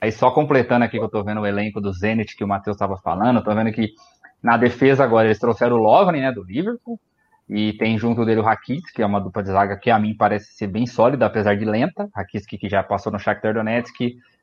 Aí 0.05 0.13
só 0.13 0.31
completando 0.31 0.85
aqui 0.85 0.99
que 0.99 1.03
eu 1.03 1.09
tô 1.09 1.25
vendo 1.25 1.41
o 1.41 1.47
elenco 1.47 1.81
do 1.81 1.91
Zenit 1.91 2.37
que 2.37 2.45
o 2.45 2.47
Matheus 2.47 2.77
estava 2.77 2.99
falando, 2.99 3.43
tô 3.43 3.55
vendo 3.55 3.73
que 3.73 3.95
na 4.43 4.59
defesa 4.59 5.03
agora 5.03 5.27
eles 5.27 5.39
trouxeram 5.39 5.77
o 5.77 5.79
Lovren, 5.79 6.21
né, 6.21 6.31
do 6.31 6.43
Liverpool, 6.43 7.01
e 7.49 7.73
tem 7.73 7.97
junto 7.97 8.23
dele 8.23 8.41
o 8.41 8.43
Rakits, 8.43 8.91
que 8.93 9.01
é 9.01 9.07
uma 9.07 9.19
dupla 9.19 9.43
de 9.43 9.51
zaga 9.51 9.79
que 9.79 9.91
a 9.91 9.99
mim 9.99 10.15
parece 10.15 10.53
ser 10.53 10.67
bem 10.67 10.87
sólida, 10.87 11.25
apesar 11.25 11.57
de 11.57 11.65
lenta. 11.65 12.11
Rakits 12.15 12.45
que 12.45 12.69
já 12.69 12.83
passou 12.83 13.11
no 13.11 13.19
Shakhtar 13.19 13.55
Donetsk 13.55 13.99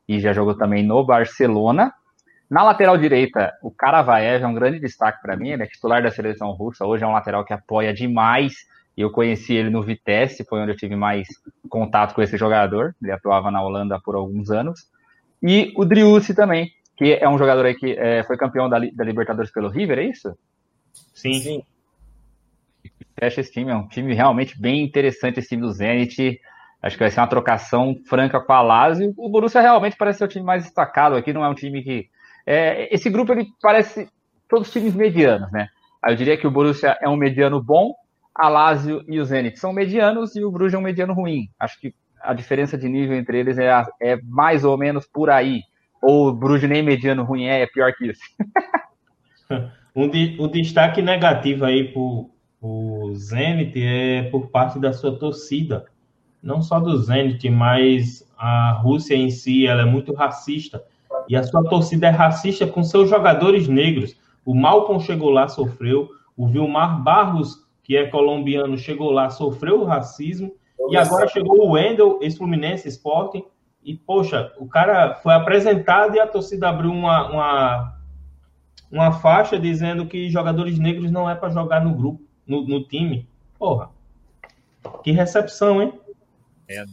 e 0.08 0.18
já 0.18 0.32
jogou 0.32 0.56
também 0.56 0.84
no 0.84 1.06
Barcelona. 1.06 1.92
Na 2.50 2.64
lateral 2.64 2.98
direita, 2.98 3.52
o 3.62 3.70
Karavaev 3.70 4.42
é 4.42 4.46
um 4.48 4.54
grande 4.54 4.80
destaque 4.80 5.22
para 5.22 5.36
mim, 5.36 5.50
ele 5.50 5.62
é 5.62 5.66
titular 5.66 6.02
da 6.02 6.10
seleção 6.10 6.50
russa, 6.50 6.84
hoje 6.84 7.04
é 7.04 7.06
um 7.06 7.12
lateral 7.12 7.44
que 7.44 7.52
apoia 7.52 7.94
demais, 7.94 8.66
eu 8.96 9.12
conheci 9.12 9.54
ele 9.54 9.70
no 9.70 9.80
Vitesse, 9.80 10.44
foi 10.44 10.60
onde 10.60 10.72
eu 10.72 10.76
tive 10.76 10.96
mais 10.96 11.28
contato 11.68 12.16
com 12.16 12.20
esse 12.20 12.36
jogador, 12.36 12.96
ele 13.00 13.12
atuava 13.12 13.48
na 13.48 13.62
Holanda 13.62 14.00
por 14.00 14.16
alguns 14.16 14.50
anos. 14.50 14.90
E 15.42 15.72
o 15.76 15.84
Driussi 15.84 16.34
também, 16.34 16.70
que 16.96 17.14
é 17.14 17.28
um 17.28 17.36
jogador 17.36 17.66
aí 17.66 17.74
que 17.74 17.92
é, 17.92 18.22
foi 18.22 18.36
campeão 18.36 18.68
da, 18.68 18.78
da, 18.78 19.04
Libertadores 19.04 19.50
pelo 19.50 19.68
River, 19.68 19.98
é 19.98 20.04
isso? 20.04 20.36
Sim. 21.14 21.34
Sim. 21.34 21.62
Fecha 23.18 23.40
esse 23.40 23.52
time, 23.52 23.70
é 23.70 23.74
um 23.74 23.88
time 23.88 24.14
realmente 24.14 24.60
bem 24.60 24.82
interessante, 24.82 25.38
esse 25.38 25.48
time 25.48 25.62
do 25.62 25.72
Zenit. 25.72 26.40
Acho 26.82 26.96
que 26.96 27.02
vai 27.02 27.10
ser 27.10 27.20
uma 27.20 27.28
trocação 27.28 27.96
franca 28.06 28.40
com 28.40 28.52
a 28.52 28.62
Lazio. 28.62 29.12
O 29.16 29.28
Borussia 29.28 29.60
realmente 29.60 29.96
parece 29.96 30.18
ser 30.18 30.24
o 30.24 30.28
time 30.28 30.44
mais 30.44 30.64
destacado 30.64 31.16
aqui, 31.16 31.32
não 31.32 31.44
é 31.44 31.48
um 31.48 31.54
time 31.54 31.82
que... 31.82 32.08
É, 32.44 32.92
esse 32.92 33.08
grupo, 33.08 33.32
ele 33.32 33.46
parece 33.60 34.08
todos 34.48 34.72
times 34.72 34.94
medianos, 34.94 35.50
né? 35.52 35.68
Aí 36.02 36.12
eu 36.12 36.16
diria 36.16 36.36
que 36.36 36.46
o 36.46 36.50
Borussia 36.50 36.98
é 37.00 37.08
um 37.08 37.16
mediano 37.16 37.62
bom, 37.62 37.94
a 38.34 38.48
Lazio 38.48 39.04
e 39.06 39.20
o 39.20 39.24
Zenit 39.24 39.58
são 39.58 39.72
medianos 39.72 40.34
e 40.34 40.44
o 40.44 40.50
Bruges 40.50 40.74
é 40.74 40.78
um 40.78 40.82
mediano 40.82 41.14
ruim. 41.14 41.48
Acho 41.58 41.78
que 41.80 41.94
a 42.22 42.32
diferença 42.32 42.78
de 42.78 42.88
nível 42.88 43.16
entre 43.16 43.38
eles 43.38 43.58
é, 43.58 43.70
é 44.00 44.16
mais 44.22 44.64
ou 44.64 44.76
menos 44.78 45.06
por 45.06 45.30
aí. 45.30 45.62
Ou 46.00 46.36
nem 46.68 46.82
mediano 46.82 47.22
ruim 47.22 47.44
é, 47.44 47.62
é 47.62 47.66
pior 47.66 47.92
que 47.92 48.10
isso. 48.10 48.22
um, 49.94 50.08
de, 50.08 50.36
destaque 50.48 51.00
negativo 51.00 51.64
aí 51.64 51.92
para 51.92 52.00
o 52.00 53.12
Zenit 53.14 53.80
é 53.82 54.24
por 54.24 54.48
parte 54.48 54.78
da 54.78 54.92
sua 54.92 55.16
torcida. 55.16 55.86
Não 56.42 56.60
só 56.60 56.80
do 56.80 56.96
Zenit, 56.98 57.48
mas 57.48 58.28
a 58.36 58.72
Rússia 58.72 59.14
em 59.14 59.30
si 59.30 59.66
ela 59.66 59.82
é 59.82 59.84
muito 59.84 60.12
racista. 60.12 60.82
E 61.28 61.36
a 61.36 61.42
sua 61.42 61.62
torcida 61.64 62.08
é 62.08 62.10
racista 62.10 62.66
com 62.66 62.82
seus 62.82 63.08
jogadores 63.08 63.68
negros. 63.68 64.16
O 64.44 64.54
Malcolm 64.54 65.00
chegou 65.00 65.30
lá, 65.30 65.48
sofreu. 65.48 66.08
O 66.36 66.48
Vilmar 66.48 67.00
Barros, 67.02 67.64
que 67.84 67.96
é 67.96 68.06
colombiano, 68.06 68.76
chegou 68.76 69.10
lá, 69.10 69.30
sofreu 69.30 69.80
o 69.80 69.84
racismo. 69.84 70.52
E 70.90 70.96
agora 70.96 71.28
chegou 71.28 71.60
o 71.60 71.72
Wendel, 71.72 72.18
ex-Fluminense, 72.20 72.88
Sporting, 72.88 73.44
e, 73.84 73.96
poxa, 73.96 74.52
o 74.58 74.66
cara 74.66 75.14
foi 75.16 75.34
apresentado 75.34 76.14
e 76.14 76.20
a 76.20 76.26
torcida 76.26 76.68
abriu 76.68 76.90
uma, 76.90 77.30
uma, 77.30 77.98
uma 78.90 79.12
faixa 79.12 79.58
dizendo 79.58 80.06
que 80.06 80.30
jogadores 80.30 80.78
negros 80.78 81.10
não 81.10 81.28
é 81.28 81.34
para 81.34 81.50
jogar 81.50 81.84
no 81.84 81.94
grupo, 81.94 82.22
no, 82.46 82.62
no 82.62 82.84
time. 82.84 83.28
Porra, 83.58 83.90
que 85.02 85.10
recepção, 85.10 85.82
hein? 85.82 85.92
É 86.68 86.84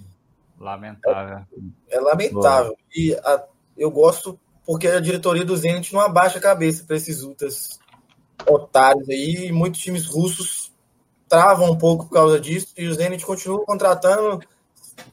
lamentável. 0.59 1.45
É, 1.89 1.95
é 1.95 1.99
lamentável. 1.99 2.71
Boa. 2.71 2.77
E 2.95 3.13
a, 3.23 3.43
eu 3.77 3.91
gosto 3.91 4.39
porque 4.65 4.87
a 4.87 4.99
diretoria 4.99 5.45
do 5.45 5.55
Zenit 5.55 5.93
não 5.93 6.01
abaixa 6.01 6.37
a 6.37 6.41
cabeça 6.41 6.83
para 6.85 6.95
esses 6.95 7.23
ultras 7.23 7.79
otários 8.47 9.09
aí. 9.09 9.47
E 9.47 9.51
muitos 9.51 9.79
times 9.81 10.05
russos 10.05 10.68
travam 11.29 11.71
um 11.71 11.77
pouco 11.77 12.05
por 12.05 12.13
causa 12.13 12.39
disso, 12.39 12.73
e 12.75 12.87
o 12.87 12.93
Zenit 12.93 13.25
continua 13.25 13.63
contratando 13.63 14.41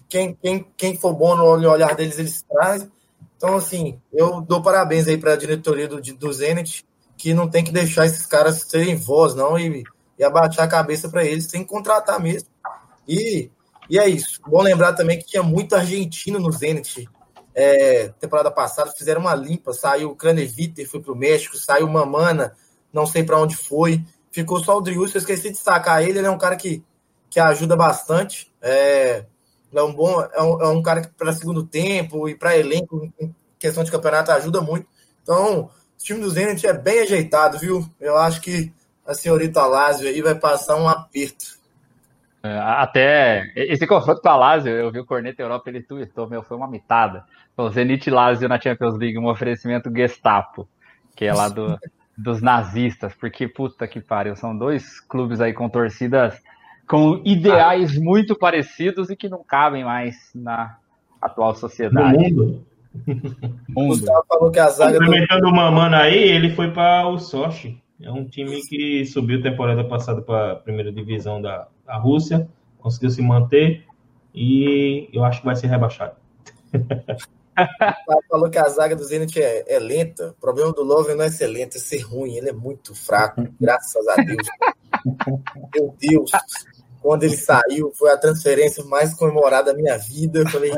quem, 0.09 0.35
quem, 0.35 0.67
quem 0.77 0.97
for 0.97 1.13
bom 1.13 1.37
no 1.37 1.45
olhar 1.45 1.95
deles, 1.95 2.19
eles 2.19 2.43
trazem. 2.43 2.91
Então, 3.37 3.57
assim, 3.57 4.01
eu 4.13 4.41
dou 4.41 4.63
parabéns 4.63 5.07
aí 5.07 5.19
para 5.19 5.35
a 5.35 5.37
diretoria 5.37 5.87
do, 5.87 6.01
do 6.01 6.33
Zenit, 6.33 6.87
que 7.17 7.35
não 7.35 7.49
tem 7.49 7.63
que 7.63 7.71
deixar 7.71 8.07
esses 8.07 8.25
caras 8.25 8.63
serem 8.63 8.97
voz, 8.97 9.35
não, 9.35 9.59
e, 9.59 9.85
e 10.19 10.25
abaixar 10.25 10.65
a 10.65 10.71
cabeça 10.71 11.09
para 11.09 11.25
eles, 11.25 11.47
tem 11.47 11.63
contratar 11.63 12.19
mesmo. 12.19 12.49
E, 13.07 13.51
e 13.89 13.99
é 13.99 14.09
isso. 14.09 14.41
Bom 14.47 14.63
lembrar 14.63 14.95
também 14.95 15.19
que 15.19 15.27
tinha 15.27 15.43
muito 15.43 15.77
argentino 15.77 16.39
no 16.39 16.51
Zenit. 16.51 17.09
É, 17.55 18.09
temporada 18.21 18.51
passada 18.51 18.93
fizeram 18.93 19.23
uma 19.23 19.35
limpa, 19.35 19.73
saiu 19.73 20.11
o 20.11 20.17
Craneviter, 20.17 20.89
foi 20.89 21.01
para 21.01 21.13
o 21.13 21.17
México, 21.17 21.57
saiu 21.57 21.89
Mamana, 21.89 22.55
não 22.93 23.07
sei 23.07 23.23
para 23.23 23.41
onde 23.41 23.57
foi. 23.57 24.03
Ficou 24.37 24.63
só 24.63 24.77
o 24.77 24.83
Drius, 24.83 25.15
eu 25.15 25.19
esqueci 25.19 25.45
de 25.45 25.53
destacar 25.53 26.03
ele, 26.03 26.19
ele 26.19 26.27
é 26.27 26.31
um 26.31 26.37
cara 26.37 26.57
que, 26.57 26.85
que 27.31 27.41
ajuda 27.41 27.75
bastante. 27.75 28.53
É, 28.61 29.25
é 29.75 29.83
um 29.83 29.95
bom, 29.95 30.21
é 30.21 30.43
um, 30.43 30.61
é 30.61 30.69
um 30.69 30.83
cara 30.83 31.01
que 31.01 31.09
para 31.09 31.33
segundo 31.33 31.67
tempo 31.67 32.29
e 32.29 32.35
para 32.35 32.55
elenco, 32.55 33.11
em 33.19 33.35
questão 33.59 33.83
de 33.83 33.91
campeonato, 33.91 34.31
ajuda 34.31 34.61
muito. 34.61 34.87
Então, 35.23 35.71
o 35.71 35.71
time 35.97 36.21
do 36.21 36.29
Zenit 36.29 36.67
é 36.67 36.75
bem 36.75 37.01
ajeitado, 37.01 37.59
viu? 37.59 37.89
Eu 37.99 38.19
acho 38.19 38.43
que 38.43 38.71
a 39.07 39.15
senhorita 39.15 39.65
Lázio 39.65 40.07
aí 40.07 40.21
vai 40.21 40.35
passar 40.35 40.77
um 40.77 40.87
aperto. 40.87 41.57
É, 42.43 42.59
até 42.59 43.51
esse 43.57 43.87
confronto 43.87 44.21
com 44.21 44.29
a 44.29 44.37
Lazio, 44.37 44.71
eu 44.71 44.93
vi 44.93 45.01
o 45.01 45.07
Corneta 45.07 45.41
Europa, 45.41 45.71
ele 45.71 45.83
tweetou, 45.83 46.29
meu, 46.29 46.43
foi 46.43 46.59
uma 46.59 46.69
mitada. 46.69 47.25
O 47.57 47.71
Zenit 47.71 48.11
Lazio 48.11 48.51
na 48.51 48.61
Champions 48.61 48.99
League, 48.99 49.19
um 49.19 49.31
oferecimento 49.31 49.91
Gestapo, 49.97 50.69
que 51.17 51.25
é 51.25 51.33
lá 51.33 51.49
do, 51.49 51.79
dos 52.17 52.41
nazistas, 52.41 53.15
porque 53.15 53.47
puta 53.47 53.87
que 53.87 54.01
pariu, 54.01 54.35
são 54.37 54.57
dois 54.57 55.01
clubes 55.01 55.41
aí 55.41 55.53
com 55.53 55.69
torcidas 55.69 56.41
com 56.87 57.21
ideais 57.25 57.99
muito 57.99 58.37
parecidos 58.37 59.11
e 59.11 59.17
que 59.17 59.29
não 59.29 59.43
cabem 59.43 59.85
mais 59.85 60.31
na 60.35 60.79
atual 61.21 61.55
sociedade. 61.55 62.31
No 62.33 62.45
mundo. 62.45 62.67
mundo. 63.69 63.89
Gustavo 63.89 64.25
falou 64.29 64.51
que 64.51 64.59
a 64.59 64.69
zaga. 64.69 64.99
Complementando 64.99 65.43
do... 65.43 65.49
o 65.49 65.55
Mamana 65.55 65.99
aí, 65.99 66.17
ele 66.17 66.51
foi 66.51 66.71
para 66.71 67.09
o 67.09 67.19
Sochi. 67.19 67.83
É 68.01 68.11
um 68.11 68.25
time 68.25 68.61
que 68.63 69.05
subiu 69.07 69.43
temporada 69.43 69.83
passada 69.83 70.21
para 70.21 70.53
a 70.53 70.57
primeira 70.57 70.93
divisão 70.93 71.41
da, 71.41 71.67
da 71.87 71.97
Rússia, 71.97 72.47
conseguiu 72.79 73.11
se 73.11 73.23
manter 73.23 73.85
e 74.35 75.09
eu 75.13 75.25
acho 75.25 75.41
que 75.41 75.47
vai 75.47 75.57
ser 75.57 75.69
rebaixado. 75.69 76.15
falou 78.29 78.51
que 78.51 78.59
a 78.59 78.69
zaga 78.69 78.97
do 78.97 79.05
Zenit 79.05 79.41
é, 79.41 79.65
é, 79.67 79.79
lenta. 79.79 80.31
O 80.31 80.41
problema 80.41 80.73
do 80.73 80.83
Love 80.83 81.15
não 81.15 81.25
é 81.25 81.31
ser 81.31 81.47
lento, 81.47 81.77
é 81.77 81.81
ser 81.81 82.01
ruim. 82.01 82.37
Ele 82.37 82.51
é 82.51 82.53
muito 82.53 82.95
fraco, 82.95 83.47
graças 83.61 84.07
a 84.09 84.17
Deus. 84.17 84.47
Meu 85.75 85.95
Deus 85.99 86.31
quando 87.07 87.23
ele 87.23 87.37
saiu, 87.37 87.93
foi 87.95 88.11
a 88.11 88.17
transferência 88.17 88.83
mais 88.85 89.15
comemorada 89.15 89.73
da 89.73 89.79
minha 89.79 89.97
vida. 89.97 90.41
Eu 90.41 90.49
falei, 90.49 90.73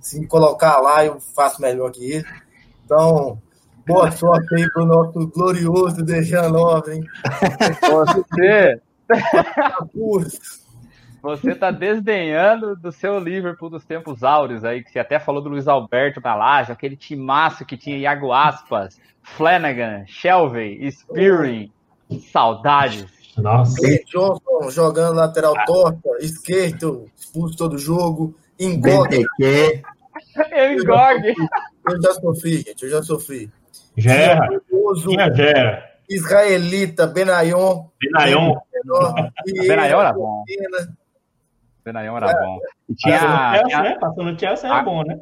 se 0.00 0.18
me 0.18 0.26
colocar 0.26 0.80
lá, 0.80 1.04
eu 1.04 1.20
faço 1.20 1.62
melhor 1.62 1.92
que 1.92 2.04
ele. 2.04 2.26
Então, 2.84 3.40
boa 3.86 4.10
sorte 4.10 4.52
aí 4.52 4.68
para 4.72 4.82
o 4.82 4.86
nosso 4.86 5.28
glorioso 5.28 6.02
Dejan 6.02 6.48
Lovren. 6.48 7.04
Você, 7.80 8.80
você 11.24 11.52
está 11.52 11.70
desdenhando 11.70 12.76
do 12.76 12.92
seu 12.92 13.18
Liverpool 13.18 13.70
dos 13.70 13.84
tempos 13.84 14.22
áureos 14.22 14.64
aí, 14.64 14.84
que 14.84 14.90
você 14.90 14.98
até 14.98 15.18
falou 15.18 15.40
do 15.40 15.48
Luiz 15.48 15.66
Alberto 15.66 16.20
na 16.22 16.34
laje, 16.34 16.70
aquele 16.70 16.96
timaço 16.96 17.64
que 17.64 17.76
tinha 17.76 17.96
Iago 17.96 18.32
Aspas, 18.32 19.00
Flanagan, 19.22 20.04
Shelvey, 20.06 20.90
Spearing. 20.92 21.72
Saudades. 22.30 23.06
Nossa. 23.38 23.74
Johnson 24.06 24.70
jogando 24.70 25.16
lateral 25.16 25.54
ah. 25.56 25.64
torta, 25.64 26.08
esquerdo, 26.20 27.10
expulso 27.16 27.56
todo 27.56 27.78
jogo, 27.78 28.36
engorgue. 28.58 29.24
Eu 30.52 30.72
engorgue. 30.72 31.34
Eu 31.88 32.02
já 32.02 32.14
sofri, 32.14 32.56
gente, 32.58 32.82
eu 32.84 32.90
já 32.90 33.02
sofri. 33.02 33.50
Gera. 33.96 34.48
Tinha 35.02 35.34
Gera. 35.34 35.90
Israelita, 36.08 37.06
Benayon. 37.06 37.88
Benayon. 38.00 38.54
Benayon 39.66 40.00
era 40.00 40.12
bom. 40.12 40.44
Benayon 41.84 42.16
era 42.16 42.32
bom. 42.32 42.58
E 42.88 42.94
tinha, 42.94 43.18
Passou 43.18 43.34
no 43.34 43.68
Chelsea, 43.68 43.82
né? 43.82 43.98
Passou 43.98 44.24
no 44.24 44.38
Chelsea 44.38 44.70
era 44.70 44.82
bom, 44.82 45.02
né? 45.04 45.20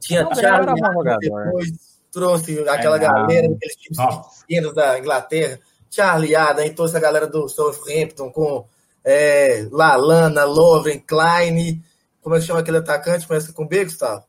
Tinha 0.00 0.26
Charlie, 0.34 0.80
depois 1.20 1.94
trouxe 2.10 2.58
aquela 2.68 2.96
galera, 2.96 3.46
aqueles 3.46 3.76
times 3.76 3.98
pequenos 4.40 4.74
da 4.74 4.98
Inglaterra 4.98 5.58
Charlie 5.90 6.34
Adam, 6.34 6.68
toda 6.74 6.88
essa 6.88 7.00
galera 7.00 7.26
do 7.26 7.48
Southampton, 7.48 8.30
com 8.30 8.66
é, 9.04 9.68
Lalana, 9.70 10.44
Lovren, 10.44 10.98
Klein, 10.98 11.82
como 12.20 12.34
é 12.34 12.40
que 12.40 12.46
chama 12.46 12.60
aquele 12.60 12.78
atacante? 12.78 13.26
Começa 13.26 13.52
com 13.52 13.66
B, 13.66 13.84
Gustavo? 13.84 14.24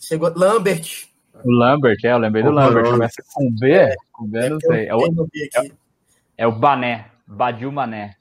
Chegou 0.00 0.32
Lambert. 0.36 1.08
O 1.42 1.50
Lambert, 1.50 1.98
é, 2.04 2.12
eu 2.12 2.18
lembrei 2.18 2.42
do 2.44 2.50
Lambert. 2.50 2.84
Começa 2.84 3.22
com 3.32 3.50
B? 3.58 3.72
É, 3.72 3.94
com 4.12 4.26
B, 4.26 4.48
não 4.48 4.60
sei. 4.60 4.86
É 4.86 4.94
o, 4.94 5.00
é, 5.00 5.70
é, 6.36 6.46
o 6.46 6.52
Bané, 6.52 7.06
Badil 7.26 7.72
Mané. 7.72 8.16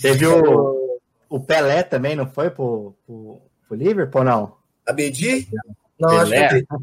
Teve 0.00 0.26
o, 0.26 0.81
o 1.32 1.40
Pelé 1.40 1.82
também, 1.82 2.14
não 2.14 2.26
foi 2.26 2.50
pro, 2.50 2.94
pro, 3.06 3.40
pro 3.66 3.76
Liverpool, 3.76 4.22
não? 4.22 4.56
A 4.86 4.92
Bedi? 4.92 5.48
Não, 5.98 6.10
Pelé. 6.10 6.44
acho 6.44 6.56
que 6.56 6.74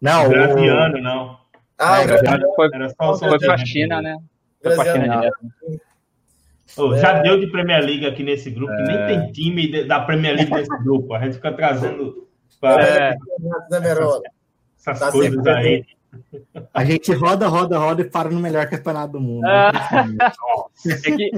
Não, 0.00 0.28
o... 0.28 1.02
não. 1.02 1.38
Ah, 1.76 2.02
é, 2.02 2.06
foi, 2.54 2.70
foi 3.18 3.38
pra 3.40 3.58
China, 3.58 4.00
né? 4.00 4.16
Oh, 6.76 6.96
já 6.96 7.20
deu 7.22 7.40
de 7.40 7.48
Premier 7.48 7.84
League 7.84 8.06
aqui 8.06 8.22
nesse 8.22 8.50
grupo, 8.50 8.72
é... 8.72 8.84
nem 8.84 9.18
tem 9.18 9.32
time 9.32 9.84
da 9.84 10.00
Premier 10.00 10.36
League 10.36 10.52
nesse 10.52 10.78
grupo. 10.84 11.12
A 11.12 11.18
gente 11.18 11.34
fica 11.34 11.52
trazendo 11.52 12.28
para 12.60 12.84
é... 12.84 13.16
essas 14.78 15.00
tá 15.00 15.10
coisas 15.10 15.44
aí. 15.44 15.84
A 16.72 16.84
gente 16.84 17.12
roda, 17.14 17.48
roda, 17.48 17.78
roda 17.78 18.02
e 18.02 18.08
para 18.08 18.30
no 18.30 18.38
melhor 18.38 18.68
campeonato 18.68 19.14
do 19.14 19.20
mundo. 19.20 19.44
É, 19.44 19.72
é 20.86 21.16
que, 21.16 21.30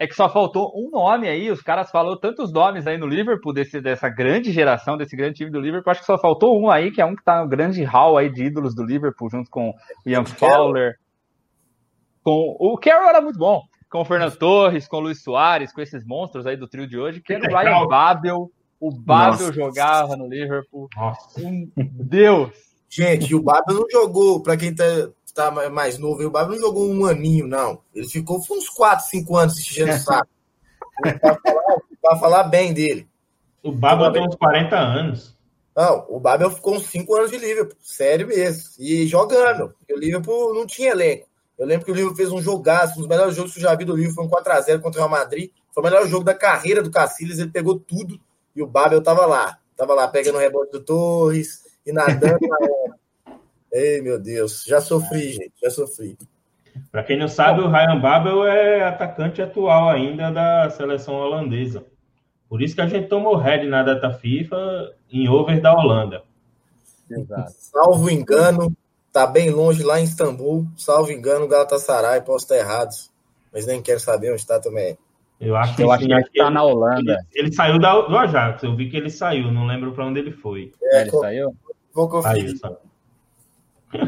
é, 0.00 0.04
é, 0.04 0.06
que 0.06 0.14
só 0.14 0.28
faltou 0.28 0.72
um 0.74 0.90
nome 0.90 1.28
aí. 1.28 1.50
Os 1.50 1.60
caras 1.60 1.90
falaram 1.90 2.18
tantos 2.18 2.52
nomes 2.52 2.86
aí 2.86 2.96
no 2.96 3.06
Liverpool, 3.06 3.52
desse, 3.52 3.80
dessa 3.80 4.08
grande 4.08 4.50
geração, 4.50 4.96
desse 4.96 5.14
grande 5.14 5.36
time 5.36 5.50
do 5.50 5.60
Liverpool. 5.60 5.90
Acho 5.90 6.00
que 6.00 6.06
só 6.06 6.18
faltou 6.18 6.60
um 6.60 6.70
aí, 6.70 6.90
que 6.90 7.00
é 7.00 7.04
um 7.04 7.14
que 7.14 7.22
tá 7.22 7.42
no 7.42 7.48
grande 7.48 7.84
hall 7.84 8.16
aí 8.16 8.28
de 8.28 8.44
ídolos 8.44 8.74
do 8.74 8.84
Liverpool, 8.84 9.30
junto 9.30 9.50
com 9.50 9.74
Ian 10.06 10.24
Fowler 10.24 10.96
com 12.22 12.56
o 12.58 12.78
Carroll 12.78 13.08
era 13.08 13.20
muito 13.20 13.38
bom, 13.38 13.62
com 13.90 14.00
o 14.00 14.04
Fernando 14.04 14.36
Torres, 14.36 14.86
com 14.86 14.98
o 14.98 15.00
Luiz 15.00 15.22
Soares, 15.22 15.72
com 15.72 15.80
esses 15.80 16.04
monstros 16.04 16.46
aí 16.46 16.56
do 16.56 16.68
trio 16.68 16.86
de 16.86 16.98
hoje, 16.98 17.20
que 17.20 17.32
era 17.32 17.44
o 17.44 17.56
Ryan 17.56 17.86
Babel. 17.86 18.50
O 18.78 18.90
Babel 18.90 19.32
Nossa. 19.32 19.52
jogava 19.52 20.16
no 20.16 20.26
Liverpool. 20.26 20.88
Nossa. 20.96 21.40
Deus! 21.76 22.50
Gente, 22.88 23.34
o 23.34 23.42
Babel 23.42 23.76
não 23.76 23.86
jogou, 23.90 24.42
para 24.42 24.56
quem 24.56 24.74
tá, 24.74 24.84
tá 25.34 25.50
mais 25.70 25.98
novo, 25.98 26.22
o 26.22 26.30
Babel 26.30 26.56
não 26.56 26.60
jogou 26.60 26.90
um 26.90 27.06
aninho, 27.06 27.46
não. 27.46 27.80
Ele 27.94 28.08
ficou 28.08 28.38
uns 28.50 28.68
4, 28.68 29.06
5 29.06 29.36
anos 29.36 29.58
enchendo 29.58 29.92
o 29.92 29.98
saco. 29.98 30.28
Para 31.00 31.38
falar, 31.38 32.20
falar, 32.20 32.42
bem 32.44 32.72
dele. 32.72 33.08
O 33.62 33.72
Babel 33.72 34.12
tem 34.12 34.26
uns 34.26 34.36
40 34.36 34.76
anos. 34.76 35.36
Não, 35.76 36.06
o 36.08 36.20
Babel 36.20 36.50
ficou 36.50 36.74
uns 36.74 36.86
5 36.86 37.16
anos 37.16 37.30
de 37.30 37.38
Liverpool, 37.38 37.76
sério 37.80 38.26
mesmo. 38.26 38.62
E 38.78 39.06
jogando. 39.06 39.70
Porque 39.78 39.94
o 39.94 39.98
Liverpool 39.98 40.54
não 40.54 40.66
tinha 40.66 40.90
elenco. 40.90 41.28
Eu 41.58 41.66
lembro 41.66 41.84
que 41.84 41.92
o 41.92 41.94
Liverpool 41.94 42.16
fez 42.16 42.32
um 42.32 42.40
jogaço, 42.40 42.94
um 42.94 43.00
dos 43.00 43.08
melhores 43.08 43.34
jogos 43.34 43.52
que 43.52 43.58
eu 43.58 43.62
já 43.62 43.74
vi 43.74 43.84
do 43.84 43.94
Liverpool, 43.94 44.28
foi 44.28 44.40
um 44.40 44.42
4x0 44.42 44.80
contra 44.80 45.00
o 45.00 45.04
Real 45.04 45.10
Madrid. 45.10 45.50
Foi 45.72 45.82
o 45.82 45.84
melhor 45.84 46.06
jogo 46.06 46.24
da 46.24 46.34
carreira 46.34 46.82
do 46.82 46.90
Cacilhas, 46.90 47.38
ele 47.38 47.50
pegou 47.50 47.78
tudo 47.78 48.18
e 48.56 48.62
o 48.62 48.66
Babel 48.66 49.02
tava 49.02 49.26
lá. 49.26 49.58
Tava 49.76 49.94
lá 49.94 50.08
pegando 50.08 50.36
o 50.36 50.40
rebote 50.40 50.72
do 50.72 50.80
Torres 50.80 51.64
e 51.86 51.92
nadando 51.92 52.38
na 52.46 52.56
Ei, 53.72 54.00
meu 54.02 54.18
Deus, 54.18 54.64
já 54.66 54.80
sofri, 54.80 55.32
gente, 55.32 55.52
já 55.62 55.70
sofri. 55.70 56.16
Para 56.90 57.02
quem 57.02 57.18
não 57.18 57.28
sabe, 57.28 57.60
o 57.60 57.68
Ryan 57.68 58.00
Babel 58.00 58.44
é 58.46 58.82
atacante 58.82 59.42
atual 59.42 59.90
ainda 59.90 60.30
da 60.30 60.70
seleção 60.70 61.14
holandesa. 61.14 61.84
Por 62.48 62.62
isso 62.62 62.74
que 62.74 62.80
a 62.80 62.86
gente 62.86 63.08
tomou 63.08 63.36
red 63.36 63.66
na 63.68 63.82
data 63.82 64.12
FIFA 64.12 64.92
em 65.10 65.28
over 65.28 65.60
da 65.60 65.72
Holanda. 65.72 66.22
Exato. 67.08 67.52
Salvo 67.52 68.10
engano, 68.10 68.74
Tá 69.12 69.26
bem 69.26 69.50
longe 69.50 69.82
lá 69.82 70.00
em 70.00 70.04
Istambul, 70.04 70.68
salvo 70.76 71.10
engano, 71.10 71.48
Galatasaray, 71.48 72.20
posso 72.20 72.44
estar 72.44 72.56
errado, 72.56 72.90
mas 73.52 73.66
nem 73.66 73.82
quero 73.82 73.98
saber 73.98 74.30
onde 74.30 74.40
está 74.40 74.60
também. 74.60 74.96
Eu 75.40 75.56
acho 75.56 75.74
que, 75.74 75.82
eu 75.82 75.90
acho 75.90 76.06
que 76.06 76.14
está 76.14 76.48
na 76.48 76.62
Holanda. 76.62 77.18
Ele, 77.32 77.46
ele, 77.46 77.52
saiu 77.52 77.80
da, 77.80 78.00
do 78.02 78.16
Ajax, 78.16 78.62
eu 78.62 78.76
vi 78.76 78.88
que 78.88 78.96
ele 78.96 79.10
saiu, 79.10 79.50
não 79.50 79.66
lembro 79.66 79.92
para 79.92 80.06
onde 80.06 80.20
ele 80.20 80.30
foi. 80.30 80.72
É, 80.80 81.00
ele 81.00 81.10
saiu? 81.10 81.56
Vou 81.92 82.08
conferir. 82.08 82.54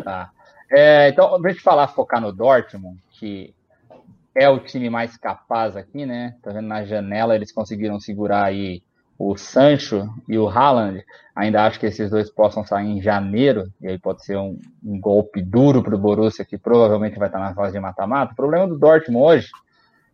Tá. 0.04 0.30
É, 0.70 1.08
então, 1.08 1.40
deixa 1.40 1.58
eu 1.58 1.62
falar, 1.62 1.88
focar 1.88 2.20
no 2.20 2.32
Dortmund, 2.32 2.98
que 3.10 3.54
é 4.34 4.48
o 4.48 4.58
time 4.58 4.88
mais 4.88 5.16
capaz 5.16 5.76
aqui, 5.76 6.06
né? 6.06 6.34
Tá 6.42 6.50
vendo 6.52 6.68
na 6.68 6.84
janela, 6.84 7.34
eles 7.34 7.52
conseguiram 7.52 8.00
segurar 8.00 8.44
aí 8.44 8.82
o 9.18 9.36
Sancho 9.36 10.08
e 10.26 10.38
o 10.38 10.48
Haaland, 10.48 11.04
ainda 11.36 11.64
acho 11.66 11.78
que 11.78 11.86
esses 11.86 12.10
dois 12.10 12.30
possam 12.30 12.64
sair 12.64 12.88
em 12.88 13.02
janeiro, 13.02 13.70
e 13.80 13.88
aí 13.88 13.98
pode 13.98 14.24
ser 14.24 14.36
um, 14.36 14.58
um 14.82 14.98
golpe 14.98 15.42
duro 15.42 15.82
para 15.82 15.94
o 15.94 15.98
Borussia, 15.98 16.44
que 16.44 16.58
provavelmente 16.58 17.18
vai 17.18 17.28
estar 17.28 17.38
na 17.38 17.54
fase 17.54 17.72
de 17.72 17.80
mata-mata. 17.80 18.32
O 18.32 18.36
problema 18.36 18.66
do 18.66 18.78
Dortmund 18.78 19.24
hoje 19.24 19.50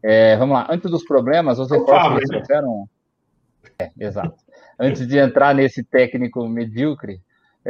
É, 0.03 0.37
vamos 0.37 0.55
lá, 0.55 0.67
antes 0.71 0.91
dos 0.91 1.05
problemas, 1.05 1.59
os 1.59 1.71
reforços 1.71 2.09
que 2.09 2.19
eles 2.19 2.29
trouxeram. 2.29 2.89
É, 3.81 3.91
exato. 3.99 4.37
Antes 4.79 5.07
de 5.07 5.19
entrar 5.19 5.55
nesse 5.55 5.83
técnico 5.83 6.47
medíocre, 6.49 7.21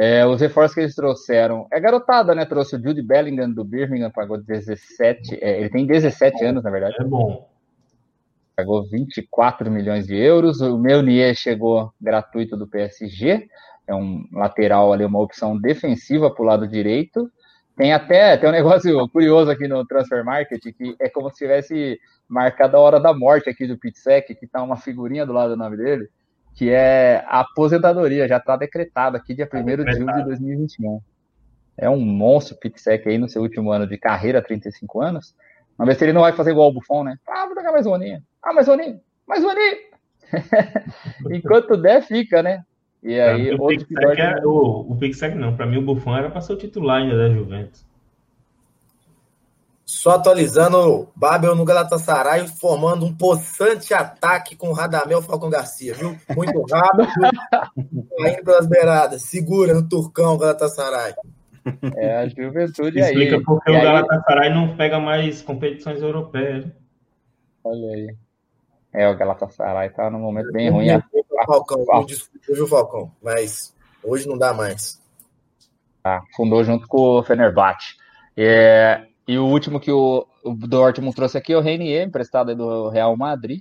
é, 0.00 0.24
os 0.24 0.40
reforços 0.40 0.74
que 0.76 0.80
eles 0.80 0.94
trouxeram. 0.94 1.66
É 1.72 1.80
garotada, 1.80 2.32
né? 2.32 2.44
Trouxe 2.44 2.76
o 2.76 2.80
Jude 2.80 3.02
Bellingham 3.02 3.50
do 3.50 3.64
Birmingham, 3.64 4.12
pagou 4.12 4.38
17. 4.40 5.38
É, 5.42 5.58
ele 5.58 5.68
tem 5.70 5.84
17 5.84 6.44
anos, 6.44 6.62
na 6.62 6.70
verdade. 6.70 6.94
É 7.00 7.04
bom. 7.04 7.50
Pagou 8.54 8.88
24 8.88 9.68
milhões 9.68 10.06
de 10.06 10.16
euros. 10.16 10.60
O 10.60 10.78
Meunier 10.78 11.34
chegou 11.34 11.92
gratuito 12.00 12.56
do 12.56 12.68
PSG. 12.68 13.48
É 13.88 13.94
um 13.94 14.24
lateral 14.32 14.92
ali, 14.92 15.04
uma 15.04 15.20
opção 15.20 15.60
defensiva 15.60 16.32
para 16.32 16.42
o 16.44 16.46
lado 16.46 16.68
direito. 16.68 17.28
Tem 17.76 17.92
até 17.92 18.36
tem 18.36 18.48
um 18.48 18.52
negócio 18.52 18.96
curioso 19.10 19.50
aqui 19.50 19.66
no 19.66 19.84
Transfer 19.84 20.24
Market, 20.24 20.62
que 20.62 20.94
é 21.00 21.08
como 21.08 21.28
se 21.30 21.38
tivesse 21.38 21.98
marcado 22.28 22.76
a 22.76 22.80
hora 22.80 23.00
da 23.00 23.12
morte 23.12 23.50
aqui 23.50 23.66
do 23.66 23.76
Pitsec, 23.76 24.32
que 24.36 24.46
tá 24.46 24.62
uma 24.62 24.76
figurinha 24.76 25.26
do 25.26 25.32
lado 25.32 25.50
do 25.50 25.56
nome 25.56 25.76
dele, 25.76 26.08
que 26.58 26.70
é 26.70 27.22
a 27.28 27.38
aposentadoria, 27.38 28.26
já 28.26 28.38
está 28.38 28.56
decretado 28.56 29.16
aqui 29.16 29.32
dia 29.32 29.48
1 29.50 29.84
de 29.84 29.92
julho 29.92 30.12
de 30.12 30.24
2021. 30.24 31.00
É 31.76 31.88
um 31.88 32.00
monstro 32.00 32.56
Pitsec 32.56 33.08
aí 33.08 33.16
no 33.16 33.28
seu 33.28 33.42
último 33.42 33.70
ano 33.70 33.86
de 33.86 33.96
carreira, 33.96 34.42
35 34.42 35.00
anos. 35.00 35.36
Vamos 35.78 35.94
ver 35.94 35.96
se 35.96 36.04
ele 36.04 36.12
não 36.12 36.22
vai 36.22 36.32
fazer 36.32 36.50
igual 36.50 36.70
o 36.70 36.72
Buffon, 36.72 37.04
né? 37.04 37.16
Ah, 37.28 37.46
vou 37.46 37.54
jogar 37.54 37.70
mais 37.70 37.86
um 37.86 37.94
aninho. 37.94 38.20
Ah, 38.42 38.52
mais 38.52 38.66
um 38.66 38.72
aninho. 38.72 39.00
Mais 39.24 39.44
um 39.44 39.50
aninho. 39.50 39.76
Enquanto 41.30 41.76
der, 41.76 42.02
fica, 42.02 42.42
né? 42.42 42.64
E 43.04 43.20
aí, 43.20 43.54
o 43.54 43.62
outro 43.62 43.86
Pixec 43.86 44.20
é, 44.20 44.44
o, 44.44 44.80
o 44.90 44.96
Pixec 44.96 45.36
não, 45.36 45.54
para 45.54 45.64
mim 45.64 45.76
o 45.76 45.82
Buffon 45.82 46.16
era 46.16 46.28
para 46.28 46.40
ser 46.40 46.54
o 46.54 46.58
titular 46.58 47.02
ainda 47.02 47.16
da 47.16 47.32
Juventus. 47.32 47.86
Só 49.88 50.10
atualizando, 50.10 51.08
Babel 51.16 51.56
no 51.56 51.64
Galatasaray 51.64 52.46
formando 52.46 53.06
um 53.06 53.16
possante 53.16 53.94
ataque 53.94 54.54
com 54.54 54.70
Radamel 54.70 55.22
Falcão 55.22 55.48
Garcia, 55.48 55.94
viu? 55.94 56.14
Muito 56.36 56.62
rápido, 56.70 57.08
indo 58.20 58.44
pelas 58.44 58.66
beiradas. 58.66 59.22
Segura 59.22 59.72
no 59.72 59.88
Turcão 59.88 60.36
Galatasaray. 60.36 61.14
É 61.96 62.16
a 62.18 62.28
juventude 62.28 63.00
aí. 63.00 63.12
Explica 63.12 63.40
porque 63.42 63.72
e 63.72 63.78
o 63.78 63.82
Galatasaray 63.82 64.52
não 64.52 64.76
pega 64.76 65.00
mais 65.00 65.40
competições 65.40 66.02
europeias. 66.02 66.66
Olha 67.64 67.94
aí. 67.94 68.14
É, 68.92 69.08
o 69.08 69.16
Galatasaray 69.16 69.88
tá 69.88 70.10
num 70.10 70.20
momento 70.20 70.52
bem 70.52 70.68
ruim. 70.68 70.88
Falcão, 71.46 71.82
ah, 71.92 72.04
desculpa, 72.06 72.46
viu, 72.52 72.66
Falcão? 72.66 73.10
Mas 73.22 73.74
hoje 74.04 74.28
não 74.28 74.36
dá 74.36 74.52
mais. 74.52 75.00
Tá, 76.02 76.22
fundou 76.36 76.62
junto 76.62 76.86
com 76.86 77.20
o 77.20 77.22
Fenerbahçe. 77.22 77.96
É, 78.36 79.07
e 79.28 79.38
o 79.38 79.44
último 79.44 79.78
que 79.78 79.92
o, 79.92 80.26
o 80.42 80.54
Dortmund 80.54 81.14
trouxe 81.14 81.36
aqui 81.36 81.52
é 81.52 81.56
o 81.58 81.60
Reinier, 81.60 82.06
emprestado 82.06 82.56
do 82.56 82.88
Real 82.88 83.14
Madrid, 83.14 83.60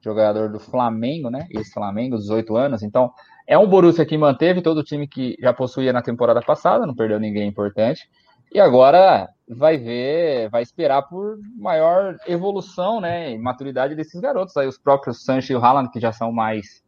jogador 0.00 0.48
do 0.48 0.58
Flamengo, 0.58 1.28
né? 1.28 1.46
Esse 1.50 1.70
Flamengo, 1.70 2.16
18 2.16 2.56
anos. 2.56 2.82
Então, 2.82 3.12
é 3.46 3.58
um 3.58 3.66
Borussia 3.66 4.06
que 4.06 4.16
manteve 4.16 4.62
todo 4.62 4.78
o 4.78 4.82
time 4.82 5.06
que 5.06 5.36
já 5.38 5.52
possuía 5.52 5.92
na 5.92 6.00
temporada 6.00 6.40
passada, 6.40 6.86
não 6.86 6.94
perdeu 6.94 7.20
ninguém 7.20 7.46
importante. 7.46 8.08
E 8.50 8.58
agora 8.58 9.28
vai 9.46 9.76
ver, 9.76 10.48
vai 10.48 10.62
esperar 10.62 11.02
por 11.02 11.38
maior 11.58 12.16
evolução, 12.26 12.98
né, 12.98 13.32
e 13.32 13.38
maturidade 13.38 13.94
desses 13.94 14.18
garotos. 14.18 14.56
Aí 14.56 14.66
os 14.66 14.78
próprios 14.78 15.24
Sancho 15.24 15.52
e 15.52 15.56
o 15.56 15.62
Haaland, 15.62 15.90
que 15.90 16.00
já 16.00 16.12
são 16.12 16.32
mais 16.32 16.82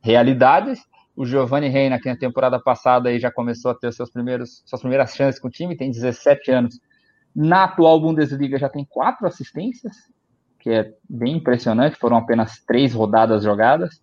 realidades. 0.00 0.80
O 1.14 1.24
Giovanni 1.24 1.68
Reina, 1.68 2.00
que 2.00 2.08
na 2.08 2.16
temporada 2.16 2.60
passada 2.60 3.08
aí 3.08 3.20
já 3.20 3.30
começou 3.30 3.70
a 3.70 3.74
ter 3.74 3.92
seus 3.92 4.10
primeiros, 4.10 4.62
suas 4.66 4.80
primeiras 4.80 5.14
chances 5.14 5.40
com 5.40 5.46
o 5.46 5.50
time, 5.50 5.76
tem 5.76 5.92
17 5.92 6.50
anos. 6.50 6.80
Na 7.40 7.62
atual 7.62 8.00
Bundesliga 8.00 8.58
já 8.58 8.68
tem 8.68 8.84
quatro 8.84 9.24
assistências, 9.24 9.94
que 10.58 10.70
é 10.70 10.92
bem 11.08 11.36
impressionante, 11.36 11.94
foram 11.94 12.16
apenas 12.16 12.58
três 12.66 12.92
rodadas 12.92 13.44
jogadas. 13.44 14.02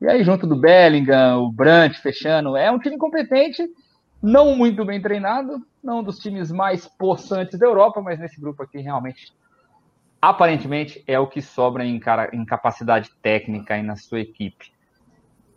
E 0.00 0.08
aí, 0.08 0.24
junto 0.24 0.46
do 0.46 0.56
Bellingham, 0.56 1.42
o 1.42 1.52
Brandt 1.52 2.00
fechando, 2.00 2.56
é 2.56 2.70
um 2.70 2.78
time 2.78 2.96
competente, 2.96 3.68
não 4.22 4.56
muito 4.56 4.82
bem 4.82 4.98
treinado, 4.98 5.62
não 5.84 6.02
dos 6.02 6.18
times 6.20 6.50
mais 6.50 6.88
possantes 6.88 7.58
da 7.58 7.66
Europa, 7.66 8.00
mas 8.00 8.18
nesse 8.18 8.40
grupo 8.40 8.62
aqui 8.62 8.78
realmente, 8.78 9.30
aparentemente, 10.18 11.04
é 11.06 11.18
o 11.18 11.26
que 11.26 11.42
sobra 11.42 11.84
em, 11.84 12.00
cara, 12.00 12.30
em 12.32 12.46
capacidade 12.46 13.10
técnica 13.20 13.74
aí 13.74 13.82
na 13.82 13.96
sua 13.96 14.20
equipe. 14.20 14.72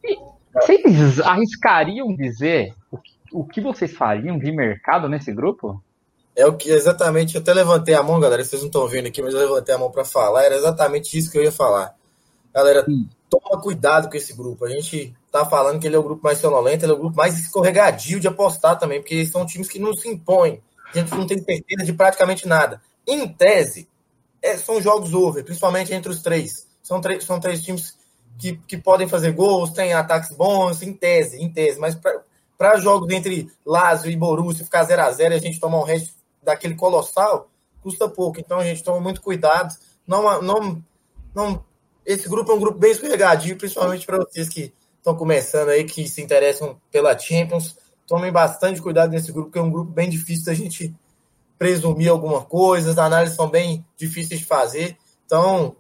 E 0.03 0.17
vocês 0.53 1.21
arriscariam 1.21 2.13
dizer 2.17 2.75
o 2.91 2.97
que, 2.97 3.13
o 3.31 3.45
que 3.45 3.61
vocês 3.61 3.95
fariam 3.95 4.37
de 4.37 4.51
mercado 4.51 5.07
nesse 5.07 5.31
grupo? 5.31 5.81
É 6.35 6.47
o 6.47 6.57
que 6.57 6.71
exatamente, 6.71 7.35
eu 7.35 7.41
até 7.41 7.53
levantei 7.53 7.93
a 7.93 8.01
mão, 8.01 8.19
galera, 8.19 8.43
vocês 8.43 8.61
não 8.61 8.67
estão 8.67 8.87
vendo 8.87 9.07
aqui, 9.07 9.21
mas 9.21 9.33
eu 9.33 9.39
levantei 9.39 9.75
a 9.75 9.77
mão 9.77 9.91
para 9.91 10.03
falar, 10.03 10.43
era 10.43 10.55
exatamente 10.55 11.15
isso 11.17 11.31
que 11.31 11.37
eu 11.37 11.43
ia 11.43 11.51
falar. 11.51 11.95
Galera, 12.53 12.85
hum. 12.87 13.07
toma 13.29 13.61
cuidado 13.61 14.09
com 14.09 14.17
esse 14.17 14.33
grupo. 14.33 14.65
A 14.65 14.69
gente 14.69 15.13
tá 15.31 15.45
falando 15.45 15.79
que 15.79 15.87
ele 15.87 15.95
é 15.95 15.99
o 15.99 16.03
grupo 16.03 16.23
mais 16.23 16.39
sonolento, 16.39 16.85
ele 16.85 16.91
é 16.91 16.95
o 16.95 16.99
grupo 16.99 17.15
mais 17.15 17.37
escorregadio 17.39 18.19
de 18.19 18.27
apostar 18.27 18.77
também, 18.77 18.99
porque 18.99 19.25
são 19.25 19.45
times 19.45 19.67
que 19.67 19.79
não 19.79 19.93
se 19.93 20.07
impõem. 20.07 20.61
A 20.93 20.97
gente 20.97 21.11
não 21.11 21.25
tem 21.25 21.43
certeza 21.43 21.83
de 21.83 21.93
praticamente 21.93 22.47
nada. 22.47 22.81
Em 23.07 23.27
tese, 23.27 23.87
é, 24.41 24.57
são 24.57 24.81
jogos 24.81 25.13
over, 25.13 25.43
principalmente 25.43 25.93
entre 25.93 26.11
os 26.11 26.21
três. 26.21 26.67
São, 26.81 27.01
são 27.21 27.39
três 27.39 27.61
times 27.63 27.97
que, 28.37 28.57
que 28.67 28.77
podem 28.77 29.07
fazer 29.07 29.31
gols, 29.31 29.71
tem 29.71 29.93
ataques 29.93 30.35
bons, 30.35 30.81
em 30.81 30.93
tese, 30.93 31.41
em 31.41 31.51
tese, 31.51 31.79
mas 31.79 31.97
para 32.57 32.77
jogos 32.77 33.09
entre 33.11 33.51
Lazio 33.65 34.11
e 34.11 34.15
Borussia 34.15 34.65
ficar 34.65 34.83
0 34.83 35.01
a 35.01 35.11
0 35.11 35.33
e 35.33 35.37
a 35.37 35.39
gente 35.39 35.59
tomar 35.59 35.79
um 35.79 35.83
resto 35.83 36.13
daquele 36.43 36.75
colossal, 36.75 37.49
custa 37.81 38.07
pouco. 38.07 38.39
Então 38.39 38.59
a 38.59 38.63
gente 38.63 38.83
toma 38.83 38.99
muito 38.99 39.21
cuidado. 39.21 39.75
Não, 40.07 40.41
não, 40.41 40.83
não, 41.33 41.63
esse 42.05 42.27
grupo 42.27 42.51
é 42.51 42.55
um 42.55 42.59
grupo 42.59 42.77
bem 42.77 42.91
escorregadio, 42.91 43.57
principalmente 43.57 44.05
para 44.05 44.17
vocês 44.17 44.49
que 44.49 44.73
estão 44.97 45.15
começando 45.15 45.69
aí, 45.69 45.83
que 45.83 46.07
se 46.07 46.21
interessam 46.21 46.79
pela 46.91 47.17
Champions. 47.17 47.77
Tomem 48.07 48.31
bastante 48.31 48.81
cuidado 48.81 49.11
nesse 49.11 49.31
grupo, 49.31 49.51
que 49.51 49.57
é 49.57 49.61
um 49.61 49.71
grupo 49.71 49.91
bem 49.91 50.09
difícil 50.09 50.45
da 50.45 50.53
gente 50.53 50.93
presumir 51.57 52.09
alguma 52.09 52.41
coisa, 52.41 52.91
as 52.91 52.97
análises 52.97 53.35
são 53.35 53.49
bem 53.49 53.85
difíceis 53.97 54.41
de 54.41 54.45
fazer. 54.45 54.97
Então, 55.25 55.75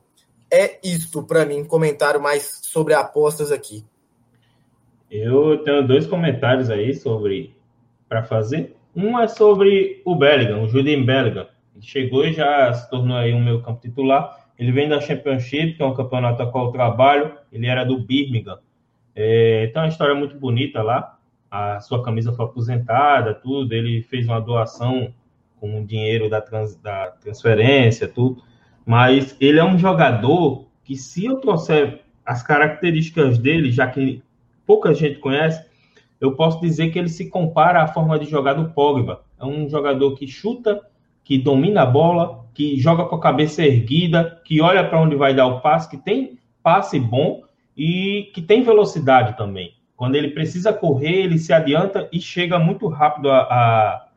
é 0.49 0.79
isto 0.83 1.23
para 1.23 1.45
mim, 1.45 1.65
comentário 1.65 2.21
mais 2.21 2.61
sobre 2.63 2.93
apostas 2.93 3.51
aqui. 3.51 3.83
Eu 5.11 5.61
tenho 5.63 5.85
dois 5.85 6.07
comentários 6.07 6.69
aí 6.69 6.93
sobre 6.93 7.55
para 8.07 8.23
fazer. 8.23 8.75
Um 8.95 9.19
é 9.19 9.27
sobre 9.27 10.01
o 10.05 10.15
Bellingham, 10.15 10.63
o 10.63 10.67
Julian 10.67 11.03
Bellingham. 11.03 11.47
Ele 11.75 11.83
chegou 11.83 12.25
e 12.25 12.33
já 12.33 12.71
se 12.73 12.89
tornou 12.89 13.17
aí 13.17 13.33
um 13.33 13.43
meu 13.43 13.61
campo 13.61 13.81
titular. 13.81 14.43
Ele 14.57 14.71
vem 14.71 14.87
da 14.87 15.01
Championship, 15.01 15.73
que 15.73 15.81
é 15.81 15.85
um 15.85 15.95
campeonato 15.95 16.43
a 16.43 16.51
qual 16.51 16.67
eu 16.67 16.71
trabalho. 16.71 17.33
Ele 17.51 17.65
era 17.65 17.83
do 17.83 17.97
Birmingham. 17.97 18.59
É 19.15 19.71
uma 19.75 19.87
história 19.87 20.13
muito 20.13 20.37
bonita 20.37 20.81
lá. 20.81 21.17
A 21.49 21.79
sua 21.79 22.03
camisa 22.03 22.33
foi 22.33 22.45
aposentada, 22.45 23.33
tudo. 23.33 23.73
Ele 23.73 24.03
fez 24.03 24.27
uma 24.27 24.39
doação 24.39 25.13
com 25.59 25.81
o 25.81 25.85
dinheiro 25.85 26.29
da, 26.29 26.41
trans, 26.41 26.75
da 26.75 27.11
transferência, 27.11 28.07
tudo. 28.07 28.43
Mas 28.85 29.35
ele 29.39 29.59
é 29.59 29.63
um 29.63 29.77
jogador 29.77 30.67
que, 30.83 30.95
se 30.95 31.25
eu 31.25 31.37
trouxer 31.37 32.01
as 32.25 32.43
características 32.43 33.37
dele, 33.37 33.71
já 33.71 33.87
que 33.87 34.21
pouca 34.65 34.93
gente 34.93 35.19
conhece, 35.19 35.65
eu 36.23 36.35
posso 36.35 36.59
dizer 36.61 36.89
que 36.89 36.97
ele 36.97 37.09
se 37.09 37.29
compara 37.29 37.83
à 37.83 37.87
forma 37.87 38.17
de 38.17 38.25
jogar 38.25 38.53
do 38.53 38.69
Pogba. 38.69 39.23
É 39.39 39.45
um 39.45 39.67
jogador 39.67 40.15
que 40.15 40.25
chuta, 40.27 40.81
que 41.23 41.37
domina 41.37 41.83
a 41.83 41.85
bola, 41.85 42.45
que 42.53 42.79
joga 42.79 43.05
com 43.05 43.15
a 43.15 43.21
cabeça 43.21 43.63
erguida, 43.63 44.41
que 44.45 44.61
olha 44.61 44.87
para 44.87 45.01
onde 45.01 45.15
vai 45.15 45.33
dar 45.33 45.47
o 45.47 45.59
passe, 45.59 45.89
que 45.89 45.97
tem 45.97 46.39
passe 46.63 46.99
bom 46.99 47.43
e 47.75 48.31
que 48.33 48.41
tem 48.41 48.63
velocidade 48.63 49.37
também. 49.37 49.73
Quando 49.95 50.15
ele 50.15 50.29
precisa 50.29 50.71
correr, 50.73 51.23
ele 51.23 51.37
se 51.37 51.51
adianta 51.51 52.09
e 52.11 52.19
chega 52.19 52.57
muito 52.57 52.87
rápido 52.87 53.29
à 53.29 53.37
a, 53.37 53.49
a, 53.49 54.07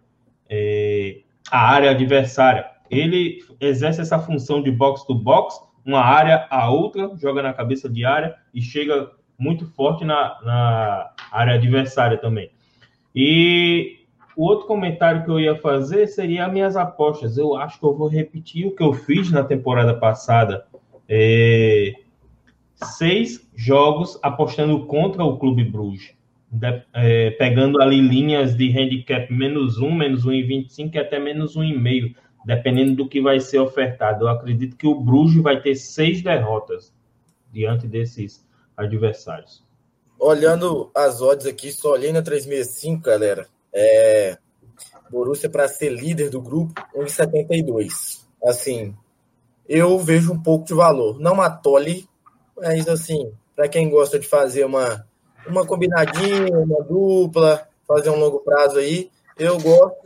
é, 0.48 1.18
a 1.50 1.58
área 1.58 1.90
adversária 1.90 2.76
ele 2.90 3.38
exerce 3.60 4.00
essa 4.00 4.18
função 4.18 4.62
de 4.62 4.70
box 4.70 5.04
to 5.06 5.14
box, 5.14 5.58
uma 5.84 6.00
área 6.00 6.46
a 6.50 6.70
outra, 6.70 7.10
joga 7.16 7.42
na 7.42 7.52
cabeça 7.52 7.88
de 7.88 8.04
área 8.04 8.34
e 8.52 8.60
chega 8.60 9.10
muito 9.38 9.66
forte 9.66 10.04
na, 10.04 10.38
na 10.42 11.10
área 11.30 11.54
adversária 11.54 12.18
também. 12.18 12.50
E 13.14 14.00
o 14.36 14.44
outro 14.44 14.66
comentário 14.66 15.24
que 15.24 15.30
eu 15.30 15.40
ia 15.40 15.56
fazer 15.56 16.06
seria 16.06 16.46
as 16.46 16.52
minhas 16.52 16.76
apostas. 16.76 17.38
Eu 17.38 17.56
acho 17.56 17.78
que 17.78 17.86
eu 17.86 17.94
vou 17.94 18.08
repetir 18.08 18.66
o 18.66 18.74
que 18.74 18.82
eu 18.82 18.92
fiz 18.92 19.30
na 19.30 19.42
temporada 19.42 19.94
passada. 19.94 20.66
É, 21.08 21.94
seis 22.74 23.48
jogos 23.54 24.18
apostando 24.22 24.84
contra 24.86 25.24
o 25.24 25.38
Clube 25.38 25.64
Bruges. 25.64 26.14
De, 26.50 26.82
é, 26.94 27.30
pegando 27.32 27.82
ali 27.82 28.00
linhas 28.00 28.54
de 28.54 28.70
handicap 28.70 29.32
menos 29.32 29.78
um, 29.78 29.92
menos 29.92 30.24
um 30.24 30.32
e 30.32 30.42
25 30.42 30.96
e 30.96 30.98
até 31.00 31.18
menos 31.18 31.56
um 31.56 31.64
e 31.64 31.76
meio 31.76 32.14
dependendo 32.46 32.94
do 32.94 33.08
que 33.08 33.20
vai 33.20 33.40
ser 33.40 33.58
ofertado. 33.58 34.24
Eu 34.24 34.28
acredito 34.28 34.76
que 34.76 34.86
o 34.86 35.00
Bruges 35.00 35.42
vai 35.42 35.60
ter 35.60 35.74
seis 35.74 36.22
derrotas 36.22 36.94
diante 37.52 37.88
desses 37.88 38.45
adversários. 38.76 39.64
Olhando 40.18 40.90
as 40.94 41.20
odds 41.20 41.46
aqui, 41.46 41.72
só 41.72 41.92
olhei 41.92 42.12
na 42.12 42.22
365, 42.22 43.02
galera. 43.02 43.46
É, 43.72 44.38
Borussia 45.10 45.48
para 45.48 45.68
ser 45.68 45.90
líder 45.90 46.30
do 46.30 46.40
grupo, 46.40 46.74
1,72. 46.94 48.24
Assim, 48.44 48.94
eu 49.68 49.98
vejo 49.98 50.32
um 50.32 50.42
pouco 50.42 50.66
de 50.66 50.74
valor. 50.74 51.18
Não 51.18 51.40
atole, 51.40 52.08
mas 52.56 52.88
assim, 52.88 53.32
para 53.54 53.68
quem 53.68 53.88
gosta 53.88 54.18
de 54.18 54.26
fazer 54.26 54.64
uma, 54.64 55.06
uma 55.46 55.66
combinadinha, 55.66 56.58
uma 56.58 56.82
dupla, 56.82 57.68
fazer 57.86 58.10
um 58.10 58.18
longo 58.18 58.40
prazo 58.40 58.78
aí, 58.78 59.10
eu 59.38 59.60
gosto. 59.60 59.96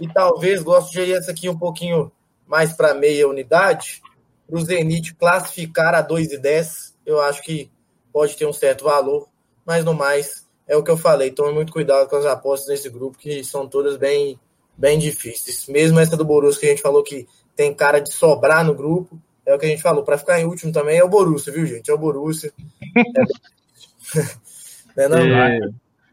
E 0.00 0.08
talvez 0.08 0.62
gosto 0.62 0.92
de 0.92 1.00
ir 1.00 1.12
essa 1.12 1.32
aqui 1.32 1.48
um 1.48 1.58
pouquinho 1.58 2.12
mais 2.46 2.72
para 2.72 2.94
meia 2.94 3.28
unidade, 3.28 4.00
para 4.46 4.58
o 4.58 4.64
Zenit 4.64 5.14
classificar 5.14 5.94
a 5.94 6.06
2,10. 6.06 6.94
Eu 7.04 7.20
acho 7.20 7.42
que 7.42 7.70
pode 8.12 8.36
ter 8.36 8.46
um 8.46 8.52
certo 8.52 8.84
valor, 8.84 9.28
mas 9.66 9.84
no 9.84 9.94
mais, 9.94 10.46
é 10.66 10.76
o 10.76 10.82
que 10.82 10.90
eu 10.90 10.96
falei. 10.96 11.30
Tome 11.30 11.52
muito 11.52 11.72
cuidado 11.72 12.08
com 12.08 12.16
as 12.16 12.26
apostas 12.26 12.68
nesse 12.68 12.90
grupo, 12.90 13.18
que 13.18 13.42
são 13.44 13.66
todas 13.66 13.96
bem, 13.96 14.38
bem 14.76 14.98
difíceis. 14.98 15.66
Mesmo 15.68 15.98
essa 15.98 16.16
do 16.16 16.24
Borussia, 16.24 16.60
que 16.60 16.66
a 16.66 16.70
gente 16.70 16.82
falou 16.82 17.02
que 17.02 17.26
tem 17.56 17.74
cara 17.74 18.00
de 18.00 18.12
sobrar 18.12 18.64
no 18.64 18.74
grupo, 18.74 19.20
é 19.44 19.54
o 19.54 19.58
que 19.58 19.66
a 19.66 19.68
gente 19.68 19.82
falou. 19.82 20.04
Para 20.04 20.18
ficar 20.18 20.40
em 20.40 20.44
último 20.44 20.72
também 20.72 20.98
é 20.98 21.04
o 21.04 21.08
Borussia, 21.08 21.52
viu, 21.52 21.66
gente? 21.66 21.90
É 21.90 21.94
o 21.94 21.98
Borussia. 21.98 22.52
É, 24.96 25.06
não, 25.06 25.18
é, 25.18 25.60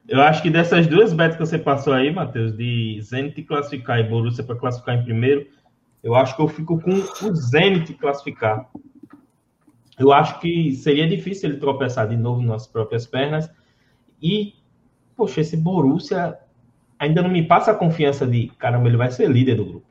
eu 0.08 0.22
acho 0.22 0.44
que 0.44 0.50
dessas 0.52 0.86
duas 0.86 1.12
betas 1.12 1.36
que 1.36 1.46
você 1.46 1.58
passou 1.58 1.94
aí, 1.94 2.14
Matheus, 2.14 2.56
de 2.56 3.00
Zenit 3.02 3.42
classificar 3.42 4.00
e 4.00 4.04
Borussia 4.04 4.44
para 4.44 4.56
classificar 4.56 4.96
em 4.96 5.04
primeiro, 5.04 5.48
eu 6.04 6.14
acho 6.14 6.36
que 6.36 6.42
eu 6.44 6.48
fico 6.48 6.80
com 6.80 6.92
o 6.92 7.36
Zenit 7.36 7.92
classificar. 7.96 8.70
Eu 9.98 10.12
acho 10.12 10.40
que 10.40 10.74
seria 10.74 11.08
difícil 11.08 11.50
ele 11.50 11.60
tropeçar 11.60 12.08
de 12.08 12.18
novo 12.18 12.42
nas 12.42 12.68
próprias 12.68 13.06
pernas. 13.08 13.50
E, 14.22 14.54
poxa, 15.16 15.42
esse 15.42 15.56
Borussia 15.56 16.38
ainda 17.00 17.22
não 17.22 17.30
me 17.30 17.44
passa 17.44 17.72
a 17.72 17.76
confiança 17.76 18.26
de, 18.26 18.48
caramba, 18.58 18.88
ele 18.88 18.98
vai 18.98 19.12
ser 19.12 19.30
líder 19.30 19.56
do 19.56 19.66
grupo. 19.66 19.86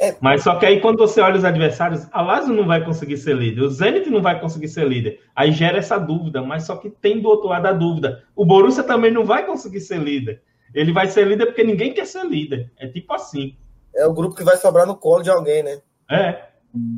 É. 0.00 0.16
Mas 0.20 0.42
só 0.42 0.56
que 0.56 0.66
aí 0.66 0.80
quando 0.80 0.98
você 0.98 1.20
olha 1.20 1.36
os 1.36 1.44
adversários, 1.44 2.08
a 2.10 2.20
Lazio 2.20 2.52
não 2.52 2.66
vai 2.66 2.84
conseguir 2.84 3.16
ser 3.16 3.36
líder, 3.36 3.62
o 3.62 3.70
Zenit 3.70 4.10
não 4.10 4.20
vai 4.20 4.40
conseguir 4.40 4.68
ser 4.68 4.86
líder. 4.88 5.20
Aí 5.34 5.52
gera 5.52 5.78
essa 5.78 5.96
dúvida, 5.96 6.42
mas 6.42 6.64
só 6.64 6.76
que 6.76 6.90
tem 6.90 7.20
do 7.20 7.28
outro 7.28 7.48
lado 7.48 7.66
a 7.66 7.72
dúvida. 7.72 8.24
O 8.34 8.44
Borussia 8.44 8.82
também 8.82 9.12
não 9.12 9.24
vai 9.24 9.46
conseguir 9.46 9.80
ser 9.80 9.98
líder. 9.98 10.42
Ele 10.74 10.92
vai 10.92 11.06
ser 11.06 11.26
líder 11.26 11.46
porque 11.46 11.62
ninguém 11.62 11.92
quer 11.92 12.06
ser 12.06 12.24
líder. 12.24 12.72
É 12.78 12.88
tipo 12.88 13.12
assim. 13.12 13.56
É 13.94 14.06
o 14.06 14.12
grupo 14.12 14.34
que 14.34 14.42
vai 14.42 14.56
sobrar 14.56 14.86
no 14.86 14.96
colo 14.96 15.22
de 15.22 15.30
alguém, 15.30 15.62
né? 15.62 15.78
É. 16.10 16.51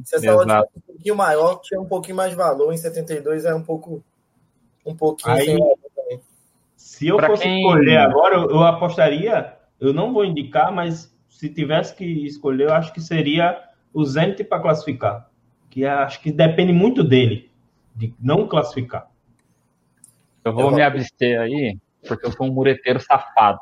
Se 0.04 0.16
essa 0.16 0.36
odd 0.36 0.52
um 0.52 0.80
pouquinho 0.80 1.16
maior, 1.16 1.60
tinha 1.60 1.80
um 1.80 1.86
pouquinho 1.86 2.16
mais 2.16 2.30
de 2.30 2.36
valor. 2.36 2.72
Em 2.72 2.76
72 2.76 3.44
é 3.44 3.54
um 3.54 3.62
pouco 3.62 4.02
um 4.86 4.94
pouquinho 4.94 5.34
aí, 5.34 5.58
Se 6.76 7.08
eu 7.08 7.16
pra 7.16 7.28
fosse 7.28 7.42
quem... 7.42 7.60
escolher 7.60 7.96
agora, 7.96 8.36
eu, 8.36 8.50
eu 8.50 8.62
apostaria, 8.62 9.56
eu 9.80 9.92
não 9.92 10.12
vou 10.12 10.24
indicar, 10.24 10.70
mas 10.70 11.14
se 11.28 11.48
tivesse 11.48 11.94
que 11.94 12.04
escolher, 12.04 12.68
eu 12.68 12.74
acho 12.74 12.92
que 12.92 13.00
seria 13.00 13.62
o 13.92 14.04
Zenit 14.04 14.44
para 14.44 14.60
classificar. 14.60 15.28
Que 15.70 15.84
acho 15.84 16.20
que 16.20 16.30
depende 16.30 16.72
muito 16.72 17.02
dele, 17.02 17.50
de 17.94 18.14
não 18.20 18.46
classificar. 18.46 19.10
Eu 20.44 20.52
vou 20.52 20.70
eu 20.70 20.70
me 20.72 20.82
abster 20.82 21.40
aí, 21.40 21.78
porque 22.06 22.26
eu 22.26 22.32
sou 22.32 22.46
um 22.46 22.52
mureteiro 22.52 23.00
safado. 23.00 23.58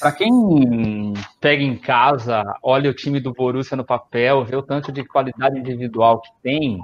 Para 0.00 0.12
quem 0.12 1.14
pega 1.40 1.62
em 1.62 1.76
casa, 1.76 2.42
olha 2.62 2.90
o 2.90 2.94
time 2.94 3.20
do 3.20 3.32
Borussia 3.32 3.76
no 3.76 3.84
papel, 3.84 4.44
vê 4.44 4.56
o 4.56 4.62
tanto 4.62 4.90
de 4.90 5.04
qualidade 5.04 5.58
individual 5.58 6.20
que 6.20 6.30
tem, 6.42 6.80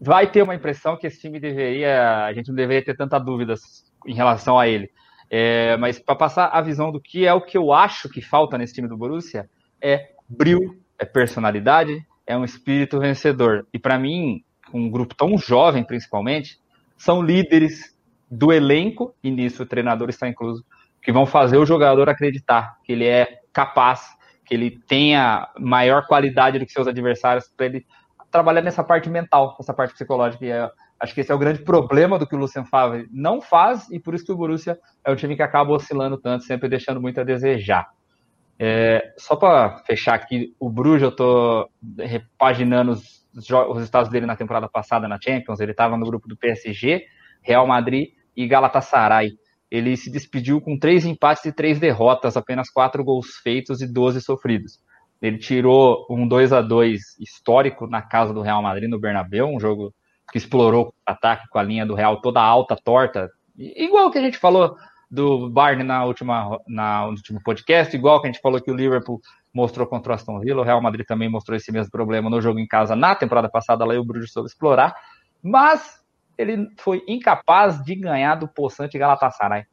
vai 0.00 0.30
ter 0.30 0.42
uma 0.42 0.54
impressão 0.54 0.96
que 0.96 1.06
esse 1.06 1.20
time 1.20 1.38
deveria, 1.38 2.24
a 2.24 2.32
gente 2.32 2.48
não 2.48 2.54
deveria 2.54 2.84
ter 2.84 2.96
tanta 2.96 3.18
dúvidas 3.18 3.84
em 4.06 4.14
relação 4.14 4.58
a 4.58 4.66
ele. 4.66 4.90
É, 5.30 5.76
mas 5.76 5.98
para 5.98 6.14
passar 6.14 6.48
a 6.48 6.60
visão 6.60 6.92
do 6.92 7.00
que 7.00 7.24
é 7.24 7.32
o 7.32 7.40
que 7.40 7.56
eu 7.56 7.72
acho 7.72 8.08
que 8.08 8.20
falta 8.20 8.58
nesse 8.58 8.74
time 8.74 8.88
do 8.88 8.96
Borussia, 8.96 9.48
é 9.80 10.10
brilho, 10.28 10.76
é 10.98 11.04
personalidade, 11.04 12.04
é 12.26 12.36
um 12.36 12.44
espírito 12.44 13.00
vencedor. 13.00 13.66
E 13.72 13.78
para 13.78 13.98
mim, 13.98 14.44
um 14.74 14.90
grupo 14.90 15.14
tão 15.14 15.38
jovem 15.38 15.84
principalmente, 15.84 16.60
são 16.96 17.22
líderes 17.22 17.96
do 18.30 18.52
elenco, 18.52 19.14
e 19.22 19.30
nisso 19.30 19.62
o 19.62 19.66
treinador 19.66 20.08
está 20.08 20.28
incluso, 20.28 20.64
que 21.02 21.12
vão 21.12 21.26
fazer 21.26 21.56
o 21.58 21.66
jogador 21.66 22.08
acreditar 22.08 22.76
que 22.84 22.92
ele 22.92 23.06
é 23.06 23.40
capaz, 23.52 24.16
que 24.44 24.54
ele 24.54 24.70
tenha 24.86 25.48
maior 25.58 26.06
qualidade 26.06 26.58
do 26.58 26.66
que 26.66 26.72
seus 26.72 26.86
adversários, 26.86 27.52
para 27.56 27.66
ele 27.66 27.86
trabalhar 28.30 28.62
nessa 28.62 28.84
parte 28.84 29.10
mental, 29.10 29.56
nessa 29.58 29.74
parte 29.74 29.92
psicológica. 29.92 30.44
E 30.44 30.50
é 30.50 30.70
Acho 31.02 31.14
que 31.14 31.20
esse 31.20 31.32
é 31.32 31.34
o 31.34 31.38
grande 31.38 31.64
problema 31.64 32.16
do 32.16 32.24
que 32.24 32.36
o 32.36 32.38
Lucien 32.38 32.64
Favre 32.64 33.08
não 33.10 33.42
faz 33.42 33.90
e 33.90 33.98
por 33.98 34.14
isso 34.14 34.24
que 34.24 34.30
o 34.30 34.36
Borussia 34.36 34.78
é 35.04 35.10
um 35.10 35.16
time 35.16 35.34
que 35.34 35.42
acaba 35.42 35.72
oscilando 35.72 36.16
tanto, 36.16 36.44
sempre 36.44 36.68
deixando 36.68 37.00
muito 37.00 37.20
a 37.20 37.24
desejar. 37.24 37.90
É, 38.56 39.12
só 39.18 39.34
para 39.34 39.78
fechar 39.78 40.14
aqui, 40.14 40.54
o 40.60 40.70
Bruges, 40.70 41.02
eu 41.02 41.08
estou 41.08 41.68
repaginando 41.98 42.92
os, 42.92 43.26
os 43.34 43.82
estados 43.82 44.12
dele 44.12 44.26
na 44.26 44.36
temporada 44.36 44.68
passada 44.68 45.08
na 45.08 45.18
Champions. 45.20 45.58
Ele 45.58 45.72
estava 45.72 45.96
no 45.96 46.06
grupo 46.06 46.28
do 46.28 46.36
PSG, 46.36 47.04
Real 47.42 47.66
Madrid 47.66 48.10
e 48.36 48.46
Galatasaray. 48.46 49.32
Ele 49.72 49.96
se 49.96 50.10
despediu 50.10 50.60
com 50.60 50.78
três 50.78 51.06
empates 51.06 51.46
e 51.46 51.52
três 51.52 51.80
derrotas, 51.80 52.36
apenas 52.36 52.68
quatro 52.68 53.02
gols 53.02 53.36
feitos 53.42 53.80
e 53.80 53.90
12 53.90 54.20
sofridos. 54.20 54.78
Ele 55.22 55.38
tirou 55.38 56.06
um 56.10 56.28
2 56.28 56.52
a 56.52 56.60
2 56.60 57.00
histórico 57.18 57.86
na 57.86 58.02
casa 58.02 58.34
do 58.34 58.42
Real 58.42 58.60
Madrid, 58.60 58.90
no 58.90 59.00
Bernabéu, 59.00 59.46
um 59.46 59.58
jogo 59.58 59.90
que 60.30 60.36
explorou 60.36 60.88
o 60.88 60.92
ataque 61.06 61.48
com 61.48 61.58
a 61.58 61.62
linha 61.62 61.86
do 61.86 61.94
Real 61.94 62.20
toda 62.20 62.42
alta, 62.42 62.76
torta, 62.76 63.30
igual 63.56 64.10
que 64.10 64.18
a 64.18 64.22
gente 64.22 64.36
falou 64.36 64.76
do 65.10 65.48
Barney 65.48 65.86
na 65.86 66.04
última, 66.04 66.58
na, 66.68 67.06
no 67.06 67.12
último 67.12 67.40
podcast, 67.42 67.96
igual 67.96 68.20
que 68.20 68.26
a 68.26 68.30
gente 68.30 68.42
falou 68.42 68.60
que 68.60 68.70
o 68.70 68.76
Liverpool 68.76 69.22
mostrou 69.54 69.86
contra 69.86 70.12
o 70.12 70.14
Aston 70.14 70.38
Villa, 70.40 70.60
o 70.60 70.64
Real 70.64 70.82
Madrid 70.82 71.06
também 71.06 71.30
mostrou 71.30 71.56
esse 71.56 71.72
mesmo 71.72 71.90
problema 71.90 72.28
no 72.28 72.42
jogo 72.42 72.58
em 72.58 72.66
casa 72.66 72.94
na 72.94 73.14
temporada 73.14 73.48
passada, 73.48 73.86
lá 73.86 73.94
e 73.94 73.98
o 73.98 74.04
Bruges 74.04 74.32
soube 74.32 74.48
explorar, 74.48 74.94
mas 75.42 76.01
ele 76.42 76.68
foi 76.78 77.02
incapaz 77.08 77.82
de 77.82 77.94
ganhar 77.94 78.34
do 78.34 78.48
poçante 78.48 78.98
Galatasaray 78.98 79.64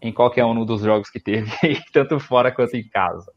em 0.00 0.12
qualquer 0.12 0.44
um 0.44 0.64
dos 0.64 0.82
jogos 0.82 1.08
que 1.08 1.20
teve, 1.20 1.50
tanto 1.92 2.18
fora 2.20 2.52
quanto 2.52 2.76
em 2.76 2.86
casa. 2.88 3.32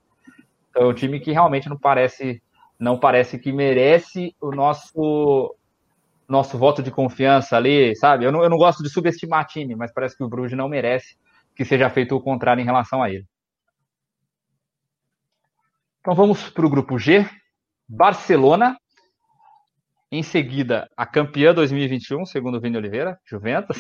Então, 0.70 0.84
é 0.84 0.88
um 0.88 0.94
time 0.94 1.20
que 1.20 1.32
realmente 1.32 1.70
não 1.70 1.78
parece, 1.78 2.42
não 2.78 3.00
parece 3.00 3.40
que 3.40 3.52
merece 3.52 4.36
o 4.42 4.52
nosso 4.52 5.56
nosso 6.28 6.60
voto 6.60 6.84
de 6.84 6.92
confiança 6.92 7.58
ali, 7.58 7.96
sabe? 7.96 8.24
Eu 8.24 8.32
não, 8.32 8.44
eu 8.44 8.50
não 8.52 8.58
gosto 8.58 8.84
de 8.84 8.90
subestimar 8.90 9.48
time, 9.48 9.76
mas 9.76 9.92
parece 9.92 10.16
que 10.16 10.24
o 10.24 10.30
Bruges 10.30 10.56
não 10.56 10.70
merece 10.70 11.18
que 11.56 11.66
seja 11.66 11.90
feito 11.90 12.16
o 12.16 12.22
contrário 12.22 12.62
em 12.62 12.66
relação 12.66 13.02
a 13.02 13.10
ele. 13.10 13.26
Então 16.00 16.14
vamos 16.14 16.48
para 16.52 16.66
o 16.66 16.70
grupo 16.70 17.00
G. 17.00 17.28
Barcelona. 17.88 18.78
Em 20.12 20.24
seguida, 20.24 20.90
a 20.98 21.06
campeã 21.06 21.54
2021, 21.54 22.26
segundo 22.26 22.58
o 22.58 22.60
Vini 22.60 22.76
Oliveira, 22.76 23.20
Juventus. 23.24 23.78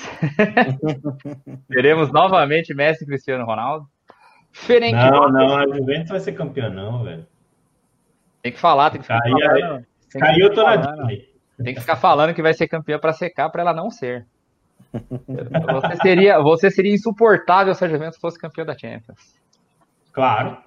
Teremos 1.67 2.11
novamente 2.11 2.71
Messi 2.71 3.03
e 3.03 3.07
Cristiano 3.07 3.45
Ronaldo. 3.45 3.87
Ferenc 4.51 4.93
não, 4.93 5.27
não, 5.27 5.57
a 5.57 5.65
Juventus 5.65 6.09
vai 6.09 6.19
ser 6.19 6.33
campeã, 6.33 6.69
não, 6.69 7.03
velho. 7.03 7.25
Tem 8.43 8.51
que 8.51 8.59
falar, 8.59 8.91
tem 8.91 9.01
que 9.01 9.07
ficar 9.07 9.21
Caiu, 9.21 9.39
falando. 9.39 9.85
Caiu, 10.11 10.55
na 10.55 11.07
tem 11.63 11.73
que 11.73 11.81
ficar 11.81 11.95
falando 11.95 12.35
que 12.35 12.43
vai 12.43 12.53
ser 12.53 12.67
campeã 12.67 12.99
para 12.99 13.11
secar 13.11 13.49
para 13.49 13.63
ela 13.63 13.73
não 13.73 13.89
ser. 13.89 14.27
Você 14.93 15.95
seria, 16.01 16.39
você 16.39 16.71
seria 16.71 16.93
insuportável 16.93 17.75
se 17.75 17.85
a 17.85 17.87
Juventus 17.87 18.19
fosse 18.19 18.39
campeã 18.39 18.65
da 18.65 18.77
Champions. 18.77 19.35
Claro. 20.11 20.57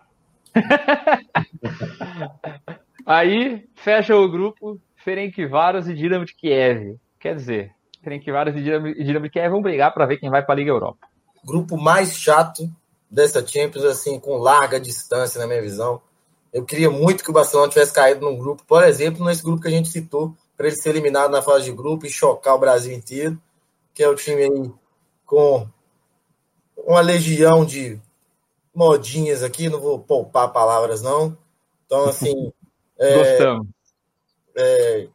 Aí 3.05 3.69
fecha 3.75 4.15
o 4.15 4.31
grupo 4.31 4.81
Ferencváros 5.05 5.89
e 5.89 5.95
Dinamo 5.95 6.25
de 6.25 6.35
Kiev. 6.35 6.97
Quer 7.19 7.35
dizer, 7.35 7.75
Ferencváros 8.03 8.55
e 8.57 8.63
Dinamo 8.63 9.25
de 9.25 9.31
Kiev 9.31 9.51
vão 9.51 9.63
brigar 9.63 9.93
para 9.93 10.07
ver 10.07 10.19
quem 10.19 10.31
vai 10.31 10.43
para 10.43 10.55
a 10.55 10.57
Liga 10.57 10.71
Europa. 10.71 11.09
Grupo 11.45 11.77
mais 11.77 12.17
chato 12.17 12.71
dessa 13.11 13.45
Champions, 13.47 13.85
assim, 13.85 14.19
com 14.19 14.37
larga 14.37 14.81
distância 14.81 15.41
na 15.41 15.47
minha 15.47 15.61
visão. 15.61 16.01
Eu 16.53 16.65
queria 16.65 16.91
muito 16.91 17.25
que 17.25 17.31
o 17.31 17.33
Barcelona 17.33 17.69
tivesse 17.69 17.93
caído 17.93 18.25
num 18.25 18.39
grupo, 18.39 18.63
por 18.67 18.85
exemplo, 18.85 19.25
nesse 19.25 19.43
grupo 19.43 19.61
que 19.61 19.69
a 19.69 19.73
gente 19.73 19.89
citou, 19.89 20.37
para 20.57 20.69
ele 20.69 20.77
ser 20.77 20.91
eliminado 20.91 21.31
na 21.31 21.43
fase 21.43 21.65
de 21.65 21.73
grupo 21.73 22.07
e 22.07 22.11
chocar 22.11 22.55
o 22.55 22.59
Brasil 22.59 22.93
inteiro, 22.93 23.41
que 23.93 24.03
é 24.03 24.09
o 24.09 24.15
time 24.15 24.43
aí 24.43 24.73
com 25.27 25.67
uma 26.77 27.01
legião 27.01 27.65
de 27.65 28.01
modinhas 28.75 29.43
aqui, 29.43 29.69
não 29.69 29.81
vou 29.81 29.99
poupar 29.99 30.53
palavras 30.53 31.03
não. 31.03 31.37
Então, 31.87 32.05
assim. 32.05 32.53
é, 32.99 33.19
Gostamos. 33.19 33.82
É, 34.57 35.09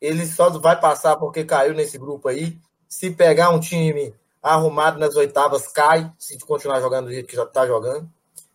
ele 0.00 0.26
só 0.26 0.50
vai 0.58 0.78
passar 0.78 1.16
porque 1.16 1.44
caiu 1.44 1.74
nesse 1.74 1.98
grupo 1.98 2.28
aí. 2.28 2.58
Se 2.88 3.10
pegar 3.10 3.50
um 3.50 3.60
time 3.60 4.14
arrumado 4.42 4.98
nas 4.98 5.16
oitavas, 5.16 5.68
cai, 5.68 6.10
se 6.18 6.38
continuar 6.38 6.80
jogando 6.80 7.06
do 7.06 7.12
jeito 7.12 7.26
que 7.26 7.36
já 7.36 7.44
está 7.44 7.66
jogando. 7.66 8.08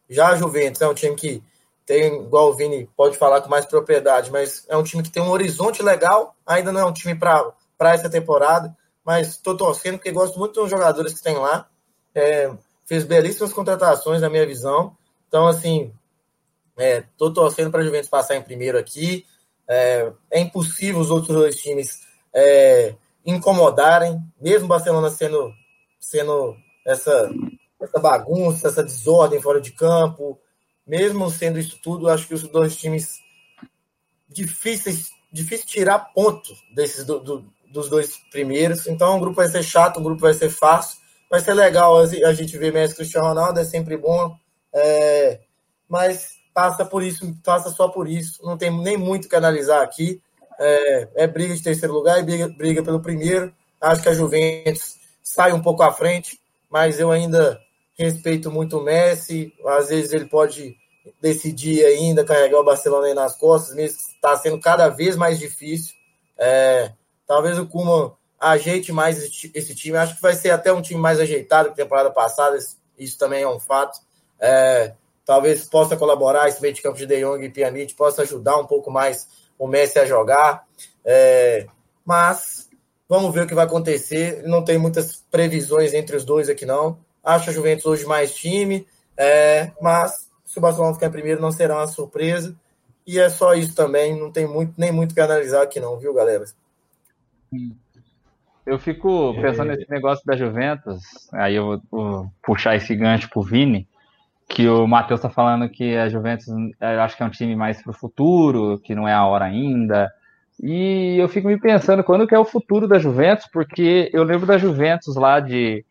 Já 0.10 0.30
a 0.30 0.36
Juventus 0.36 0.82
é 0.82 0.88
um 0.88 0.94
time 0.94 1.16
que 1.16 1.44
tem, 1.86 2.22
igual 2.22 2.50
o 2.50 2.56
Vini 2.56 2.90
pode 2.96 3.18
falar 3.18 3.42
com 3.42 3.50
mais 3.50 3.66
propriedade, 3.66 4.32
mas 4.32 4.66
é 4.70 4.78
um 4.78 4.84
time 4.84 5.04
que 5.04 5.12
tem 5.12 5.22
um 5.22 5.30
horizonte 5.30 5.84
legal, 5.84 6.36
ainda 6.46 6.72
não 6.72 6.82
é 6.82 6.86
um 6.86 6.94
time 6.94 7.14
para 7.14 7.54
essa 7.82 8.10
temporada, 8.10 8.76
mas 9.04 9.30
estou 9.30 9.58
torcendo 9.58 9.98
porque 9.98 10.12
gosto 10.12 10.40
muito 10.40 10.62
dos 10.62 10.70
jogadores 10.70 11.14
que 11.14 11.22
tem 11.22 11.36
lá. 11.36 11.68
É, 12.16 12.52
fez 12.86 13.04
belíssimas 13.04 13.54
contratações, 13.54 14.22
na 14.22 14.30
minha 14.30 14.46
visão. 14.46 14.96
Então, 15.28 15.48
assim, 15.48 15.94
estou 16.78 17.30
é, 17.30 17.34
torcendo 17.34 17.72
para 17.72 17.82
a 17.82 17.84
Juventus 17.84 18.10
passar 18.10 18.36
em 18.36 18.42
primeiro 18.42 18.78
aqui. 18.78 19.26
É, 19.68 20.11
é 20.32 20.39
impossível 20.39 20.99
os 20.99 21.09
outros 21.09 21.36
dois 21.36 21.55
times 21.55 22.01
é, 22.34 22.95
incomodarem, 23.26 24.20
mesmo 24.39 24.68
Barcelona 24.68 25.09
sendo, 25.09 25.53
sendo 25.99 26.55
essa, 26.86 27.30
essa 27.82 27.99
bagunça, 27.99 28.68
essa 28.68 28.84
desordem 28.84 29.41
fora 29.41 29.61
de 29.61 29.72
campo, 29.72 30.39
mesmo 30.86 31.30
sendo 31.30 31.59
isso 31.59 31.80
tudo, 31.82 32.09
acho 32.09 32.28
que 32.28 32.34
os 32.34 32.43
dois 32.43 32.76
times 32.76 33.22
difíceis, 34.28 35.09
difícil 35.32 35.68
tirar 35.68 36.11
ponto 36.14 36.53
desses 36.76 37.05
do, 37.05 37.20
do, 37.20 37.45
dos 37.72 37.89
dois 37.89 38.18
primeiros. 38.32 38.88
Então, 38.88 39.16
o 39.16 39.20
grupo 39.20 39.38
vai 39.38 39.47
ser 39.47 39.64
chato, 39.64 39.97
o 39.99 40.03
grupo 40.03 40.22
vai 40.22 40.34
ser 40.34 40.49
fácil, 40.49 40.97
vai 41.30 41.39
ser 41.39 41.53
legal 41.53 41.97
a 41.97 42.34
gente 42.34 42.57
ver 42.57 42.74
Messi 42.74 42.95
Cristiano 42.95 43.28
Ronaldo, 43.28 43.59
é 43.59 43.64
sempre 43.64 43.95
bom, 43.95 44.36
é, 44.74 45.39
mas 45.88 46.43
passa 46.54 46.86
por 46.86 47.04
isso, 47.04 47.36
passa 47.43 47.70
só 47.70 47.88
por 47.88 48.08
isso. 48.08 48.43
Não 48.43 48.58
tem 48.58 48.72
nem 48.72 48.97
muito 48.97 49.28
que 49.28 49.36
analisar 49.36 49.82
aqui. 49.82 50.22
É, 50.60 51.10
é 51.16 51.28
briga 51.28 51.56
de 51.56 51.64
terceiro 51.64 51.93
lugar 51.93 52.20
e 52.20 52.24
briga, 52.24 52.47
briga 52.47 52.84
pelo 52.84 53.01
primeiro. 53.01 53.54
Acho 53.82 54.01
que 54.01 54.10
a 54.10 54.14
Juventus 54.14 54.95
sai 55.22 55.51
um 55.51 55.62
pouco 55.62 55.84
à 55.84 55.91
frente, 55.91 56.39
mas 56.70 56.99
eu 56.99 57.12
ainda 57.12 57.60
respeito 57.97 58.51
muito 58.51 58.78
o 58.78 58.84
Messi. 58.84 59.54
Às 59.66 59.89
vezes 59.89 60.14
ele 60.14 60.26
pode 60.26 60.76
decidir 61.22 61.84
ainda 61.86 62.24
carregar 62.24 62.60
o 62.60 62.64
Barcelona 62.64 63.08
aí 63.08 63.14
nas 63.14 63.36
costas, 63.36 63.76
mesmo 63.76 63.97
está 63.97 64.36
sendo 64.38 64.60
cada 64.60 64.88
vez 64.89 65.16
mais 65.16 65.39
difícil. 65.39 65.93
É, 66.38 66.91
talvez 67.28 67.58
o 67.60 67.68
Kuman 67.68 68.12
ajeite 68.39 68.91
mais 68.91 69.18
esse 69.54 69.76
time. 69.76 69.97
Acho 69.97 70.16
que 70.16 70.22
vai 70.22 70.36
ser 70.36 70.51
até 70.51 70.72
um 70.72 70.82
time 70.82 70.99
mais 70.99 71.20
ajeitado 71.20 71.70
que 71.70 71.76
temporada 71.76 72.12
passada. 72.12 72.58
Isso 72.97 73.18
também 73.18 73.43
é 73.43 73.47
um 73.47 73.60
fato. 73.60 73.99
É, 74.39 74.93
talvez 75.26 75.66
possa 75.66 75.96
colaborar 75.98 76.48
esse 76.48 76.62
meio 76.62 76.74
de 76.74 76.82
campo 76.82 76.98
de 76.98 77.06
De 77.06 77.22
Jong 77.22 77.44
e 77.46 77.50
Pjanic 77.50 77.94
possa 77.96 78.24
ajudar 78.24 78.58
um 78.58 78.66
pouco 78.66 78.92
mais 78.92 79.28
o 79.58 79.68
Messi 79.68 80.00
a 80.00 80.06
jogar. 80.06 80.66
É, 81.06 81.68
mas 82.06 82.70
vamos 83.08 83.34
ver 83.34 83.44
o 83.44 83.48
que 83.48 83.56
vai 83.56 83.66
acontecer. 83.66 84.44
Não 84.44 84.64
tem 84.64 84.78
muitas 84.78 85.24
previsões 85.32 85.94
entre 85.94 86.16
os 86.16 86.26
dois 86.26 86.50
aqui, 86.50 86.66
não. 86.66 86.98
Acho 87.24 87.50
a 87.50 87.54
Juventus 87.54 87.86
hoje 87.86 88.06
mais 88.06 88.34
time, 88.34 88.86
é, 89.16 89.72
mas 89.82 90.30
se 90.46 90.58
o 90.58 90.62
Barcelona 90.62 90.94
ficar 90.94 91.08
em 91.08 91.12
primeiro 91.12 91.42
não 91.42 91.52
será 91.52 91.78
uma 91.78 91.88
surpresa. 91.88 92.56
E 93.06 93.20
é 93.20 93.30
só 93.30 93.54
isso 93.54 93.76
também, 93.76 94.18
não 94.18 94.32
tem 94.32 94.48
muito, 94.48 94.74
nem 94.78 94.92
muito 94.92 95.14
que 95.14 95.20
analisar 95.20 95.64
aqui 95.64 95.80
não, 95.80 95.98
viu, 95.98 96.14
galera? 96.14 96.46
Eu 98.66 98.80
fico 98.80 99.34
pensando 99.42 99.72
é... 99.72 99.76
nesse 99.76 99.90
negócio 99.90 100.26
da 100.26 100.38
Juventus, 100.38 101.04
aí 101.34 101.56
eu 101.56 101.66
vou, 101.66 101.82
vou 101.92 102.32
puxar 102.42 102.76
esse 102.76 102.96
gancho 102.96 103.30
pro 103.30 103.42
Vini, 103.42 103.88
que 104.48 104.68
o 104.68 104.88
Matheus 104.88 105.20
está 105.20 105.30
falando 105.30 105.70
que 105.70 105.96
a 105.96 106.10
Juventus, 106.10 106.48
eu 106.48 107.02
acho 107.02 107.18
que 107.18 107.24
é 107.24 107.26
um 107.26 107.32
time 107.32 107.56
mais 107.56 107.82
para 107.82 107.91
o 107.91 107.96
futuro, 107.96 108.80
que 108.84 108.94
não 108.94 109.08
é 109.08 109.14
a 109.14 109.26
hora 109.26 109.46
ainda. 109.46 110.12
E 110.62 111.18
eu 111.18 111.28
fico 111.28 111.48
me 111.48 111.60
pensando 111.60 112.04
quando 112.04 112.28
que 112.28 112.36
é 112.36 112.39
o 112.39 112.46
futuro 112.46 112.88
da 112.88 113.00
Juventus, 113.00 113.48
porque 113.52 114.10
eu 114.14 114.24
lembro 114.24 114.46
da 114.46 114.58
Juventus 114.58 115.16
lá 115.16 115.39
de 115.39 115.84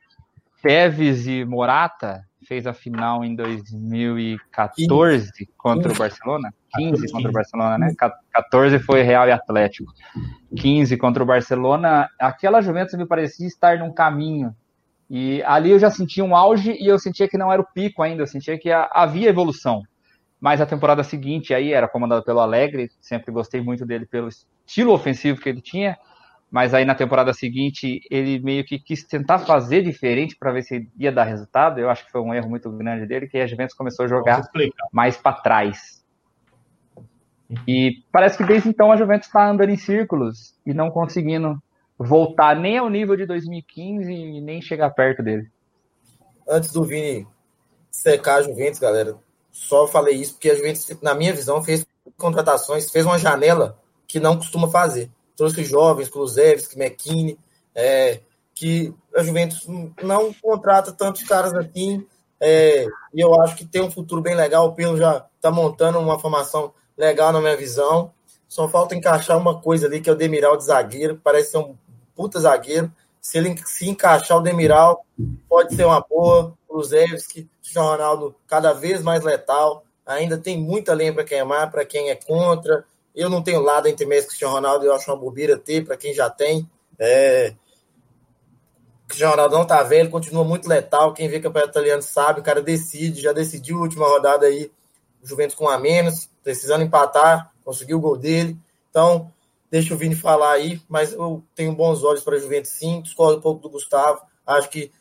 Tevez 0.62 1.26
e 1.26 1.44
Morata, 1.44 2.22
fez 2.46 2.66
a 2.66 2.72
final 2.72 3.24
em 3.24 3.34
2014 3.34 5.48
contra 5.56 5.92
o 5.92 5.96
Barcelona. 5.96 6.52
15 6.74 7.12
contra 7.12 7.30
o 7.30 7.32
Barcelona, 7.32 7.78
né? 7.78 7.94
14 8.32 8.78
foi 8.78 9.02
Real 9.02 9.28
e 9.28 9.32
Atlético. 9.32 9.92
15 10.56 10.96
contra 10.96 11.22
o 11.22 11.26
Barcelona. 11.26 12.08
Aquela 12.18 12.62
Juventus 12.62 12.94
me 12.94 13.06
parecia 13.06 13.46
estar 13.46 13.78
num 13.78 13.92
caminho 13.92 14.54
e 15.14 15.42
ali 15.42 15.70
eu 15.70 15.78
já 15.78 15.90
sentia 15.90 16.24
um 16.24 16.34
auge 16.34 16.72
e 16.72 16.86
eu 16.86 16.98
sentia 16.98 17.28
que 17.28 17.36
não 17.36 17.52
era 17.52 17.60
o 17.60 17.66
pico 17.74 18.02
ainda, 18.02 18.22
eu 18.22 18.26
sentia 18.26 18.58
que 18.58 18.70
havia 18.72 19.28
evolução. 19.28 19.82
Mas 20.40 20.58
a 20.58 20.64
temporada 20.64 21.04
seguinte 21.04 21.52
aí 21.52 21.70
era 21.70 21.86
comandada 21.86 22.22
pelo 22.22 22.40
Alegre, 22.40 22.90
sempre 22.98 23.30
gostei 23.30 23.60
muito 23.60 23.84
dele 23.84 24.06
pelo 24.06 24.26
estilo 24.28 24.90
ofensivo 24.90 25.38
que 25.38 25.50
ele 25.50 25.60
tinha, 25.60 25.98
mas 26.50 26.72
aí 26.72 26.86
na 26.86 26.94
temporada 26.94 27.34
seguinte 27.34 28.00
ele 28.10 28.38
meio 28.38 28.64
que 28.64 28.78
quis 28.78 29.04
tentar 29.04 29.40
fazer 29.40 29.82
diferente 29.82 30.34
para 30.34 30.50
ver 30.50 30.62
se 30.62 30.88
ia 30.98 31.12
dar 31.12 31.24
resultado. 31.24 31.78
Eu 31.78 31.90
acho 31.90 32.06
que 32.06 32.10
foi 32.10 32.22
um 32.22 32.32
erro 32.32 32.48
muito 32.48 32.70
grande 32.70 33.04
dele, 33.04 33.28
que 33.28 33.36
a 33.36 33.46
Juventus 33.46 33.76
começou 33.76 34.06
a 34.06 34.08
jogar 34.08 34.40
mais 34.90 35.18
para 35.18 35.36
trás. 35.36 36.02
E 37.68 38.02
parece 38.10 38.38
que 38.38 38.44
desde 38.44 38.66
então 38.66 38.90
a 38.90 38.96
Juventus 38.96 39.26
está 39.26 39.46
andando 39.46 39.68
em 39.68 39.76
círculos 39.76 40.58
e 40.64 40.72
não 40.72 40.90
conseguindo 40.90 41.62
voltar 41.98 42.56
nem 42.56 42.78
ao 42.78 42.88
nível 42.88 43.16
de 43.16 43.26
2015 43.26 44.12
e 44.12 44.40
nem 44.40 44.60
chegar 44.60 44.90
perto 44.90 45.22
dele. 45.22 45.50
Antes 46.48 46.72
do 46.72 46.84
Vini 46.84 47.26
secar 47.90 48.36
a 48.36 48.42
Juventus, 48.42 48.78
galera, 48.78 49.16
só 49.50 49.86
falei 49.86 50.16
isso 50.16 50.32
porque 50.34 50.50
a 50.50 50.54
Juventus, 50.54 50.86
na 51.02 51.14
minha 51.14 51.32
visão, 51.32 51.62
fez 51.62 51.86
contratações, 52.16 52.90
fez 52.90 53.04
uma 53.04 53.18
janela 53.18 53.78
que 54.06 54.18
não 54.18 54.36
costuma 54.36 54.68
fazer. 54.68 55.10
Trouxe 55.36 55.64
jovens, 55.64 56.08
Kulusevski, 56.08 56.78
McKinney, 56.78 57.38
é, 57.74 58.20
que 58.54 58.94
a 59.14 59.22
Juventus 59.22 59.66
não 60.02 60.32
contrata 60.34 60.92
tantos 60.92 61.22
caras 61.22 61.54
assim, 61.54 62.06
é, 62.40 62.86
e 63.14 63.20
eu 63.20 63.40
acho 63.40 63.54
que 63.54 63.64
tem 63.64 63.82
um 63.82 63.90
futuro 63.90 64.20
bem 64.20 64.34
legal. 64.34 64.66
O 64.66 64.74
Pedro 64.74 64.96
já 64.96 65.24
está 65.36 65.50
montando 65.50 66.00
uma 66.00 66.18
formação 66.18 66.72
legal 66.96 67.32
na 67.32 67.40
minha 67.40 67.56
visão. 67.56 68.12
Só 68.52 68.68
falta 68.68 68.94
encaixar 68.94 69.38
uma 69.38 69.62
coisa 69.62 69.86
ali, 69.86 69.98
que 69.98 70.10
é 70.10 70.12
o 70.12 70.14
Demiral 70.14 70.58
de 70.58 70.64
zagueiro, 70.64 71.18
parece 71.24 71.52
ser 71.52 71.56
um 71.56 71.74
puta 72.14 72.38
zagueiro. 72.38 72.92
Se 73.18 73.38
ele 73.38 73.56
se 73.64 73.88
encaixar 73.88 74.36
o 74.36 74.42
Demiral, 74.42 75.06
pode 75.48 75.74
ser 75.74 75.86
uma 75.86 76.02
boa. 76.02 76.52
O 76.68 76.82
Zevski, 76.84 77.48
o 77.74 77.80
Ronaldo 77.80 78.36
cada 78.46 78.74
vez 78.74 79.00
mais 79.00 79.24
letal. 79.24 79.86
Ainda 80.04 80.36
tem 80.36 80.60
muita 80.60 80.92
lenha 80.92 81.14
para 81.14 81.24
queimar, 81.24 81.70
para 81.70 81.82
quem 81.86 82.10
é 82.10 82.14
contra. 82.14 82.84
Eu 83.16 83.30
não 83.30 83.42
tenho 83.42 83.62
lado 83.62 83.88
entre 83.88 84.04
Messi 84.04 84.26
e 84.26 84.28
Cristiano 84.28 84.52
Ronaldo, 84.52 84.84
eu 84.84 84.92
acho 84.92 85.10
uma 85.10 85.16
bobeira 85.16 85.56
ter, 85.56 85.86
para 85.86 85.96
quem 85.96 86.12
já 86.12 86.28
tem. 86.28 86.68
É... 86.98 87.54
Cristiano 89.08 89.32
Ronaldo 89.32 89.56
não 89.56 89.66
tá 89.66 89.82
velho, 89.82 90.10
continua 90.10 90.44
muito 90.44 90.68
letal. 90.68 91.14
Quem 91.14 91.26
vê 91.26 91.40
campeonato 91.40 91.70
italiano 91.70 92.02
sabe, 92.02 92.40
o 92.40 92.44
cara 92.44 92.60
decide, 92.60 93.22
já 93.22 93.32
decidiu 93.32 93.78
a 93.78 93.80
última 93.80 94.06
rodada 94.06 94.44
aí, 94.44 94.70
Juventus 95.22 95.56
com 95.56 95.70
a 95.70 95.78
menos, 95.78 96.28
precisando 96.44 96.84
empatar, 96.84 97.50
conseguiu 97.64 97.98
o 97.98 98.00
gol 98.00 98.16
dele. 98.16 98.56
Então, 98.90 99.32
Deixa 99.72 99.94
o 99.94 99.96
Vini 99.96 100.14
falar 100.14 100.52
aí, 100.52 100.78
mas 100.86 101.14
eu 101.14 101.42
tenho 101.54 101.74
bons 101.74 102.04
olhos 102.04 102.22
para 102.22 102.36
a 102.36 102.38
Juventus 102.38 102.72
sim, 102.72 103.00
discordo 103.00 103.38
um 103.38 103.40
pouco 103.40 103.62
do 103.62 103.70
Gustavo. 103.70 104.20
Acho 104.46 104.68
que 104.68 104.92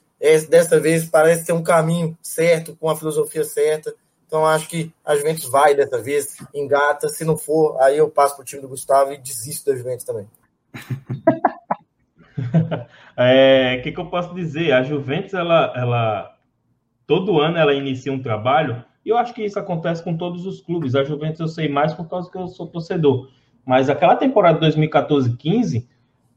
dessa 0.49 0.79
vez 0.79 1.09
parece 1.09 1.45
ter 1.45 1.51
um 1.51 1.61
caminho 1.61 2.17
certo, 2.21 2.73
com 2.77 2.89
a 2.89 2.95
filosofia 2.95 3.43
certa. 3.43 3.93
Então 4.25 4.45
acho 4.45 4.69
que 4.69 4.89
a 5.03 5.13
Juventus 5.13 5.49
vai 5.49 5.75
dessa 5.75 6.01
vez, 6.01 6.37
engata. 6.55 7.09
Se 7.09 7.25
não 7.25 7.37
for, 7.37 7.81
aí 7.81 7.97
eu 7.97 8.09
passo 8.09 8.35
para 8.35 8.43
o 8.43 8.45
time 8.45 8.61
do 8.61 8.69
Gustavo 8.69 9.11
e 9.11 9.17
desisto 9.17 9.69
da 9.69 9.75
Juventus 9.75 10.05
também. 10.05 10.25
é, 13.17 13.75
o 13.77 13.83
que, 13.83 13.91
que, 13.91 13.99
eu 13.99 14.09
posso 14.09 14.33
dizer? 14.33 14.71
A 14.71 14.83
Juventus, 14.83 15.33
ela, 15.33 15.73
ela 15.75 16.37
todo 17.05 17.41
ano 17.41 17.57
ela 17.57 17.73
inicia 17.73 18.13
um 18.13 18.23
trabalho, 18.23 18.85
e 19.05 19.09
eu 19.09 19.17
acho 19.17 19.33
que 19.33 19.43
isso 19.43 19.59
acontece 19.59 20.03
com 20.03 20.15
todos 20.15 20.45
os 20.45 20.61
clubes. 20.61 20.95
A 20.95 21.03
Juventus 21.03 21.39
eu 21.39 21.47
sei 21.47 21.67
mais 21.67 21.93
por 21.93 22.07
causa 22.07 22.29
que 22.29 22.37
eu 22.37 22.47
sou 22.47 22.67
torcedor. 22.67 23.29
Mas 23.65 23.89
aquela 23.89 24.15
temporada 24.15 24.59
2014-15 24.67 25.87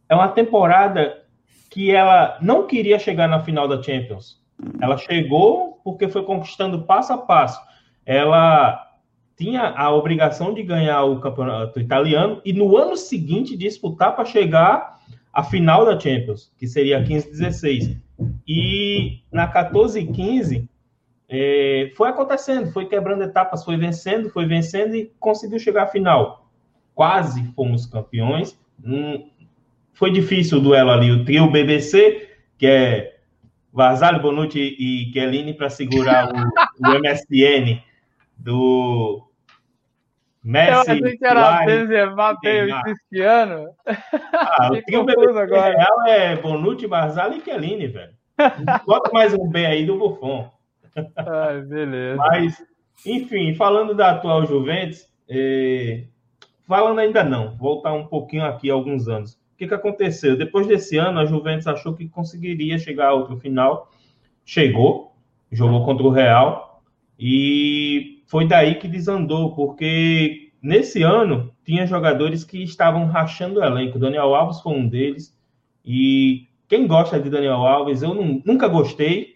é 0.09 0.15
uma 0.15 0.29
temporada 0.29 1.23
que 1.71 1.91
ela 1.91 2.39
não 2.41 2.67
queria 2.67 2.99
chegar 2.99 3.29
na 3.29 3.41
final 3.41 3.67
da 3.67 3.83
Champions. 3.83 4.41
Ela 4.81 4.97
chegou 4.97 5.81
porque 5.83 6.09
foi 6.09 6.23
conquistando 6.23 6.83
passo 6.83 7.13
a 7.13 7.19
passo. 7.19 7.61
Ela 8.07 8.81
tinha 9.37 9.75
a 9.77 9.93
obrigação 9.93 10.55
de 10.55 10.63
ganhar 10.63 11.03
o 11.05 11.21
campeonato 11.21 11.81
italiano 11.81 12.41
e 12.45 12.53
no 12.53 12.77
ano 12.77 12.97
seguinte 12.97 13.57
disputar 13.57 14.15
para 14.15 14.25
chegar 14.25 15.01
à 15.33 15.43
final 15.43 15.85
da 15.85 15.99
Champions, 15.99 16.53
que 16.57 16.67
seria 16.67 17.03
15-16. 17.03 17.99
E 18.47 19.21
na 19.33 19.53
14-15 19.53 20.69
é, 21.29 21.93
foi 21.97 22.09
acontecendo, 22.09 22.73
foi 22.73 22.87
quebrando 22.87 23.23
etapas, 23.23 23.65
foi 23.65 23.77
vencendo, 23.77 24.31
foi 24.31 24.47
vencendo 24.47 24.95
e 24.95 25.11
conseguiu 25.19 25.59
chegar 25.59 25.85
à 25.85 25.87
final 25.87 26.45
quase 26.95 27.45
fomos 27.55 27.87
campeões. 27.87 28.59
Hum, 28.85 29.29
foi 29.93 30.11
difícil 30.11 30.59
o 30.59 30.61
duelo 30.61 30.91
ali. 30.91 31.11
O 31.11 31.25
trio 31.25 31.51
BBC, 31.51 32.29
que 32.57 32.67
é 32.67 33.17
Varzalho, 33.73 34.23
Bonucci 34.23 34.77
e 34.79 35.11
Chiellini, 35.13 35.55
para 35.55 35.69
segurar 35.69 36.33
o, 36.33 36.39
o, 36.39 36.95
MSN 37.01 37.83
do 38.37 39.23
Messi. 40.43 40.73
Eu 40.73 40.81
achei 40.81 41.17
que 41.17 41.27
era 41.27 41.65
Benzema, 41.65 42.15
Bale 42.15 42.83
Cristiano. 42.83 43.71
Ah, 44.33 44.71
o 44.73 44.83
trio 44.83 45.05
BBC 45.05 45.39
agora. 45.39 45.77
real 45.77 46.07
é 46.07 46.37
Bonucci, 46.37 46.87
Varzalho 46.87 47.37
e 47.37 47.41
Chiellini, 47.41 47.89
velho. 47.89 48.15
Bota 48.87 49.11
mais 49.13 49.33
um 49.33 49.49
B 49.49 49.65
aí 49.65 49.87
do 49.87 49.97
Buffon. 49.97 50.54
Ai, 51.17 51.61
beleza. 51.63 52.17
Mas, 52.17 52.63
enfim, 53.05 53.55
falando 53.55 53.95
da 53.95 54.11
atual 54.11 54.47
Juventus, 54.47 55.09
eh, 55.29 56.05
Falando 56.67 56.99
ainda 56.99 57.23
não, 57.23 57.57
voltar 57.57 57.93
um 57.93 58.07
pouquinho 58.07 58.45
aqui 58.45 58.71
alguns 58.71 59.07
anos. 59.07 59.35
O 59.35 59.57
que, 59.59 59.69
que 59.69 59.75
aconteceu? 59.75 60.37
Depois 60.37 60.67
desse 60.67 60.97
ano, 60.97 61.21
a 61.21 61.27
Juventus 61.27 61.67
achou 61.67 61.95
que 61.95 62.09
conseguiria 62.09 62.79
chegar 62.79 63.09
a 63.09 63.15
outro 63.15 63.37
final. 63.37 63.91
Chegou, 64.45 65.15
jogou 65.53 65.85
contra 65.85 66.07
o 66.07 66.11
Real 66.11 66.83
e 67.19 68.23
foi 68.27 68.49
daí 68.49 68.77
que 68.77 68.89
desandou, 68.89 69.55
porque 69.55 70.53
nesse 70.61 71.03
ano, 71.03 71.53
tinha 71.65 71.87
jogadores 71.87 72.45
que 72.45 72.63
estavam 72.63 73.07
rachando 73.07 73.61
o 73.61 73.65
elenco. 73.65 73.99
Daniel 73.99 74.35
Alves 74.35 74.61
foi 74.61 74.73
um 74.73 74.89
deles. 74.89 75.39
E 75.85 76.49
quem 76.67 76.87
gosta 76.87 77.21
de 77.21 77.29
Daniel 77.29 77.67
Alves, 77.67 78.03
eu 78.03 78.15
não, 78.15 78.43
nunca 78.45 78.67
gostei 78.69 79.34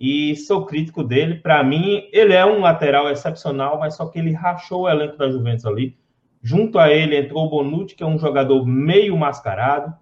e 0.00 0.34
sou 0.34 0.64
crítico 0.64 1.04
dele. 1.04 1.34
Para 1.34 1.62
mim, 1.62 2.08
ele 2.10 2.32
é 2.32 2.46
um 2.46 2.60
lateral 2.60 3.10
excepcional, 3.10 3.78
mas 3.78 3.96
só 3.96 4.06
que 4.06 4.18
ele 4.18 4.32
rachou 4.32 4.82
o 4.82 4.88
elenco 4.88 5.18
da 5.18 5.30
Juventus 5.30 5.66
ali. 5.66 5.94
Junto 6.42 6.78
a 6.78 6.90
ele 6.90 7.18
entrou 7.18 7.44
o 7.44 7.50
Bonucci, 7.50 7.94
que 7.94 8.02
é 8.02 8.06
um 8.06 8.18
jogador 8.18 8.64
meio 8.64 9.14
mascarado, 9.14 9.94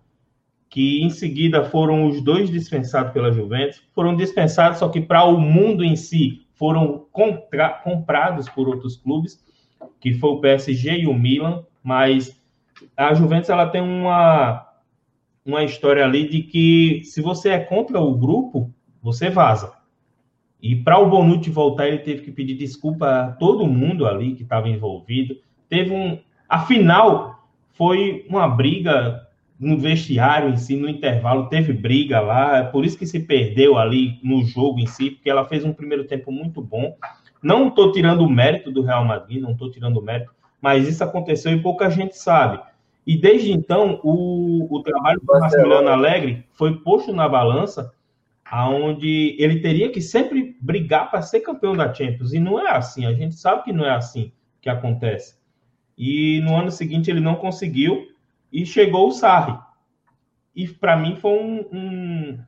que 0.71 1.03
em 1.03 1.11
seguida 1.11 1.65
foram 1.65 2.07
os 2.07 2.23
dois 2.23 2.49
dispensados 2.49 3.13
pela 3.13 3.33
Juventus. 3.33 3.83
Foram 3.93 4.15
dispensados, 4.15 4.79
só 4.79 4.89
que 4.89 5.01
para 5.01 5.25
o 5.25 5.37
mundo 5.41 5.83
em 5.83 5.97
si 5.97 6.47
foram 6.55 7.07
contra, 7.11 7.71
comprados 7.71 8.49
por 8.49 8.69
outros 8.69 8.97
clubes, 8.97 9.45
que 10.01 10.15
foi 10.15 10.31
o 10.31 10.41
PSG 10.41 11.01
e 11.01 11.07
o 11.09 11.15
Milan, 11.15 11.65
mas 11.83 12.41
a 12.97 13.13
Juventus 13.15 13.51
ela 13.51 13.67
tem 13.67 13.81
uma 13.81 14.65
uma 15.45 15.65
história 15.65 16.05
ali 16.05 16.29
de 16.29 16.43
que 16.43 17.03
se 17.05 17.23
você 17.23 17.49
é 17.49 17.59
contra 17.59 17.99
o 17.99 18.15
grupo, 18.15 18.71
você 19.03 19.31
vaza. 19.31 19.78
E 20.61 20.75
para 20.77 20.99
o 20.99 21.09
Bonucci 21.09 21.51
voltar, 21.51 21.87
ele 21.87 21.99
teve 21.99 22.23
que 22.23 22.33
pedir 22.33 22.55
desculpa 22.55 23.09
a 23.09 23.33
todo 23.33 23.67
mundo 23.67 24.07
ali 24.07 24.35
que 24.35 24.43
estava 24.43 24.69
envolvido. 24.69 25.37
Teve 25.69 25.93
um. 25.93 26.19
Afinal, 26.49 27.49
foi 27.75 28.27
uma 28.29 28.49
briga 28.49 29.29
no 29.59 29.77
vestiário 29.77 30.51
em 30.51 30.57
si, 30.57 30.77
no 30.77 30.89
intervalo, 30.89 31.49
teve 31.49 31.73
briga 31.73 32.21
lá, 32.21 32.59
é 32.59 32.63
por 32.63 32.85
isso 32.85 32.97
que 32.97 33.07
se 33.07 33.21
perdeu 33.21 33.77
ali 33.77 34.19
no 34.23 34.45
jogo 34.45 34.79
em 34.79 34.87
si, 34.87 35.11
porque 35.11 35.29
ela 35.29 35.45
fez 35.45 35.65
um 35.65 35.73
primeiro 35.73 36.05
tempo 36.05 36.31
muito 36.31 36.63
bom. 36.63 36.97
Não 37.43 37.69
estou 37.69 37.91
tirando 37.91 38.21
o 38.21 38.31
mérito 38.31 38.71
do 38.71 38.83
Real 38.83 39.05
Madrid, 39.05 39.41
não 39.41 39.53
estou 39.53 39.71
tirando 39.71 39.97
o 39.97 40.03
mérito, 40.03 40.33
mas 40.61 40.89
isso 40.89 41.03
aconteceu 41.03 41.53
e 41.53 41.63
pouca 41.63 41.91
gente 41.91 42.17
sabe. 42.17 42.61
E 43.07 43.17
desde 43.17 43.53
então, 43.53 44.01
o, 44.05 44.67
o 44.71 44.83
trabalho 44.83 45.21
do 45.21 45.41
Massimiliano 45.41 45.89
Alegre 45.89 46.45
foi 46.53 46.77
posto 46.81 47.13
na 47.13 47.29
balança, 47.29 47.93
aonde 48.45 49.35
ele 49.39 49.61
teria 49.61 49.91
que 49.91 50.01
sempre 50.01 50.48
brigar 50.61 51.11
para 51.11 51.23
ser 51.23 51.41
campeão 51.41 51.77
da 51.77 51.93
Champions. 51.93 52.33
E 52.33 52.41
não 52.41 52.59
é 52.59 52.71
assim, 52.71 53.07
a 53.07 53.13
gente 53.13 53.35
sabe 53.35 53.65
que 53.65 53.73
não 53.73 53.85
é 53.85 53.91
assim 53.91 54.33
que 54.61 54.69
acontece. 54.69 55.39
E 55.97 56.41
no 56.41 56.57
ano 56.57 56.71
seguinte 56.71 57.11
ele 57.11 57.21
não 57.21 57.37
conseguiu, 57.37 58.09
e 58.53 58.65
chegou 58.65 59.09
o 59.09 59.13
Sarri. 59.13 59.59
E 60.55 60.67
para 60.67 60.97
mim 60.97 61.17
foi 61.17 61.31
um, 61.31 61.67
um, 61.73 62.39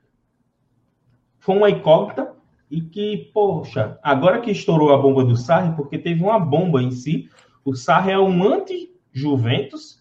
foi 1.39 1.57
uma 1.57 1.71
incógnita 1.71 2.33
e 2.71 2.81
que, 2.81 3.31
poxa, 3.35 3.99
agora 4.03 4.41
que 4.41 4.51
estourou 4.51 4.93
a 4.93 4.99
bomba 4.99 5.25
do 5.25 5.37
Sarri, 5.37 5.75
porque 5.75 5.99
teve 5.99 6.23
uma 6.23 6.39
bomba 6.39 6.83
em 6.83 6.91
si, 6.91 7.29
o 7.65 7.75
Sarri 7.75 8.13
é 8.13 8.19
um 8.19 8.43
anti-Juventus, 8.45 10.01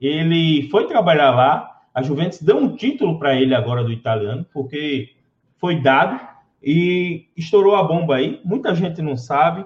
ele 0.00 0.68
foi 0.68 0.86
trabalhar 0.86 1.30
lá, 1.30 1.82
a 1.94 2.02
Juventus 2.02 2.42
deu 2.42 2.56
um 2.56 2.74
título 2.74 3.18
para 3.18 3.34
ele 3.34 3.54
agora 3.54 3.84
do 3.84 3.92
italiano, 3.92 4.44
porque 4.52 5.14
foi 5.58 5.80
dado 5.80 6.31
e 6.62 7.28
estourou 7.36 7.74
a 7.74 7.82
bomba 7.82 8.16
aí. 8.16 8.40
Muita 8.44 8.74
gente 8.74 9.02
não 9.02 9.16
sabe. 9.16 9.64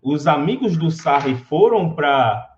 Os 0.00 0.26
amigos 0.26 0.76
do 0.76 0.90
Sarri 0.90 1.34
foram 1.34 1.94
para 1.94 2.48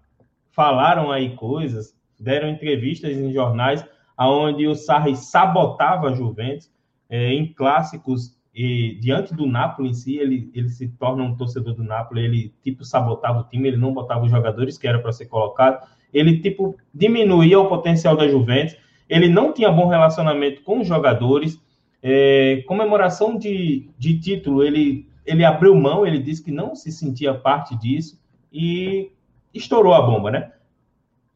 falaram 0.53 1.11
aí 1.11 1.35
coisas, 1.35 1.97
deram 2.19 2.49
entrevistas 2.49 3.11
em 3.17 3.33
jornais 3.33 3.85
aonde 4.17 4.67
o 4.67 4.75
Sarri 4.75 5.17
sabotava 5.17 6.09
a 6.09 6.15
Juventus 6.15 6.71
é, 7.09 7.33
em 7.33 7.53
clássicos 7.53 8.35
e 8.55 8.97
diante 9.01 9.35
do 9.35 9.47
Napoli 9.47 9.91
em 9.91 9.95
si, 9.95 10.17
ele, 10.17 10.49
ele 10.55 10.69
se 10.69 10.89
torna 10.89 11.25
um 11.25 11.37
torcedor 11.37 11.75
do 11.75 11.83
Napoli, 11.83 12.25
ele 12.25 12.55
tipo 12.63 12.85
sabotava 12.85 13.41
o 13.41 13.45
time, 13.45 13.69
ele 13.69 13.77
não 13.77 13.93
botava 13.93 14.25
os 14.25 14.31
jogadores 14.31 14.79
que 14.79 14.87
era 14.87 15.01
para 15.01 15.13
ser 15.13 15.27
colocado, 15.27 15.85
ele 16.13 16.39
tipo 16.39 16.77
diminuía 16.95 17.59
o 17.59 17.69
potencial 17.69 18.17
da 18.17 18.29
Juventus, 18.29 18.77
ele 19.09 19.29
não 19.29 19.53
tinha 19.53 19.73
bom 19.73 19.89
relacionamento 19.89 20.63
com 20.63 20.81
os 20.81 20.87
jogadores, 20.87 21.61
é, 22.05 22.63
comemoração 22.69 23.37
de, 23.37 23.89
de 23.99 24.21
título, 24.21 24.63
ele, 24.63 25.09
ele 25.27 25.45
abriu 25.45 25.75
mão, 25.75 26.07
ele 26.07 26.21
disse 26.21 26.45
que 26.45 26.53
não 26.53 26.77
se 26.77 26.93
sentia 26.93 27.35
parte 27.35 27.75
disso 27.77 28.21
e 28.53 29.11
estourou 29.53 29.95
a 29.95 30.03
bomba, 30.03 30.31
né? 30.31 30.53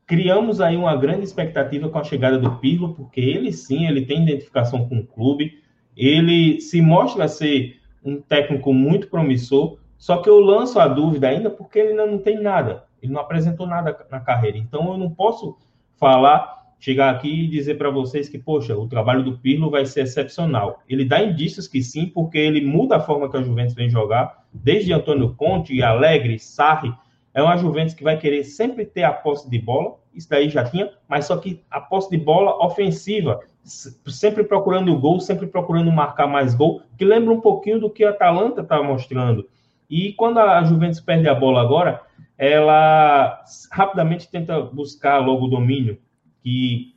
criamos 0.09 0.59
aí 0.59 0.75
uma 0.75 0.97
grande 0.97 1.23
expectativa 1.25 1.91
com 1.91 1.99
a 1.99 2.03
chegada 2.03 2.39
do 2.39 2.57
Pirlo, 2.57 2.95
porque 2.95 3.21
ele 3.21 3.53
sim, 3.53 3.87
ele 3.87 4.07
tem 4.07 4.23
identificação 4.23 4.89
com 4.89 5.01
o 5.01 5.07
clube, 5.07 5.63
ele 5.95 6.63
se 6.63 6.81
mostra 6.81 7.29
ser 7.29 7.79
um 8.03 8.19
técnico 8.19 8.73
muito 8.73 9.09
promissor, 9.09 9.77
só 9.99 10.17
que 10.23 10.31
eu 10.31 10.41
lanço 10.41 10.81
a 10.81 10.89
dúvida 10.89 11.29
ainda 11.29 11.51
porque 11.51 11.79
ele 11.79 11.91
ainda 11.91 12.07
não 12.07 12.19
tem 12.19 12.41
nada, 12.41 12.85
ele 13.03 13.13
não 13.13 13.21
apresentou 13.21 13.67
nada 13.67 14.07
na 14.11 14.19
carreira, 14.19 14.57
então 14.57 14.91
eu 14.93 14.97
não 14.97 15.11
posso 15.11 15.59
falar, 15.97 16.58
chegar 16.79 17.11
aqui 17.11 17.45
e 17.45 17.49
dizer 17.49 17.77
para 17.77 17.91
vocês 17.91 18.29
que, 18.29 18.39
poxa, 18.39 18.77
o 18.77 18.87
trabalho 18.87 19.23
do 19.23 19.39
Pirlo 19.39 19.71
vai 19.71 19.85
ser 19.85 20.03
excepcional. 20.03 20.83
Ele 20.89 21.05
dá 21.05 21.23
indícios 21.23 21.67
que 21.67 21.83
sim, 21.83 22.07
porque 22.07 22.39
ele 22.39 22.65
muda 22.65 22.97
a 22.97 23.01
forma 23.01 23.31
que 23.31 23.37
a 23.37 23.43
Juventus 23.43 23.75
vem 23.75 23.91
jogar, 23.91 24.45
desde 24.53 24.93
Antônio 24.93 25.35
Conte, 25.35 25.83
Alegre, 25.83 26.39
Sarri, 26.39 26.93
é 27.35 27.43
uma 27.43 27.57
Juventus 27.57 27.95
que 27.95 28.03
vai 28.03 28.19
querer 28.19 28.45
sempre 28.45 28.85
ter 28.85 29.05
a 29.05 29.13
posse 29.13 29.49
de 29.49 29.59
bola, 29.59 29.97
isso 30.15 30.29
daí 30.29 30.49
já 30.49 30.65
tinha, 30.65 30.91
mas 31.09 31.27
só 31.27 31.37
que 31.37 31.63
a 31.71 31.81
posse 31.81 32.11
de 32.11 32.17
bola 32.17 32.65
ofensiva, 32.65 33.41
sempre 33.63 34.43
procurando 34.43 34.93
o 34.93 34.99
gol, 34.99 35.21
sempre 35.21 35.47
procurando 35.47 35.93
marcar 35.93 36.27
mais 36.27 36.55
gol, 36.55 36.83
que 36.97 37.05
lembra 37.05 37.33
um 37.33 37.41
pouquinho 37.41 37.79
do 37.79 37.91
que 37.91 38.05
a 38.05 38.11
Atalanta 38.11 38.63
está 38.63 38.83
mostrando. 38.83 39.47
E 39.89 40.13
quando 40.15 40.39
a 40.39 40.63
Juventus 40.65 41.01
perde 41.01 41.29
a 41.29 41.35
bola 41.35 41.61
agora, 41.61 42.03
ela 42.37 43.43
rapidamente 43.71 44.29
tenta 44.29 44.61
buscar 44.61 45.19
logo 45.19 45.47
o 45.47 45.49
domínio, 45.49 45.99
que 46.43 46.95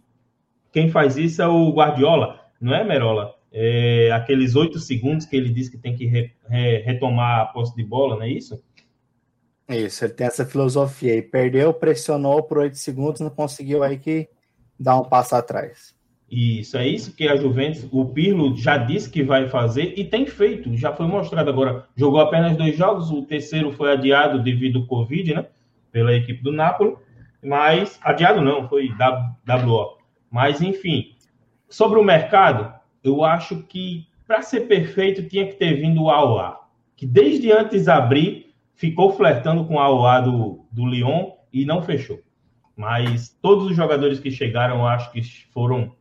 quem 0.71 0.89
faz 0.89 1.17
isso 1.17 1.41
é 1.41 1.47
o 1.47 1.71
Guardiola, 1.71 2.39
não 2.59 2.73
é, 2.73 2.83
Merola? 2.83 3.35
É 3.51 4.11
aqueles 4.13 4.55
oito 4.55 4.79
segundos 4.79 5.25
que 5.25 5.35
ele 5.35 5.49
diz 5.49 5.67
que 5.67 5.77
tem 5.77 5.93
que 5.93 6.05
re, 6.05 6.31
re, 6.47 6.77
retomar 6.79 7.41
a 7.41 7.45
posse 7.45 7.75
de 7.75 7.83
bola, 7.83 8.15
não 8.15 8.23
é 8.23 8.29
isso? 8.29 8.63
Isso, 9.67 10.05
ele 10.05 10.13
tem 10.13 10.27
essa 10.27 10.45
filosofia 10.45 11.13
aí. 11.13 11.21
Perdeu, 11.21 11.73
pressionou 11.73 12.43
por 12.43 12.59
oito 12.59 12.77
segundos, 12.77 13.21
não 13.21 13.29
conseguiu 13.29 13.83
aí 13.83 13.97
que 13.97 14.29
dar 14.79 14.97
um 14.97 15.03
passo 15.03 15.35
atrás. 15.35 15.93
Isso, 16.29 16.77
é 16.77 16.87
isso 16.87 17.13
que 17.13 17.27
a 17.27 17.35
Juventus, 17.35 17.85
o 17.91 18.05
Pirlo 18.05 18.55
já 18.55 18.77
disse 18.77 19.09
que 19.09 19.21
vai 19.21 19.49
fazer 19.49 19.93
e 19.97 20.05
tem 20.05 20.25
feito, 20.25 20.73
já 20.77 20.93
foi 20.93 21.05
mostrado 21.05 21.49
agora. 21.49 21.85
Jogou 21.93 22.21
apenas 22.21 22.55
dois 22.55 22.77
jogos, 22.77 23.11
o 23.11 23.21
terceiro 23.23 23.73
foi 23.73 23.91
adiado 23.91 24.41
devido 24.41 24.79
ao 24.79 24.85
Covid, 24.85 25.33
né? 25.33 25.45
Pela 25.91 26.15
equipe 26.15 26.41
do 26.41 26.53
Napoli, 26.53 26.95
mas 27.43 27.99
adiado 28.03 28.41
não, 28.41 28.67
foi 28.67 28.89
WO. 28.89 29.97
Mas 30.29 30.61
enfim, 30.61 31.15
sobre 31.69 31.99
o 31.99 32.03
mercado, 32.03 32.73
eu 33.03 33.23
acho 33.23 33.63
que 33.63 34.07
para 34.27 34.41
ser 34.41 34.61
perfeito 34.61 35.27
tinha 35.27 35.47
que 35.47 35.55
ter 35.55 35.73
vindo 35.73 36.03
o 36.03 36.09
Aua, 36.09 36.59
que 36.95 37.05
desde 37.05 37.51
antes 37.51 37.83
de 37.85 37.91
abrir 37.91 38.53
ficou 38.75 39.11
flertando 39.11 39.65
com 39.65 39.79
a 39.79 39.83
AOA 39.83 40.21
do, 40.21 40.65
do 40.71 40.85
Lyon 40.85 41.31
e 41.51 41.65
não 41.65 41.81
fechou. 41.81 42.19
Mas 42.75 43.37
todos 43.41 43.65
os 43.67 43.75
jogadores 43.75 44.19
que 44.19 44.31
chegaram, 44.31 44.87
acho 44.87 45.11
que 45.11 45.21
foram. 45.51 45.95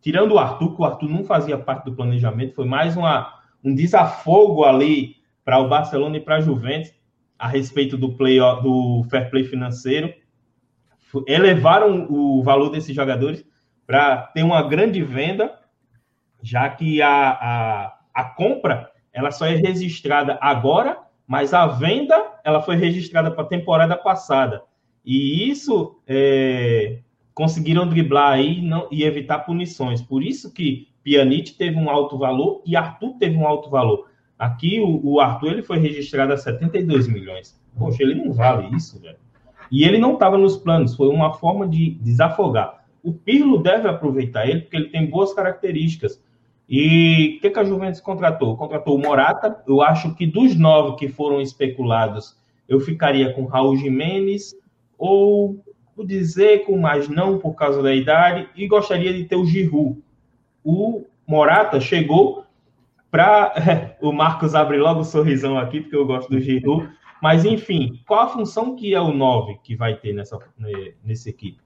Tirando 0.00 0.32
o 0.32 0.38
Arthur, 0.38 0.76
que 0.76 0.82
o 0.82 0.84
Arthur 0.84 1.08
não 1.08 1.24
fazia 1.24 1.58
parte 1.58 1.84
do 1.86 1.96
planejamento, 1.96 2.54
foi 2.54 2.64
mais 2.64 2.96
uma, 2.96 3.40
um 3.62 3.74
desafogo 3.74 4.64
ali 4.64 5.16
para 5.44 5.58
o 5.58 5.68
Barcelona 5.68 6.16
e 6.16 6.20
para 6.20 6.36
a 6.36 6.40
Juventus 6.40 6.94
a 7.38 7.48
respeito 7.48 7.96
do, 7.96 8.14
play, 8.16 8.38
do 8.38 9.04
fair 9.10 9.30
play 9.30 9.44
financeiro. 9.44 10.12
Elevaram 11.26 12.06
o 12.10 12.42
valor 12.42 12.70
desses 12.70 12.94
jogadores 12.94 13.44
para 13.86 14.18
ter 14.34 14.42
uma 14.42 14.62
grande 14.62 15.02
venda, 15.02 15.58
já 16.42 16.68
que 16.68 17.02
a, 17.02 17.30
a, 17.30 17.98
a 18.14 18.24
compra 18.24 18.90
ela 19.12 19.30
só 19.30 19.46
é 19.46 19.56
registrada 19.56 20.38
agora 20.40 20.96
mas 21.30 21.54
a 21.54 21.64
venda 21.64 22.40
ela 22.42 22.60
foi 22.60 22.74
registrada 22.74 23.30
para 23.30 23.44
a 23.44 23.46
temporada 23.46 23.96
passada. 23.96 24.64
E 25.04 25.48
isso 25.48 26.02
é, 26.04 26.98
conseguiram 27.32 27.88
driblar 27.88 28.32
aí 28.32 28.60
não, 28.60 28.88
e 28.90 29.04
evitar 29.04 29.38
punições. 29.38 30.02
Por 30.02 30.24
isso 30.24 30.52
que 30.52 30.88
Pjanic 31.04 31.52
teve 31.52 31.76
um 31.76 31.88
alto 31.88 32.18
valor 32.18 32.60
e 32.66 32.74
Arthur 32.74 33.14
teve 33.16 33.36
um 33.36 33.46
alto 33.46 33.70
valor. 33.70 34.10
Aqui 34.36 34.80
o, 34.80 35.00
o 35.06 35.20
Arthur 35.20 35.52
ele 35.52 35.62
foi 35.62 35.78
registrado 35.78 36.32
a 36.32 36.36
72 36.36 37.06
milhões. 37.06 37.56
Poxa, 37.78 38.02
ele 38.02 38.16
não 38.16 38.32
vale 38.32 38.74
isso, 38.74 39.00
velho. 39.00 39.18
E 39.70 39.84
ele 39.84 39.98
não 39.98 40.14
estava 40.14 40.36
nos 40.36 40.56
planos, 40.56 40.96
foi 40.96 41.08
uma 41.08 41.34
forma 41.34 41.68
de 41.68 41.90
desafogar. 42.00 42.84
O 43.02 43.12
Pirlo 43.12 43.62
deve 43.62 43.88
aproveitar 43.88 44.46
ele 44.46 44.62
porque 44.62 44.76
ele 44.76 44.88
tem 44.88 45.06
boas 45.06 45.32
características. 45.32 46.22
E 46.68 47.36
o 47.36 47.40
que, 47.40 47.50
que, 47.50 47.58
a 47.58 47.64
Juventus 47.64 48.00
contratou? 48.00 48.56
Contratou 48.56 48.94
o 48.94 48.98
Morata. 48.98 49.62
Eu 49.66 49.82
acho 49.82 50.14
que 50.14 50.26
dos 50.26 50.56
nove 50.56 50.96
que 50.96 51.08
foram 51.08 51.40
especulados, 51.40 52.36
eu 52.68 52.78
ficaria 52.78 53.32
com 53.32 53.44
Raul 53.44 53.76
Jimenez 53.76 54.54
ou 54.96 55.64
o 55.96 56.04
Dzeko, 56.04 56.76
mas 56.78 57.08
não 57.08 57.38
por 57.38 57.54
causa 57.54 57.82
da 57.82 57.92
idade. 57.92 58.48
E 58.54 58.68
gostaria 58.68 59.12
de 59.12 59.24
ter 59.24 59.36
o 59.36 59.44
Giroud. 59.44 59.98
O 60.62 61.04
Morata 61.26 61.80
chegou 61.80 62.44
para... 63.10 63.52
o 64.00 64.12
Marcos 64.12 64.54
abre 64.54 64.78
logo 64.78 64.98
o 64.98 65.02
um 65.02 65.04
sorrisão 65.04 65.58
aqui, 65.58 65.80
porque 65.80 65.96
eu 65.96 66.06
gosto 66.06 66.30
do 66.30 66.40
Giroud. 66.40 66.88
Mas, 67.22 67.44
enfim, 67.44 68.00
qual 68.06 68.20
a 68.20 68.28
função 68.28 68.74
que 68.74 68.94
é 68.94 69.00
o 69.00 69.12
9 69.12 69.58
que 69.62 69.76
vai 69.76 69.94
ter 69.94 70.12
nessa, 70.12 70.38
nessa 71.04 71.28
equipe? 71.28 71.58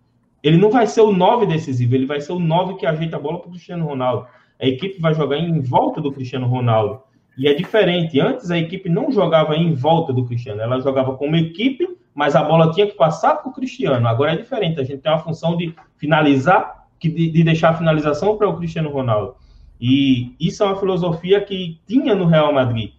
Ele 0.42 0.56
não 0.58 0.70
vai 0.70 0.86
ser 0.86 1.00
o 1.00 1.12
9 1.12 1.46
decisivo, 1.46 1.94
ele 1.94 2.06
vai 2.06 2.20
ser 2.20 2.32
o 2.32 2.38
9 2.38 2.74
que 2.74 2.84
ajeita 2.84 3.16
a 3.16 3.20
bola 3.20 3.38
para 3.38 3.48
o 3.48 3.50
Cristiano 3.52 3.86
Ronaldo. 3.86 4.26
A 4.60 4.66
equipe 4.66 5.00
vai 5.00 5.14
jogar 5.14 5.38
em 5.38 5.60
volta 5.60 6.00
do 6.00 6.12
Cristiano 6.12 6.46
Ronaldo. 6.46 7.00
E 7.36 7.48
é 7.48 7.54
diferente. 7.54 8.20
Antes 8.20 8.50
a 8.50 8.58
equipe 8.58 8.88
não 8.88 9.10
jogava 9.10 9.56
em 9.56 9.74
volta 9.74 10.12
do 10.12 10.24
Cristiano, 10.24 10.60
ela 10.60 10.80
jogava 10.80 11.16
como 11.16 11.36
equipe, 11.36 11.88
mas 12.14 12.36
a 12.36 12.42
bola 12.42 12.70
tinha 12.72 12.86
que 12.86 12.94
passar 12.94 13.36
para 13.36 13.50
o 13.50 13.52
Cristiano. 13.52 14.06
Agora 14.06 14.32
é 14.32 14.36
diferente. 14.36 14.80
A 14.80 14.84
gente 14.84 15.00
tem 15.00 15.12
a 15.12 15.18
função 15.18 15.56
de 15.56 15.74
finalizar, 15.96 16.86
de, 17.00 17.30
de 17.30 17.42
deixar 17.42 17.70
a 17.70 17.74
finalização 17.74 18.36
para 18.36 18.48
o 18.48 18.56
Cristiano 18.56 18.90
Ronaldo. 18.90 19.34
E 19.80 20.34
isso 20.38 20.62
é 20.62 20.66
uma 20.66 20.76
filosofia 20.76 21.40
que 21.40 21.80
tinha 21.86 22.14
no 22.14 22.26
Real 22.26 22.52
Madrid. 22.52 22.92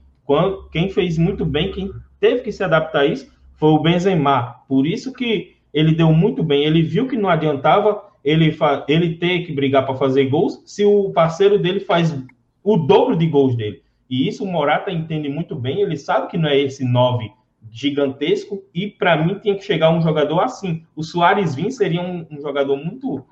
Quem 0.72 0.90
fez 0.90 1.18
muito 1.18 1.46
bem, 1.46 1.72
quem 1.72 1.92
teve 2.26 2.42
que 2.42 2.52
se 2.52 2.64
adaptar 2.64 3.02
a 3.02 3.06
isso, 3.06 3.32
foi 3.54 3.70
o 3.70 3.80
Benzema. 3.80 4.56
Por 4.68 4.88
isso 4.88 5.14
que 5.14 5.56
ele 5.72 5.94
deu 5.94 6.12
muito 6.12 6.44
bem. 6.44 6.64
Ele 6.66 6.82
viu 6.82 7.08
que 7.08 7.16
não 7.16 7.30
adiantava 7.30 8.04
ele, 8.24 8.58
ele 8.88 9.18
ter 9.18 9.46
que 9.46 9.54
brigar 9.54 9.86
para 9.86 9.96
fazer 9.96 10.26
gols 10.26 10.64
se 10.66 10.84
o 10.84 11.12
parceiro 11.12 11.60
dele 11.60 11.80
faz 11.80 12.18
o 12.64 12.78
dobro 12.78 13.16
de 13.16 13.28
gols 13.28 13.56
dele. 13.56 13.84
E 14.10 14.28
isso 14.28 14.44
o 14.44 14.48
Morata 14.48 14.92
entende 14.92 15.30
muito 15.30 15.56
bem. 15.56 15.82
Ele 15.82 15.96
sabe 15.96 16.28
que 16.28 16.38
não 16.38 16.50
é 16.50 16.58
esse 16.58 16.84
9 16.84 17.32
gigantesco. 17.72 18.64
E 18.74 18.88
para 18.88 19.16
mim 19.18 19.38
tem 19.38 19.56
que 19.56 19.64
chegar 19.64 19.92
um 19.92 20.02
jogador 20.02 20.40
assim. 20.40 20.84
O 20.96 21.04
Soares 21.04 21.54
Vim 21.54 21.70
seria 21.70 22.02
um, 22.02 22.26
um 22.32 22.42
jogador 22.42 22.76
muito 22.76 23.24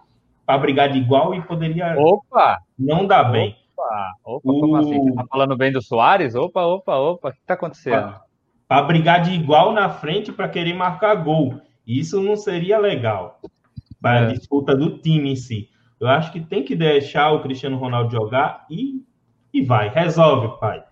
para 0.46 0.60
brigar 0.60 0.92
de 0.92 1.00
igual 1.00 1.34
e 1.34 1.42
poderia 1.42 1.96
opa, 1.98 2.60
não 2.78 3.08
dar 3.08 3.24
bem. 3.24 3.56
Opa, 3.76 4.14
opa, 4.24 4.52
o... 4.52 4.60
como 4.60 4.76
assim? 4.76 5.00
Você 5.00 5.14
tá 5.16 5.26
falando 5.28 5.58
bem 5.58 5.72
do 5.72 5.82
Soares? 5.82 6.36
Opa, 6.36 6.64
opa, 6.64 6.96
opa, 6.96 7.30
o 7.30 7.32
que 7.32 7.40
tá 7.48 7.56
acontecendo? 7.56 8.14
Para 8.68 8.84
brigar 8.84 9.22
de 9.22 9.32
igual 9.32 9.74
na 9.74 9.90
frente 9.90 10.32
para 10.32 10.48
querer 10.48 10.74
marcar 10.74 11.16
gol. 11.16 11.62
Isso 11.86 12.22
não 12.22 12.36
seria 12.36 12.80
legal 12.80 13.40
para 14.02 14.20
a 14.20 14.24
é. 14.24 14.34
disputa 14.34 14.76
do 14.76 14.98
time 14.98 15.32
em 15.32 15.36
si. 15.36 15.70
Eu 16.00 16.08
acho 16.08 16.32
que 16.32 16.42
tem 16.42 16.64
que 16.64 16.76
deixar 16.76 17.32
o 17.32 17.42
Cristiano 17.42 17.78
Ronaldo 17.78 18.12
jogar 18.12 18.66
e, 18.70 19.02
e 19.54 19.62
vai, 19.62 19.90
resolve, 19.90 20.60
pai. 20.60 20.84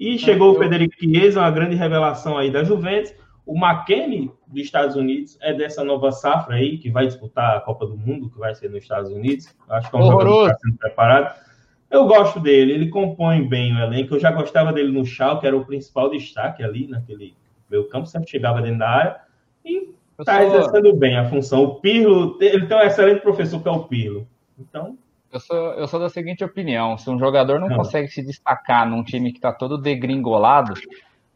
E 0.00 0.18
chegou 0.18 0.52
o 0.52 0.58
Federico 0.58 0.94
Chiesa, 0.98 1.40
uma 1.40 1.50
grande 1.50 1.74
revelação 1.74 2.38
aí 2.38 2.50
da 2.50 2.62
Juventus. 2.64 3.12
O 3.44 3.58
McKennie 3.58 4.30
dos 4.46 4.62
Estados 4.62 4.94
Unidos 4.94 5.36
é 5.40 5.52
dessa 5.52 5.82
nova 5.82 6.12
safra 6.12 6.56
aí, 6.56 6.78
que 6.78 6.90
vai 6.90 7.06
disputar 7.06 7.56
a 7.56 7.60
Copa 7.60 7.86
do 7.86 7.96
Mundo, 7.96 8.30
que 8.30 8.38
vai 8.38 8.54
ser 8.54 8.70
nos 8.70 8.82
Estados 8.82 9.10
Unidos. 9.10 9.54
Acho 9.68 9.90
que 9.90 9.96
é 9.96 9.98
um 9.98 10.02
Horroroso. 10.02 10.28
jogador 10.28 10.46
que 10.46 10.52
está 10.52 10.68
sendo 10.68 10.78
preparado. 10.78 11.47
Eu 11.90 12.06
gosto 12.06 12.38
dele, 12.38 12.72
ele 12.72 12.88
compõe 12.88 13.46
bem 13.46 13.74
o 13.74 13.78
elenco. 13.78 14.14
Eu 14.14 14.20
já 14.20 14.30
gostava 14.30 14.72
dele 14.72 14.92
no 14.92 15.06
Schalke, 15.06 15.46
era 15.46 15.56
o 15.56 15.64
principal 15.64 16.10
destaque 16.10 16.62
ali 16.62 16.86
naquele 16.86 17.34
meu 17.70 17.88
campo, 17.88 18.06
sempre 18.06 18.30
chegava 18.30 18.60
dentro 18.60 18.78
da 18.78 18.88
área. 18.88 19.20
E 19.64 19.94
está 20.18 20.44
exercendo 20.44 20.94
bem 20.94 21.16
a 21.16 21.28
função. 21.28 21.62
O 21.62 21.74
Pirlo, 21.76 22.36
ele 22.40 22.66
tem 22.66 22.76
um 22.76 22.80
excelente 22.80 23.20
professor 23.20 23.62
que 23.62 23.68
é 23.68 23.72
o 23.72 23.84
Pirlo. 23.84 24.26
Então, 24.58 24.98
eu 25.32 25.40
sou, 25.40 25.56
eu 25.74 25.86
sou 25.86 26.00
da 26.00 26.08
seguinte 26.08 26.42
opinião: 26.42 26.96
se 26.96 27.08
um 27.10 27.18
jogador 27.18 27.60
não, 27.60 27.68
não. 27.68 27.76
consegue 27.76 28.08
se 28.08 28.22
destacar 28.22 28.88
num 28.88 29.02
time 29.02 29.30
que 29.30 29.38
está 29.38 29.52
todo 29.52 29.78
degringolado, 29.78 30.74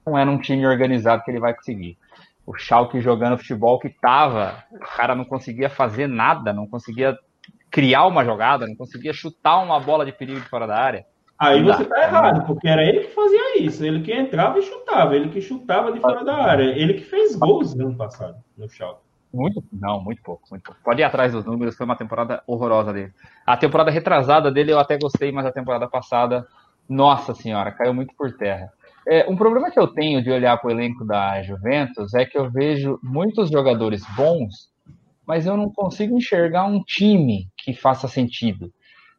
não 0.04 0.18
é 0.18 0.24
num 0.24 0.38
time 0.38 0.66
organizado 0.66 1.22
que 1.22 1.30
ele 1.30 1.40
vai 1.40 1.54
conseguir. 1.54 1.96
O 2.44 2.54
Schalke 2.54 3.00
jogando 3.00 3.38
futebol 3.38 3.78
que 3.78 3.88
tava, 3.88 4.64
o 4.72 4.96
cara 4.96 5.14
não 5.14 5.24
conseguia 5.24 5.70
fazer 5.70 6.08
nada, 6.08 6.52
não 6.52 6.66
conseguia 6.66 7.16
criar 7.72 8.06
uma 8.06 8.24
jogada, 8.24 8.66
não 8.66 8.76
conseguia 8.76 9.14
chutar 9.14 9.58
uma 9.60 9.80
bola 9.80 10.04
de 10.04 10.12
perigo 10.12 10.38
de 10.38 10.48
fora 10.48 10.66
da 10.66 10.76
área. 10.76 11.06
Aí 11.38 11.60
você 11.60 11.84
tá 11.84 12.04
errado, 12.04 12.46
porque 12.46 12.68
era 12.68 12.84
ele 12.84 13.00
que 13.00 13.14
fazia 13.14 13.60
isso, 13.60 13.84
ele 13.84 14.02
que 14.02 14.12
entrava 14.12 14.60
e 14.60 14.62
chutava, 14.62 15.16
ele 15.16 15.30
que 15.30 15.40
chutava 15.40 15.90
de 15.90 15.98
fora 15.98 16.22
da 16.24 16.36
área, 16.36 16.62
ele 16.62 16.94
que 16.94 17.02
fez 17.02 17.34
gols 17.34 17.74
no 17.74 17.86
ano 17.86 17.96
passado 17.96 18.36
no 18.56 18.68
Schalke. 18.68 19.00
Muito, 19.34 19.64
não, 19.72 20.00
muito 20.04 20.22
pouco, 20.22 20.42
muito 20.50 20.62
pouco. 20.62 20.80
Pode 20.84 21.00
ir 21.00 21.04
atrás 21.04 21.32
dos 21.32 21.44
números, 21.44 21.74
foi 21.74 21.86
uma 21.86 21.96
temporada 21.96 22.42
horrorosa 22.46 22.92
dele. 22.92 23.12
A 23.46 23.56
temporada 23.56 23.90
retrasada 23.90 24.52
dele 24.52 24.72
eu 24.72 24.78
até 24.78 24.98
gostei, 24.98 25.32
mas 25.32 25.46
a 25.46 25.50
temporada 25.50 25.88
passada, 25.88 26.46
nossa 26.88 27.34
senhora, 27.34 27.72
caiu 27.72 27.94
muito 27.94 28.14
por 28.14 28.30
terra. 28.36 28.70
É, 29.08 29.28
um 29.28 29.34
problema 29.34 29.70
que 29.70 29.80
eu 29.80 29.88
tenho 29.88 30.22
de 30.22 30.30
olhar 30.30 30.56
para 30.58 30.68
o 30.68 30.70
elenco 30.70 31.04
da 31.04 31.42
Juventus 31.42 32.14
é 32.14 32.24
que 32.24 32.38
eu 32.38 32.50
vejo 32.50 33.00
muitos 33.02 33.50
jogadores 33.50 34.04
bons, 34.14 34.70
mas 35.26 35.46
eu 35.46 35.56
não 35.56 35.70
consigo 35.70 36.16
enxergar 36.16 36.64
um 36.64 36.82
time 36.82 37.48
que 37.56 37.72
faça 37.72 38.08
sentido. 38.08 38.72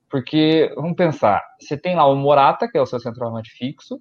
Porque, 0.09 0.71
vamos 0.75 0.95
pensar, 0.95 1.41
você 1.59 1.75
tem 1.75 1.95
lá 1.95 2.05
o 2.05 2.15
Morata, 2.15 2.67
que 2.69 2.77
é 2.77 2.81
o 2.81 2.85
seu 2.85 2.99
centroavante 2.99 3.49
fixo, 3.51 3.99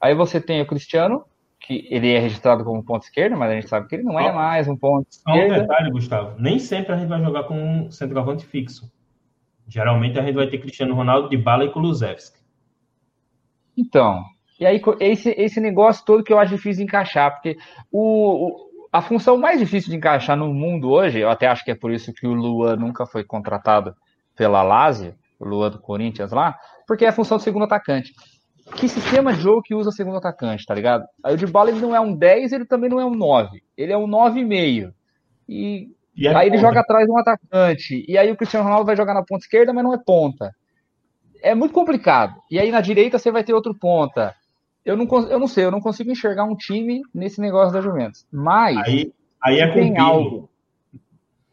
aí 0.00 0.14
você 0.14 0.40
tem 0.40 0.60
o 0.60 0.66
Cristiano, 0.66 1.24
que 1.58 1.86
ele 1.90 2.12
é 2.12 2.18
registrado 2.18 2.62
como 2.62 2.84
ponto 2.84 3.04
esquerdo, 3.04 3.36
mas 3.36 3.50
a 3.50 3.54
gente 3.54 3.68
sabe 3.68 3.88
que 3.88 3.94
ele 3.94 4.04
não 4.04 4.20
é 4.20 4.30
mais 4.32 4.68
um 4.68 4.76
ponto 4.76 5.06
esquerdo. 5.10 5.48
Só 5.48 5.56
um 5.56 5.60
detalhe, 5.60 5.90
Gustavo, 5.90 6.38
nem 6.38 6.58
sempre 6.58 6.92
a 6.92 6.98
gente 6.98 7.08
vai 7.08 7.22
jogar 7.22 7.44
com 7.44 7.58
um 7.58 7.90
centroavante 7.90 8.44
fixo. 8.44 8.90
Geralmente 9.66 10.18
a 10.18 10.22
gente 10.22 10.34
vai 10.34 10.46
ter 10.46 10.58
Cristiano 10.58 10.94
Ronaldo, 10.94 11.28
de 11.28 11.36
Bala 11.36 11.64
e 11.64 11.70
Kulusevski. 11.70 12.38
Então, 13.76 14.24
e 14.58 14.64
aí, 14.64 14.80
esse, 15.00 15.30
esse 15.30 15.60
negócio 15.60 16.04
todo 16.04 16.22
que 16.22 16.32
eu 16.32 16.38
acho 16.38 16.54
difícil 16.54 16.84
encaixar, 16.84 17.32
porque 17.32 17.56
o, 17.90 18.46
o, 18.46 18.75
a 18.96 19.02
função 19.02 19.36
mais 19.36 19.58
difícil 19.58 19.90
de 19.90 19.96
encaixar 19.96 20.38
no 20.38 20.54
mundo 20.54 20.90
hoje, 20.90 21.18
eu 21.18 21.28
até 21.28 21.46
acho 21.46 21.62
que 21.62 21.70
é 21.70 21.74
por 21.74 21.92
isso 21.92 22.14
que 22.14 22.26
o 22.26 22.32
Luan 22.32 22.76
nunca 22.76 23.04
foi 23.04 23.22
contratado 23.22 23.94
pela 24.34 24.62
Lazio, 24.62 25.14
o 25.38 25.46
Luan 25.46 25.70
do 25.70 25.78
Corinthians 25.78 26.32
lá, 26.32 26.56
porque 26.86 27.04
é 27.04 27.08
a 27.08 27.12
função 27.12 27.36
do 27.36 27.42
segundo 27.42 27.64
atacante. 27.64 28.14
Que 28.74 28.88
sistema 28.88 29.34
de 29.34 29.40
jogo 29.42 29.60
que 29.60 29.74
usa 29.74 29.90
segundo 29.92 30.16
atacante, 30.16 30.64
tá 30.64 30.74
ligado? 30.74 31.04
Aí 31.22 31.34
o 31.34 31.36
de 31.36 31.46
bala 31.46 31.70
ele 31.70 31.80
não 31.80 31.94
é 31.94 32.00
um 32.00 32.16
10, 32.16 32.52
ele 32.52 32.64
também 32.64 32.88
não 32.88 32.98
é 32.98 33.04
um 33.04 33.14
9. 33.14 33.62
Ele 33.76 33.92
é 33.92 33.98
um 33.98 34.08
9,5. 34.08 34.90
E, 35.46 35.90
e 36.16 36.26
é 36.26 36.34
aí 36.34 36.48
ele 36.48 36.56
joga 36.56 36.80
atrás 36.80 37.04
de 37.04 37.12
um 37.12 37.18
atacante. 37.18 38.02
E 38.08 38.16
aí 38.16 38.30
o 38.32 38.36
Cristiano 38.36 38.64
Ronaldo 38.64 38.86
vai 38.86 38.96
jogar 38.96 39.12
na 39.12 39.22
ponta 39.22 39.44
esquerda, 39.44 39.74
mas 39.74 39.84
não 39.84 39.92
é 39.92 39.98
ponta. 39.98 40.54
É 41.42 41.54
muito 41.54 41.74
complicado. 41.74 42.34
E 42.50 42.58
aí 42.58 42.70
na 42.70 42.80
direita 42.80 43.18
você 43.18 43.30
vai 43.30 43.44
ter 43.44 43.52
outro 43.52 43.74
ponta 43.78 44.34
eu 44.86 44.96
não, 44.96 45.06
eu 45.28 45.38
não 45.40 45.48
sei, 45.48 45.64
eu 45.64 45.70
não 45.72 45.80
consigo 45.80 46.12
enxergar 46.12 46.44
um 46.44 46.54
time 46.54 47.02
nesse 47.12 47.40
negócio 47.40 47.72
da 47.72 47.80
Juventus. 47.80 48.24
Mas 48.30 48.76
aí, 48.78 49.12
aí 49.42 49.58
é 49.58 49.72
tem 49.72 49.98
algo. 49.98 50.48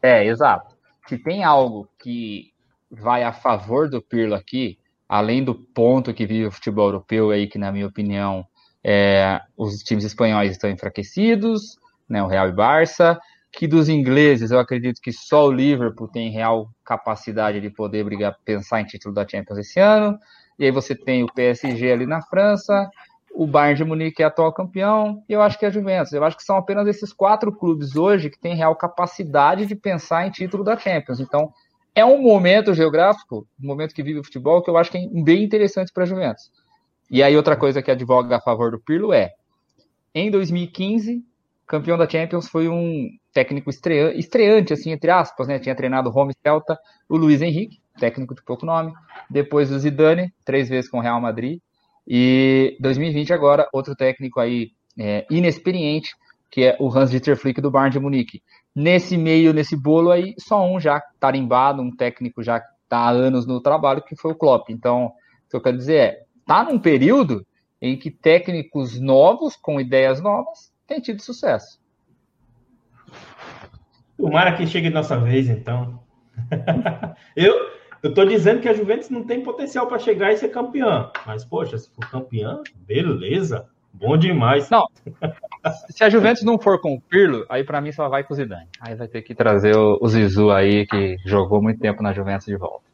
É, 0.00 0.24
exato. 0.24 0.76
Se 1.08 1.18
tem 1.18 1.42
algo 1.42 1.88
que 1.98 2.52
vai 2.88 3.24
a 3.24 3.32
favor 3.32 3.90
do 3.90 4.00
Pirlo 4.00 4.36
aqui, 4.36 4.78
além 5.08 5.42
do 5.42 5.52
ponto 5.52 6.14
que 6.14 6.24
vive 6.24 6.46
o 6.46 6.52
futebol 6.52 6.86
europeu 6.86 7.32
aí, 7.32 7.48
que 7.48 7.58
na 7.58 7.72
minha 7.72 7.88
opinião 7.88 8.46
é, 8.84 9.40
os 9.56 9.78
times 9.78 10.04
espanhóis 10.04 10.52
estão 10.52 10.70
enfraquecidos, 10.70 11.76
né, 12.08 12.22
o 12.22 12.28
Real 12.28 12.48
e 12.48 12.52
Barça, 12.52 13.18
que 13.50 13.66
dos 13.66 13.88
ingleses 13.88 14.52
eu 14.52 14.60
acredito 14.60 15.00
que 15.00 15.12
só 15.12 15.46
o 15.46 15.52
Liverpool 15.52 16.06
tem 16.06 16.30
real 16.30 16.68
capacidade 16.84 17.60
de 17.60 17.70
poder 17.70 18.04
brigar, 18.04 18.36
pensar 18.44 18.80
em 18.80 18.84
título 18.84 19.12
da 19.12 19.26
Champions 19.26 19.58
esse 19.58 19.80
ano. 19.80 20.16
E 20.56 20.66
aí 20.66 20.70
você 20.70 20.94
tem 20.94 21.24
o 21.24 21.32
PSG 21.32 21.90
ali 21.90 22.06
na 22.06 22.22
França, 22.22 22.88
o 23.34 23.48
Bayern 23.48 23.76
de 23.76 23.84
Munique 23.84 24.22
é 24.22 24.26
atual 24.26 24.52
campeão, 24.52 25.24
e 25.28 25.32
eu 25.32 25.42
acho 25.42 25.58
que 25.58 25.64
é 25.64 25.68
a 25.68 25.70
Juventus. 25.70 26.12
Eu 26.12 26.22
acho 26.22 26.36
que 26.36 26.44
são 26.44 26.56
apenas 26.56 26.86
esses 26.86 27.12
quatro 27.12 27.50
clubes 27.52 27.96
hoje 27.96 28.30
que 28.30 28.38
têm 28.38 28.54
real 28.54 28.76
capacidade 28.76 29.66
de 29.66 29.74
pensar 29.74 30.24
em 30.24 30.30
título 30.30 30.62
da 30.62 30.78
Champions. 30.78 31.18
Então, 31.18 31.52
é 31.96 32.04
um 32.04 32.22
momento 32.22 32.72
geográfico, 32.72 33.44
um 33.60 33.66
momento 33.66 33.92
que 33.92 34.04
vive 34.04 34.20
o 34.20 34.24
futebol, 34.24 34.62
que 34.62 34.70
eu 34.70 34.76
acho 34.76 34.92
que 34.92 34.98
é 34.98 35.08
bem 35.22 35.42
interessante 35.42 35.92
para 35.92 36.04
a 36.04 36.06
Juventus. 36.06 36.48
E 37.10 37.24
aí, 37.24 37.36
outra 37.36 37.56
coisa 37.56 37.82
que 37.82 37.90
advoga 37.90 38.36
a 38.36 38.40
favor 38.40 38.70
do 38.70 38.78
Pirlo 38.78 39.12
é: 39.12 39.32
em 40.14 40.30
2015, 40.30 41.20
campeão 41.66 41.98
da 41.98 42.08
Champions 42.08 42.48
foi 42.48 42.68
um 42.68 43.08
técnico 43.32 43.68
estreante, 43.68 44.72
assim, 44.72 44.92
entre 44.92 45.10
aspas, 45.10 45.48
né? 45.48 45.58
Tinha 45.58 45.74
treinado 45.74 46.08
o 46.08 46.12
Roma 46.12 46.30
Celta, 46.40 46.78
o 47.08 47.16
Luiz 47.16 47.42
Henrique, 47.42 47.80
técnico 47.98 48.32
de 48.32 48.44
pouco 48.44 48.64
nome, 48.64 48.92
depois 49.28 49.72
o 49.72 49.78
Zidane, 49.78 50.32
três 50.44 50.68
vezes 50.68 50.88
com 50.88 50.98
o 50.98 51.00
Real 51.00 51.20
Madrid, 51.20 51.60
e 52.06 52.76
2020 52.80 53.32
agora, 53.32 53.68
outro 53.72 53.94
técnico 53.94 54.40
aí 54.40 54.72
é, 54.98 55.26
inexperiente, 55.30 56.10
que 56.50 56.64
é 56.64 56.76
o 56.78 56.88
Hans-Dieter 56.88 57.36
Flick 57.36 57.60
do 57.60 57.70
Bayern 57.70 57.92
de 57.92 58.00
Munique. 58.00 58.42
Nesse 58.74 59.16
meio, 59.16 59.52
nesse 59.52 59.76
bolo 59.76 60.10
aí, 60.10 60.34
só 60.38 60.64
um 60.64 60.78
já 60.78 61.02
tarimbado, 61.18 61.82
um 61.82 61.94
técnico 61.94 62.42
já 62.42 62.62
está 62.82 62.98
há 62.98 63.10
anos 63.10 63.46
no 63.46 63.60
trabalho, 63.60 64.02
que 64.02 64.16
foi 64.16 64.32
o 64.32 64.36
Klopp. 64.36 64.70
Então, 64.70 65.06
o 65.06 65.50
que 65.50 65.56
eu 65.56 65.60
quero 65.60 65.76
dizer 65.76 65.96
é, 65.96 66.22
tá 66.46 66.64
num 66.64 66.78
período 66.78 67.46
em 67.80 67.96
que 67.96 68.10
técnicos 68.10 69.00
novos, 69.00 69.56
com 69.56 69.80
ideias 69.80 70.20
novas, 70.20 70.72
têm 70.86 71.00
tido 71.00 71.22
sucesso. 71.22 71.80
Tomara 74.16 74.56
que 74.56 74.66
chegue 74.66 74.90
nossa 74.90 75.18
vez, 75.18 75.48
então. 75.48 76.02
eu, 77.36 77.54
eu 78.04 78.12
tô 78.12 78.22
dizendo 78.22 78.60
que 78.60 78.68
a 78.68 78.74
Juventus 78.74 79.08
não 79.08 79.24
tem 79.24 79.42
potencial 79.42 79.86
para 79.86 79.98
chegar 79.98 80.30
e 80.30 80.36
ser 80.36 80.50
campeã. 80.50 81.10
Mas, 81.24 81.42
poxa, 81.42 81.78
se 81.78 81.88
for 81.88 82.06
campeã, 82.10 82.60
beleza. 82.86 83.66
Bom 83.94 84.18
demais. 84.18 84.68
Não. 84.68 84.86
Se 85.88 86.04
a 86.04 86.10
Juventus 86.10 86.42
não 86.42 86.58
for 86.58 86.78
com 86.82 86.94
o 86.94 87.00
Pirlo, 87.00 87.46
aí 87.48 87.64
para 87.64 87.80
mim 87.80 87.92
só 87.92 88.06
vai 88.06 88.22
com 88.22 88.34
o 88.34 88.36
Zidane. 88.36 88.68
Aí 88.78 88.94
vai 88.94 89.08
ter 89.08 89.22
que 89.22 89.34
trazer 89.34 89.74
o, 89.74 89.98
o 90.02 90.06
Zizu 90.06 90.50
aí, 90.50 90.86
que 90.86 91.16
jogou 91.24 91.62
muito 91.62 91.80
tempo 91.80 92.02
na 92.02 92.12
Juventus 92.12 92.44
de 92.44 92.56
volta. 92.56 92.84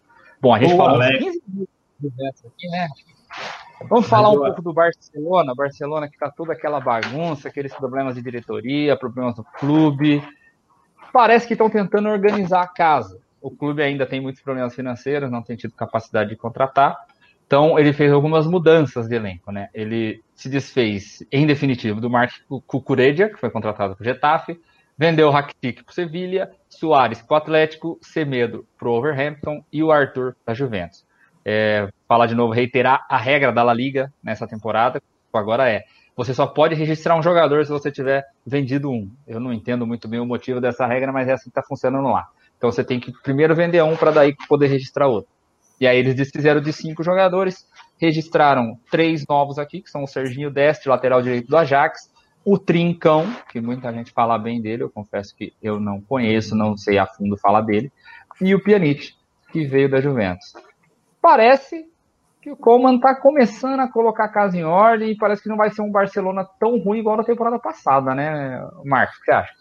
Bom, 0.41 0.55
a 0.55 0.61
gente 0.61 0.75
Boa, 0.77 0.91
falou 0.91 1.19
15 1.19 1.43
Juventus 2.01 2.45
aqui, 2.47 2.69
né? 2.69 2.87
Vamos 3.89 4.07
falar 4.07 4.31
um 4.31 4.37
pouco 4.39 4.63
do 4.63 4.73
Barcelona. 4.73 5.55
Barcelona 5.57 6.07
que 6.07 6.15
está 6.15 6.31
toda 6.31 6.53
aquela 6.53 6.79
bagunça, 6.79 7.49
aqueles 7.49 7.75
problemas 7.75 8.15
de 8.15 8.23
diretoria, 8.23 8.97
problemas 8.97 9.35
do 9.35 9.43
clube. 9.43 10.23
Parece 11.13 11.49
que 11.49 11.55
estão 11.55 11.69
tentando 11.69 12.09
organizar 12.09 12.63
a 12.63 12.69
casa. 12.69 13.20
O 13.41 13.51
clube 13.51 13.83
ainda 13.83 14.07
tem 14.07 14.21
muitos 14.21 14.43
problemas 14.43 14.75
financeiros, 14.75 15.31
não 15.31 15.43
tem 15.43 15.57
tido 15.57 15.75
capacidade 15.75 16.31
de 16.31 16.37
contratar. 16.37 16.97
Então, 17.47 17.79
ele 17.79 17.93
fez 17.93 18.13
algumas 18.13 18.47
mudanças 18.47 19.09
de 19.09 19.17
elenco, 19.17 19.51
né? 19.51 19.69
Ele 19.75 20.23
se 20.35 20.49
desfez, 20.49 21.25
em 21.33 21.47
definitivo, 21.47 22.01
do 22.01 22.09
Mark 22.09 22.31
Cucuredia, 22.67 23.29
que 23.29 23.41
foi 23.41 23.51
contratado 23.51 23.97
para 23.97 24.03
o 24.03 24.05
Getafe, 24.05 24.61
vendeu 24.97 25.29
o 25.29 25.31
Rakitic 25.31 25.83
para 25.83 25.91
o 25.91 25.95
Sevilha, 25.95 26.51
Soares 26.69 27.23
para 27.23 27.35
o 27.35 27.39
Atlético, 27.39 27.99
Semedo 28.03 28.67
para 28.79 28.89
o 28.89 28.93
Overhampton 28.93 29.65
e 29.73 29.83
o 29.83 29.91
Arthur 29.91 30.37
para 30.45 30.53
a 30.53 30.55
Juventus. 30.55 31.05
É, 31.45 31.89
falar 32.07 32.27
de 32.27 32.35
novo, 32.35 32.53
reiterar 32.53 33.05
a 33.09 33.17
regra 33.17 33.51
da 33.51 33.63
La 33.63 33.75
Liga 33.75 34.13
nessa 34.23 34.47
temporada, 34.47 35.03
agora 35.33 35.69
é, 35.69 35.85
você 36.15 36.35
só 36.35 36.47
pode 36.47 36.75
registrar 36.75 37.17
um 37.17 37.23
jogador 37.23 37.65
se 37.65 37.73
você 37.73 37.91
tiver 37.91 38.25
vendido 38.47 38.91
um. 38.91 39.11
Eu 39.27 39.41
não 39.41 39.53
entendo 39.53 39.87
muito 39.87 40.07
bem 40.07 40.21
o 40.21 40.27
motivo 40.27 40.61
dessa 40.61 40.87
regra, 40.87 41.11
mas 41.11 41.27
é 41.29 41.33
assim 41.33 41.45
que 41.45 41.59
está 41.59 41.63
funcionando 41.63 42.09
lá. 42.09 42.29
Então 42.61 42.71
você 42.71 42.85
tem 42.85 43.01
que 43.01 43.11
primeiro 43.23 43.55
vender 43.55 43.83
um 43.83 43.97
para 43.97 44.11
daí 44.11 44.37
poder 44.47 44.67
registrar 44.67 45.07
outro. 45.07 45.31
E 45.81 45.87
aí 45.87 45.97
eles 45.97 46.15
desfizeram 46.15 46.61
de 46.61 46.75
cinco 46.75 47.03
jogadores, 47.03 47.67
registraram 47.99 48.79
três 48.91 49.25
novos 49.27 49.59
aqui, 49.59 49.81
que 49.81 49.89
são 49.89 50.03
o 50.03 50.07
Serginho 50.07 50.51
Deste, 50.51 50.87
lateral 50.87 51.23
direito 51.23 51.49
do 51.49 51.57
Ajax, 51.57 52.13
o 52.45 52.59
Trincão, 52.59 53.35
que 53.51 53.63
muita 53.63 53.91
gente 53.91 54.13
fala 54.13 54.37
bem 54.37 54.61
dele, 54.61 54.83
eu 54.83 54.91
confesso 54.91 55.35
que 55.35 55.55
eu 55.63 55.81
não 55.81 56.03
conheço, 56.03 56.55
não 56.55 56.77
sei 56.77 56.99
a 56.99 57.07
fundo 57.07 57.35
falar 57.39 57.63
dele, 57.63 57.91
e 58.43 58.55
o 58.55 58.63
Pjanic, 58.63 59.15
que 59.51 59.65
veio 59.65 59.91
da 59.91 59.99
Juventus. 59.99 60.53
Parece 61.23 61.89
que 62.43 62.51
o 62.51 62.57
Coman 62.57 62.97
está 62.97 63.15
começando 63.15 63.81
a 63.81 63.91
colocar 63.91 64.27
a 64.27 64.33
casa 64.33 64.59
em 64.59 64.65
ordem 64.65 65.13
e 65.13 65.17
parece 65.17 65.43
que 65.43 65.49
não 65.49 65.57
vai 65.57 65.71
ser 65.71 65.81
um 65.81 65.91
Barcelona 65.91 66.47
tão 66.59 66.79
ruim 66.79 66.99
igual 66.99 67.17
na 67.17 67.25
temporada 67.25 67.59
passada, 67.59 68.15
né, 68.15 68.69
Marcos? 68.85 69.17
O 69.17 69.21
que 69.21 69.25
você 69.25 69.33
acha? 69.33 69.61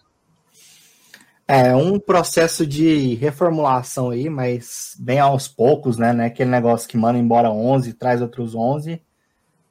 É 1.52 1.76
um 1.76 2.00
processo 2.00 2.64
de 2.64 3.16
reformulação 3.16 4.12
aí, 4.12 4.30
mas 4.30 4.96
bem 5.00 5.18
aos 5.18 5.48
poucos, 5.48 5.98
né? 5.98 6.14
né 6.14 6.28
aquele 6.28 6.52
negócio 6.52 6.88
que 6.88 6.96
manda 6.96 7.18
embora 7.18 7.50
11, 7.50 7.94
traz 7.94 8.22
outros 8.22 8.54
11. 8.54 9.02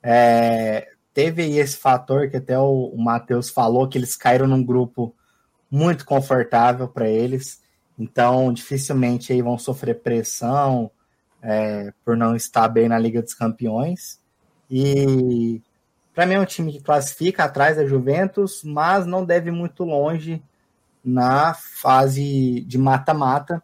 É, 0.02 0.88
teve 1.14 1.42
aí 1.42 1.56
esse 1.56 1.76
fator 1.76 2.28
que 2.28 2.36
até 2.36 2.58
o, 2.58 2.86
o 2.92 3.00
Matheus 3.00 3.48
falou, 3.48 3.86
que 3.86 3.96
eles 3.96 4.16
caíram 4.16 4.48
num 4.48 4.64
grupo 4.64 5.14
muito 5.70 6.04
confortável 6.04 6.88
para 6.88 7.08
eles. 7.08 7.62
Então, 7.96 8.52
dificilmente 8.52 9.32
aí 9.32 9.40
vão 9.40 9.56
sofrer 9.56 10.00
pressão 10.00 10.90
é, 11.40 11.92
por 12.04 12.16
não 12.16 12.34
estar 12.34 12.66
bem 12.66 12.88
na 12.88 12.98
Liga 12.98 13.22
dos 13.22 13.34
Campeões. 13.34 14.18
E 14.68 15.62
para 16.12 16.26
mim 16.26 16.34
é 16.34 16.40
um 16.40 16.44
time 16.44 16.72
que 16.72 16.80
classifica 16.80 17.44
atrás 17.44 17.76
da 17.76 17.86
Juventus, 17.86 18.64
mas 18.64 19.06
não 19.06 19.24
deve 19.24 19.50
ir 19.50 19.52
muito 19.52 19.84
longe 19.84 20.42
na 21.04 21.54
fase 21.54 22.60
de 22.66 22.78
mata-mata, 22.78 23.62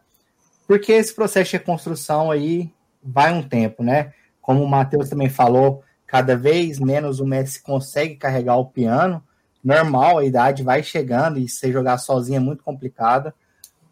porque 0.67 0.91
esse 0.91 1.13
processo 1.13 1.51
de 1.51 1.57
reconstrução 1.57 2.31
aí 2.31 2.71
vai 3.03 3.33
um 3.33 3.43
tempo, 3.43 3.83
né? 3.83 4.13
Como 4.41 4.63
o 4.63 4.67
Matheus 4.67 5.09
também 5.09 5.29
falou, 5.29 5.83
cada 6.07 6.35
vez 6.35 6.79
menos 6.79 7.19
o 7.19 7.25
Messi 7.25 7.61
consegue 7.61 8.15
carregar 8.15 8.55
o 8.57 8.65
piano. 8.65 9.23
Normal, 9.63 10.19
a 10.19 10.25
idade 10.25 10.63
vai 10.63 10.83
chegando 10.83 11.39
e 11.39 11.47
você 11.47 11.71
jogar 11.71 11.97
sozinho 11.97 12.37
é 12.37 12.39
muito 12.39 12.63
complicado. 12.63 13.33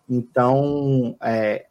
Então, 0.10 1.16
é, 1.22 1.66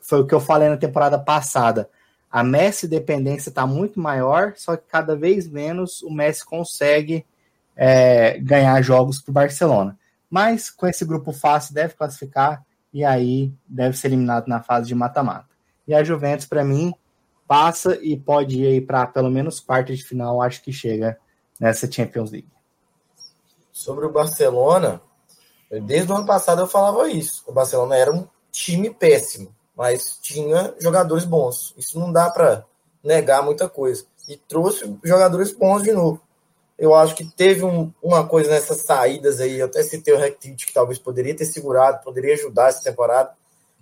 foi 0.00 0.20
o 0.20 0.26
que 0.26 0.34
eu 0.34 0.40
falei 0.40 0.68
na 0.68 0.76
temporada 0.76 1.18
passada. 1.18 1.88
A 2.30 2.42
Messi 2.42 2.86
dependência 2.86 3.48
está 3.48 3.66
muito 3.66 3.98
maior, 4.00 4.52
só 4.56 4.76
que 4.76 4.84
cada 4.88 5.16
vez 5.16 5.48
menos 5.48 6.02
o 6.02 6.10
Messi 6.10 6.44
consegue 6.44 7.24
é, 7.76 8.38
ganhar 8.38 8.80
jogos 8.82 9.20
para 9.20 9.30
o 9.30 9.34
Barcelona. 9.34 9.98
Mas 10.30 10.70
com 10.70 10.86
esse 10.86 11.04
grupo 11.04 11.32
fácil 11.32 11.74
deve 11.74 11.94
classificar 11.94 12.64
e 12.92 13.04
aí 13.04 13.52
deve 13.66 13.96
ser 13.96 14.08
eliminado 14.08 14.46
na 14.46 14.62
fase 14.62 14.88
de 14.88 14.94
mata-mata. 14.94 15.48
E 15.86 15.94
a 15.94 16.04
Juventus, 16.04 16.46
para 16.46 16.64
mim, 16.64 16.92
passa 17.46 17.98
e 18.02 18.16
pode 18.16 18.62
ir 18.62 18.86
para 18.86 19.06
pelo 19.06 19.30
menos 19.30 19.60
quarta 19.60 19.94
de 19.94 20.04
final, 20.04 20.42
acho 20.42 20.62
que 20.62 20.72
chega 20.72 21.18
nessa 21.58 21.90
Champions 21.90 22.30
League. 22.30 22.48
Sobre 23.72 24.04
o 24.04 24.12
Barcelona, 24.12 25.00
desde 25.82 26.12
o 26.12 26.16
ano 26.16 26.26
passado 26.26 26.60
eu 26.60 26.66
falava 26.66 27.08
isso. 27.08 27.42
O 27.46 27.52
Barcelona 27.52 27.96
era 27.96 28.12
um 28.12 28.26
time 28.50 28.90
péssimo, 28.90 29.54
mas 29.76 30.18
tinha 30.20 30.74
jogadores 30.78 31.24
bons. 31.24 31.74
Isso 31.76 31.98
não 31.98 32.12
dá 32.12 32.28
para 32.28 32.64
negar 33.02 33.42
muita 33.42 33.68
coisa. 33.68 34.04
E 34.28 34.36
trouxe 34.36 34.98
jogadores 35.02 35.52
bons 35.52 35.82
de 35.82 35.92
novo. 35.92 36.20
Eu 36.78 36.94
acho 36.94 37.14
que 37.14 37.24
teve 37.24 37.64
um, 37.64 37.92
uma 38.02 38.26
coisa 38.26 38.50
nessas 38.50 38.82
saídas 38.82 39.40
aí. 39.40 39.58
Eu 39.58 39.66
até 39.66 39.82
citei 39.82 40.14
o 40.14 40.18
Rectit, 40.18 40.66
que 40.66 40.72
talvez 40.72 40.98
poderia 40.98 41.34
ter 41.34 41.44
segurado, 41.44 42.04
poderia 42.04 42.34
ajudar 42.34 42.68
essa 42.68 42.82
temporada. 42.82 43.32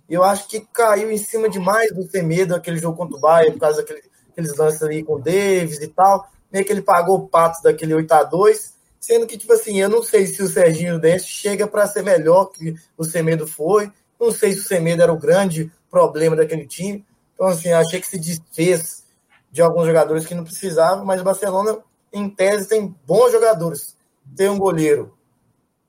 E 0.09 0.13
eu 0.13 0.23
acho 0.23 0.47
que 0.47 0.61
caiu 0.73 1.11
em 1.11 1.17
cima 1.17 1.49
demais 1.49 1.93
do 1.93 2.09
Semedo, 2.09 2.55
aquele 2.55 2.79
jogo 2.79 2.97
contra 2.97 3.17
o 3.17 3.19
Bayern, 3.19 3.53
por 3.53 3.59
causa 3.59 3.83
daqueles 3.83 4.55
lances 4.57 4.81
ali 4.81 5.03
com 5.03 5.15
o 5.15 5.19
Davis 5.19 5.81
e 5.81 5.87
tal. 5.87 6.27
Meio 6.51 6.65
que 6.65 6.71
ele 6.71 6.81
pagou 6.81 7.17
o 7.17 7.27
pato 7.27 7.61
daquele 7.61 7.93
8 7.93 8.11
a 8.13 8.23
2 8.23 8.77
Sendo 8.99 9.27
que, 9.27 9.37
tipo 9.37 9.53
assim, 9.53 9.79
eu 9.79 9.89
não 9.89 10.01
sei 10.01 10.25
se 10.25 10.41
o 10.41 10.47
Serginho 10.47 10.99
Dente 10.99 11.23
chega 11.23 11.67
para 11.67 11.87
ser 11.87 12.03
melhor 12.03 12.45
que 12.47 12.75
o 12.97 13.03
Semedo 13.03 13.47
foi. 13.47 13.91
Não 14.19 14.31
sei 14.31 14.53
se 14.53 14.59
o 14.59 14.63
Semedo 14.63 15.03
era 15.03 15.13
o 15.13 15.17
grande 15.17 15.71
problema 15.89 16.35
daquele 16.35 16.65
time. 16.65 17.05
Então, 17.33 17.47
assim, 17.47 17.71
achei 17.71 18.01
que 18.01 18.07
se 18.07 18.19
desfez 18.19 19.03
de 19.51 19.61
alguns 19.61 19.85
jogadores 19.85 20.25
que 20.25 20.35
não 20.35 20.43
precisavam, 20.43 21.05
mas 21.05 21.21
o 21.21 21.23
Barcelona 21.23 21.77
em 22.17 22.29
tese, 22.29 22.67
tem 22.67 22.95
bons 23.05 23.31
jogadores. 23.31 23.97
Tem 24.35 24.49
um 24.49 24.57
goleiro 24.57 25.17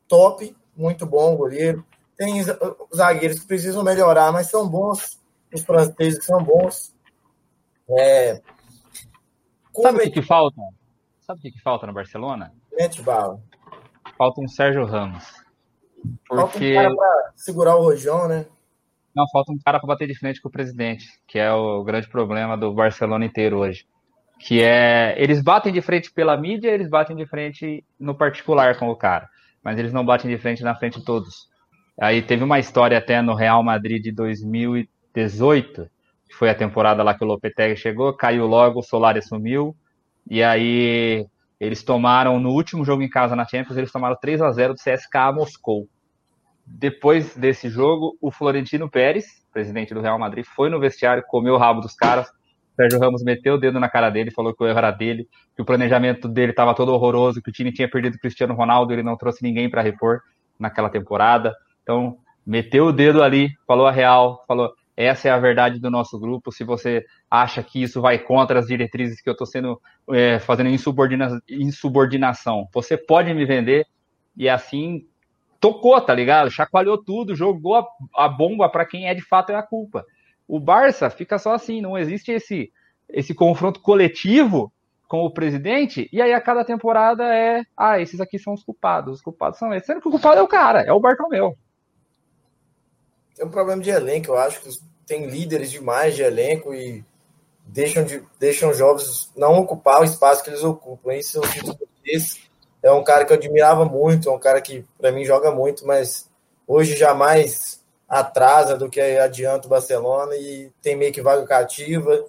top, 0.06 0.56
muito 0.76 1.06
bom 1.06 1.36
goleiro. 1.36 1.84
Tem 2.16 2.42
zagueiros 2.94 3.40
que 3.40 3.46
precisam 3.46 3.82
melhorar, 3.84 4.32
mas 4.32 4.48
são 4.48 4.68
bons. 4.68 5.18
Os 5.52 5.62
franceses 5.62 6.24
são 6.24 6.42
bons. 6.42 6.94
É... 7.90 8.40
Sabe 9.80 9.98
o 9.98 10.00
que, 10.02 10.10
que 10.10 10.22
falta? 10.22 10.60
Sabe 11.20 11.38
o 11.38 11.42
que, 11.42 11.52
que 11.52 11.62
falta 11.62 11.86
no 11.86 11.92
Barcelona? 11.92 12.52
Mete 12.72 13.02
bala. 13.02 13.40
Falta 14.16 14.40
um 14.40 14.48
Sérgio 14.48 14.84
Ramos. 14.84 15.24
Porque... 16.28 16.74
Falta 16.74 16.90
um 16.90 16.96
cara 16.96 16.96
para 16.96 17.32
segurar 17.36 17.76
o 17.76 17.82
rojão, 17.82 18.28
né? 18.28 18.46
Não, 19.14 19.28
falta 19.32 19.52
um 19.52 19.58
cara 19.58 19.78
para 19.78 19.86
bater 19.86 20.08
de 20.08 20.18
frente 20.18 20.40
com 20.40 20.48
o 20.48 20.52
presidente, 20.52 21.06
que 21.26 21.38
é 21.38 21.52
o 21.52 21.82
grande 21.84 22.08
problema 22.08 22.56
do 22.56 22.72
Barcelona 22.72 23.24
inteiro 23.24 23.58
hoje 23.58 23.86
que 24.38 24.62
é 24.62 25.14
eles 25.18 25.42
batem 25.42 25.72
de 25.72 25.80
frente 25.80 26.12
pela 26.12 26.36
mídia, 26.36 26.70
eles 26.70 26.88
batem 26.88 27.16
de 27.16 27.26
frente 27.26 27.84
no 27.98 28.14
particular 28.14 28.78
com 28.78 28.88
o 28.88 28.96
cara, 28.96 29.28
mas 29.62 29.78
eles 29.78 29.92
não 29.92 30.04
batem 30.04 30.30
de 30.30 30.38
frente 30.38 30.62
na 30.62 30.74
frente 30.74 30.98
de 30.98 31.04
todos. 31.04 31.48
Aí 32.00 32.22
teve 32.22 32.44
uma 32.44 32.58
história 32.58 32.96
até 32.96 33.20
no 33.20 33.34
Real 33.34 33.62
Madrid 33.62 34.02
de 34.02 34.12
2018, 34.12 35.90
que 36.28 36.34
foi 36.34 36.48
a 36.48 36.54
temporada 36.54 37.02
lá 37.02 37.12
que 37.12 37.24
o 37.24 37.26
Lopetegui 37.26 37.76
chegou, 37.76 38.12
caiu 38.12 38.46
logo, 38.46 38.78
o 38.78 38.82
Solari 38.82 39.20
sumiu, 39.20 39.74
e 40.30 40.42
aí 40.42 41.26
eles 41.58 41.82
tomaram 41.82 42.38
no 42.38 42.50
último 42.50 42.84
jogo 42.84 43.02
em 43.02 43.08
casa 43.08 43.34
na 43.34 43.46
Champions, 43.46 43.76
eles 43.76 43.90
tomaram 43.90 44.16
3 44.20 44.40
a 44.42 44.52
0 44.52 44.74
do 44.74 44.80
CSKA 44.80 45.32
Moscou. 45.32 45.88
Depois 46.64 47.34
desse 47.34 47.68
jogo, 47.68 48.16
o 48.20 48.30
Florentino 48.30 48.88
Pérez, 48.88 49.26
presidente 49.52 49.92
do 49.92 50.00
Real 50.00 50.18
Madrid, 50.18 50.44
foi 50.44 50.68
no 50.68 50.78
vestiário, 50.78 51.24
comeu 51.26 51.54
o 51.54 51.58
rabo 51.58 51.80
dos 51.80 51.94
caras, 51.94 52.30
Sérgio 52.78 53.00
Ramos 53.00 53.24
meteu 53.24 53.54
o 53.54 53.58
dedo 53.58 53.80
na 53.80 53.88
cara 53.88 54.08
dele, 54.08 54.30
falou 54.30 54.54
que 54.54 54.62
o 54.62 54.66
erro 54.68 54.78
era 54.78 54.92
dele, 54.92 55.28
que 55.56 55.62
o 55.62 55.64
planejamento 55.64 56.28
dele 56.28 56.52
estava 56.52 56.72
todo 56.72 56.92
horroroso, 56.92 57.42
que 57.42 57.50
o 57.50 57.52
time 57.52 57.72
tinha 57.72 57.90
perdido 57.90 58.14
o 58.14 58.20
Cristiano 58.20 58.54
Ronaldo, 58.54 58.92
ele 58.92 59.02
não 59.02 59.16
trouxe 59.16 59.42
ninguém 59.42 59.68
para 59.68 59.82
repor 59.82 60.20
naquela 60.56 60.88
temporada. 60.88 61.52
Então, 61.82 62.18
meteu 62.46 62.86
o 62.86 62.92
dedo 62.92 63.20
ali, 63.20 63.50
falou 63.66 63.88
a 63.88 63.90
real, 63.90 64.44
falou: 64.46 64.72
essa 64.96 65.26
é 65.26 65.30
a 65.32 65.38
verdade 65.38 65.80
do 65.80 65.90
nosso 65.90 66.20
grupo. 66.20 66.52
Se 66.52 66.62
você 66.62 67.04
acha 67.28 67.64
que 67.64 67.82
isso 67.82 68.00
vai 68.00 68.16
contra 68.16 68.60
as 68.60 68.68
diretrizes 68.68 69.20
que 69.20 69.28
eu 69.28 69.32
estou 69.32 69.46
sendo 69.46 69.80
é, 70.10 70.38
fazendo 70.38 70.68
insubordina 70.68 71.40
insubordinação, 71.48 72.68
você 72.72 72.96
pode 72.96 73.34
me 73.34 73.44
vender 73.44 73.86
e 74.36 74.48
assim 74.48 75.04
tocou, 75.60 76.00
tá 76.00 76.14
ligado? 76.14 76.48
Chacoalhou 76.48 76.96
tudo, 76.96 77.34
jogou 77.34 77.74
a, 77.74 77.86
a 78.16 78.28
bomba 78.28 78.68
para 78.68 78.86
quem 78.86 79.08
é 79.08 79.14
de 79.14 79.22
fato 79.22 79.50
é 79.50 79.56
a 79.56 79.62
culpa. 79.62 80.04
O 80.48 80.58
Barça 80.58 81.10
fica 81.10 81.38
só 81.38 81.52
assim, 81.52 81.82
não 81.82 81.98
existe 81.98 82.32
esse, 82.32 82.72
esse 83.08 83.34
confronto 83.34 83.80
coletivo 83.80 84.72
com 85.06 85.20
o 85.24 85.30
presidente, 85.30 86.08
e 86.12 86.20
aí 86.20 86.32
a 86.32 86.40
cada 86.40 86.64
temporada 86.64 87.24
é, 87.24 87.62
ah, 87.76 88.00
esses 88.00 88.20
aqui 88.20 88.38
são 88.38 88.52
os 88.54 88.62
culpados, 88.62 89.16
os 89.16 89.22
culpados 89.22 89.58
são 89.58 89.72
esses. 89.72 89.86
Sendo 89.86 90.00
que 90.00 90.08
o 90.08 90.10
culpado 90.10 90.40
é 90.40 90.42
o 90.42 90.48
cara, 90.48 90.82
é 90.82 90.92
o 90.92 91.00
Bartomeu. 91.00 91.56
Tem 93.34 93.46
um 93.46 93.50
problema 93.50 93.82
de 93.82 93.90
elenco, 93.90 94.28
eu 94.28 94.38
acho 94.38 94.60
que 94.60 94.70
tem 95.06 95.26
líderes 95.26 95.70
demais 95.70 96.16
de 96.16 96.22
elenco 96.22 96.74
e 96.74 97.04
deixam, 97.64 98.04
de, 98.04 98.22
deixam 98.38 98.74
jovens 98.74 99.32
não 99.36 99.58
ocupar 99.58 100.00
o 100.00 100.04
espaço 100.04 100.42
que 100.42 100.50
eles 100.50 100.62
ocupam. 100.62 101.14
Isso 101.14 101.40
é 102.82 102.92
um 102.92 103.04
cara 103.04 103.24
que 103.24 103.32
eu 103.32 103.36
admirava 103.36 103.84
muito, 103.84 104.28
é 104.28 104.32
um 104.32 104.38
cara 104.38 104.60
que 104.60 104.84
para 104.98 105.12
mim 105.12 105.24
joga 105.24 105.50
muito, 105.50 105.86
mas 105.86 106.28
hoje 106.66 106.96
jamais 106.96 107.77
atrasa 108.08 108.76
do 108.76 108.88
que 108.88 109.00
adianta 109.00 109.66
o 109.66 109.70
Barcelona 109.70 110.34
e 110.34 110.72
tem 110.80 110.96
meio 110.96 111.12
que 111.12 111.20
vaga 111.20 111.44
cativa. 111.46 112.24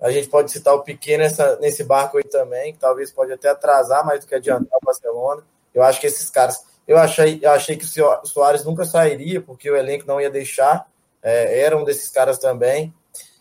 A 0.00 0.10
gente 0.10 0.28
pode 0.28 0.50
citar 0.50 0.74
o 0.74 0.82
Piquet 0.82 1.18
nessa, 1.18 1.56
nesse 1.56 1.84
barco 1.84 2.16
aí 2.16 2.24
também, 2.24 2.72
que 2.72 2.78
talvez 2.78 3.12
pode 3.12 3.30
até 3.32 3.50
atrasar 3.50 4.04
mais 4.06 4.20
do 4.20 4.26
que 4.26 4.34
adiantar 4.34 4.78
o 4.80 4.84
Barcelona. 4.84 5.42
Eu 5.74 5.82
acho 5.82 6.00
que 6.00 6.06
esses 6.06 6.30
caras. 6.30 6.64
Eu 6.88 6.96
achei, 6.96 7.38
eu 7.42 7.50
achei 7.50 7.76
que 7.76 7.84
o 7.84 8.26
Soares 8.26 8.64
nunca 8.64 8.84
sairia, 8.84 9.40
porque 9.40 9.70
o 9.70 9.76
elenco 9.76 10.06
não 10.06 10.20
ia 10.20 10.30
deixar. 10.30 10.88
É, 11.22 11.60
era 11.60 11.76
um 11.76 11.84
desses 11.84 12.08
caras 12.08 12.38
também. 12.38 12.92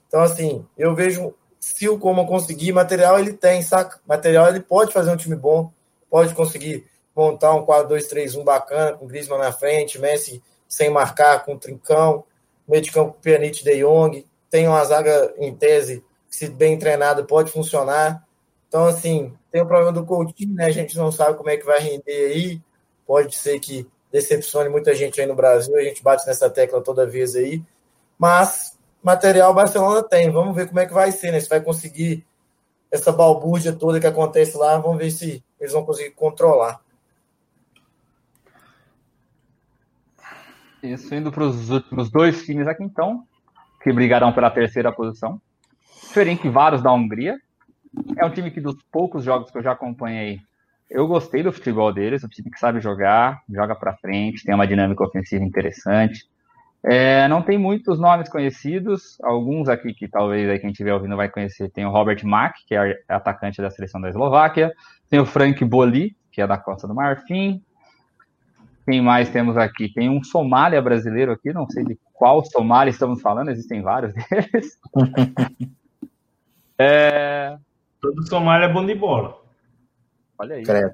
Então, 0.07 0.21
assim, 0.21 0.65
eu 0.77 0.93
vejo 0.93 1.33
se 1.59 1.87
o 1.87 1.97
Como 1.97 2.27
conseguir, 2.27 2.73
material 2.73 3.17
ele 3.17 3.33
tem, 3.33 3.61
saca? 3.61 3.99
Material 4.05 4.49
ele 4.49 4.59
pode 4.59 4.91
fazer 4.91 5.11
um 5.11 5.17
time 5.17 5.35
bom, 5.35 5.71
pode 6.09 6.35
conseguir 6.35 6.85
montar 7.15 7.53
um 7.53 7.65
4-2-3-1 7.65 8.43
bacana, 8.43 8.97
com 8.97 9.07
Griezmann 9.07 9.39
na 9.39 9.51
frente, 9.51 9.97
Messi 9.97 10.43
sem 10.69 10.89
marcar, 10.89 11.43
com 11.43 11.57
Trincão, 11.57 12.23
meio 12.67 12.83
de 12.83 12.91
campo 12.91 13.17
Pjanic 13.19 13.63
de 13.63 13.83
Jong, 13.83 14.25
tem 14.49 14.67
uma 14.67 14.85
zaga 14.85 15.33
em 15.37 15.53
tese 15.53 16.03
que, 16.29 16.35
se 16.35 16.47
bem 16.47 16.77
treinada, 16.77 17.23
pode 17.23 17.51
funcionar. 17.51 18.23
Então, 18.67 18.85
assim, 18.85 19.33
tem 19.51 19.61
o 19.61 19.65
problema 19.65 19.91
do 19.91 20.05
Coutinho, 20.05 20.53
né? 20.53 20.65
A 20.65 20.71
gente 20.71 20.95
não 20.95 21.11
sabe 21.11 21.35
como 21.35 21.49
é 21.49 21.57
que 21.57 21.65
vai 21.65 21.79
render 21.79 22.31
aí. 22.31 22.61
Pode 23.05 23.35
ser 23.35 23.59
que 23.59 23.89
decepcione 24.11 24.69
muita 24.69 24.93
gente 24.93 25.19
aí 25.19 25.25
no 25.25 25.35
Brasil, 25.35 25.75
a 25.75 25.81
gente 25.81 26.03
bate 26.03 26.25
nessa 26.27 26.49
tecla 26.49 26.81
toda 26.81 27.07
vez 27.07 27.35
aí. 27.35 27.63
Mas 28.17 28.77
material 29.01 29.51
o 29.51 29.55
Barcelona 29.55 30.03
tem. 30.03 30.29
Vamos 30.29 30.55
ver 30.55 30.67
como 30.67 30.79
é 30.79 30.85
que 30.85 30.93
vai 30.93 31.11
ser, 31.11 31.31
né? 31.31 31.39
Se 31.39 31.49
vai 31.49 31.61
conseguir 31.61 32.23
essa 32.91 33.11
balbúrdia 33.11 33.73
toda 33.73 33.99
que 33.99 34.07
acontece 34.07 34.57
lá, 34.57 34.77
vamos 34.77 34.97
ver 34.97 35.11
se 35.11 35.43
eles 35.59 35.73
vão 35.73 35.85
conseguir 35.85 36.11
controlar. 36.11 36.79
Isso, 40.81 41.13
indo 41.13 41.31
para 41.31 41.43
os 41.43 41.69
últimos 41.69 42.09
dois 42.09 42.45
times 42.45 42.67
aqui, 42.67 42.83
então, 42.83 43.23
que 43.83 43.91
brigarão 43.91 44.31
pela 44.31 44.49
terceira 44.49 44.91
posição. 44.91 45.41
Ferencváros 46.13 46.81
da 46.81 46.91
Hungria. 46.91 47.37
É 48.17 48.25
um 48.25 48.29
time 48.29 48.51
que, 48.51 48.61
dos 48.61 48.75
poucos 48.91 49.23
jogos 49.23 49.51
que 49.51 49.57
eu 49.57 49.63
já 49.63 49.71
acompanhei, 49.71 50.39
eu 50.89 51.07
gostei 51.07 51.43
do 51.43 51.51
futebol 51.51 51.93
deles. 51.93 52.23
Um 52.23 52.27
time 52.27 52.49
que 52.49 52.59
sabe 52.59 52.79
jogar, 52.79 53.41
joga 53.49 53.75
para 53.75 53.97
frente, 53.97 54.43
tem 54.43 54.55
uma 54.55 54.67
dinâmica 54.67 55.03
ofensiva 55.03 55.43
interessante. 55.43 56.27
É, 56.81 57.27
não 57.27 57.41
tem 57.41 57.57
muitos 57.57 57.99
nomes 57.99 58.29
conhecidos, 58.29 59.17
alguns 59.21 59.67
aqui 59.67 59.93
que 59.93 60.07
talvez 60.07 60.49
aí 60.49 60.59
quem 60.59 60.71
estiver 60.71 60.93
ouvindo 60.93 61.15
vai 61.15 61.27
conhecer. 61.27 61.69
Tem 61.71 61.85
o 61.85 61.91
Robert 61.91 62.25
Mack, 62.25 62.65
que 62.65 62.73
é 62.73 63.01
atacante 63.07 63.61
da 63.61 63.69
seleção 63.69 63.99
da 63.99 64.09
Eslováquia. 64.09 64.71
Tem 65.09 65.19
o 65.19 65.25
Frank 65.25 65.63
Boli, 65.65 66.15
que 66.31 66.41
é 66.41 66.47
da 66.47 66.57
Costa 66.57 66.87
do 66.87 66.95
Marfim. 66.95 67.61
Quem 68.89 69.01
mais 69.01 69.29
temos 69.29 69.55
aqui? 69.55 69.87
Tem 69.93 70.09
um 70.09 70.23
Somália 70.23 70.81
brasileiro 70.81 71.31
aqui, 71.31 71.53
não 71.53 71.69
sei 71.69 71.83
de 71.83 71.99
qual 72.11 72.43
Somália 72.43 72.89
estamos 72.89 73.21
falando, 73.21 73.51
existem 73.51 73.83
vários 73.83 74.11
deles. 74.25 74.79
é... 76.75 77.55
Todo 78.01 78.27
Somália 78.27 78.65
é 78.65 78.73
bom 78.73 78.83
de 78.83 78.95
bola. 78.95 79.43
Olha 80.39 80.55
aí. 80.55 80.63
Credo. 80.63 80.93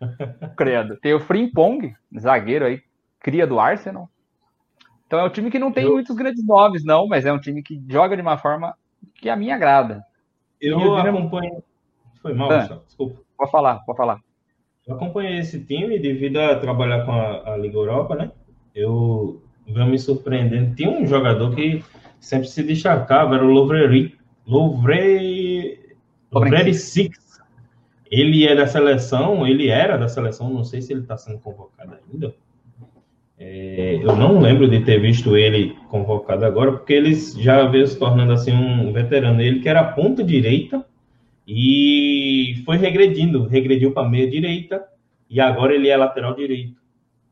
Credo. 0.56 0.96
Tem 0.98 1.12
o 1.12 1.18
Frimpong, 1.18 1.92
zagueiro 2.16 2.66
aí, 2.66 2.84
cria 3.18 3.44
do 3.44 3.58
Arsenal. 3.58 4.08
Então 5.08 5.18
é 5.18 5.24
um 5.24 5.30
time 5.30 5.50
que 5.50 5.58
não 5.58 5.72
tem 5.72 5.86
eu... 5.86 5.94
muitos 5.94 6.14
grandes 6.14 6.46
nomes, 6.46 6.84
não, 6.84 7.08
mas 7.08 7.26
é 7.26 7.32
um 7.32 7.40
time 7.40 7.64
que 7.64 7.82
joga 7.88 8.14
de 8.14 8.22
uma 8.22 8.38
forma 8.38 8.76
que 9.16 9.28
a 9.28 9.34
mim 9.34 9.50
agrada. 9.50 10.04
Eu 10.60 10.94
acompanho. 10.94 11.64
Foi 12.22 12.32
mal, 12.32 12.48
ah, 12.52 12.80
desculpa. 12.86 13.22
Pode 13.36 13.50
falar, 13.50 13.80
pode 13.80 13.96
falar. 13.96 14.27
Eu 14.88 14.94
acompanhei 14.94 15.38
esse 15.38 15.60
time 15.60 15.98
devido 15.98 16.38
a 16.38 16.56
trabalhar 16.56 17.04
com 17.04 17.12
a, 17.12 17.52
a 17.52 17.56
Liga 17.58 17.76
Europa, 17.76 18.14
né? 18.14 18.30
Eu 18.74 19.42
venho 19.66 19.86
me 19.86 19.98
surpreendendo. 19.98 20.74
Tinha 20.74 20.90
um 20.90 21.06
jogador 21.06 21.54
que 21.54 21.84
sempre 22.18 22.48
se 22.48 22.62
destacava, 22.62 23.34
era 23.34 23.44
o 23.44 23.50
Lovreri. 23.50 24.14
Lovre... 24.46 25.78
Lovreri 26.32 26.72
Six. 26.72 27.38
Ele 28.10 28.46
é 28.46 28.56
da 28.56 28.66
seleção, 28.66 29.46
ele 29.46 29.68
era 29.68 29.98
da 29.98 30.08
seleção, 30.08 30.48
não 30.48 30.64
sei 30.64 30.80
se 30.80 30.94
ele 30.94 31.02
está 31.02 31.18
sendo 31.18 31.38
convocado 31.38 31.94
ainda. 32.10 32.34
É, 33.38 34.00
eu 34.02 34.16
não 34.16 34.40
lembro 34.40 34.68
de 34.68 34.80
ter 34.80 34.98
visto 34.98 35.36
ele 35.36 35.76
convocado 35.90 36.46
agora, 36.46 36.72
porque 36.72 36.94
ele 36.94 37.14
já 37.14 37.66
veio 37.66 37.86
se 37.86 37.98
tornando 37.98 38.32
assim 38.32 38.52
um 38.52 38.90
veterano. 38.90 39.42
Ele 39.42 39.60
que 39.60 39.68
era 39.68 39.84
ponta 39.84 40.24
direita, 40.24 40.84
e 41.50 42.60
foi 42.66 42.76
regredindo, 42.76 43.46
regrediu 43.46 43.92
para 43.92 44.06
meia 44.06 44.28
direita 44.28 44.86
e 45.30 45.40
agora 45.40 45.74
ele 45.74 45.88
é 45.88 45.96
lateral 45.96 46.34
direito. 46.34 46.76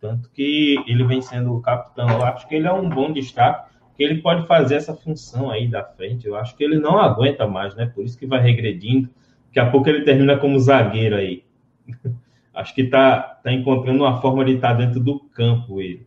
Tanto 0.00 0.30
que 0.30 0.82
ele 0.86 1.04
vem 1.04 1.20
sendo 1.20 1.54
o 1.54 1.60
capitão. 1.60 2.08
Eu 2.08 2.24
acho 2.24 2.48
que 2.48 2.54
ele 2.54 2.66
é 2.66 2.72
um 2.72 2.88
bom 2.88 3.12
destaque, 3.12 3.76
que 3.94 4.02
ele 4.02 4.22
pode 4.22 4.46
fazer 4.46 4.76
essa 4.76 4.94
função 4.94 5.50
aí 5.50 5.68
da 5.68 5.84
frente. 5.84 6.26
Eu 6.26 6.34
acho 6.34 6.56
que 6.56 6.64
ele 6.64 6.78
não 6.78 6.98
aguenta 6.98 7.46
mais, 7.46 7.74
né? 7.74 7.92
Por 7.94 8.06
isso 8.06 8.18
que 8.18 8.26
vai 8.26 8.40
regredindo. 8.40 9.10
Daqui 9.48 9.58
a 9.60 9.70
pouco 9.70 9.86
ele 9.86 10.02
termina 10.02 10.38
como 10.38 10.58
zagueiro 10.58 11.16
aí. 11.16 11.44
acho 12.54 12.74
que 12.74 12.84
tá, 12.84 13.20
tá 13.20 13.52
encontrando 13.52 14.02
uma 14.02 14.18
forma 14.22 14.46
de 14.46 14.52
estar 14.52 14.68
tá 14.68 14.74
dentro 14.74 14.98
do 14.98 15.20
campo 15.20 15.78
ele. 15.78 16.06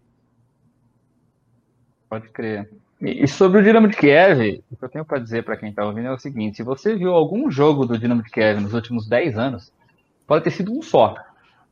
Pode 2.09 2.27
crer. 2.29 2.67
E 3.01 3.25
sobre 3.29 3.59
o 3.59 3.63
Dinamo 3.63 3.87
de 3.87 3.95
Kiev, 3.95 4.61
o 4.69 4.75
que 4.75 4.83
eu 4.83 4.89
tenho 4.89 5.05
para 5.05 5.19
dizer 5.19 5.45
para 5.45 5.55
quem 5.55 5.69
está 5.69 5.85
ouvindo 5.85 6.07
é 6.07 6.11
o 6.11 6.19
seguinte: 6.19 6.57
se 6.57 6.63
você 6.63 6.95
viu 6.95 7.13
algum 7.13 7.49
jogo 7.49 7.85
do 7.85 7.97
Dinamo 7.97 8.21
de 8.21 8.29
Kiev 8.29 8.59
nos 8.59 8.73
últimos 8.73 9.07
10 9.07 9.37
anos, 9.37 9.71
pode 10.27 10.43
ter 10.43 10.51
sido 10.51 10.73
um 10.73 10.81
só. 10.81 11.15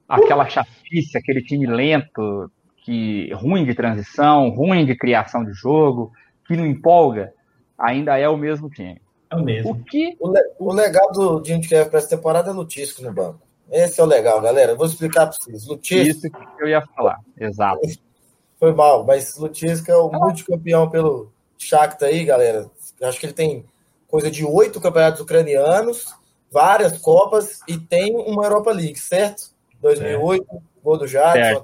Aquela 0.08 0.48
chafice, 0.48 1.18
aquele 1.18 1.42
time 1.42 1.68
lento, 1.68 2.50
que 2.78 3.30
ruim 3.34 3.66
de 3.66 3.76
transição, 3.76 4.50
ruim 4.50 4.86
de 4.86 4.96
criação 4.96 5.44
de 5.44 5.52
jogo, 5.52 6.14
que 6.48 6.56
não 6.56 6.66
empolga, 6.66 7.34
ainda 7.78 8.18
é 8.18 8.30
o 8.30 8.38
mesmo 8.38 8.70
time. 8.70 9.02
É 9.30 9.36
o 9.36 9.44
mesmo. 9.44 9.72
O, 9.72 9.84
que... 9.84 10.16
o, 10.22 10.32
le 10.32 10.40
o 10.58 10.74
legal 10.74 11.12
do 11.12 11.42
Dinamo 11.42 11.62
de 11.62 11.68
Kiev 11.68 11.90
para 11.90 12.00
essa 12.00 12.16
temporada 12.16 12.52
é 12.52 12.54
Lutisco 12.54 13.02
no 13.02 13.12
banco. 13.12 13.42
Esse 13.70 14.00
é 14.00 14.04
o 14.06 14.08
legal, 14.08 14.40
galera. 14.40 14.72
Eu 14.72 14.78
vou 14.78 14.86
explicar 14.86 15.28
para 15.28 15.36
vocês. 15.38 15.68
Lutisco. 15.68 16.08
Isso 16.08 16.32
que 16.32 16.64
eu 16.64 16.70
ia 16.70 16.82
falar, 16.96 17.20
exato. 17.38 17.82
Foi 18.60 18.74
mal, 18.74 19.06
mas 19.06 19.38
Lutisca 19.38 19.92
é 19.92 19.96
o 19.96 20.10
ah. 20.14 20.20
multicampeão 20.20 20.90
pelo 20.90 21.32
Shakhtar 21.58 22.10
aí, 22.10 22.26
galera. 22.26 22.70
acho 23.02 23.20
que 23.20 23.26
ele 23.26 23.34
tem 23.34 23.66
coisa 24.08 24.32
de 24.32 24.44
oito 24.44 24.82
campeonatos 24.82 25.22
ucranianos, 25.22 26.06
várias 26.52 26.98
Copas 26.98 27.62
e 27.68 27.78
tem 27.78 28.16
uma 28.16 28.46
Europa 28.46 28.72
League, 28.72 28.98
certo? 28.98 29.52
2008, 29.82 30.46
é. 30.50 30.60
gol 30.84 30.98
do 30.98 31.08
Jadson. 31.08 31.64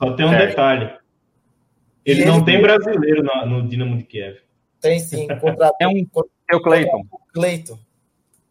Só 0.00 0.12
tem 0.12 0.26
um 0.26 0.30
certo. 0.30 0.48
detalhe. 0.48 0.96
Ele, 2.04 2.22
ele 2.22 2.30
não 2.30 2.44
tem 2.44 2.60
brasileiro 2.60 3.22
no, 3.22 3.46
no, 3.46 3.68
Dinamo 3.68 3.96
de 3.96 4.04
Kiev. 4.04 4.38
Tem 4.80 4.98
sim. 4.98 5.26
é 5.80 5.86
um 5.86 6.06
é 6.50 6.56
o 6.56 6.62
Cleiton. 6.62 7.04
Cleiton. 7.32 7.78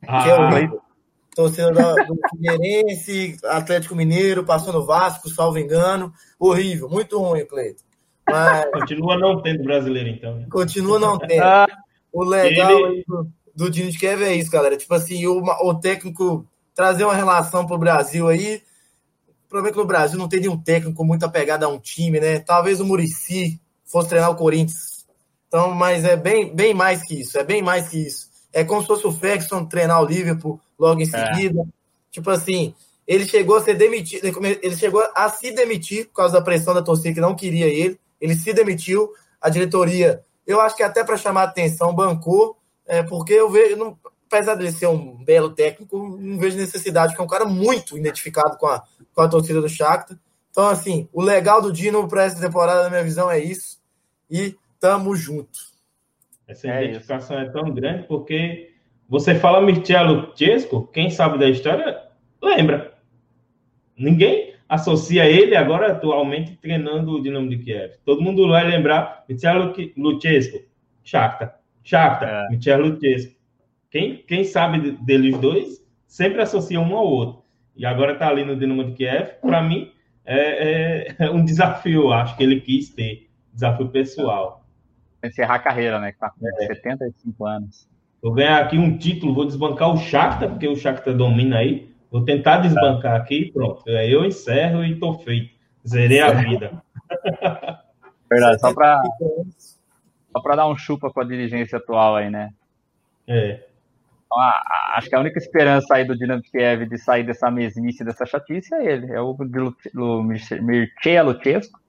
Ah, 0.07 0.23
que 0.23 0.29
é 0.29 0.33
o 0.33 0.49
Cleiton 0.49 0.90
torcedor 1.35 1.95
do 2.05 2.17
Figueirense, 2.29 3.37
Atlético 3.45 3.95
Mineiro, 3.95 4.43
passou 4.43 4.73
no 4.73 4.85
Vasco, 4.85 5.29
salvo 5.29 5.57
engano. 5.57 6.13
Horrível, 6.39 6.89
muito 6.89 7.19
ruim, 7.19 7.45
Cleiton. 7.45 7.83
Mas... 8.29 8.65
Continua 8.71 9.17
não 9.17 9.41
tendo 9.41 9.63
brasileiro, 9.63 10.09
então. 10.09 10.35
Né? 10.35 10.47
Continua 10.49 10.99
não 10.99 11.17
tendo. 11.17 11.41
Ah, 11.41 11.67
o 12.11 12.23
legal 12.23 12.71
Ele... 12.71 13.03
do, 13.07 13.27
do 13.55 13.69
Dino 13.69 13.91
de 13.91 13.97
Kiev 13.97 14.23
é 14.23 14.35
isso, 14.35 14.51
galera. 14.51 14.77
Tipo 14.77 14.93
assim, 14.93 15.25
o, 15.25 15.41
o 15.41 15.73
técnico 15.75 16.45
trazer 16.73 17.03
uma 17.03 17.15
relação 17.15 17.65
pro 17.65 17.77
Brasil 17.77 18.27
aí. 18.27 18.61
O 19.45 19.49
problema 19.49 19.69
é 19.69 19.71
que 19.73 19.79
no 19.79 19.87
Brasil 19.87 20.17
não 20.17 20.29
tem 20.29 20.39
nenhum 20.39 20.57
técnico 20.57 21.03
muito 21.03 21.25
apegado 21.25 21.63
a 21.63 21.67
um 21.67 21.79
time, 21.79 22.19
né? 22.19 22.39
Talvez 22.39 22.79
o 22.79 22.85
Murici 22.85 23.59
fosse 23.85 24.09
treinar 24.09 24.31
o 24.31 24.35
Corinthians. 24.35 25.05
Então, 25.47 25.73
mas 25.73 26.05
é 26.05 26.15
bem, 26.15 26.55
bem 26.55 26.73
mais 26.73 27.03
que 27.03 27.19
isso. 27.19 27.37
É 27.37 27.43
bem 27.43 27.61
mais 27.61 27.89
que 27.89 27.97
isso. 27.97 28.30
É 28.53 28.63
como 28.63 28.81
se 28.81 28.87
fosse 28.87 29.07
o 29.07 29.11
Ferguson 29.11 29.65
treinar 29.65 30.01
o 30.01 30.05
Liverpool 30.05 30.59
logo 30.77 30.99
em 30.99 31.03
é. 31.03 31.05
seguida. 31.05 31.61
É. 31.61 31.65
Tipo 32.11 32.29
assim, 32.29 32.73
ele 33.07 33.25
chegou 33.25 33.57
a 33.57 33.63
ser 33.63 33.75
demitido, 33.75 34.25
ele 34.61 34.75
chegou 34.75 35.03
a 35.15 35.29
se 35.29 35.51
demitir 35.51 36.07
por 36.07 36.15
causa 36.15 36.33
da 36.33 36.41
pressão 36.41 36.73
da 36.73 36.81
torcida 36.81 37.13
que 37.13 37.21
não 37.21 37.35
queria 37.35 37.67
ele. 37.67 37.99
Ele 38.19 38.35
se 38.35 38.53
demitiu, 38.53 39.11
a 39.41 39.49
diretoria, 39.49 40.23
eu 40.45 40.61
acho 40.61 40.75
que 40.75 40.83
até 40.83 41.03
para 41.03 41.17
chamar 41.17 41.43
atenção, 41.43 41.93
bancou, 41.95 42.57
é, 42.85 43.01
porque 43.01 43.33
eu 43.33 43.49
vejo, 43.49 43.75
não, 43.75 43.97
apesar 44.31 44.55
dele 44.55 44.71
ser 44.71 44.87
um 44.87 45.23
belo 45.23 45.49
técnico, 45.49 46.17
não 46.19 46.37
vejo 46.37 46.57
necessidade, 46.57 47.13
porque 47.13 47.21
é 47.21 47.25
um 47.25 47.29
cara 47.29 47.45
muito 47.45 47.97
identificado 47.97 48.57
com 48.57 48.67
a, 48.67 48.83
com 49.13 49.21
a 49.21 49.27
torcida 49.27 49.59
do 49.59 49.67
Shakhtar. 49.67 50.17
Então, 50.51 50.67
assim, 50.67 51.07
o 51.11 51.21
legal 51.21 51.61
do 51.61 51.71
Dino 51.71 52.07
para 52.07 52.25
essa 52.25 52.39
temporada, 52.39 52.83
na 52.83 52.89
minha 52.89 53.03
visão, 53.03 53.31
é 53.31 53.39
isso. 53.39 53.79
E 54.29 54.55
tamo 54.79 55.15
junto. 55.15 55.70
Essa 56.51 56.67
é 56.67 56.85
identificação 56.85 57.41
isso. 57.41 57.49
é 57.49 57.51
tão 57.53 57.73
grande 57.73 58.03
porque 58.03 58.71
você 59.07 59.35
fala 59.35 59.61
Mircea 59.61 60.01
Chesco, 60.35 60.87
quem 60.87 61.09
sabe 61.09 61.37
da 61.37 61.49
história, 61.49 61.97
lembra. 62.41 62.93
Ninguém 63.97 64.53
associa 64.67 65.25
ele 65.25 65.55
agora 65.55 65.91
atualmente 65.93 66.57
treinando 66.57 67.11
o 67.11 67.21
Dinamo 67.21 67.49
de 67.49 67.57
Kiev. 67.57 67.93
Todo 68.03 68.21
mundo 68.21 68.49
vai 68.49 68.67
lembrar 68.67 69.23
Mircea 69.29 69.53
Luchescu, 69.95 70.59
Shakhtar. 71.03 71.59
Shakhtar, 71.83 72.45
é. 72.45 72.49
Mircea 72.49 72.77
Luchescu. 72.77 73.35
Quem, 73.89 74.17
quem 74.17 74.43
sabe 74.43 74.91
deles 74.91 75.37
dois 75.37 75.85
sempre 76.05 76.41
associa 76.41 76.79
um 76.79 76.95
ao 76.95 77.05
outro. 77.05 77.43
E 77.75 77.85
agora 77.85 78.13
está 78.13 78.27
ali 78.27 78.43
no 78.43 78.57
Dinamo 78.57 78.83
de 78.83 78.91
Kiev. 78.91 79.35
Para 79.41 79.61
mim, 79.61 79.91
é, 80.25 81.07
é, 81.07 81.15
é, 81.25 81.31
um 81.31 81.45
desafio, 81.45 82.11
acho 82.11 82.35
que 82.35 82.43
ele 82.43 82.59
quis 82.59 82.89
ter. 82.89 83.29
Desafio 83.53 83.87
pessoal 83.89 84.60
encerrar 85.23 85.55
a 85.55 85.59
carreira, 85.59 85.99
né? 85.99 86.11
Que 86.11 86.19
tá 86.19 86.29
com 86.29 86.47
é. 86.47 86.67
75 86.67 87.45
anos. 87.45 87.87
Vou 88.21 88.33
ganhar 88.33 88.61
aqui 88.61 88.77
um 88.77 88.97
título, 88.97 89.33
vou 89.33 89.45
desbancar 89.45 89.93
o 89.93 89.97
Shakhtar, 89.97 90.49
porque 90.49 90.67
o 90.67 90.75
Shakhtar 90.75 91.15
domina 91.15 91.57
aí. 91.57 91.91
Vou 92.11 92.23
tentar 92.23 92.57
desbancar 92.57 93.15
aqui, 93.15 93.51
pronto. 93.51 93.83
Aí 93.89 94.11
eu 94.11 94.25
encerro 94.25 94.83
e 94.83 94.99
tô 94.99 95.13
feito. 95.19 95.55
Zerei 95.87 96.19
a 96.19 96.31
vida. 96.31 96.83
Verdade, 98.29 98.59
só 98.61 98.73
para 98.73 99.01
só 100.31 100.41
para 100.41 100.55
dar 100.55 100.67
um 100.67 100.77
chupa 100.77 101.11
com 101.11 101.19
a 101.19 101.25
dirigência 101.25 101.77
atual 101.77 102.15
aí, 102.15 102.29
né? 102.29 102.53
É. 103.27 103.65
Então, 104.25 104.39
a, 104.39 104.49
a, 104.49 104.97
acho 104.97 105.09
que 105.09 105.15
a 105.15 105.19
única 105.19 105.37
esperança 105.37 105.93
aí 105.93 106.05
do 106.05 106.17
Dinamo 106.17 106.41
Kiev 106.41 106.85
de 106.85 106.97
sair 106.97 107.23
dessa 107.25 107.51
mesmice, 107.51 108.05
dessa 108.05 108.25
chatice, 108.25 108.73
é 108.73 108.93
ele. 108.93 109.11
É 109.11 109.19
o, 109.19 109.35
Mircea 110.61 111.23
Luchescu, 111.23 111.79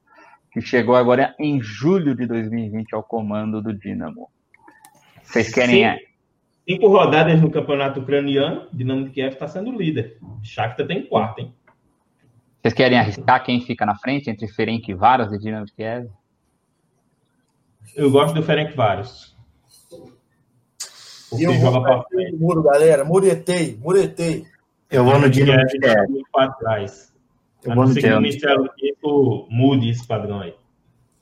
que 0.53 0.61
chegou 0.61 0.95
agora 0.95 1.35
em 1.39 1.59
julho 1.59 2.15
de 2.15 2.27
2020 2.27 2.93
ao 2.93 3.03
comando 3.03 3.61
do 3.61 3.73
Dinamo. 3.73 4.29
Vocês 5.23 5.51
querem... 5.51 5.97
Sim. 5.97 6.05
Cinco 6.69 6.87
rodadas 6.87 7.41
no 7.41 7.51
campeonato 7.51 7.99
ucraniano, 7.99 8.69
Dinamo 8.71 9.03
de 9.03 9.09
Kiev 9.09 9.33
está 9.33 9.47
sendo 9.47 9.71
líder. 9.71 10.17
Shakhtar 10.41 10.87
tem 10.87 11.05
quarto, 11.05 11.39
hein? 11.39 11.53
Vocês 12.61 12.73
querem 12.73 12.97
arriscar 12.97 13.43
quem 13.43 13.59
fica 13.59 13.85
na 13.85 13.97
frente 13.97 14.29
entre 14.29 14.47
Ferenc 14.47 14.93
Varos 14.93 15.33
e 15.33 15.39
Dinamo 15.39 15.65
de 15.65 15.73
Kiev? 15.73 16.07
Eu 17.95 18.09
gosto 18.09 18.33
do 18.35 18.43
Ferenc 18.43 18.73
Varos. 18.75 19.35
Porque 21.29 21.47
eu 21.47 21.53
joga 21.55 21.81
para 21.81 22.03
frente. 22.03 22.37
Muro, 22.37 22.63
galera. 22.63 23.03
Muretei, 23.03 23.77
muretei. 23.81 24.45
Eu 24.89 25.03
vou 25.03 25.19
no 25.19 25.29
Dinamo 25.29 25.65
de 25.65 25.79
Kiev. 25.79 26.23
Para 26.31 26.51
trás. 26.53 27.12
Eu 27.63 27.75
vou 27.75 27.87
no 27.87 27.93
Dinamo. 27.93 28.21
Ministério 28.21 28.69
mude 29.49 29.89
esse 29.89 30.05
padrão 30.05 30.41
aí. 30.41 30.55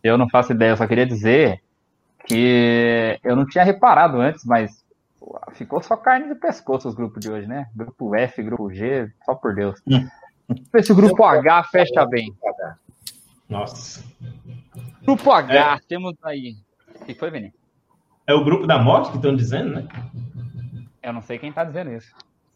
Eu 0.03 0.18
não 0.18 0.30
faço 0.30 0.51
ideia, 0.51 0.72
eu 0.72 0.77
só 0.77 0.88
queria 0.88 1.05
dizer 1.05 1.61
que 2.26 3.19
eu 3.23 3.35
não 3.35 3.45
tinha 3.45 3.63
reparado 3.63 4.19
antes, 4.19 4.43
mas 4.45 4.84
ficou 5.53 5.81
só 5.81 5.95
carne 5.95 6.27
de 6.27 6.35
pescoço 6.35 6.88
os 6.88 6.95
grupos 6.95 7.22
de 7.22 7.31
hoje, 7.31 7.47
né? 7.47 7.68
Grupo 7.76 8.15
F, 8.15 8.41
grupo 8.41 8.73
G, 8.73 9.11
só 9.26 9.35
por 9.35 9.53
Deus. 9.53 9.80
Hum. 9.88 10.07
Esse 10.73 10.93
grupo 10.93 11.23
H 11.23 11.63
fecha 11.65 12.05
bem. 12.05 12.34
Nossa. 13.47 14.03
Grupo 15.03 15.31
H, 15.31 15.76
é. 15.76 15.80
temos 15.88 16.15
aí. 16.23 16.55
O 16.99 17.05
que 17.05 17.13
foi, 17.13 17.30
Vini? 17.30 17.53
É 18.26 18.34
o 18.34 18.43
grupo 18.43 18.65
da 18.65 18.80
morte 18.80 19.11
que 19.11 19.18
estão 19.18 19.35
dizendo, 19.35 19.76
né? 19.76 19.88
Eu 21.03 21.13
não 21.13 21.22
sei 21.22 21.38
quem 21.38 21.49
está 21.49 21.63
dizendo 21.63 21.91
isso. 21.91 22.13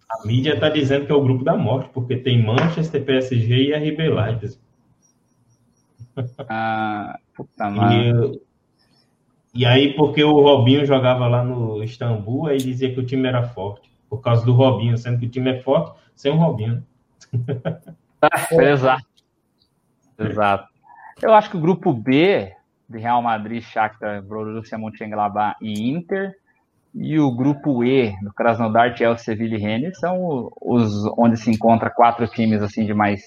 A 0.09 0.25
mídia 0.25 0.53
está 0.53 0.69
dizendo 0.69 1.05
que 1.05 1.11
é 1.11 1.15
o 1.15 1.23
grupo 1.23 1.43
da 1.43 1.57
morte, 1.57 1.89
porque 1.93 2.15
tem 2.17 2.43
Manchester, 2.43 3.03
PSG 3.03 3.55
e 3.55 3.73
RB 3.73 4.09
Leipzig. 4.09 4.59
Ah, 6.47 7.19
puta 7.35 7.69
merda. 7.69 8.39
E 9.53 9.65
aí, 9.65 9.93
porque 9.93 10.23
o 10.23 10.41
Robinho 10.41 10.85
jogava 10.85 11.27
lá 11.27 11.43
no 11.43 11.83
Istambul, 11.83 12.47
aí 12.47 12.57
dizia 12.57 12.93
que 12.93 12.99
o 12.99 13.05
time 13.05 13.27
era 13.27 13.47
forte. 13.49 13.89
Por 14.09 14.21
causa 14.21 14.45
do 14.45 14.53
Robinho, 14.53 14.97
sendo 14.97 15.19
que 15.19 15.25
o 15.25 15.29
time 15.29 15.51
é 15.51 15.61
forte 15.61 15.97
sem 16.15 16.31
o 16.31 16.35
Robinho. 16.35 16.85
Exato. 18.51 19.05
Exato. 20.19 20.69
Eu 21.21 21.33
acho 21.33 21.49
que 21.49 21.57
o 21.57 21.61
grupo 21.61 21.93
B, 21.93 22.53
de 22.89 22.97
Real 22.97 23.21
Madrid, 23.21 23.63
Shakhtar, 23.63 24.21
Borussia 24.21 24.77
Mönchengladbach 24.77 25.57
e 25.61 25.89
Inter, 25.89 26.35
e 26.95 27.19
o 27.19 27.29
grupo 27.29 27.83
E, 27.83 28.15
do 28.21 28.33
Krasnodar, 28.33 28.95
Chelsea, 28.95 29.25
Sevilla 29.25 29.55
e 29.55 29.59
Rennes, 29.59 29.99
são 29.99 30.49
os 30.61 31.05
onde 31.17 31.35
se 31.35 31.51
encontra 31.51 31.89
quatro 31.89 32.25
times 32.27 32.61
assim 32.61 32.85
de 32.85 32.93
mais 32.93 33.21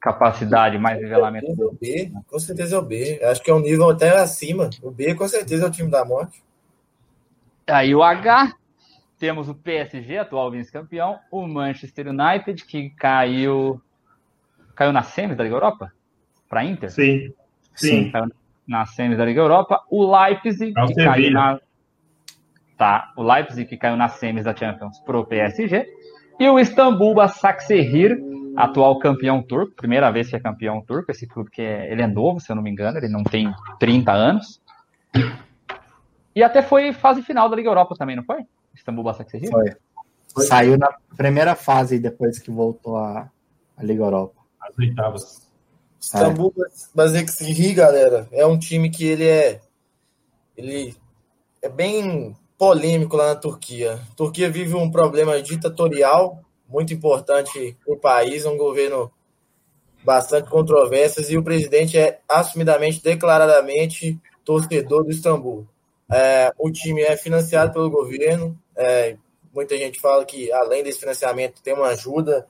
capacidade, 0.00 0.78
mais 0.78 1.00
nivelamento. 1.00 1.50
O 1.60 1.72
B, 1.72 2.12
com 2.28 2.38
certeza 2.38 2.76
é 2.76 2.78
o 2.78 2.82
B. 2.82 3.20
Acho 3.22 3.42
que 3.42 3.50
é 3.50 3.54
um 3.54 3.60
nível 3.60 3.90
até 3.90 4.16
acima. 4.16 4.70
O 4.82 4.90
B, 4.90 5.14
com 5.14 5.26
certeza, 5.26 5.66
é 5.66 5.68
o 5.68 5.72
time 5.72 5.90
da 5.90 6.04
morte. 6.04 6.40
Aí 7.66 7.94
o 7.94 8.02
H, 8.02 8.54
temos 9.18 9.48
o 9.48 9.54
PSG, 9.54 10.18
atual 10.18 10.50
vice-campeão, 10.50 11.18
o 11.30 11.46
Manchester 11.46 12.08
United, 12.08 12.64
que 12.64 12.90
caiu. 12.90 13.80
Caiu 14.74 14.92
na 14.92 15.02
semis 15.02 15.36
da 15.36 15.42
Liga 15.42 15.56
Europa? 15.56 15.92
Para 16.48 16.64
Inter? 16.64 16.90
Sim. 16.90 17.34
Sim. 17.74 18.04
Sim. 18.04 18.10
Caiu 18.10 18.30
na 18.66 18.86
semis 18.86 19.18
da 19.18 19.24
Liga 19.24 19.40
Europa. 19.40 19.82
O 19.90 20.16
Leipzig, 20.16 20.72
que 20.72 20.94
caiu 20.94 21.32
na. 21.32 21.60
Tá, 22.80 23.12
o 23.14 23.22
Leipzig, 23.22 23.66
que 23.68 23.76
caiu 23.76 23.94
na 23.94 24.08
semis 24.08 24.44
da 24.44 24.56
Champions 24.56 24.98
pro 25.00 25.26
PSG. 25.26 25.86
E 26.38 26.48
o 26.48 26.58
Istambul 26.58 27.14
Basaksehir, 27.14 28.18
atual 28.56 28.98
campeão 28.98 29.42
turco, 29.42 29.76
primeira 29.76 30.10
vez 30.10 30.30
que 30.30 30.36
é 30.36 30.40
campeão 30.40 30.80
turco, 30.80 31.10
esse 31.10 31.26
clube 31.26 31.50
que 31.50 31.60
é, 31.60 31.92
ele 31.92 32.00
é 32.00 32.06
novo, 32.06 32.40
se 32.40 32.50
eu 32.50 32.56
não 32.56 32.62
me 32.62 32.70
engano, 32.70 32.96
ele 32.96 33.10
não 33.10 33.22
tem 33.22 33.52
30 33.78 34.10
anos. 34.10 34.62
E 36.34 36.42
até 36.42 36.62
foi 36.62 36.94
fase 36.94 37.20
final 37.20 37.50
da 37.50 37.56
Liga 37.56 37.68
Europa 37.68 37.94
também, 37.98 38.16
não 38.16 38.24
foi? 38.24 38.46
Istambul 38.74 39.04
Basaksehir? 39.04 39.50
Foi. 39.50 39.76
foi. 40.32 40.44
Saiu 40.46 40.78
na 40.78 40.90
primeira 41.14 41.54
fase 41.54 41.98
depois 41.98 42.38
que 42.38 42.50
voltou 42.50 42.96
a, 42.96 43.28
a 43.76 43.84
Liga 43.84 44.04
Europa. 44.04 44.40
As 44.58 44.78
oitavas. 44.78 45.52
Istambul 46.00 46.54
é. 46.56 46.70
Basaksehir, 46.94 47.74
galera, 47.74 48.26
é 48.32 48.46
um 48.46 48.58
time 48.58 48.88
que 48.88 49.04
ele 49.04 49.28
é 49.28 49.60
ele 50.56 50.96
é 51.60 51.68
bem 51.68 52.34
polêmico 52.60 53.16
lá 53.16 53.28
na 53.28 53.36
Turquia. 53.36 53.94
A 53.94 54.14
Turquia 54.14 54.50
vive 54.50 54.74
um 54.74 54.90
problema 54.90 55.40
ditatorial 55.40 56.44
muito 56.68 56.92
importante 56.92 57.74
para 57.82 57.94
o 57.94 57.96
país, 57.96 58.44
um 58.44 58.58
governo 58.58 59.10
bastante 60.04 60.50
controversas 60.50 61.30
e 61.30 61.38
o 61.38 61.42
presidente 61.42 61.96
é 61.96 62.20
assumidamente, 62.28 63.02
declaradamente 63.02 64.20
torcedor 64.44 65.04
do 65.04 65.10
Istambul. 65.10 65.66
É, 66.12 66.52
o 66.58 66.70
time 66.70 67.00
é 67.00 67.16
financiado 67.16 67.72
pelo 67.72 67.88
governo. 67.88 68.54
É, 68.76 69.16
muita 69.54 69.78
gente 69.78 69.98
fala 69.98 70.22
que 70.26 70.52
além 70.52 70.84
desse 70.84 71.00
financiamento 71.00 71.62
tem 71.62 71.72
uma 71.72 71.86
ajuda 71.86 72.46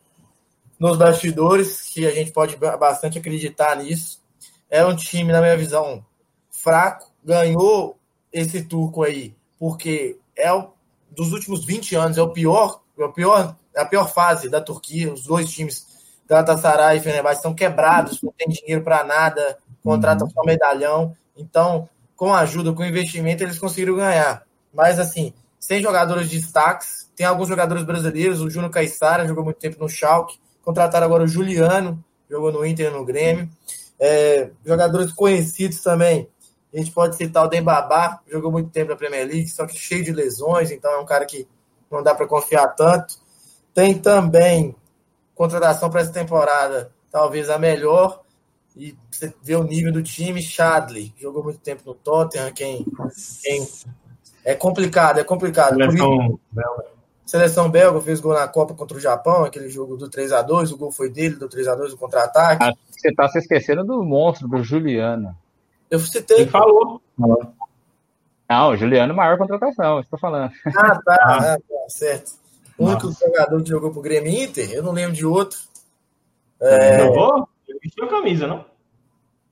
nos 0.77 0.97
bastidores 0.97 1.83
que 1.83 2.05
a 2.05 2.11
gente 2.11 2.33
pode 2.33 2.57
bastante 2.57 3.17
acreditar 3.17 3.77
nisso. 3.77 4.21
É 4.69 4.85
um 4.85 4.97
time, 4.97 5.31
na 5.31 5.41
minha 5.41 5.57
visão, 5.57 6.05
fraco. 6.51 7.13
Ganhou 7.23 7.97
esse 8.33 8.65
turco 8.65 9.05
aí 9.05 9.39
porque 9.61 10.19
é 10.35 10.51
o, 10.51 10.71
dos 11.11 11.33
últimos 11.33 11.67
20 11.67 11.95
anos 11.95 12.17
é 12.17 12.23
o 12.23 12.31
pior, 12.31 12.81
é 12.99 13.05
o 13.05 13.13
pior 13.13 13.55
a 13.77 13.85
pior 13.85 14.13
fase 14.13 14.49
da 14.49 14.61
Turquia. 14.61 15.13
Os 15.13 15.23
dois 15.23 15.51
times, 15.51 15.87
Galatasaray 16.29 16.99
e 16.99 17.01
Fenerbahçe, 17.01 17.37
estão 17.37 17.55
quebrados, 17.55 18.21
não 18.23 18.33
tem 18.37 18.49
dinheiro 18.49 18.83
para 18.83 19.05
nada, 19.05 19.59
contratam 19.83 20.27
uhum. 20.27 20.33
só 20.33 20.43
medalhão. 20.43 21.15
Então, 21.37 21.89
com 22.17 22.35
ajuda, 22.35 22.73
com 22.73 22.85
investimento, 22.85 23.43
eles 23.43 23.59
conseguiram 23.59 23.97
ganhar. 23.97 24.45
Mas, 24.73 24.99
assim, 24.99 25.33
sem 25.59 25.83
jogadores 25.83 26.29
de 26.29 26.41
destaques, 26.41 27.11
tem 27.15 27.27
alguns 27.27 27.49
jogadores 27.49 27.85
brasileiros, 27.85 28.41
o 28.41 28.51
Júnior 28.51 28.71
Caissara 28.71 29.27
jogou 29.27 29.45
muito 29.45 29.59
tempo 29.59 29.79
no 29.79 29.89
Schalke, 29.89 30.39
contrataram 30.63 31.07
agora 31.07 31.25
o 31.25 31.29
Juliano, 31.29 32.03
jogou 32.31 32.53
no 32.53 32.65
Inter 32.65 32.91
no 32.91 33.05
Grêmio. 33.05 33.49
É, 33.99 34.51
jogadores 34.65 35.13
conhecidos 35.13 35.83
também, 35.83 36.27
a 36.73 36.79
gente 36.79 36.93
pode 36.93 37.17
citar 37.17 37.45
o 37.45 37.49
Dembabá, 37.49 38.21
jogou 38.29 38.53
muito 38.53 38.71
tempo 38.71 38.91
na 38.91 38.97
Premier 38.97 39.27
League, 39.27 39.49
só 39.49 39.67
que 39.67 39.77
cheio 39.77 40.05
de 40.05 40.13
lesões, 40.13 40.71
então 40.71 40.91
é 40.93 40.99
um 40.99 41.07
cara 41.07 41.27
que 41.27 41.47
não 41.91 42.03
dá 42.03 42.15
para 42.15 42.27
confiar 42.27 42.69
tanto. 42.69 43.17
Tem 43.75 43.99
também 43.99 44.75
contratação 45.35 45.91
para 45.91 46.01
essa 46.01 46.13
temporada, 46.13 46.93
talvez 47.11 47.51
a 47.51 47.59
melhor. 47.59 48.23
E 48.77 48.97
você 49.11 49.35
vê 49.43 49.57
o 49.57 49.65
nível 49.65 49.93
do 49.93 50.03
time, 50.03 50.41
Chadley, 50.41 51.13
jogou 51.19 51.43
muito 51.43 51.59
tempo 51.59 51.83
no 51.85 51.95
Tottenham, 51.95 52.53
quem, 52.53 52.87
quem... 53.43 53.69
é 54.45 54.55
complicado, 54.55 55.19
é 55.19 55.25
complicado. 55.25 55.75
Seleção 55.75 56.39
belga. 56.53 56.85
Seleção 57.27 57.71
belga 57.71 58.01
fez 58.01 58.21
gol 58.21 58.35
na 58.35 58.47
Copa 58.47 58.75
contra 58.75 58.97
o 58.97 59.01
Japão, 59.01 59.45
aquele 59.45 59.69
jogo 59.69 59.97
do 59.97 60.09
3 60.09 60.33
a 60.33 60.43
2 60.43 60.73
o 60.73 60.77
gol 60.77 60.93
foi 60.93 61.09
dele, 61.09 61.37
do 61.37 61.49
3 61.49 61.69
a 61.69 61.75
2 61.75 61.93
o 61.93 61.97
contra-ataque. 61.97 62.65
Que 62.93 63.01
você 63.01 63.09
está 63.09 63.29
se 63.29 63.39
esquecendo 63.39 63.85
do 63.85 64.05
monstro, 64.05 64.49
do 64.49 64.63
Juliano. 64.63 65.37
Eu 65.91 65.99
citei. 65.99 66.39
Quem 66.39 66.49
falou? 66.49 67.01
Não, 67.19 68.71
o 68.71 68.77
Juliano, 68.77 69.15
maior 69.15 69.39
contratação, 69.39 70.01
estou 70.01 70.19
falando. 70.19 70.53
Ah, 70.67 71.01
tá, 71.03 71.19
ah. 71.21 71.55
Ah, 71.55 71.59
tá 71.59 71.89
certo. 71.89 72.33
O 72.79 72.87
único 72.87 73.13
jogador 73.13 73.63
que 73.63 73.69
jogou 73.69 73.91
pro 73.91 74.01
Grêmio 74.01 74.33
Inter, 74.33 74.73
eu 74.73 74.83
não 74.83 74.93
lembro 74.93 75.15
de 75.15 75.27
outro. 75.27 75.59
É... 76.61 77.01
Jogou? 77.01 77.49
Ele 77.69 77.79
vestiu 77.83 78.05
a 78.05 78.09
camisa, 78.09 78.47
não? 78.47 78.65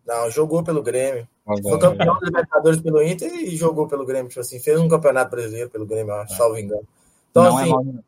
Não, 0.07 0.31
jogou 0.31 0.65
pelo 0.65 0.83
Grêmio. 0.83 1.29
Foi 1.45 1.79
campeão 1.79 2.19
da 2.19 2.27
Libertadores 2.27 2.81
pelo 2.81 3.03
Inter 3.03 3.31
e 3.35 3.57
jogou 3.57 3.87
pelo 3.87 4.07
Grêmio, 4.07 4.29
tipo 4.29 4.41
assim, 4.41 4.59
fez 4.59 4.79
um 4.81 4.89
campeonato 4.89 5.31
brasileiro 5.31 5.71
pelo 5.71 5.87
Grêmio, 5.87 6.13
é. 6.13 6.27
salvo 6.29 6.59
engano. 6.59 6.87
Então, 7.31 7.45
não 7.45 7.61
é 7.61 7.63
assim, 7.63 8.01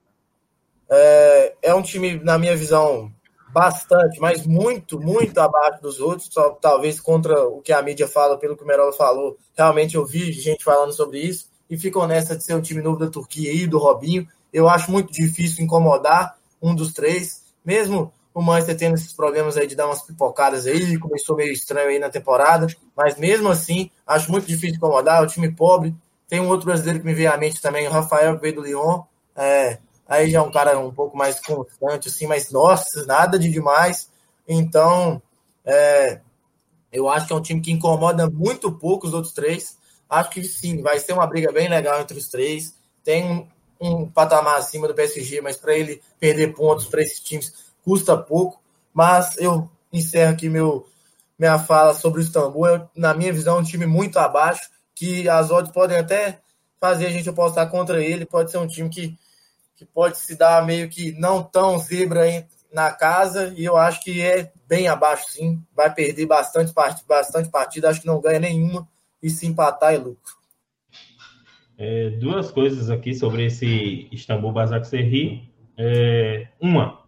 é, 0.90 1.54
é, 1.62 1.74
um 1.74 1.82
time, 1.82 2.18
na 2.22 2.36
minha 2.36 2.56
visão, 2.56 3.12
bastante, 3.52 4.20
mas 4.20 4.46
muito, 4.46 5.00
muito 5.00 5.38
abaixo 5.38 5.82
dos 5.82 6.00
outros, 6.00 6.28
só, 6.30 6.50
talvez 6.50 7.00
contra 7.00 7.46
o 7.46 7.60
que 7.60 7.72
a 7.72 7.82
mídia 7.82 8.08
fala, 8.08 8.38
pelo 8.38 8.56
que 8.56 8.62
o 8.62 8.66
Merola 8.66 8.92
falou. 8.92 9.36
Realmente 9.56 9.96
eu 9.96 10.06
vi 10.06 10.32
gente 10.32 10.64
falando 10.64 10.92
sobre 10.92 11.18
isso 11.18 11.48
e 11.68 11.76
ficam 11.76 12.06
nessa 12.06 12.36
de 12.36 12.44
ser 12.44 12.54
um 12.54 12.60
time 12.60 12.82
novo 12.82 12.98
da 12.98 13.08
Turquia 13.08 13.52
e 13.52 13.66
do 13.66 13.78
Robinho. 13.78 14.26
Eu 14.52 14.68
acho 14.68 14.90
muito 14.90 15.12
difícil 15.12 15.64
incomodar 15.64 16.36
um 16.60 16.74
dos 16.74 16.92
três, 16.92 17.44
mesmo 17.64 18.12
o 18.32 18.40
Manchester 18.40 18.76
tendo 18.76 18.94
esses 18.94 19.12
problemas 19.12 19.56
aí 19.56 19.66
de 19.66 19.74
dar 19.74 19.86
umas 19.86 20.02
pipocadas 20.02 20.66
aí, 20.66 20.98
começou 20.98 21.36
meio 21.36 21.52
estranho 21.52 21.88
aí 21.88 21.98
na 21.98 22.08
temporada, 22.08 22.66
mas 22.96 23.16
mesmo 23.16 23.48
assim, 23.48 23.90
acho 24.06 24.30
muito 24.30 24.46
difícil 24.46 24.76
incomodar, 24.76 25.20
é 25.20 25.24
um 25.24 25.26
time 25.26 25.50
pobre, 25.50 25.94
Tem 26.28 26.40
um 26.40 26.48
outro 26.48 26.66
brasileiro 26.66 27.00
que 27.00 27.06
me 27.06 27.12
veio 27.12 27.32
à 27.32 27.36
mente 27.36 27.60
também, 27.60 27.88
o 27.88 27.90
Rafael, 27.90 28.38
veio 28.38 28.54
do 28.54 28.62
Lyon. 28.62 29.02
É, 29.34 29.78
aí 30.10 30.28
já 30.28 30.40
é 30.40 30.42
um 30.42 30.50
cara 30.50 30.76
um 30.76 30.92
pouco 30.92 31.16
mais 31.16 31.38
constante, 31.40 32.08
assim, 32.08 32.26
mas 32.26 32.50
nossa, 32.50 33.06
nada 33.06 33.38
de 33.38 33.48
demais. 33.48 34.10
Então, 34.46 35.22
é, 35.64 36.20
eu 36.92 37.08
acho 37.08 37.28
que 37.28 37.32
é 37.32 37.36
um 37.36 37.40
time 37.40 37.60
que 37.60 37.70
incomoda 37.70 38.28
muito 38.28 38.72
pouco 38.72 39.06
os 39.06 39.14
outros 39.14 39.32
três. 39.32 39.78
Acho 40.08 40.30
que 40.30 40.42
sim, 40.42 40.82
vai 40.82 40.98
ser 40.98 41.12
uma 41.12 41.26
briga 41.28 41.52
bem 41.52 41.68
legal 41.68 42.00
entre 42.00 42.18
os 42.18 42.26
três. 42.26 42.74
Tem 43.04 43.24
um, 43.24 43.46
um 43.80 44.10
patamar 44.10 44.58
acima 44.58 44.88
do 44.88 44.94
PSG, 44.94 45.40
mas 45.40 45.56
para 45.56 45.76
ele 45.76 46.02
perder 46.18 46.54
pontos 46.54 46.86
para 46.86 47.02
esses 47.02 47.20
times 47.20 47.54
custa 47.84 48.16
pouco. 48.16 48.60
Mas 48.92 49.38
eu 49.38 49.70
encerro 49.92 50.32
aqui 50.32 50.48
meu, 50.48 50.84
minha 51.38 51.56
fala 51.60 51.94
sobre 51.94 52.20
o 52.20 52.24
Istambul. 52.24 52.66
Eu, 52.66 52.88
na 52.96 53.14
minha 53.14 53.32
visão, 53.32 53.58
é 53.58 53.60
um 53.60 53.64
time 53.64 53.86
muito 53.86 54.18
abaixo, 54.18 54.68
que 54.92 55.28
as 55.28 55.52
odds 55.52 55.72
podem 55.72 55.98
até 55.98 56.40
fazer 56.80 57.06
a 57.06 57.10
gente 57.10 57.28
apostar 57.28 57.70
contra 57.70 58.02
ele. 58.02 58.26
Pode 58.26 58.50
ser 58.50 58.58
um 58.58 58.66
time 58.66 58.88
que, 58.88 59.16
que 59.80 59.86
pode 59.86 60.18
se 60.18 60.36
dar 60.36 60.66
meio 60.66 60.90
que 60.90 61.12
não 61.12 61.42
tão 61.42 61.78
zebra 61.78 62.20
na 62.70 62.92
casa, 62.92 63.54
e 63.56 63.64
eu 63.64 63.78
acho 63.78 64.04
que 64.04 64.20
é 64.20 64.52
bem 64.68 64.88
abaixo, 64.88 65.24
sim. 65.30 65.64
Vai 65.74 65.92
perder 65.92 66.26
bastante, 66.26 66.70
part 66.74 67.02
bastante 67.08 67.48
partida, 67.48 67.88
acho 67.88 68.02
que 68.02 68.06
não 68.06 68.20
ganha 68.20 68.38
nenhuma, 68.38 68.86
e 69.22 69.30
se 69.30 69.46
empatar 69.46 69.94
é 69.94 69.96
lucro. 69.96 70.34
É, 71.78 72.10
duas 72.10 72.50
coisas 72.50 72.90
aqui 72.90 73.14
sobre 73.14 73.46
esse 73.46 74.06
Istambul 74.12 74.52
Basaksehir. 74.52 75.44
É, 75.78 76.48
uma, 76.60 77.00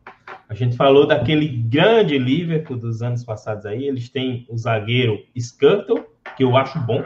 a 0.48 0.54
gente 0.54 0.74
falou 0.74 1.06
daquele 1.06 1.46
grande 1.46 2.16
Liverpool 2.16 2.78
dos 2.78 3.02
anos 3.02 3.22
passados 3.22 3.66
aí. 3.66 3.84
Eles 3.84 4.08
têm 4.08 4.46
o 4.48 4.56
zagueiro 4.56 5.22
Skirtle, 5.36 6.06
que 6.38 6.42
eu 6.42 6.56
acho 6.56 6.78
bom. 6.80 7.04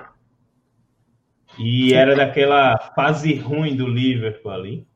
E 1.59 1.93
era 1.93 2.15
daquela 2.15 2.79
fase 2.95 3.35
ruim 3.35 3.75
do 3.75 3.89
Liverpool 3.89 4.53
ali. 4.53 4.87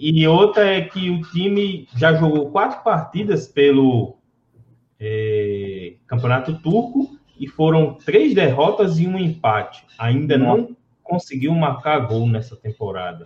E 0.00 0.28
outra 0.28 0.64
é 0.64 0.82
que 0.82 1.10
o 1.10 1.22
time 1.22 1.88
já 1.96 2.14
jogou 2.14 2.52
quatro 2.52 2.84
partidas 2.84 3.48
pelo 3.48 4.16
é, 5.00 5.94
Campeonato 6.06 6.56
Turco 6.60 7.18
e 7.36 7.48
foram 7.48 7.94
três 7.94 8.32
derrotas 8.32 9.00
e 9.00 9.08
um 9.08 9.18
empate. 9.18 9.84
Ainda 9.98 10.38
não 10.38 10.76
conseguiu 11.02 11.52
marcar 11.52 11.98
gol 12.06 12.28
nessa 12.28 12.54
temporada. 12.54 13.24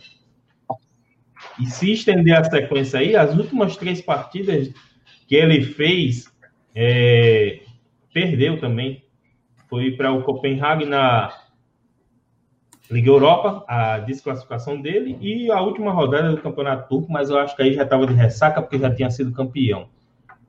E 1.60 1.66
se 1.66 1.92
estender 1.92 2.34
a 2.38 2.44
sequência 2.44 3.00
aí, 3.00 3.14
as 3.14 3.36
últimas 3.36 3.76
três 3.76 4.00
partidas 4.00 4.72
que 5.28 5.34
ele 5.34 5.62
fez, 5.62 6.32
é, 6.74 7.60
perdeu 8.14 8.58
também. 8.58 9.04
Foi 9.68 9.90
para 9.90 10.10
o 10.10 10.22
Copenhague 10.22 10.86
na 10.86 11.30
Liga 12.92 13.08
Europa, 13.08 13.64
a 13.66 14.00
desclassificação 14.00 14.78
dele, 14.78 15.16
e 15.18 15.50
a 15.50 15.62
última 15.62 15.90
rodada 15.92 16.30
do 16.30 16.42
Campeonato 16.42 16.90
Turco, 16.90 17.10
mas 17.10 17.30
eu 17.30 17.38
acho 17.38 17.56
que 17.56 17.62
aí 17.62 17.72
já 17.72 17.84
estava 17.84 18.06
de 18.06 18.12
ressaca, 18.12 18.60
porque 18.60 18.78
já 18.78 18.94
tinha 18.94 19.10
sido 19.10 19.32
campeão. 19.32 19.88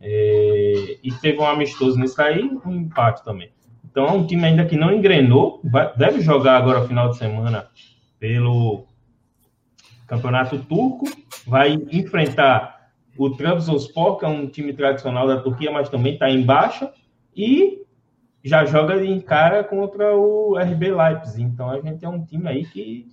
É, 0.01 0.97
e 1.01 1.09
teve 1.21 1.39
um 1.39 1.45
amistoso 1.45 1.97
nisso 1.97 2.21
aí, 2.21 2.43
um 2.65 2.75
empate 2.75 3.23
também. 3.23 3.49
Então 3.89 4.05
é 4.05 4.11
um 4.11 4.27
time 4.27 4.43
ainda 4.43 4.65
que 4.65 4.75
não 4.75 4.91
engrenou, 4.91 5.61
vai, 5.63 5.95
deve 5.95 6.19
jogar 6.19 6.57
agora 6.57 6.85
final 6.85 7.11
de 7.11 7.17
semana 7.17 7.67
pelo 8.19 8.83
Campeonato 10.05 10.57
Turco, 10.59 11.05
vai 11.47 11.79
enfrentar 11.91 12.89
o 13.17 13.29
Trabzonspor, 13.29 14.17
que 14.17 14.25
é 14.25 14.27
um 14.27 14.47
time 14.47 14.73
tradicional 14.73 15.25
da 15.27 15.39
Turquia, 15.39 15.71
mas 15.71 15.87
também 15.87 16.15
está 16.15 16.29
em 16.29 16.43
baixa, 16.43 16.91
e 17.33 17.82
já 18.43 18.65
joga 18.65 19.03
em 19.03 19.21
cara 19.21 19.63
contra 19.63 20.15
o 20.15 20.57
RB 20.57 20.91
Leipzig. 20.91 21.43
Então 21.43 21.69
a 21.69 21.79
gente 21.79 22.03
é 22.03 22.09
um 22.09 22.25
time 22.25 22.47
aí 22.49 22.65
que 22.65 23.07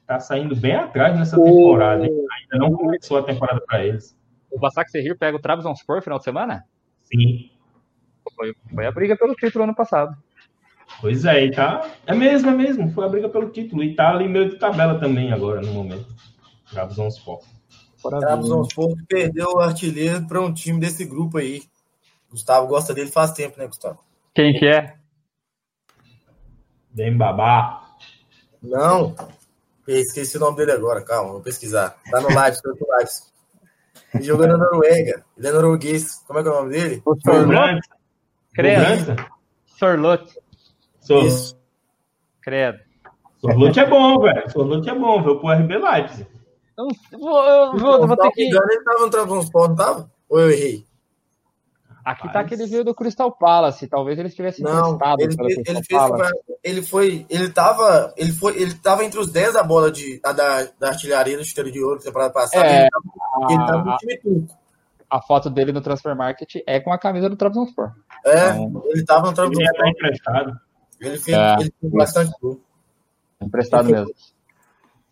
está 0.00 0.20
saindo 0.20 0.54
bem 0.54 0.74
atrás 0.74 1.18
nessa 1.18 1.36
temporada. 1.42 2.04
Ainda 2.04 2.58
não 2.58 2.72
começou 2.72 3.18
a 3.18 3.22
temporada 3.22 3.60
para 3.66 3.84
eles. 3.84 4.16
O 4.50 4.58
Basak 4.58 4.90
Serrir 4.90 5.18
pega 5.18 5.36
o 5.36 5.40
Trabzonspor 5.40 5.96
no 5.96 6.02
final 6.02 6.18
de 6.18 6.24
semana? 6.24 6.64
Sim. 7.02 7.50
Foi, 8.34 8.54
foi 8.74 8.86
a 8.86 8.92
briga 8.92 9.16
pelo 9.16 9.34
título 9.34 9.64
ano 9.64 9.74
passado. 9.74 10.16
Pois 11.00 11.24
é, 11.24 11.44
e 11.44 11.50
tá. 11.50 11.90
É 12.06 12.14
mesmo, 12.14 12.50
é 12.50 12.54
mesmo. 12.54 12.90
Foi 12.90 13.04
a 13.04 13.08
briga 13.08 13.28
pelo 13.28 13.50
título. 13.50 13.82
E 13.82 13.94
tá 13.94 14.10
ali 14.10 14.28
meio 14.28 14.50
de 14.50 14.58
tabela 14.58 15.00
também 15.00 15.32
agora, 15.32 15.60
no 15.60 15.72
momento. 15.72 16.06
Trabzonspor. 16.70 17.40
Trabzonspor 18.02 18.94
perdeu 19.08 19.54
o 19.54 19.60
artilheiro 19.60 20.26
para 20.26 20.40
um 20.40 20.52
time 20.52 20.78
desse 20.78 21.04
grupo 21.04 21.38
aí. 21.38 21.62
Gustavo 22.30 22.66
gosta 22.66 22.94
dele 22.94 23.10
faz 23.10 23.32
tempo, 23.32 23.58
né, 23.58 23.66
Gustavo? 23.66 24.05
Quem 24.36 24.52
que 24.52 24.66
é? 24.66 24.94
Bem 26.90 27.16
babá. 27.16 27.96
Não. 28.62 29.16
Esqueci 29.88 30.36
o 30.36 30.40
nome 30.40 30.58
dele 30.58 30.72
agora, 30.72 31.02
calma, 31.02 31.32
vou 31.32 31.40
pesquisar. 31.40 31.96
Tá 32.10 32.20
no 32.20 32.30
live, 32.30 32.60
tá 32.60 32.68
no 32.68 32.86
live. 32.86 33.10
Ele 34.14 34.24
jogou 34.24 34.46
na 34.46 34.58
Noruega. 34.58 35.24
Ele 35.38 35.48
é 35.48 35.52
norueguês. 35.52 36.22
Como 36.26 36.38
é 36.38 36.42
que 36.42 36.48
é 36.50 36.52
o 36.52 36.54
nome 36.54 36.70
dele? 36.70 37.02
O 37.06 37.16
Sorlot. 37.18 37.80
Credo. 38.52 39.16
Sorlot. 39.78 40.38
Isso. 41.24 41.58
Credo. 42.42 42.78
Sorlot 43.40 43.80
é 43.80 43.86
bom, 43.86 44.20
velho. 44.20 44.50
Sorlot 44.50 44.86
é 44.86 44.94
bom. 44.94 45.22
Veio 45.22 45.40
pro 45.40 45.50
RB 45.50 45.78
Leipzig. 45.78 46.26
Eu 46.76 46.88
vou, 47.18 47.42
eu 47.42 47.78
vou, 47.78 47.92
eu 48.02 48.06
vou 48.06 48.16
ter 48.18 48.30
que... 48.32 48.42
Ele 48.42 48.84
tava 48.84 48.98
no 49.00 49.10
Trabzonspor, 49.10 49.68
não 49.70 49.76
tava? 49.76 50.10
Ou 50.28 50.40
eu 50.40 50.50
errei? 50.50 50.86
Aqui 52.06 52.32
tá 52.32 52.44
que 52.44 52.54
ele 52.54 52.66
veio 52.66 52.84
do 52.84 52.94
Crystal 52.94 53.32
Palace, 53.32 53.88
talvez 53.88 54.16
ele 54.16 54.28
estivesse 54.28 54.62
não, 54.62 54.96
ele, 55.18 55.34
ele, 55.40 55.62
ele, 55.66 55.82
fez, 55.82 56.00
ele 56.62 56.80
foi, 56.82 57.26
ele 57.28 57.50
tava, 57.50 58.14
ele 58.16 58.32
foi, 58.32 58.62
ele 58.62 58.74
tava 58.74 59.04
entre 59.04 59.18
os 59.18 59.32
10 59.32 59.54
da 59.54 59.64
bola 59.64 59.90
de 59.90 60.20
a, 60.24 60.30
da, 60.30 60.68
da 60.78 60.88
artilharia 60.90 61.36
do 61.36 61.44
chuteiro 61.44 61.72
de 61.72 61.82
ouro 61.82 61.98
temporada 61.98 62.32
passada. 62.32 62.64
É, 62.64 62.82
ele, 62.82 62.90
tava, 62.90 63.52
ele 63.52 63.66
tava 63.66 63.84
no 63.90 63.96
time 63.96 64.18
turco. 64.18 64.54
A 65.10 65.20
foto 65.20 65.50
dele 65.50 65.72
no 65.72 65.80
Transfer 65.80 66.14
Market 66.14 66.62
é 66.64 66.78
com 66.78 66.92
a 66.92 66.98
camisa 66.98 67.28
do 67.28 67.34
Trabzonspor. 67.34 67.90
É, 68.24 68.50
então, 68.50 68.82
ele 68.86 69.04
tava 69.04 69.26
no 69.26 69.34
Trabzonspor. 69.34 69.74
Ele 69.74 69.90
emprestado. 69.90 70.60
Ele 71.00 71.18
fez, 71.18 71.36
é, 71.36 71.54
ele 71.54 71.74
fez 71.80 71.92
bastante 71.92 72.30
gol. 72.40 72.60
Emprestado 73.42 73.90
mesmo. 73.90 74.14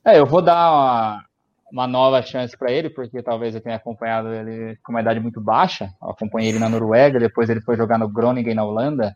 É, 0.05 0.21
eu 0.21 0.27
vou 0.27 0.41
dar 0.41 0.71
uma, 0.71 1.25
uma 1.73 1.87
nova 1.87 2.23
chance 2.23 2.57
para 2.57 2.71
ele, 2.71 2.91
porque 2.91 3.23
talvez 3.23 3.55
eu 3.55 3.61
tenha 3.61 3.77
acompanhado 3.77 4.33
ele 4.33 4.77
com 4.85 4.93
uma 4.93 5.01
idade 5.01 5.21
muito 5.21 5.41
baixa. 5.41 5.91
Eu 6.03 6.11
acompanhei 6.11 6.51
ele 6.51 6.59
na 6.59 6.69
Noruega, 6.69 7.19
depois 7.19 7.51
ele 7.51 7.61
foi 7.61 7.77
jogar 7.77 7.99
no 7.99 8.09
Groningen 8.09 8.55
na 8.55 8.65
Holanda. 8.65 9.15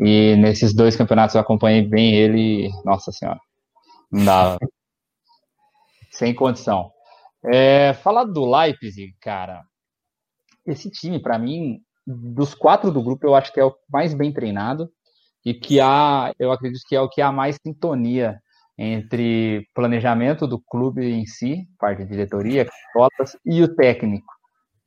E 0.00 0.36
nesses 0.36 0.74
dois 0.74 0.96
campeonatos 0.96 1.34
eu 1.34 1.40
acompanhei 1.40 1.82
bem 1.82 2.14
ele. 2.14 2.70
Nossa 2.84 3.12
Senhora, 3.12 3.40
não. 4.10 4.58
Sem 6.10 6.34
condição. 6.34 6.90
É, 7.44 7.92
falar 7.94 8.24
do 8.24 8.44
Leipzig, 8.44 9.14
cara. 9.20 9.62
Esse 10.66 10.90
time, 10.90 11.20
para 11.20 11.38
mim, 11.38 11.80
dos 12.06 12.54
quatro 12.54 12.90
do 12.90 13.02
grupo, 13.02 13.26
eu 13.26 13.34
acho 13.34 13.52
que 13.52 13.60
é 13.60 13.64
o 13.64 13.74
mais 13.90 14.14
bem 14.14 14.32
treinado 14.32 14.88
e 15.44 15.52
que 15.52 15.80
há, 15.80 16.32
eu 16.38 16.52
acredito 16.52 16.82
que 16.86 16.94
é 16.94 17.00
o 17.00 17.08
que 17.08 17.20
há 17.20 17.32
mais 17.32 17.56
sintonia 17.64 18.40
entre 18.78 19.68
planejamento 19.74 20.46
do 20.46 20.58
clube 20.58 21.04
em 21.04 21.26
si, 21.26 21.66
parte 21.78 22.04
de 22.04 22.10
diretoria, 22.10 22.66
cotas, 22.92 23.36
e 23.44 23.62
o 23.62 23.74
técnico, 23.74 24.32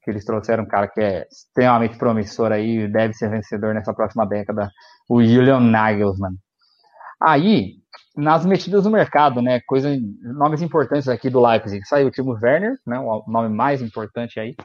que 0.03 0.12
eles 0.12 0.26
trouxeram 0.26 0.64
um 0.64 0.68
cara 0.68 0.88
que 0.88 1.02
é 1.02 1.28
extremamente 1.32 1.98
promissor 1.98 2.52
aí, 2.52 2.88
deve 2.88 3.14
ser 3.14 3.30
vencedor 3.30 3.74
nessa 3.74 3.94
próxima 3.94 4.26
década, 4.26 4.70
o 5.10 5.24
Julian 5.24 5.60
Nagelsmann. 5.60 6.36
Aí, 7.22 7.76
nas 8.16 8.45
mexidas 8.45 8.86
no 8.86 8.91
mercado, 8.91 9.41
né, 9.41 9.62
coisa, 9.66 9.90
nomes 10.22 10.62
importantes 10.62 11.07
aqui 11.07 11.30
do 11.30 11.41
Leipzig, 11.41 11.86
saiu 11.86 12.07
o 12.07 12.12
Timo 12.12 12.34
Werner, 12.34 12.78
né, 12.86 12.99
o 12.99 13.24
nome 13.28 13.49
mais 13.49 13.82
importante 13.82 14.40
aí, 14.40 14.56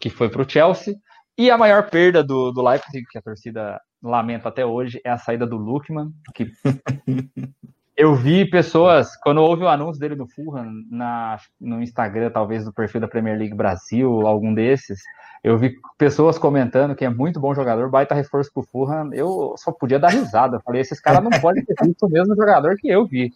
que 0.00 0.10
foi 0.10 0.28
para 0.28 0.42
o 0.42 0.48
Chelsea, 0.48 0.94
e 1.38 1.50
a 1.50 1.58
maior 1.58 1.90
perda 1.90 2.24
do, 2.24 2.50
do 2.50 2.62
Leipzig, 2.62 3.04
que 3.10 3.18
a 3.18 3.22
torcida 3.22 3.80
lamenta 4.02 4.48
até 4.48 4.64
hoje, 4.64 5.00
é 5.04 5.10
a 5.10 5.18
saída 5.18 5.46
do 5.46 5.56
Lukman, 5.56 6.10
que 6.34 6.50
Eu 7.96 8.14
vi 8.14 8.44
pessoas, 8.44 9.16
quando 9.16 9.40
houve 9.40 9.62
o 9.62 9.68
anúncio 9.68 9.98
dele 9.98 10.14
no 10.14 10.28
Fulham, 10.28 10.66
na, 10.90 11.38
no 11.58 11.82
Instagram, 11.82 12.30
talvez 12.30 12.64
do 12.64 12.72
perfil 12.72 13.00
da 13.00 13.08
Premier 13.08 13.38
League 13.38 13.54
Brasil, 13.54 14.26
algum 14.26 14.52
desses, 14.52 15.00
eu 15.42 15.56
vi 15.56 15.76
pessoas 15.96 16.36
comentando 16.36 16.96
que 16.96 17.04
é 17.04 17.08
muito 17.08 17.38
bom 17.38 17.54
jogador, 17.54 17.88
baita 17.88 18.16
reforço 18.16 18.50
pro 18.52 18.64
Fulham. 18.64 19.14
Eu 19.14 19.54
só 19.56 19.70
podia 19.70 19.98
dar 19.98 20.08
risada. 20.08 20.56
Eu 20.56 20.60
falei, 20.60 20.80
esses 20.80 21.00
caras 21.00 21.22
não 21.22 21.30
podem 21.40 21.64
ter 21.64 21.74
visto 21.84 22.04
o 22.04 22.08
mesmo 22.10 22.34
jogador 22.34 22.76
que 22.76 22.88
eu 22.88 23.06
vi. 23.06 23.32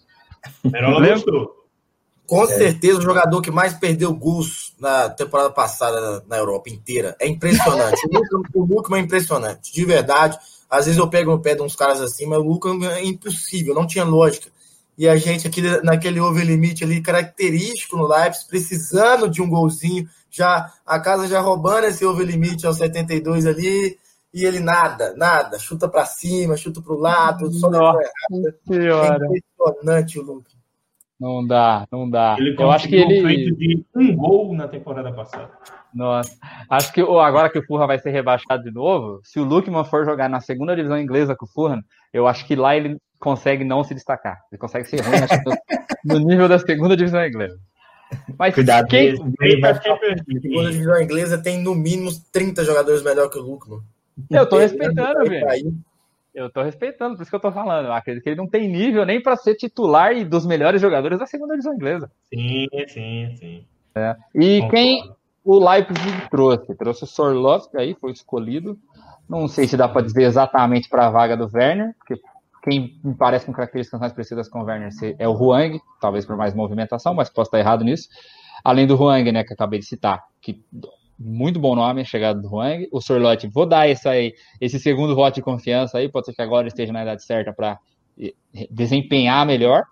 Com 2.27 2.47
certeza 2.47 2.99
o 2.99 3.03
jogador 3.03 3.41
que 3.41 3.51
mais 3.51 3.75
perdeu 3.75 4.13
gols 4.13 4.75
na 4.81 5.09
temporada 5.09 5.51
passada 5.51 6.23
na 6.29 6.37
Europa 6.37 6.69
inteira. 6.69 7.17
É 7.21 7.29
impressionante. 7.29 8.01
o 8.55 8.65
Lucas 8.65 8.99
é 8.99 9.01
impressionante, 9.01 9.73
de 9.73 9.85
verdade. 9.85 10.37
Às 10.71 10.87
vezes 10.87 10.99
eu 10.99 11.09
pego 11.09 11.33
no 11.33 11.43
pé 11.43 11.55
de 11.55 11.63
uns 11.63 11.75
caras 11.75 12.01
assim, 12.01 12.27
mas 12.27 12.39
o 12.39 12.43
Lucas 12.43 12.81
é 12.83 13.05
impossível, 13.05 13.75
não 13.75 13.87
tinha 13.87 14.05
lógica. 14.05 14.49
E 14.97 15.09
a 15.09 15.17
gente 15.17 15.49
aqui 15.49 15.63
naquele 15.83 16.21
over 16.21 16.45
limite 16.45 16.85
ali, 16.85 17.01
característico 17.01 17.97
no 17.97 18.07
Leipzig, 18.07 18.47
precisando 18.47 19.29
de 19.29 19.43
um 19.43 19.49
golzinho, 19.49 20.07
já 20.31 20.73
a 20.87 21.01
casa 21.01 21.27
já 21.27 21.41
roubando 21.41 21.87
esse 21.87 22.05
over 22.05 22.27
limite 22.27 22.67
aos 22.67 22.77
72 22.77 23.47
ali, 23.47 23.99
e 24.33 24.45
ele 24.45 24.61
nada, 24.61 25.15
nada, 25.17 25.59
chuta 25.59 25.89
para 25.89 26.05
cima, 26.05 26.57
chuta 26.57 26.81
para 26.81 26.93
o 26.93 26.99
lado, 26.99 27.51
só 27.53 27.69
Nossa. 27.69 27.99
É 28.31 28.77
impressionante 28.77 30.19
o 30.19 30.23
Luke. 30.23 30.55
Não 31.19 31.47
dá, 31.47 31.87
não 31.91 32.09
dá. 32.09 32.37
Ele 32.39 32.55
Eu 32.59 32.71
acho 32.71 32.89
que 32.89 32.95
ele 32.95 33.23
feito 33.23 33.57
de 33.57 33.85
um 33.95 34.17
gol 34.17 34.55
na 34.55 34.69
temporada 34.69 35.13
passada. 35.13 35.51
Nossa, 35.95 36.37
acho 36.69 36.93
que 36.93 37.01
agora 37.01 37.51
que 37.51 37.59
o 37.59 37.67
Fulham 37.67 37.87
vai 37.87 37.99
ser 37.99 38.11
rebaixado 38.11 38.63
de 38.63 38.71
novo, 38.71 39.21
se 39.25 39.41
o 39.41 39.45
Lukman 39.45 39.85
for 39.85 40.05
jogar 40.05 40.29
na 40.29 40.41
segunda 40.41 40.75
divisão 40.75 40.99
inglesa 40.99 41.35
com 41.35 41.45
o 41.45 41.49
Fulham, 41.49 41.83
eu 42.13 42.27
acho 42.27 42.47
que 42.47 42.55
lá 42.55 42.77
ele 42.77 42.97
consegue 43.19 43.65
não 43.65 43.85
se 43.85 43.95
destacar. 43.95 44.41
Ele 44.51 44.59
consegue 44.59 44.89
ser 44.89 45.01
ruim 45.01 45.21
no 46.05 46.19
nível 46.19 46.49
da 46.49 46.59
segunda 46.59 46.97
divisão 46.97 47.25
inglesa. 47.25 47.59
Mas 48.39 48.55
Cuidado, 48.55 48.89
quem... 48.89 49.13
a 49.13 49.17
segunda 49.17 50.71
divisão 50.71 51.01
inglesa 51.01 51.39
tem 51.39 51.63
no 51.63 51.75
mínimo 51.75 52.11
30 52.33 52.65
jogadores 52.65 53.03
melhor 53.03 53.29
que 53.29 53.39
o 53.39 53.43
Lukman. 53.43 53.81
Eu 54.31 54.49
tô 54.49 54.59
respeitando, 54.59 55.25
velho. 55.29 55.75
Eu 56.35 56.49
tô 56.49 56.63
respeitando, 56.63 57.17
por 57.17 57.23
isso 57.23 57.31
que 57.31 57.37
eu 57.37 57.41
tô 57.41 57.51
falando. 57.51 57.87
Eu 57.87 57.93
acredito 57.93 58.23
que 58.23 58.31
ele 58.31 58.37
não 58.37 58.49
tem 58.49 58.69
nível 58.69 59.05
nem 59.05 59.21
para 59.21 59.37
ser 59.37 59.57
titular 59.57 60.13
e 60.13 60.25
dos 60.25 60.47
melhores 60.47 60.81
jogadores 60.81 61.19
da 61.19 61.27
segunda 61.27 61.55
divisão 61.55 61.75
inglesa. 61.75 62.11
Sim, 62.33 62.67
sim, 62.89 63.37
sim. 63.37 63.65
É. 63.95 64.17
E 64.35 64.61
Concordo. 64.61 64.71
quem 64.71 65.13
o 65.45 65.59
Leipzig 65.59 66.29
trouxe? 66.31 66.75
Trouxe 66.75 67.05
o 67.05 67.07
Sorlovski 67.07 67.77
aí, 67.77 67.97
foi 68.01 68.13
escolhido. 68.13 68.79
Não 69.29 69.47
sei 69.49 69.67
se 69.67 69.77
dá 69.77 69.89
para 69.89 70.03
dizer 70.03 70.25
exatamente 70.25 70.89
para 70.89 71.07
a 71.07 71.11
vaga 71.11 71.37
do 71.37 71.49
Werner, 71.53 71.95
porque 71.99 72.21
quem 72.63 72.99
me 73.03 73.15
parece 73.15 73.47
com 73.47 73.53
características 73.53 74.01
mais 74.01 74.13
precisas 74.13 74.49
com 74.49 74.61
o 74.61 74.65
Werner 74.65 74.91
é 75.19 75.29
o 75.29 75.33
Huang, 75.33 75.81
talvez 76.01 76.27
por 76.27 76.37
mais 76.37 76.55
movimentação, 76.55 77.15
mas 77.15 77.31
posso 77.31 77.49
estar 77.49 77.59
errado 77.59 77.85
nisso. 77.85 78.09
Além 78.65 78.87
do 78.87 78.97
Huang, 78.97 79.33
né, 79.33 79.45
que 79.45 79.55
acabei 79.55 79.79
de 79.79 79.87
citar, 79.87 80.23
que 80.41 80.63
muito 81.19 81.61
bom 81.61 81.75
nome, 81.75 82.01
a 82.01 82.05
chegada 82.05 82.41
do 82.41 82.49
Huang. 82.49 82.89
O 82.91 83.01
Sorlote, 83.01 83.47
vou 83.47 83.67
dar 83.67 83.81
aí, 83.81 84.35
esse 84.61 84.79
segundo 84.79 85.15
voto 85.15 85.35
de 85.35 85.43
confiança 85.43 85.99
aí, 85.99 86.09
pode 86.09 86.27
ser 86.27 86.33
que 86.33 86.41
agora 86.41 86.67
esteja 86.67 86.93
na 86.93 87.03
idade 87.03 87.23
certa 87.25 87.53
para 87.53 87.79
desempenhar 88.71 89.47
melhor. 89.47 89.85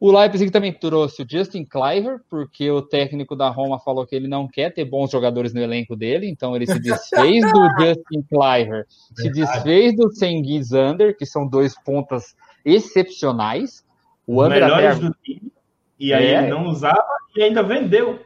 O 0.00 0.16
Leipzig 0.16 0.52
também 0.52 0.72
trouxe 0.72 1.22
o 1.22 1.26
Justin 1.28 1.64
Cliver, 1.64 2.20
porque 2.30 2.70
o 2.70 2.80
técnico 2.80 3.34
da 3.34 3.48
Roma 3.48 3.80
falou 3.80 4.06
que 4.06 4.14
ele 4.14 4.28
não 4.28 4.46
quer 4.46 4.72
ter 4.72 4.84
bons 4.84 5.10
jogadores 5.10 5.52
no 5.52 5.60
elenco 5.60 5.96
dele, 5.96 6.28
então 6.28 6.54
ele 6.54 6.66
se 6.66 6.78
desfez 6.78 7.44
do 7.52 7.60
Justin 7.80 8.22
Cliver, 8.28 8.86
se 9.16 9.28
desfez 9.30 9.96
do 9.96 10.12
Sengi 10.12 10.62
Zander, 10.62 11.16
que 11.16 11.26
são 11.26 11.48
dois 11.48 11.74
pontas 11.82 12.36
excepcionais. 12.64 13.84
O 14.24 14.40
André 14.40 14.60
melhores 14.60 15.00
do 15.00 15.10
time, 15.22 15.52
e 15.98 16.12
aí 16.12 16.26
é. 16.26 16.38
ele 16.38 16.48
não 16.48 16.66
usava 16.66 17.02
e 17.36 17.42
ainda 17.42 17.62
vendeu. 17.62 18.20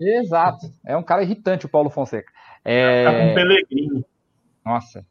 Exato. 0.00 0.72
É 0.86 0.96
um 0.96 1.02
cara 1.02 1.22
irritante 1.22 1.66
o 1.66 1.68
Paulo 1.68 1.90
Fonseca. 1.90 2.32
É... 2.64 3.04
Tá 3.04 3.12
com 3.12 3.30
o 3.30 3.34
Pellegrini. 3.34 4.04
Nossa. 4.64 5.04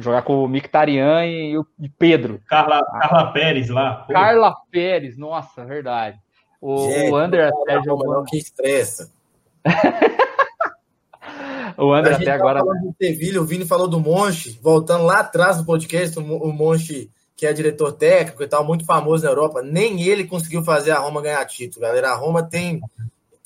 Jogar 0.00 0.22
com 0.22 0.42
o 0.44 0.48
Mictarian 0.48 1.26
e 1.26 1.58
o 1.58 1.66
Pedro. 1.98 2.40
Carla, 2.46 2.78
ah. 2.78 2.98
Carla 3.00 3.32
Pérez 3.32 3.68
lá. 3.68 3.94
Pô. 4.06 4.12
Carla 4.12 4.54
Pérez, 4.70 5.16
nossa, 5.16 5.64
verdade. 5.64 6.18
O, 6.60 6.90
Gente, 6.90 7.10
o 7.12 7.16
André 7.16 7.48
até 7.48 7.82
jogou. 7.82 8.24
Que 8.24 8.38
estressa. 8.38 9.10
o 11.76 11.92
André 11.92 12.14
até 12.14 12.30
agora. 12.30 12.60
Do 12.60 12.94
Sevilha, 13.00 13.40
o 13.40 13.44
Vini 13.44 13.66
falou 13.66 13.88
do 13.88 14.00
Monche, 14.00 14.58
voltando 14.62 15.04
lá 15.04 15.20
atrás 15.20 15.58
do 15.58 15.64
podcast, 15.64 16.18
o 16.18 16.52
Monche, 16.52 17.10
que 17.36 17.46
é 17.46 17.52
diretor 17.52 17.92
técnico 17.92 18.42
e 18.42 18.46
tal, 18.46 18.64
muito 18.64 18.84
famoso 18.84 19.24
na 19.24 19.30
Europa, 19.30 19.62
nem 19.62 20.02
ele 20.02 20.24
conseguiu 20.24 20.62
fazer 20.62 20.90
a 20.92 20.98
Roma 20.98 21.22
ganhar 21.22 21.44
título, 21.46 21.82
galera. 21.82 22.10
A 22.10 22.14
Roma 22.14 22.42
tem 22.42 22.80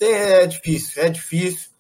é 0.01 0.47
difícil, 0.47 1.02
é 1.02 1.09
difícil. 1.09 1.70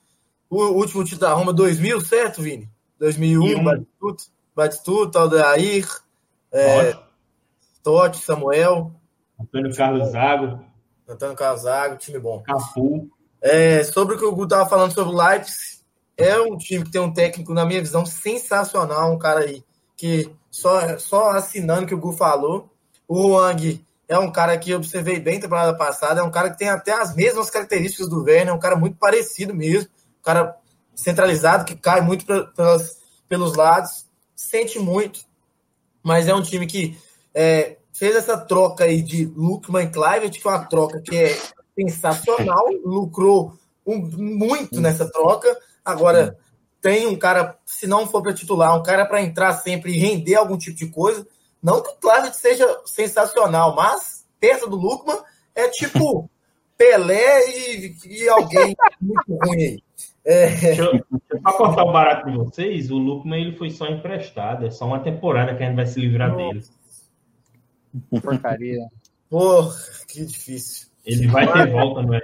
O 0.48 0.62
último 0.72 1.04
título 1.04 1.22
da 1.22 1.34
Roma, 1.34 1.52
2000, 1.52 2.00
certo, 2.02 2.42
Vini? 2.42 2.68
2001, 2.98 3.58
um. 3.58 3.64
Batistuta, 3.64 4.24
Batistuta, 4.54 5.18
Aldair, 5.18 5.86
é, 6.52 6.96
Totti, 7.82 8.18
Samuel. 8.18 8.92
Antônio 9.40 9.74
Carlos 9.74 10.10
Zago. 10.10 10.64
Antônio 11.08 11.36
Carlos 11.36 11.62
Zago, 11.62 11.96
time 11.96 12.18
bom. 12.18 12.42
Cafu. 12.42 13.10
É, 13.42 13.84
sobre 13.84 14.14
o 14.14 14.18
que 14.18 14.24
o 14.24 14.34
Gu 14.34 14.44
estava 14.44 14.68
falando 14.68 14.92
sobre 14.92 15.12
o 15.12 15.16
Leipzig, 15.16 15.80
é 16.16 16.38
um 16.40 16.56
time 16.56 16.84
que 16.84 16.90
tem 16.90 17.00
um 17.00 17.12
técnico, 17.12 17.52
na 17.52 17.66
minha 17.66 17.80
visão, 17.80 18.06
sensacional, 18.06 19.12
um 19.12 19.18
cara 19.18 19.40
aí 19.40 19.62
que 19.96 20.30
só, 20.50 20.98
só 20.98 21.30
assinando 21.30 21.82
o 21.82 21.86
que 21.86 21.94
o 21.94 22.00
Gu 22.00 22.12
falou. 22.12 22.70
O 23.06 23.30
Wang 23.30 23.84
é 24.08 24.18
um 24.18 24.30
cara 24.30 24.56
que 24.56 24.70
eu 24.70 24.78
observei 24.78 25.18
bem 25.18 25.40
temporada 25.40 25.76
passada, 25.76 26.20
é 26.20 26.22
um 26.22 26.30
cara 26.30 26.50
que 26.50 26.58
tem 26.58 26.68
até 26.68 26.92
as 26.92 27.14
mesmas 27.14 27.50
características 27.50 28.08
do 28.08 28.22
Werner, 28.22 28.48
é 28.48 28.52
um 28.52 28.60
cara 28.60 28.76
muito 28.76 28.96
parecido 28.96 29.54
mesmo, 29.54 29.90
um 30.20 30.22
cara 30.22 30.56
centralizado, 30.94 31.64
que 31.64 31.74
cai 31.74 32.00
muito 32.00 32.24
pelas, 32.24 32.98
pelos 33.28 33.56
lados, 33.56 34.06
sente 34.34 34.78
muito, 34.78 35.20
mas 36.02 36.28
é 36.28 36.34
um 36.34 36.42
time 36.42 36.66
que 36.66 36.96
é, 37.34 37.78
fez 37.92 38.16
essa 38.16 38.36
troca 38.36 38.84
aí 38.84 39.02
de 39.02 39.24
Lukman 39.26 39.84
e 39.84 39.90
Clive, 39.90 40.30
que 40.30 40.46
é 40.46 40.50
uma 40.50 40.64
troca 40.66 41.00
que 41.00 41.16
é 41.16 41.38
sensacional, 41.78 42.66
lucrou 42.84 43.56
um, 43.86 43.98
muito 43.98 44.80
nessa 44.80 45.10
troca, 45.10 45.56
agora 45.84 46.36
tem 46.80 47.06
um 47.06 47.16
cara, 47.16 47.58
se 47.64 47.86
não 47.86 48.06
for 48.06 48.22
para 48.22 48.34
titular, 48.34 48.78
um 48.78 48.82
cara 48.82 49.06
para 49.06 49.22
entrar 49.22 49.54
sempre 49.54 49.92
e 49.92 49.98
render 49.98 50.34
algum 50.34 50.58
tipo 50.58 50.76
de 50.76 50.86
coisa, 50.88 51.26
não 51.62 51.82
que 51.82 51.88
o 51.88 51.96
Klavitt 51.96 52.36
seja 52.36 52.66
sensacional, 52.84 53.74
mas 53.74 54.26
perto 54.38 54.68
do 54.68 54.76
Lukman 54.76 55.18
é 55.54 55.68
tipo 55.68 56.28
Pelé 56.76 57.48
e, 57.48 57.96
e 58.04 58.28
alguém 58.28 58.76
muito 59.00 59.38
ruim 59.46 59.62
aí. 59.62 59.83
É... 60.24 60.48
Deixa, 60.48 60.82
eu, 60.82 61.04
só 61.42 61.52
cortar 61.56 61.84
o 61.84 61.92
barato 61.92 62.30
de 62.30 62.36
vocês, 62.36 62.90
o 62.90 62.96
Lukman 62.96 63.40
ele 63.40 63.56
foi 63.56 63.70
só 63.70 63.86
emprestado, 63.86 64.66
é 64.66 64.70
só 64.70 64.86
uma 64.86 65.00
temporada 65.00 65.54
que 65.54 65.62
a 65.62 65.66
gente 65.66 65.76
vai 65.76 65.86
se 65.86 66.00
livrar 66.00 66.30
Nossa. 66.30 66.54
dele. 66.54 66.64
Porcaria. 68.22 68.88
Porra, 69.28 69.74
que 70.08 70.24
difícil. 70.24 70.88
Ele 71.04 71.26
vai 71.26 71.50
ter 71.52 71.70
volta, 71.70 72.02
não 72.02 72.14
é? 72.14 72.20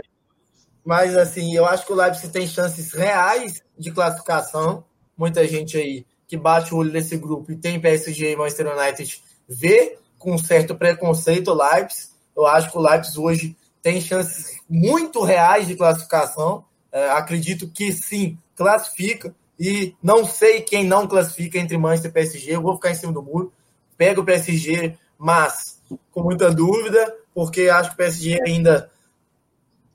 Mas 0.84 1.16
assim, 1.16 1.54
eu 1.54 1.66
acho 1.66 1.86
que 1.86 1.92
o 1.92 1.96
Leipzig 1.96 2.32
tem 2.32 2.46
chances 2.46 2.92
reais 2.92 3.62
de 3.78 3.92
classificação. 3.92 4.84
Muita 5.16 5.46
gente 5.46 5.76
aí 5.76 6.06
que 6.26 6.36
bate 6.36 6.72
o 6.72 6.78
olho 6.78 6.92
nesse 6.92 7.16
grupo 7.16 7.52
e 7.52 7.56
tem 7.56 7.80
PSG 7.80 8.32
e 8.32 8.36
Manchester 8.36 8.78
United 8.78 9.22
vê 9.48 9.98
com 10.18 10.38
certo 10.38 10.74
preconceito 10.74 11.50
o 11.50 11.54
Leipzig. 11.54 12.08
Eu 12.36 12.46
acho 12.46 12.70
que 12.70 12.78
o 12.78 12.80
Leipzig 12.80 13.18
hoje 13.18 13.56
tem 13.82 14.00
chances 14.00 14.60
muito 14.68 15.22
reais 15.22 15.66
de 15.66 15.74
classificação. 15.74 16.64
É, 16.92 17.10
acredito 17.10 17.68
que 17.68 17.92
sim, 17.92 18.38
classifica. 18.56 19.34
E 19.58 19.94
não 20.02 20.24
sei 20.24 20.62
quem 20.62 20.84
não 20.84 21.06
classifica 21.06 21.58
entre 21.58 21.76
Manchester 21.76 22.10
e 22.10 22.14
PSG. 22.14 22.54
Eu 22.54 22.62
vou 22.62 22.74
ficar 22.74 22.90
em 22.90 22.94
cima 22.94 23.12
do 23.12 23.22
muro. 23.22 23.52
Pego 23.96 24.22
o 24.22 24.24
PSG, 24.24 24.96
mas 25.18 25.80
com 26.10 26.22
muita 26.22 26.50
dúvida, 26.50 27.14
porque 27.34 27.68
acho 27.68 27.90
que 27.90 27.94
o 27.94 27.98
PSG 27.98 28.40
ainda 28.46 28.90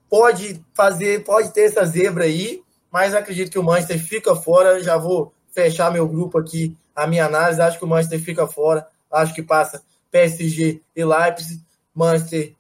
pode 0.10 0.64
fazer, 0.74 1.24
pode 1.24 1.52
ter 1.52 1.62
essa 1.62 1.84
zebra 1.86 2.26
aí, 2.26 2.62
mas 2.92 3.16
acredito 3.16 3.52
que 3.52 3.60
o 3.60 3.64
Manchester 3.64 4.00
fica 4.00 4.36
fora. 4.36 4.84
Já 4.84 4.98
vou 4.98 5.34
fechar 5.52 5.92
meu 5.92 6.08
grupo 6.08 6.38
aqui, 6.38 6.78
a 6.96 7.08
minha 7.08 7.26
análise. 7.26 7.62
Acho 7.62 7.80
que 7.80 7.86
o 7.86 7.88
Manchester 7.88 8.22
fica 8.22 8.46
fora 8.48 8.88
acho 9.16 9.34
que 9.34 9.42
passa 9.42 9.84
PSG 10.12 10.82
e 10.96 11.06
Leipzig, 11.06 11.62
Manchester. 11.94 12.54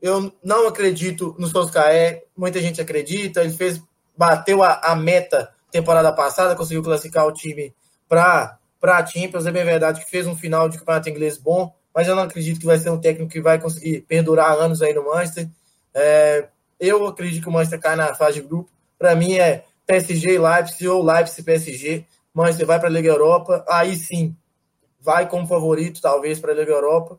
Eu 0.00 0.32
não 0.42 0.68
acredito 0.68 1.34
no 1.38 1.48
Solskjaer, 1.48 2.24
muita 2.36 2.60
gente 2.60 2.80
acredita, 2.80 3.40
ele 3.40 3.52
fez, 3.52 3.82
bateu 4.16 4.62
a, 4.62 4.80
a 4.80 4.94
meta 4.94 5.52
temporada 5.70 6.12
passada, 6.12 6.54
conseguiu 6.54 6.82
classificar 6.82 7.26
o 7.26 7.32
time 7.32 7.74
para 8.08 8.58
a 8.82 9.06
Champions, 9.06 9.46
é 9.46 9.50
bem 9.50 9.64
verdade 9.64 10.04
que 10.04 10.10
fez 10.10 10.26
um 10.26 10.36
final 10.36 10.68
de 10.68 10.78
campeonato 10.78 11.08
inglês 11.08 11.36
bom, 11.36 11.74
mas 11.94 12.06
eu 12.06 12.14
não 12.14 12.22
acredito 12.22 12.60
que 12.60 12.66
vai 12.66 12.78
ser 12.78 12.90
um 12.90 13.00
técnico 13.00 13.30
que 13.30 13.40
vai 13.40 13.60
conseguir 13.60 14.02
perdurar 14.02 14.52
anos 14.52 14.82
aí 14.82 14.94
no 14.94 15.04
Manchester. 15.04 15.48
É, 15.92 16.48
eu 16.78 17.06
acredito 17.06 17.42
que 17.42 17.48
o 17.48 17.52
Manchester 17.52 17.80
cai 17.80 17.96
na 17.96 18.14
fase 18.14 18.40
de 18.40 18.46
grupo. 18.46 18.70
Para 18.96 19.16
mim 19.16 19.34
é 19.34 19.64
PSG 19.84 20.34
e 20.34 20.38
Leipzig 20.38 20.86
ou 20.86 21.02
Leipzig 21.02 21.42
PSG. 21.42 22.06
Manchester 22.32 22.66
vai 22.66 22.78
para 22.78 22.88
a 22.88 22.92
Liga 22.92 23.08
Europa. 23.08 23.64
Aí 23.68 23.96
sim, 23.96 24.36
vai 25.00 25.28
como 25.28 25.46
favorito, 25.46 26.00
talvez, 26.00 26.38
para 26.38 26.52
a 26.52 26.54
Liga 26.54 26.70
Europa. 26.70 27.18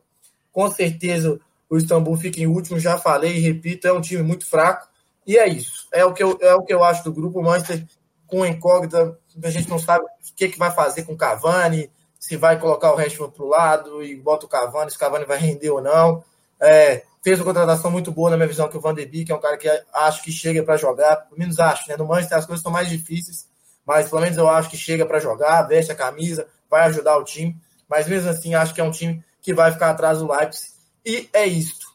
Com 0.50 0.70
certeza 0.70 1.38
o 1.70 1.78
Istambul 1.78 2.16
fica 2.16 2.40
em 2.40 2.48
último, 2.48 2.80
já 2.80 2.98
falei 2.98 3.36
e 3.36 3.40
repito, 3.40 3.86
é 3.86 3.92
um 3.92 4.00
time 4.00 4.22
muito 4.22 4.44
fraco. 4.44 4.88
E 5.24 5.38
é 5.38 5.48
isso. 5.48 5.86
É 5.92 6.04
o 6.04 6.12
que 6.12 6.22
eu, 6.22 6.36
é 6.42 6.54
o 6.54 6.62
que 6.62 6.74
eu 6.74 6.82
acho 6.82 7.04
do 7.04 7.12
grupo. 7.12 7.38
O 7.38 7.42
Manchester 7.44 7.86
com 8.26 8.44
incógnita, 8.44 9.16
a 9.42 9.50
gente 9.50 9.68
não 9.68 9.78
sabe 9.78 10.04
o 10.04 10.08
que, 10.36 10.48
que 10.48 10.58
vai 10.58 10.70
fazer 10.70 11.04
com 11.04 11.12
o 11.12 11.16
Cavani, 11.16 11.90
se 12.18 12.36
vai 12.36 12.58
colocar 12.58 12.92
o 12.92 12.96
Rashford 12.96 13.34
para 13.34 13.44
o 13.44 13.48
lado 13.48 14.02
e 14.02 14.14
bota 14.14 14.46
o 14.46 14.48
Cavani, 14.48 14.90
se 14.90 14.96
o 14.96 15.00
Cavani 15.00 15.24
vai 15.24 15.38
render 15.38 15.70
ou 15.70 15.80
não. 15.80 16.22
É, 16.60 17.02
fez 17.22 17.38
uma 17.38 17.46
contratação 17.46 17.90
muito 17.90 18.12
boa, 18.12 18.30
na 18.30 18.36
minha 18.36 18.48
visão, 18.48 18.68
que 18.68 18.76
o 18.76 18.80
Van 18.80 18.94
de 18.94 19.06
Beek 19.06 19.30
é 19.30 19.34
um 19.34 19.40
cara 19.40 19.56
que 19.56 19.68
acho 19.94 20.22
que 20.22 20.30
chega 20.30 20.62
para 20.62 20.76
jogar, 20.76 21.16
pelo 21.16 21.38
menos 21.38 21.58
acho, 21.58 21.88
né? 21.88 21.96
No 21.96 22.06
Manchester 22.06 22.38
as 22.38 22.46
coisas 22.46 22.60
estão 22.60 22.72
mais 22.72 22.88
difíceis, 22.88 23.48
mas 23.86 24.08
pelo 24.08 24.20
menos 24.20 24.36
eu 24.36 24.48
acho 24.48 24.70
que 24.70 24.76
chega 24.76 25.06
para 25.06 25.18
jogar, 25.18 25.62
veste 25.62 25.90
a 25.90 25.94
camisa, 25.94 26.46
vai 26.68 26.82
ajudar 26.86 27.16
o 27.16 27.24
time. 27.24 27.56
Mas 27.88 28.06
mesmo 28.06 28.30
assim, 28.30 28.54
acho 28.54 28.74
que 28.74 28.80
é 28.80 28.84
um 28.84 28.90
time 28.90 29.24
que 29.42 29.52
vai 29.52 29.72
ficar 29.72 29.90
atrás 29.90 30.18
do 30.18 30.30
Leipzig. 30.30 30.69
E 31.04 31.28
é 31.32 31.46
isto. 31.46 31.86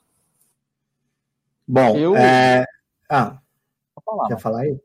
Bom, 1.68 1.96
eu... 1.98 2.16
É... 2.16 2.66
Ah, 3.10 3.40
falar, 4.04 4.28
quer 4.28 4.40
falar 4.40 4.62
aí? 4.62 4.80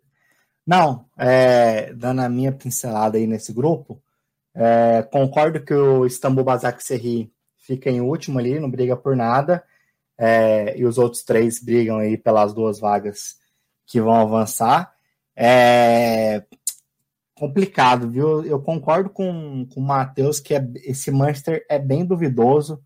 Não, 0.67 1.07
é... 1.19 1.93
dando 1.95 2.21
a 2.21 2.29
minha 2.29 2.53
pincelada 2.53 3.19
aí 3.19 3.27
nesse 3.27 3.53
grupo, 3.53 4.03
É, 4.55 5.03
concordo 5.05 5.65
que 5.65 5.73
o 5.73 6.05
Istambul 6.05 6.45
Basak 6.45 6.83
Serri 6.83 7.33
fica 7.57 7.89
em 7.89 8.01
último 8.01 8.39
ali, 8.39 8.59
não 8.59 8.71
briga 8.71 8.97
por 8.97 9.17
nada. 9.17 9.63
É, 10.19 10.77
e 10.77 10.85
os 10.85 10.99
outros 10.99 11.23
três 11.23 11.63
brigam 11.63 11.99
aí 11.99 12.19
pelas 12.19 12.53
duas 12.53 12.79
vagas 12.81 13.37
que 13.87 14.01
vão 14.01 14.15
avançar. 14.15 14.95
É 15.35 16.45
complicado, 17.35 18.11
viu? 18.11 18.45
Eu 18.45 18.61
concordo 18.61 19.09
com, 19.09 19.67
com 19.73 19.81
o 19.81 19.83
Matheus 19.83 20.41
que 20.41 20.55
é, 20.55 20.63
esse 20.85 21.11
Manchester 21.11 21.65
é 21.71 21.79
bem 21.79 22.05
duvidoso, 22.05 22.83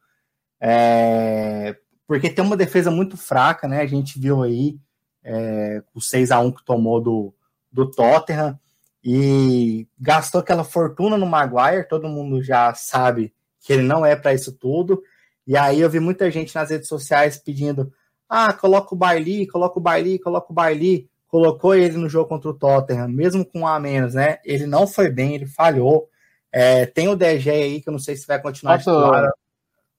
é, 0.66 1.76
porque 2.06 2.30
tem 2.30 2.42
uma 2.42 2.56
defesa 2.56 2.90
muito 2.90 3.18
fraca, 3.18 3.68
né? 3.68 3.82
A 3.82 3.86
gente 3.86 4.18
viu 4.18 4.42
aí 4.42 4.78
é, 5.22 5.82
o 5.94 6.00
6 6.00 6.30
a 6.30 6.40
1 6.40 6.52
que 6.52 6.64
tomou 6.64 7.02
do, 7.02 7.34
do 7.70 7.90
Tottenham 7.90 8.58
e 9.04 9.86
gastou 10.00 10.40
aquela 10.40 10.64
fortuna 10.64 11.18
no 11.18 11.26
Maguire, 11.26 11.86
todo 11.86 12.08
mundo 12.08 12.42
já 12.42 12.72
sabe 12.72 13.34
que 13.60 13.74
ele 13.74 13.82
não 13.82 14.06
é 14.06 14.16
para 14.16 14.32
isso 14.32 14.52
tudo. 14.52 15.02
E 15.46 15.54
aí 15.54 15.82
eu 15.82 15.90
vi 15.90 16.00
muita 16.00 16.30
gente 16.30 16.54
nas 16.54 16.70
redes 16.70 16.88
sociais 16.88 17.36
pedindo: 17.36 17.92
ah, 18.26 18.50
coloca 18.54 18.94
o 18.94 18.98
Bailey, 18.98 19.46
coloca 19.46 19.78
o 19.78 19.82
Bailey, 19.82 20.18
coloca 20.18 20.50
o 20.50 20.54
Bailey. 20.54 21.10
Colocou 21.28 21.74
ele 21.74 21.98
no 21.98 22.08
jogo 22.08 22.28
contra 22.28 22.48
o 22.48 22.54
Tottenham, 22.54 23.08
mesmo 23.08 23.44
com 23.44 23.60
um 23.60 23.66
a 23.66 23.78
menos, 23.80 24.14
né? 24.14 24.38
Ele 24.44 24.66
não 24.66 24.86
foi 24.86 25.10
bem, 25.10 25.34
ele 25.34 25.46
falhou. 25.46 26.08
É, 26.50 26.86
tem 26.86 27.08
o 27.08 27.16
DG 27.16 27.50
aí, 27.50 27.82
que 27.82 27.88
eu 27.88 27.92
não 27.92 27.98
sei 27.98 28.14
se 28.16 28.24
vai 28.24 28.40
continuar 28.40 28.76
Posso, 28.76 28.90
titular. 28.90 29.30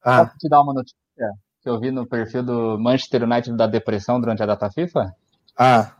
Ah. 0.05 0.25
Posso 0.25 0.37
te 0.37 0.47
dar 0.47 0.61
uma 0.61 0.73
notícia 0.73 0.95
que 1.65 1.69
eu 1.69 1.79
vi 1.79 1.89
no 1.89 2.05
perfil 2.05 2.43
do 2.43 2.77
Manchester 2.79 3.23
United 3.23 3.57
da 3.57 3.65
depressão 3.65 4.19
durante 4.19 4.43
a 4.43 4.45
data 4.45 4.69
FIFA? 4.69 5.15
Ah. 5.57 5.93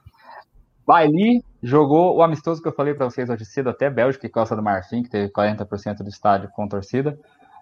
Bailey 0.85 1.43
jogou 1.63 2.15
o 2.15 2.21
amistoso 2.21 2.61
que 2.61 2.67
eu 2.67 2.71
falei 2.71 2.93
para 2.93 3.09
vocês 3.09 3.27
hoje 3.27 3.43
cedo, 3.45 3.71
até 3.71 3.89
Bélgica 3.89 4.27
e 4.27 4.29
Costa 4.29 4.55
do 4.55 4.61
Marfim, 4.61 5.01
que 5.01 5.09
teve 5.09 5.31
40% 5.31 5.97
do 5.97 6.09
estádio 6.09 6.49
com 6.51 6.67
torcida. 6.67 7.17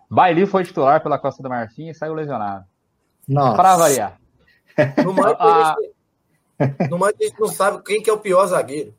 Bailey 0.09 0.45
foi 0.45 0.65
titular 0.65 1.01
pela 1.01 1.17
Costa 1.17 1.41
do 1.41 1.47
Marfim 1.47 1.87
e 1.87 1.93
saiu 1.93 2.13
lesionado. 2.13 2.65
Nossa. 3.25 3.55
Para 3.55 3.77
variar. 3.77 4.19
No 5.05 5.13
mais, 5.13 5.35
ah, 5.39 5.75
no 6.89 6.99
mais, 6.99 7.15
a 7.17 7.23
gente 7.23 7.39
não 7.39 7.47
sabe 7.47 7.81
quem 7.83 8.01
que 8.01 8.09
é 8.09 8.13
o 8.13 8.19
pior 8.19 8.45
zagueiro. 8.47 8.93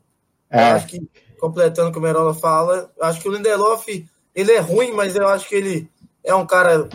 É. 0.49 0.71
Eu 0.71 0.75
acho 0.77 0.87
que, 0.87 1.09
completando 1.39 1.89
o 1.89 1.91
que 1.91 1.99
o 1.99 2.01
Merola 2.01 2.33
fala, 2.33 2.89
acho 3.01 3.21
que 3.21 3.29
o 3.29 3.31
Lindelof, 3.31 3.87
ele 4.33 4.51
é 4.51 4.59
ruim, 4.59 4.93
mas 4.93 5.15
eu 5.15 5.27
acho 5.27 5.47
que 5.47 5.53
ele 5.53 5.91
é 6.23 6.33
um 6.33 6.47
cara... 6.47 6.89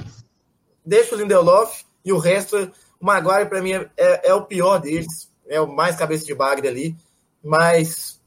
Deixa 0.85 1.15
o 1.15 1.19
Lindelof 1.19 1.85
e 2.05 2.13
o 2.13 2.19
resto... 2.19 2.71
O 3.01 3.07
Maguire, 3.07 3.49
para 3.49 3.63
mim, 3.63 3.73
é, 3.73 3.89
é, 3.97 4.29
é, 4.29 4.35
o 4.35 4.45
pior 4.45 4.79
deles. 4.79 5.33
É 5.49 5.59
o 5.59 5.67
mais 5.67 5.97
cabeça 5.97 6.27
de 6.27 6.35
bagre 6.35 6.69
ali. 6.69 6.95
Mas 7.43 8.21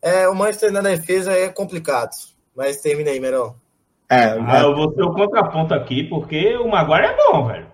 é, 0.00 0.28
o 0.28 0.34
Manchester 0.34 0.70
na 0.70 0.80
defesa 0.80 1.32
é 1.32 1.48
complicado. 1.48 2.10
Mas 2.54 2.80
termina 2.80 3.10
aí, 3.10 3.18
Merola. 3.18 3.54
É, 4.08 4.24
ah, 4.24 4.60
eu 4.62 4.74
vou 4.74 4.92
ser 4.92 5.02
o 5.02 5.12
contraponto 5.12 5.74
aqui, 5.74 6.04
porque 6.04 6.56
o 6.56 6.68
Maguire 6.68 7.06
é 7.06 7.16
bom, 7.16 7.46
velho. 7.46 7.66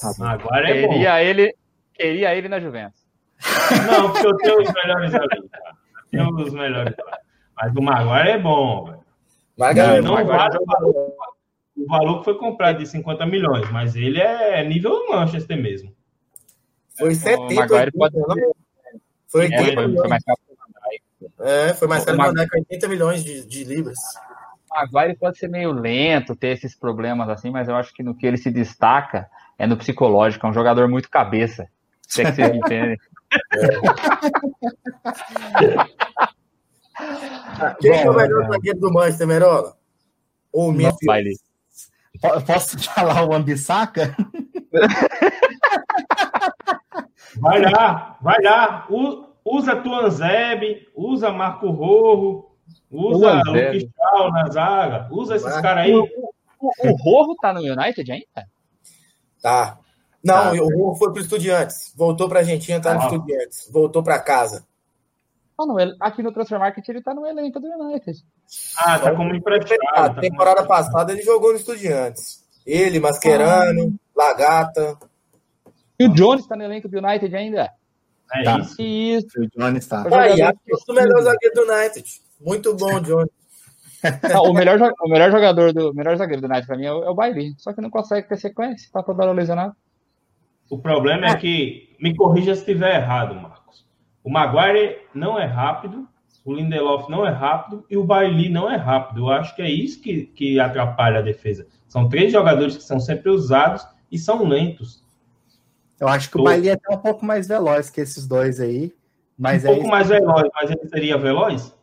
Tá 0.00 0.10
o 0.10 0.20
Maguire 0.20 0.70
é 0.70 0.88
queria 0.88 1.10
bom. 1.12 1.18
Ele, 1.18 1.54
queria 1.92 2.34
ele 2.34 2.48
na 2.48 2.58
Juventus. 2.58 3.00
Não, 3.86 4.10
porque 4.10 4.26
eu 4.26 4.36
tenho 4.38 4.62
os 4.62 4.72
melhores 4.72 5.14
ali. 5.14 5.48
Tá? 5.48 5.76
Tenho 6.10 6.34
os 6.34 6.52
melhores 6.52 6.94
Mas 7.56 7.74
o 7.76 7.82
Maguire 7.82 8.30
é 8.30 8.38
bom, 8.38 8.84
velho. 8.84 9.04
Maguire, 9.56 10.02
não, 10.02 10.16
não 10.16 10.26
vale 10.26 10.58
o 10.58 10.66
valor, 10.66 11.12
o 11.76 11.86
valor 11.86 12.18
que 12.18 12.24
foi 12.24 12.38
comprado 12.38 12.78
de 12.78 12.86
50 12.86 13.26
milhões, 13.26 13.70
mas 13.70 13.96
ele 13.96 14.20
é 14.20 14.62
nível 14.64 15.08
Manchester 15.08 15.60
mesmo. 15.60 15.92
Foi 16.96 17.14
70. 17.14 17.54
Maguire 17.54 17.92
pode... 17.92 18.16
Foi 19.26 19.42
80 19.42 19.62
é, 19.62 19.74
foi, 19.74 19.96
foi 19.96 20.08
mais 20.08 20.24
caro. 20.24 20.38
É, 21.40 21.74
foi 21.74 21.88
mais 21.88 22.04
caro 22.04 22.32
que 22.32 22.58
80 22.58 22.88
milhões 22.88 23.24
de, 23.24 23.44
de 23.44 23.64
libras. 23.64 23.98
Maguire 24.70 25.16
pode 25.16 25.38
ser 25.38 25.48
meio 25.48 25.72
lento, 25.72 26.36
ter 26.36 26.48
esses 26.48 26.74
problemas 26.74 27.28
assim, 27.28 27.50
mas 27.50 27.68
eu 27.68 27.76
acho 27.76 27.92
que 27.92 28.02
no 28.02 28.14
que 28.14 28.26
ele 28.26 28.36
se 28.36 28.50
destaca 28.50 29.28
é 29.58 29.66
no 29.66 29.76
psicológico, 29.76 30.46
é 30.46 30.50
um 30.50 30.54
jogador 30.54 30.88
muito 30.88 31.10
cabeça. 31.10 31.68
Se 32.02 32.22
é 32.22 32.24
que 32.26 32.32
vocês 32.32 32.54
entendem. 32.54 32.98
Quem 37.80 38.02
é 38.02 38.10
o 38.10 38.14
melhor 38.14 38.48
zagueiro 38.48 38.78
do 38.78 38.92
Manchester, 38.92 39.26
Merola? 39.26 39.76
O 40.52 40.70
Memphis. 40.70 41.42
Posso 42.46 42.78
falar 42.78 43.24
o 43.24 43.34
Ambissaca? 43.34 44.16
Vai 47.40 47.60
lá, 47.62 48.16
vai 48.22 48.40
lá. 48.42 48.86
Usa 49.44 49.74
Tuanzeb, 49.74 50.86
usa 50.94 51.32
Marco 51.32 51.68
Rorro, 51.68 52.54
Usa 52.90 53.42
Luke 53.46 53.90
na 54.32 54.50
zaga. 54.50 55.08
Usa 55.10 55.36
esses 55.36 55.60
caras 55.60 55.84
aí. 55.84 55.94
O, 55.94 56.04
o, 56.04 56.32
o 56.60 56.96
Rovo 57.02 57.34
tá 57.40 57.52
no 57.52 57.60
United 57.60 58.10
ainda? 58.10 58.48
Tá. 59.42 59.78
Não, 60.22 60.34
tá. 60.34 60.52
o 60.52 60.78
Rovo 60.78 60.94
foi 60.96 61.12
pro 61.12 61.20
Estudiantes. 61.20 61.92
Voltou 61.96 62.28
pra 62.28 62.40
Argentina, 62.40 62.80
tá 62.80 62.92
ah. 62.92 62.94
no 62.94 63.02
Estudiantes. 63.02 63.68
Voltou 63.70 64.02
pra 64.02 64.18
casa. 64.20 64.64
Ah, 65.58 65.66
no, 65.66 65.76
aqui 66.00 66.22
no 66.22 66.32
Transfer 66.32 66.58
Market 66.58 66.88
ele 66.88 67.02
tá 67.02 67.14
no 67.14 67.26
elenco 67.26 67.60
do 67.60 67.68
United. 67.68 68.18
Ah, 68.78 68.98
tá 68.98 69.14
como 69.14 69.34
emprestado. 69.34 69.78
A 69.94 70.10
tá 70.10 70.20
temporada 70.20 70.56
como... 70.58 70.68
passada 70.68 71.12
ele 71.12 71.22
jogou 71.22 71.50
no 71.50 71.58
Estudiantes. 71.58 72.44
Ele, 72.66 72.98
Mascherano, 72.98 73.94
ah. 73.94 74.18
Lagata. 74.18 74.98
E 75.98 76.06
o 76.06 76.08
Jones 76.12 76.46
tá 76.46 76.56
no 76.56 76.64
elenco 76.64 76.88
do 76.88 76.98
United 76.98 77.34
ainda? 77.36 77.70
É 78.32 78.42
tá. 78.42 78.58
isso. 78.58 78.82
isso. 78.82 79.40
O 79.40 79.48
Jones 79.56 79.86
tá. 79.86 80.04
Ah, 80.10 80.28
e 80.28 80.40
é 80.40 80.52
o 80.88 80.92
melhor 80.92 81.22
zagueiro 81.22 81.54
do 81.54 81.72
United. 81.72 82.04
Muito 82.40 82.74
bom, 82.74 83.00
Johnny. 83.00 83.30
o, 84.48 84.52
melhor, 84.52 84.92
o 85.00 85.08
melhor 85.08 85.30
jogador 85.30 85.72
do 85.72 85.90
o 85.90 85.94
melhor 85.94 86.16
zagueiro 86.16 86.42
do 86.42 86.48
United 86.48 86.66
pra 86.66 86.76
mim 86.76 86.86
é 86.86 86.92
o, 86.92 87.04
é 87.04 87.10
o 87.10 87.14
Bailey. 87.14 87.54
Só 87.58 87.72
que 87.72 87.80
não 87.80 87.90
consegue 87.90 88.28
ter 88.28 88.36
sequência, 88.36 88.90
tá 88.92 89.02
toda 89.02 89.22
hora 89.22 89.32
lesionado. 89.32 89.74
O 90.68 90.78
problema 90.78 91.26
é 91.26 91.36
que, 91.36 91.94
me 92.00 92.14
corrija 92.14 92.54
se 92.54 92.60
estiver 92.60 92.96
errado, 92.96 93.34
Marcos. 93.34 93.53
O 94.24 94.30
Maguire 94.30 95.02
não 95.14 95.38
é 95.38 95.44
rápido, 95.44 96.08
o 96.44 96.52
Lindelof 96.52 97.10
não 97.10 97.26
é 97.26 97.30
rápido 97.30 97.84
e 97.90 97.96
o 97.96 98.04
Bailey 98.04 98.48
não 98.48 98.70
é 98.70 98.76
rápido. 98.76 99.20
Eu 99.20 99.28
acho 99.28 99.54
que 99.54 99.62
é 99.62 99.70
isso 99.70 100.00
que, 100.00 100.26
que 100.26 100.58
atrapalha 100.58 101.18
a 101.18 101.22
defesa. 101.22 101.66
São 101.86 102.08
três 102.08 102.32
jogadores 102.32 102.76
que 102.76 102.82
são 102.82 102.98
sempre 102.98 103.30
usados 103.30 103.86
e 104.10 104.18
são 104.18 104.44
lentos. 104.48 105.04
Eu 106.00 106.08
acho 106.08 106.30
que 106.30 106.38
o 106.38 106.42
Bailey 106.42 106.70
é 106.70 106.72
até 106.72 106.92
um 106.92 106.98
pouco 106.98 107.24
mais 107.24 107.46
veloz 107.46 107.90
que 107.90 108.00
esses 108.00 108.26
dois 108.26 108.60
aí. 108.60 108.92
Mas 109.38 109.64
um 109.64 109.68
é 109.68 109.74
pouco 109.74 109.88
mais 109.88 110.08
veloz, 110.08 110.48
mas 110.54 110.70
ele 110.70 110.88
seria 110.88 111.18
veloz? 111.18 111.74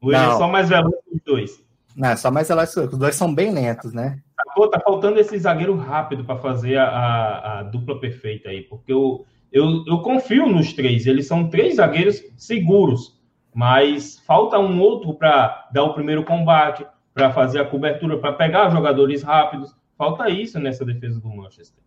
Ou 0.00 0.12
ele 0.12 0.22
é 0.22 0.36
só 0.36 0.48
mais 0.48 0.68
veloz 0.68 0.94
que 1.04 1.16
os 1.16 1.22
dois? 1.24 1.64
Não, 1.96 2.10
é 2.10 2.16
só 2.16 2.30
mais 2.30 2.48
veloz 2.48 2.72
que 2.72 2.80
os 2.80 2.98
dois. 2.98 3.16
são 3.16 3.34
bem 3.34 3.52
lentos, 3.52 3.92
né? 3.92 4.20
Pô, 4.54 4.68
tá 4.68 4.80
faltando 4.80 5.18
esse 5.18 5.38
zagueiro 5.38 5.76
rápido 5.76 6.24
para 6.24 6.36
fazer 6.36 6.76
a, 6.76 6.84
a, 6.84 7.58
a, 7.58 7.62
dupla 7.64 8.00
perfeita 8.00 8.48
aí, 8.48 8.62
porque 8.62 8.92
eu, 8.92 9.24
eu, 9.52 9.84
eu 9.86 10.00
confio 10.00 10.46
nos 10.46 10.72
três. 10.72 11.06
Eles 11.06 11.26
são 11.26 11.48
três 11.48 11.76
zagueiros 11.76 12.22
seguros, 12.36 13.18
mas 13.54 14.18
falta 14.20 14.58
um 14.58 14.80
outro 14.80 15.14
para 15.14 15.68
dar 15.72 15.84
o 15.84 15.94
primeiro 15.94 16.24
combate, 16.24 16.86
para 17.14 17.32
fazer 17.32 17.60
a 17.60 17.64
cobertura, 17.64 18.18
para 18.18 18.32
pegar 18.32 18.70
jogadores 18.70 19.22
rápidos. 19.22 19.74
Falta 19.96 20.28
isso 20.28 20.60
nessa 20.60 20.84
defesa 20.84 21.20
do 21.20 21.28
Manchester. 21.28 21.82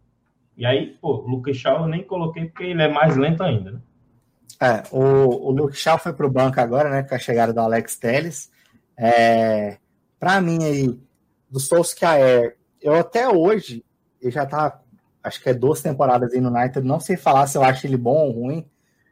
E 0.58 0.66
aí, 0.66 0.98
pô, 1.02 1.24
o 1.24 1.28
Lucas 1.28 1.58
Shaw 1.58 1.82
eu 1.82 1.88
nem 1.88 2.04
coloquei 2.04 2.46
porque 2.46 2.66
ele 2.66 2.82
é 2.82 2.88
mais 2.88 3.16
lento 3.16 3.42
ainda, 3.42 3.72
né? 3.72 3.80
É, 4.62 4.84
o, 4.92 5.48
o 5.48 5.52
Luke 5.52 5.76
Shaw 5.76 5.98
foi 5.98 6.14
para 6.14 6.28
o 6.28 6.30
banco 6.30 6.60
agora, 6.60 6.88
né? 6.88 7.02
Com 7.02 7.16
a 7.16 7.20
chegada 7.20 7.52
do 7.52 7.60
Alex 7.60 7.98
Telles. 7.98 8.52
É, 8.96 9.78
para 10.20 10.40
mim 10.40 10.64
aí, 10.64 11.00
do 11.50 11.60
Solskjaer, 11.60 12.58
eu 12.80 12.94
até 12.94 13.28
hoje, 13.28 13.84
ele 14.22 14.32
já 14.32 14.46
tá, 14.46 14.80
acho 15.24 15.42
que 15.42 15.50
é 15.50 15.54
duas 15.54 15.82
temporadas 15.82 16.34
no 16.34 16.50
United, 16.50 16.86
não 16.86 17.00
sei 17.00 17.18
falar 17.18 17.48
se 17.48 17.58
eu 17.58 17.64
acho 17.64 17.86
ele 17.86 17.98
bom 17.98 18.28
ou 18.28 18.32
ruim, 18.32 18.66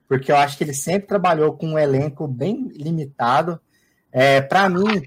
porque 0.07 0.31
eu 0.31 0.38
acho 0.38 0.57
que 0.57 0.64
ele 0.64 0.73
sempre 0.73 1.07
trabalhou 1.07 1.53
com 1.53 1.68
um 1.68 1.80
elenco 1.80 2.27
bem 2.27 2.68
limitado. 2.73 3.60
É, 4.11 4.41
para 4.41 4.68
mim, 4.68 5.03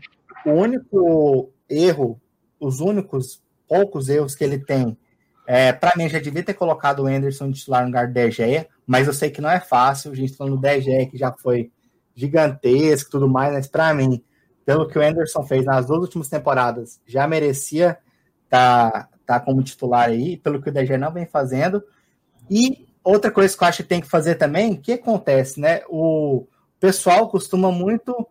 o 0.46 0.50
único 0.50 1.52
erro, 1.68 2.20
os 2.60 2.80
únicos 2.80 3.42
poucos 3.66 4.08
erros 4.08 4.34
que 4.34 4.44
ele 4.44 4.58
tem, 4.58 4.96
é, 5.46 5.72
para 5.72 5.92
mim 5.96 6.08
já 6.08 6.18
devia 6.18 6.42
ter 6.42 6.54
colocado 6.54 7.00
o 7.00 7.06
Anderson 7.06 7.50
de 7.50 7.58
titular 7.58 7.82
no 7.82 7.88
lugar 7.88 8.06
do 8.06 8.30
Gea, 8.30 8.68
mas 8.86 9.06
eu 9.06 9.12
sei 9.12 9.30
que 9.30 9.40
não 9.40 9.50
é 9.50 9.58
fácil. 9.58 10.12
A 10.12 10.14
gente 10.14 10.36
falando 10.36 10.56
do 10.56 10.60
DG, 10.60 11.06
que 11.06 11.18
já 11.18 11.32
foi 11.32 11.72
gigantesco 12.14 13.10
tudo 13.10 13.28
mais, 13.28 13.52
mas 13.52 13.66
para 13.66 13.92
mim, 13.94 14.22
pelo 14.64 14.86
que 14.86 14.98
o 14.98 15.02
Anderson 15.02 15.42
fez 15.44 15.64
nas 15.64 15.86
duas 15.86 16.02
últimas 16.02 16.28
temporadas, 16.28 17.00
já 17.06 17.26
merecia 17.26 17.98
estar 18.44 18.90
tá, 18.90 19.08
tá 19.24 19.40
como 19.40 19.62
titular 19.62 20.08
aí, 20.08 20.36
pelo 20.36 20.60
que 20.60 20.68
o 20.68 20.72
DG 20.72 20.96
não 20.96 21.12
vem 21.12 21.26
fazendo. 21.26 21.82
E 22.50 22.86
outra 23.04 23.30
coisa 23.30 23.56
que 23.56 23.62
eu 23.62 23.68
acho 23.68 23.82
que 23.82 23.88
tem 23.88 24.00
que 24.00 24.08
fazer 24.08 24.36
também, 24.36 24.76
que 24.76 24.92
acontece, 24.92 25.60
né? 25.60 25.82
O 25.88 26.46
pessoal 26.78 27.28
costuma 27.28 27.70
muito 27.70 28.26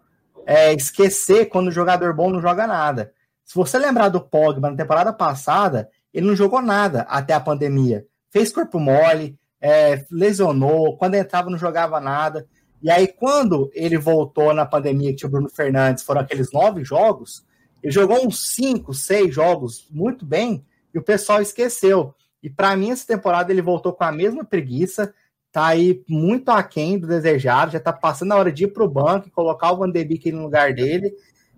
é, 0.46 0.74
esquecer 0.74 1.46
quando 1.46 1.68
o 1.68 1.72
jogador 1.72 2.14
bom 2.14 2.30
não 2.30 2.42
joga 2.42 2.68
nada. 2.68 3.14
Se 3.46 3.56
você 3.56 3.78
lembrar 3.78 4.10
do 4.10 4.22
Pogba 4.22 4.70
na 4.70 4.78
temporada 4.78 5.12
passada, 5.12 5.90
ele 6.14 6.28
não 6.28 6.36
jogou 6.36 6.62
nada 6.62 7.02
até 7.02 7.34
a 7.34 7.40
pandemia. 7.40 8.06
Fez 8.30 8.52
corpo 8.52 8.80
mole, 8.80 9.38
é, 9.60 10.06
lesionou, 10.10 10.98
quando 10.98 11.16
entrava 11.16 11.50
não 11.50 11.58
jogava 11.58 12.00
nada. 12.00 12.48
E 12.82 12.90
aí, 12.90 13.08
quando 13.08 13.70
ele 13.74 13.98
voltou 13.98 14.54
na 14.54 14.66
pandemia, 14.66 15.12
que 15.12 15.18
tinha 15.18 15.28
o 15.28 15.32
Bruno 15.32 15.50
Fernandes, 15.50 16.04
foram 16.04 16.22
aqueles 16.22 16.52
nove 16.52 16.84
jogos, 16.84 17.46
Ele 17.84 17.92
jogou 17.92 18.26
uns 18.26 18.54
5, 18.56 18.94
6 18.94 19.34
jogos 19.34 19.88
muito 19.92 20.26
bem 20.26 20.66
e 20.94 21.00
o 21.00 21.04
pessoal 21.04 21.42
esqueceu. 21.42 22.14
E 22.42 22.50
para 22.50 22.76
mim, 22.76 22.92
essa 22.92 23.06
temporada 23.06 23.52
ele 23.52 23.62
voltou 23.62 23.94
com 23.94 24.04
a 24.04 24.12
mesma 24.12 24.44
preguiça, 24.44 25.14
tá 25.52 25.68
aí 25.68 26.04
muito 26.08 26.50
aquém 26.50 26.98
do 26.98 27.08
desejado, 27.08 27.72
já 27.72 27.80
tá 27.80 27.94
passando 27.94 28.32
a 28.32 28.38
hora 28.38 28.52
de 28.52 28.64
ir 28.64 28.74
pro 28.74 28.90
banco 28.90 29.28
e 29.28 29.32
colocar 29.32 29.72
o 29.72 29.78
Van 29.78 29.92
de 29.92 30.04
Beek 30.04 30.32
no 30.32 30.44
lugar 30.44 30.74
dele. 30.74 31.14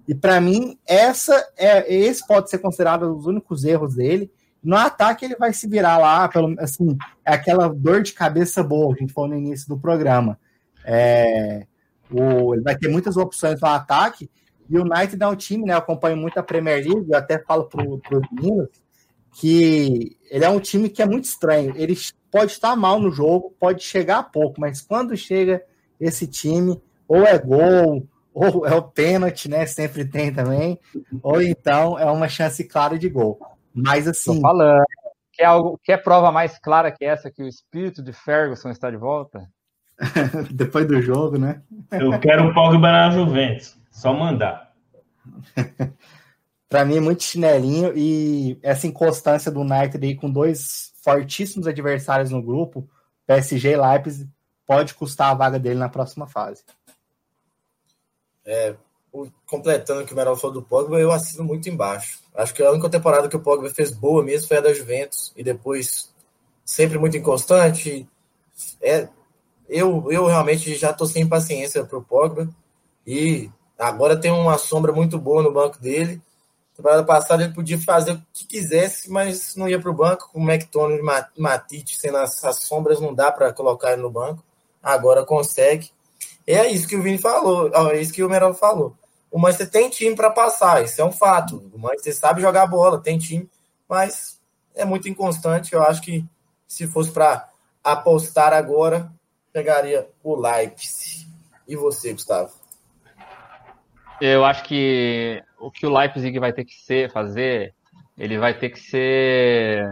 E 0.08 0.14
para 0.14 0.42
mim, 0.42 0.78
essa 0.86 1.34
é 1.56 1.94
esse 1.94 2.26
pode 2.28 2.50
ser 2.50 2.58
considerado 2.58 3.16
os 3.16 3.26
únicos 3.26 3.64
erros 3.64 3.96
dele. 3.96 4.30
No 4.62 4.76
ataque 4.76 5.26
ele 5.26 5.36
vai 5.36 5.54
se 5.54 5.68
virar 5.68 5.98
lá, 5.98 6.28
pelo 6.28 6.56
assim, 6.60 6.98
é 7.26 7.34
aquela 7.34 7.68
dor 7.68 8.02
de 8.02 8.14
cabeça 8.14 8.64
boa 8.64 8.94
que 8.94 9.00
a 9.00 9.06
gente 9.06 9.14
falou 9.14 9.30
no 9.30 9.38
início 9.38 9.68
do 9.68 9.80
programa. 9.80 10.38
É, 10.84 11.66
o, 12.12 12.54
ele 12.54 12.64
vai 12.64 12.78
ter 12.78 12.90
muitas 12.90 13.16
opções 13.16 13.62
no 13.62 13.68
ataque. 13.68 14.30
E 14.70 14.78
o 14.78 14.82
United 14.82 15.22
é 15.22 15.28
um 15.28 15.36
time, 15.36 15.66
né? 15.66 15.74
Eu 15.74 15.78
acompanho 15.78 16.18
muito 16.18 16.38
a 16.38 16.44
Premier 16.44 16.78
League, 16.78 17.10
eu 17.10 17.18
até 17.18 17.38
falo 17.40 17.66
para 17.66 17.84
os 17.86 18.02
meninos 18.32 18.68
que 19.34 20.18
ele 20.30 20.46
é 20.46 20.50
um 20.50 20.60
time 20.60 20.90
que 20.90 21.02
é 21.02 21.06
muito 21.06 21.26
estranho. 21.26 21.74
Ele 21.76 21.96
pode 22.32 22.52
estar 22.52 22.76
mal 22.76 23.00
no 23.00 23.12
jogo, 23.12 23.56
pode 23.60 23.84
chegar 23.84 24.20
a 24.20 24.24
pouco, 24.24 24.60
mas 24.60 24.82
quando 24.82 25.16
chega 25.16 25.64
esse 26.00 26.28
time, 26.28 26.82
ou 27.08 27.26
é 27.26 27.38
gol, 27.38 28.08
ou 28.34 28.66
é 28.66 28.74
o 28.76 28.82
pênalti, 28.82 29.50
né? 29.50 29.66
Sempre 29.66 30.06
tem 30.06 30.34
também, 30.34 30.80
ou 31.22 31.42
então 31.42 31.98
é 31.98 32.06
uma 32.06 32.28
chance 32.28 32.64
clara 32.64 32.98
de 32.98 33.10
gol. 33.10 33.40
Mas 33.74 34.08
assim. 34.08 34.36
Tô 34.36 34.42
falando. 34.42 34.84
Quer, 35.32 35.46
algo, 35.46 35.80
quer 35.84 35.98
prova 35.98 36.32
mais 36.32 36.60
clara 36.60 36.92
que 36.92 37.04
essa 37.04 37.32
que 37.32 37.42
o 37.42 37.48
espírito 37.48 38.04
de 38.04 38.14
Ferguson 38.14 38.70
está 38.70 38.92
de 38.92 38.98
volta? 38.98 39.48
Depois 40.54 40.88
do 40.88 41.02
jogo, 41.02 41.40
né? 41.40 41.62
Eu 41.92 42.20
quero 42.20 42.48
o 42.48 42.54
Pogba 42.54 42.92
na 42.92 43.10
Juventus. 43.10 43.76
Só 43.90 44.14
mandar. 44.14 44.74
para 46.74 46.86
mim, 46.86 47.00
muito 47.00 47.22
chinelinho 47.22 47.96
e 47.96 48.58
essa 48.64 48.88
inconstância 48.88 49.52
do 49.52 49.62
United 49.62 50.04
aí 50.04 50.16
com 50.16 50.28
dois 50.28 50.92
fortíssimos 51.04 51.68
adversários 51.68 52.32
no 52.32 52.42
grupo, 52.42 52.90
PSG 53.28 53.74
e 53.74 53.78
Leipzig, 53.78 54.28
pode 54.66 54.96
custar 54.96 55.30
a 55.30 55.36
vaga 55.36 55.60
dele 55.60 55.78
na 55.78 55.88
próxima 55.88 56.26
fase. 56.26 56.64
É, 58.44 58.74
completando 59.46 60.02
o 60.02 60.06
que 60.08 60.14
o 60.14 60.16
Meral 60.16 60.36
falou 60.36 60.52
do 60.56 60.64
Pogba, 60.64 61.00
eu 61.00 61.12
assino 61.12 61.44
muito 61.44 61.70
embaixo. 61.70 62.20
Acho 62.34 62.56
que 62.56 62.64
a 62.64 62.72
única 62.72 62.90
temporada 62.90 63.30
que 63.30 63.38
o 63.38 63.44
Pogba 63.44 63.70
fez 63.70 63.92
boa 63.92 64.24
mesmo 64.24 64.48
foi 64.48 64.58
a 64.58 64.62
da 64.62 64.74
Juventus, 64.74 65.32
e 65.38 65.44
depois 65.44 66.12
sempre 66.66 66.98
muito 66.98 67.16
inconstante. 67.16 68.10
É, 68.82 69.08
eu, 69.70 70.12
eu 70.12 70.26
realmente 70.26 70.74
já 70.74 70.90
estou 70.90 71.06
sem 71.06 71.30
paciência 71.30 71.86
para 71.86 72.00
o 72.00 72.04
Pogba, 72.04 72.50
e 73.06 73.48
agora 73.78 74.20
tem 74.20 74.32
uma 74.32 74.58
sombra 74.58 74.92
muito 74.92 75.20
boa 75.20 75.44
no 75.44 75.54
banco 75.54 75.80
dele. 75.80 76.20
Temporada 76.76 77.04
passada 77.04 77.44
ele 77.44 77.54
podia 77.54 77.80
fazer 77.80 78.14
o 78.14 78.22
que 78.34 78.46
quisesse, 78.46 79.10
mas 79.10 79.56
não 79.56 79.70
ia 79.70 79.80
para 79.80 79.92
o 79.92 79.94
banco. 79.94 80.30
Com 80.32 80.40
o 80.40 80.52
McTominay 80.52 81.26
e 81.36 81.42
Matite 81.42 81.98
sendo 81.98 82.18
as, 82.18 82.44
as 82.44 82.58
sombras, 82.58 83.00
não 83.00 83.14
dá 83.14 83.32
para 83.32 83.54
colocar 83.54 83.94
ele 83.94 84.02
no 84.02 84.10
banco. 84.10 84.44
Agora 84.82 85.24
consegue. 85.24 85.92
É 86.46 86.68
isso 86.68 86.88
que 86.88 86.96
o 86.96 87.02
Vini 87.02 87.18
falou, 87.18 87.72
é 87.92 88.02
isso 88.02 88.12
que 88.12 88.24
o 88.24 88.30
Merão 88.30 88.54
falou. 88.54 88.96
O 89.32 89.40
Manchester 89.40 89.70
tem 89.70 89.90
time 89.90 90.16
para 90.16 90.30
passar, 90.30 90.84
isso 90.84 91.02
é 91.02 91.06
um 91.06 91.12
fato. 91.12 91.72
O 91.74 91.80
Manchester 91.80 92.16
sabe 92.16 92.42
jogar 92.42 92.68
bola, 92.68 93.02
tem 93.02 93.18
time, 93.18 93.50
mas 93.88 94.40
é 94.76 94.84
muito 94.84 95.08
inconstante. 95.08 95.74
Eu 95.74 95.82
acho 95.82 96.02
que 96.02 96.26
se 96.68 96.86
fosse 96.88 97.12
para 97.12 97.50
apostar 97.84 98.52
agora, 98.52 99.12
pegaria 99.52 100.08
o 100.24 100.36
Leipzig. 100.36 101.28
E 101.68 101.76
você, 101.76 102.14
Gustavo? 102.14 102.52
Eu 104.20 104.44
acho 104.46 104.64
que 104.64 105.44
o 105.64 105.72
que 105.72 105.86
o 105.86 105.98
Leipzig 105.98 106.38
vai 106.40 106.52
ter 106.52 106.66
que 106.66 106.74
ser, 106.74 107.12
fazer, 107.12 107.74
ele 108.18 108.38
vai 108.38 108.54
ter 108.54 108.70
que 108.70 108.80
ser 108.80 109.88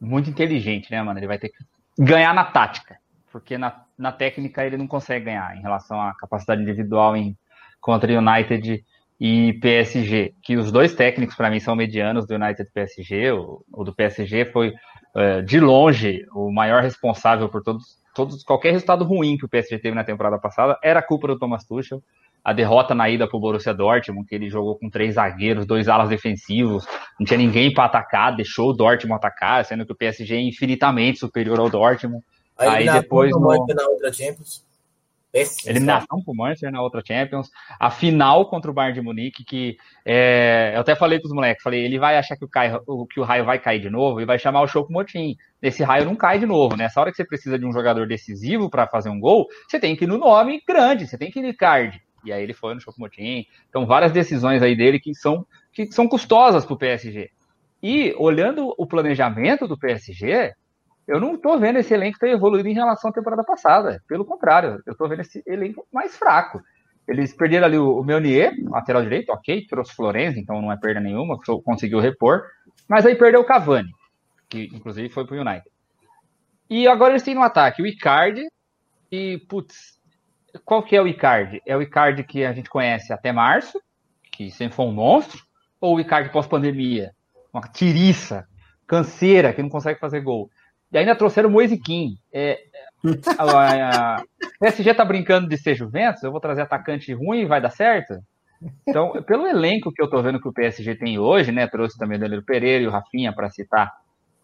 muito 0.00 0.28
inteligente, 0.30 0.90
né, 0.90 1.02
mano? 1.02 1.18
Ele 1.18 1.26
vai 1.26 1.38
ter 1.38 1.48
que 1.48 1.64
ganhar 1.98 2.34
na 2.34 2.44
tática, 2.44 2.98
porque 3.32 3.56
na, 3.56 3.84
na 3.96 4.12
técnica 4.12 4.64
ele 4.64 4.76
não 4.76 4.86
consegue 4.86 5.24
ganhar 5.24 5.56
em 5.56 5.62
relação 5.62 6.00
à 6.00 6.14
capacidade 6.14 6.62
individual 6.62 7.16
em 7.16 7.36
contra 7.80 8.12
United 8.12 8.84
e 9.20 9.54
PSG, 9.54 10.34
que 10.42 10.56
os 10.56 10.70
dois 10.70 10.94
técnicos 10.94 11.34
para 11.34 11.50
mim 11.50 11.58
são 11.58 11.74
medianos 11.74 12.26
do 12.26 12.34
United 12.34 12.62
e 12.62 12.72
PSG. 12.72 13.32
O, 13.32 13.64
o 13.72 13.84
do 13.84 13.94
PSG 13.94 14.44
foi 14.46 14.72
é, 15.16 15.42
de 15.42 15.58
longe 15.58 16.24
o 16.32 16.52
maior 16.52 16.82
responsável 16.82 17.48
por 17.48 17.62
todos, 17.62 17.98
todos 18.14 18.44
qualquer 18.44 18.72
resultado 18.72 19.04
ruim 19.04 19.36
que 19.36 19.44
o 19.44 19.48
PSG 19.48 19.78
teve 19.78 19.96
na 19.96 20.04
temporada 20.04 20.38
passada 20.38 20.78
era 20.82 21.02
culpa 21.02 21.26
do 21.26 21.38
Thomas 21.38 21.64
Tuchel. 21.64 22.02
A 22.44 22.52
derrota 22.52 22.94
na 22.94 23.08
ida 23.10 23.26
para 23.26 23.36
o 23.36 23.40
Borussia 23.40 23.74
Dortmund, 23.74 24.26
que 24.26 24.34
ele 24.34 24.48
jogou 24.48 24.78
com 24.78 24.88
três 24.88 25.16
zagueiros, 25.16 25.66
dois 25.66 25.88
alas 25.88 26.08
defensivos, 26.08 26.86
não 27.18 27.26
tinha 27.26 27.38
ninguém 27.38 27.72
para 27.72 27.84
atacar, 27.84 28.34
deixou 28.34 28.70
o 28.70 28.72
Dortmund 28.72 29.16
atacar, 29.16 29.64
sendo 29.64 29.84
que 29.84 29.92
o 29.92 29.96
PSG 29.96 30.34
é 30.34 30.40
infinitamente 30.40 31.18
superior 31.18 31.58
ao 31.58 31.68
Dortmund. 31.68 32.24
Aí, 32.56 32.88
Aí 32.88 33.00
depois 33.00 33.30
no... 33.32 33.40
na 33.40 33.88
outra 33.88 34.12
Champions. 34.12 34.66
Péssimo, 35.30 35.70
Eliminação 35.70 36.22
para 36.22 36.32
o 36.32 36.34
Manchester 36.34 36.72
na 36.72 36.82
outra 36.82 37.02
Champions. 37.06 37.50
A 37.78 37.90
final 37.90 38.48
contra 38.48 38.70
o 38.70 38.74
Bayern 38.74 38.98
de 38.98 39.04
Munique, 39.04 39.44
que 39.44 39.76
é, 40.04 40.72
eu 40.74 40.80
até 40.80 40.96
falei 40.96 41.20
com 41.20 41.26
os 41.26 41.34
moleques, 41.34 41.62
falei, 41.62 41.84
ele 41.84 41.98
vai 41.98 42.16
achar 42.16 42.36
que 42.36 42.44
o, 42.44 42.48
cai, 42.48 42.72
que 43.12 43.20
o 43.20 43.24
raio 43.24 43.44
vai 43.44 43.58
cair 43.58 43.80
de 43.80 43.90
novo 43.90 44.20
e 44.20 44.24
vai 44.24 44.38
chamar 44.38 44.62
o 44.62 44.66
Choco 44.66 44.92
Motim. 44.92 45.36
Esse 45.60 45.82
raio 45.82 46.06
não 46.06 46.16
cai 46.16 46.38
de 46.38 46.46
novo, 46.46 46.76
né? 46.76 46.84
Essa 46.84 47.00
hora 47.00 47.10
que 47.10 47.16
você 47.16 47.24
precisa 47.24 47.58
de 47.58 47.66
um 47.66 47.72
jogador 47.72 48.06
decisivo 48.06 48.70
para 48.70 48.86
fazer 48.86 49.10
um 49.10 49.20
gol, 49.20 49.46
você 49.68 49.78
tem 49.78 49.94
que 49.94 50.04
ir 50.04 50.08
no 50.08 50.18
nome 50.18 50.62
grande, 50.66 51.06
você 51.06 51.18
tem 51.18 51.30
que 51.30 51.40
ir 51.40 51.42
no 51.42 51.48
Icardi. 51.48 52.00
E 52.24 52.32
aí 52.32 52.42
ele 52.42 52.54
foi 52.54 52.74
no 52.74 52.80
Choco 52.80 53.00
Motim. 53.00 53.46
Então, 53.68 53.86
várias 53.86 54.12
decisões 54.12 54.62
aí 54.62 54.76
dele 54.76 54.98
que 54.98 55.14
são, 55.14 55.46
que 55.72 55.90
são 55.92 56.08
custosas 56.08 56.64
para 56.64 56.74
o 56.74 56.78
PSG. 56.78 57.30
E 57.82 58.14
olhando 58.18 58.74
o 58.76 58.86
planejamento 58.86 59.68
do 59.68 59.78
PSG, 59.78 60.52
eu 61.06 61.20
não 61.20 61.34
estou 61.34 61.58
vendo 61.58 61.78
esse 61.78 61.94
elenco 61.94 62.18
ter 62.18 62.30
evoluído 62.30 62.68
em 62.68 62.74
relação 62.74 63.10
à 63.10 63.12
temporada 63.12 63.44
passada. 63.44 64.02
Pelo 64.06 64.24
contrário, 64.24 64.82
eu 64.84 64.92
estou 64.92 65.08
vendo 65.08 65.20
esse 65.20 65.42
elenco 65.46 65.86
mais 65.92 66.16
fraco. 66.16 66.60
Eles 67.08 67.32
perderam 67.32 67.66
ali 67.66 67.78
o, 67.78 68.02
Meunier, 68.02 68.52
lateral 68.64 69.02
direito, 69.02 69.30
ok, 69.30 69.66
trouxe 69.66 69.94
Florenzi, 69.94 70.38
então 70.38 70.60
não 70.60 70.70
é 70.70 70.76
perda 70.76 71.00
nenhuma, 71.00 71.38
conseguiu 71.64 72.00
repor. 72.00 72.42
Mas 72.86 73.06
aí 73.06 73.14
perdeu 73.14 73.40
o 73.40 73.44
Cavani, 73.44 73.90
que 74.48 74.68
inclusive 74.74 75.08
foi 75.08 75.26
para 75.26 75.36
o 75.36 75.40
United. 75.40 75.70
E 76.68 76.86
agora 76.86 77.12
eles 77.12 77.22
têm 77.22 77.34
no 77.34 77.42
ataque 77.42 77.80
o 77.80 77.86
Icardi 77.86 78.46
e, 79.10 79.38
putz, 79.48 79.97
qual 80.64 80.82
que 80.82 80.96
é 80.96 81.02
o 81.02 81.06
Icardi? 81.06 81.62
É 81.66 81.76
o 81.76 81.82
Icardi 81.82 82.24
que 82.24 82.44
a 82.44 82.52
gente 82.52 82.70
conhece 82.70 83.12
até 83.12 83.32
março, 83.32 83.80
que 84.30 84.50
sempre 84.50 84.76
foi 84.76 84.86
um 84.86 84.92
monstro, 84.92 85.42
ou 85.80 85.96
o 85.96 86.00
Icardi 86.00 86.30
pós-pandemia? 86.30 87.12
Uma 87.52 87.62
tiriça, 87.62 88.46
canseira, 88.86 89.52
que 89.52 89.62
não 89.62 89.68
consegue 89.68 89.98
fazer 89.98 90.20
gol. 90.20 90.50
E 90.90 90.98
ainda 90.98 91.14
trouxeram 91.14 91.48
o 91.48 91.52
Moise 91.52 91.80
É, 92.32 92.58
a, 93.38 94.16
a, 94.16 94.24
PSG 94.60 94.94
tá 94.94 95.04
brincando 95.04 95.48
de 95.48 95.56
ser 95.56 95.74
Juventus, 95.74 96.22
eu 96.22 96.32
vou 96.32 96.40
trazer 96.40 96.62
atacante 96.62 97.12
ruim 97.12 97.40
e 97.40 97.46
vai 97.46 97.60
dar 97.60 97.70
certo? 97.70 98.14
Então, 98.86 99.22
pelo 99.22 99.46
elenco 99.46 99.92
que 99.92 100.02
eu 100.02 100.10
tô 100.10 100.20
vendo 100.22 100.40
que 100.40 100.48
o 100.48 100.52
PSG 100.52 100.96
tem 100.96 101.18
hoje, 101.18 101.52
né? 101.52 101.66
Trouxe 101.68 101.96
também 101.96 102.18
o 102.18 102.20
Danilo 102.20 102.42
Pereira 102.42 102.82
e 102.82 102.86
o 102.86 102.90
Rafinha 102.90 103.32
para 103.32 103.50
citar 103.50 103.92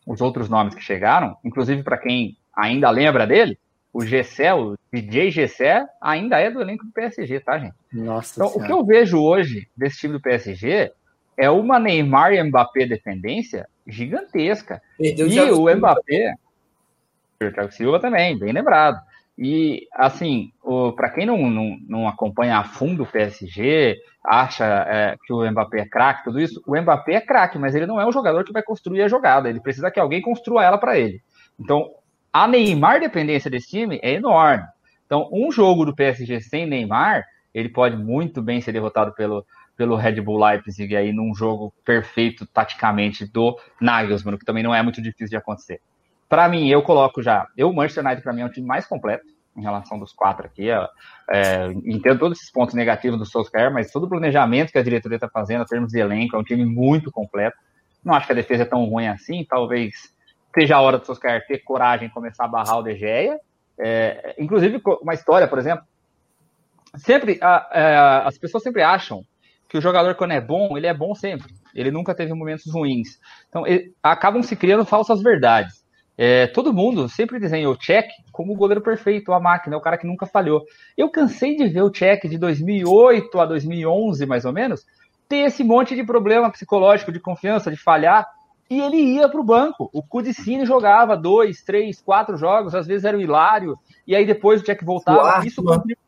os 0.06 0.20
outros 0.20 0.48
nomes 0.48 0.74
que 0.74 0.82
chegaram, 0.82 1.36
inclusive 1.44 1.82
para 1.82 1.98
quem 1.98 2.36
ainda 2.54 2.90
lembra 2.90 3.26
dele, 3.26 3.58
o 3.94 4.04
Gessé, 4.04 4.52
o 4.52 4.76
DJ 4.92 5.30
Gessé, 5.30 5.86
ainda 6.00 6.40
é 6.40 6.50
do 6.50 6.60
elenco 6.60 6.84
do 6.84 6.90
PSG, 6.90 7.38
tá, 7.38 7.56
gente? 7.60 7.76
Nossa 7.92 8.34
então, 8.34 8.48
senhora. 8.48 8.64
o 8.64 8.66
que 8.66 8.72
eu 8.72 8.84
vejo 8.84 9.22
hoje 9.22 9.68
desse 9.76 9.98
time 9.98 10.14
do 10.14 10.20
PSG 10.20 10.90
é 11.36 11.48
uma 11.48 11.78
Neymar 11.78 12.32
e 12.32 12.42
Mbappé 12.42 12.86
dependência 12.86 13.68
gigantesca. 13.86 14.82
Perdeu 14.98 15.28
e 15.28 15.40
o, 15.52 15.62
o 15.62 15.76
Mbappé, 15.76 16.34
o 17.40 17.52
Thiago 17.52 17.70
Silva 17.70 18.00
também, 18.00 18.36
bem 18.36 18.52
lembrado. 18.52 19.00
E, 19.38 19.86
assim, 19.92 20.50
para 20.96 21.10
quem 21.10 21.24
não, 21.24 21.48
não, 21.48 21.76
não, 21.88 22.08
acompanha 22.08 22.58
a 22.58 22.64
fundo 22.64 23.04
o 23.04 23.06
PSG, 23.06 23.96
acha 24.24 24.64
é, 24.64 25.16
que 25.24 25.32
o 25.32 25.48
Mbappé 25.48 25.80
é 25.80 25.88
craque, 25.88 26.24
tudo 26.24 26.40
isso, 26.40 26.60
o 26.66 26.76
Mbappé 26.76 27.14
é 27.14 27.20
craque, 27.20 27.58
mas 27.58 27.76
ele 27.76 27.86
não 27.86 28.00
é 28.00 28.06
um 28.06 28.12
jogador 28.12 28.44
que 28.44 28.52
vai 28.52 28.62
construir 28.62 29.02
a 29.02 29.08
jogada, 29.08 29.48
ele 29.48 29.60
precisa 29.60 29.90
que 29.90 30.00
alguém 30.00 30.20
construa 30.20 30.64
ela 30.64 30.78
para 30.78 30.98
ele. 30.98 31.20
Então, 31.58 31.90
a 32.34 32.48
Neymar 32.48 32.98
dependência 32.98 33.48
desse 33.48 33.68
time 33.68 34.00
é 34.02 34.14
enorme. 34.14 34.64
Então, 35.06 35.28
um 35.32 35.52
jogo 35.52 35.84
do 35.84 35.94
PSG 35.94 36.40
sem 36.40 36.66
Neymar, 36.66 37.24
ele 37.54 37.68
pode 37.68 37.96
muito 37.96 38.42
bem 38.42 38.60
ser 38.60 38.72
derrotado 38.72 39.14
pelo, 39.14 39.46
pelo 39.76 39.94
Red 39.94 40.20
Bull 40.20 40.44
Leipzig 40.44 40.96
aí 40.96 41.12
num 41.12 41.32
jogo 41.32 41.72
perfeito 41.84 42.44
taticamente 42.44 43.24
do 43.24 43.56
Nagelsmann, 43.80 44.36
que 44.36 44.44
também 44.44 44.64
não 44.64 44.74
é 44.74 44.82
muito 44.82 45.00
difícil 45.00 45.28
de 45.28 45.36
acontecer. 45.36 45.80
Para 46.28 46.48
mim, 46.48 46.68
eu 46.68 46.82
coloco 46.82 47.22
já, 47.22 47.46
eu 47.56 47.70
o 47.70 47.72
Manchester 47.72 48.04
United 48.04 48.24
para 48.24 48.32
mim 48.32 48.40
é 48.40 48.46
o 48.46 48.50
time 48.50 48.66
mais 48.66 48.84
completo 48.84 49.24
em 49.56 49.62
relação 49.62 49.96
dos 49.96 50.12
quatro 50.12 50.44
aqui. 50.44 50.68
É, 50.68 50.88
é, 51.30 51.70
entendo 51.84 52.18
todos 52.18 52.38
esses 52.38 52.50
pontos 52.50 52.74
negativos 52.74 53.16
do 53.16 53.24
Solskjaer, 53.24 53.72
mas 53.72 53.92
todo 53.92 54.06
o 54.06 54.08
planejamento 54.08 54.72
que 54.72 54.78
a 54.78 54.82
diretoria 54.82 55.18
está 55.18 55.28
fazendo 55.28 55.62
em 55.62 55.66
termos 55.66 55.92
de 55.92 56.00
elenco 56.00 56.34
é 56.34 56.38
um 56.40 56.42
time 56.42 56.66
muito 56.66 57.12
completo. 57.12 57.56
Não 58.04 58.12
acho 58.12 58.26
que 58.26 58.32
a 58.32 58.36
defesa 58.36 58.64
é 58.64 58.66
tão 58.66 58.84
ruim 58.86 59.06
assim, 59.06 59.46
talvez 59.48 60.12
seja 60.54 60.76
a 60.76 60.80
hora 60.80 60.98
do 60.98 61.04
Solskjaer 61.04 61.46
ter 61.46 61.58
coragem 61.58 62.08
de 62.08 62.14
começar 62.14 62.44
a 62.44 62.48
barrar 62.48 62.78
o 62.78 62.82
De 62.82 62.96
Gea. 62.96 63.38
É, 63.78 64.34
inclusive, 64.38 64.80
uma 65.02 65.12
história, 65.12 65.48
por 65.48 65.58
exemplo, 65.58 65.84
sempre 66.96 67.38
a, 67.42 67.56
a, 67.56 67.70
é, 67.72 67.96
as 68.28 68.38
pessoas 68.38 68.62
sempre 68.62 68.82
acham 68.82 69.22
que 69.68 69.76
o 69.76 69.80
jogador, 69.80 70.14
quando 70.14 70.32
é 70.32 70.40
bom, 70.40 70.76
ele 70.76 70.86
é 70.86 70.94
bom 70.94 71.14
sempre. 71.14 71.52
Ele 71.74 71.90
nunca 71.90 72.14
teve 72.14 72.32
momentos 72.32 72.72
ruins. 72.72 73.18
Então, 73.48 73.66
ele, 73.66 73.92
acabam 74.00 74.42
se 74.42 74.54
criando 74.54 74.84
falsas 74.84 75.20
verdades. 75.20 75.84
É, 76.16 76.46
todo 76.46 76.72
mundo 76.72 77.08
sempre 77.08 77.40
desenha 77.40 77.68
o 77.68 77.76
Check 77.76 78.06
como 78.30 78.52
o 78.52 78.56
goleiro 78.56 78.80
perfeito, 78.80 79.32
a 79.32 79.40
máquina, 79.40 79.76
o 79.76 79.80
cara 79.80 79.98
que 79.98 80.06
nunca 80.06 80.26
falhou. 80.26 80.62
Eu 80.96 81.10
cansei 81.10 81.56
de 81.56 81.66
ver 81.66 81.82
o 81.82 81.90
Check 81.90 82.28
de 82.28 82.38
2008 82.38 83.40
a 83.40 83.46
2011, 83.46 84.24
mais 84.24 84.44
ou 84.44 84.52
menos, 84.52 84.84
ter 85.28 85.38
esse 85.38 85.64
monte 85.64 85.96
de 85.96 86.04
problema 86.04 86.50
psicológico, 86.50 87.10
de 87.10 87.18
confiança, 87.18 87.70
de 87.70 87.76
falhar, 87.76 88.24
e 88.68 88.80
ele 88.80 88.96
ia 88.96 89.28
para 89.28 89.40
o 89.40 89.44
banco. 89.44 89.90
O 89.92 90.02
Cudicine 90.02 90.64
jogava 90.64 91.16
dois, 91.16 91.62
três, 91.62 92.00
quatro 92.00 92.36
jogos, 92.36 92.74
às 92.74 92.86
vezes 92.86 93.04
era 93.04 93.16
o 93.16 93.20
Hilário, 93.20 93.78
e 94.06 94.14
aí 94.14 94.26
depois 94.26 94.60
o 94.60 94.64
Check 94.64 94.82
voltava. 94.82 95.20
Schwartzman. 95.20 95.82
Isso. 95.86 95.98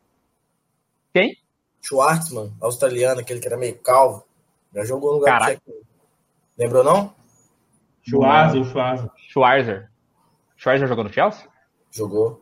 Quem? 1.13 1.37
Schwartzman, 1.81 2.53
australiano, 2.61 3.21
aquele 3.21 3.39
que 3.39 3.47
era 3.47 3.57
meio 3.57 3.77
calvo. 3.79 4.25
Já 4.73 4.83
jogou 4.83 5.13
no 5.13 5.19
lugar 5.19 5.55
do. 5.55 5.87
Lembrou, 6.57 6.83
não? 6.83 7.13
Schwarzer, 8.01 8.63
Schwarzer. 8.65 9.09
Schwarzer. 9.29 9.91
Schwarzer 10.55 10.87
jogou 10.87 11.03
no 11.03 11.13
Chelsea? 11.13 11.47
Jogou. 11.91 12.41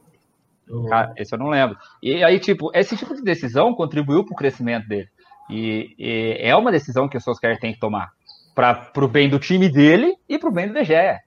Cara, 0.89 1.13
esse 1.17 1.33
eu 1.33 1.39
não 1.39 1.49
lembro. 1.49 1.77
E 2.01 2.23
aí, 2.23 2.39
tipo, 2.39 2.71
esse 2.73 2.97
tipo 2.97 3.13
de 3.13 3.21
decisão 3.21 3.75
contribuiu 3.75 4.23
para 4.23 4.33
o 4.33 4.37
crescimento 4.37 4.87
dele. 4.87 5.09
E, 5.49 5.95
e, 5.99 6.37
é 6.39 6.55
uma 6.55 6.71
decisão 6.71 7.07
que 7.07 7.17
o 7.17 7.21
Solskjaer 7.21 7.59
tem 7.59 7.73
que 7.73 7.79
tomar 7.79 8.11
para 8.55 8.89
o 8.95 9.07
bem 9.07 9.29
do 9.29 9.37
time 9.37 9.69
dele 9.69 10.15
e 10.27 10.39
para 10.39 10.49
o 10.49 10.51
bem 10.51 10.67
do 10.67 10.73
De. 10.73 11.19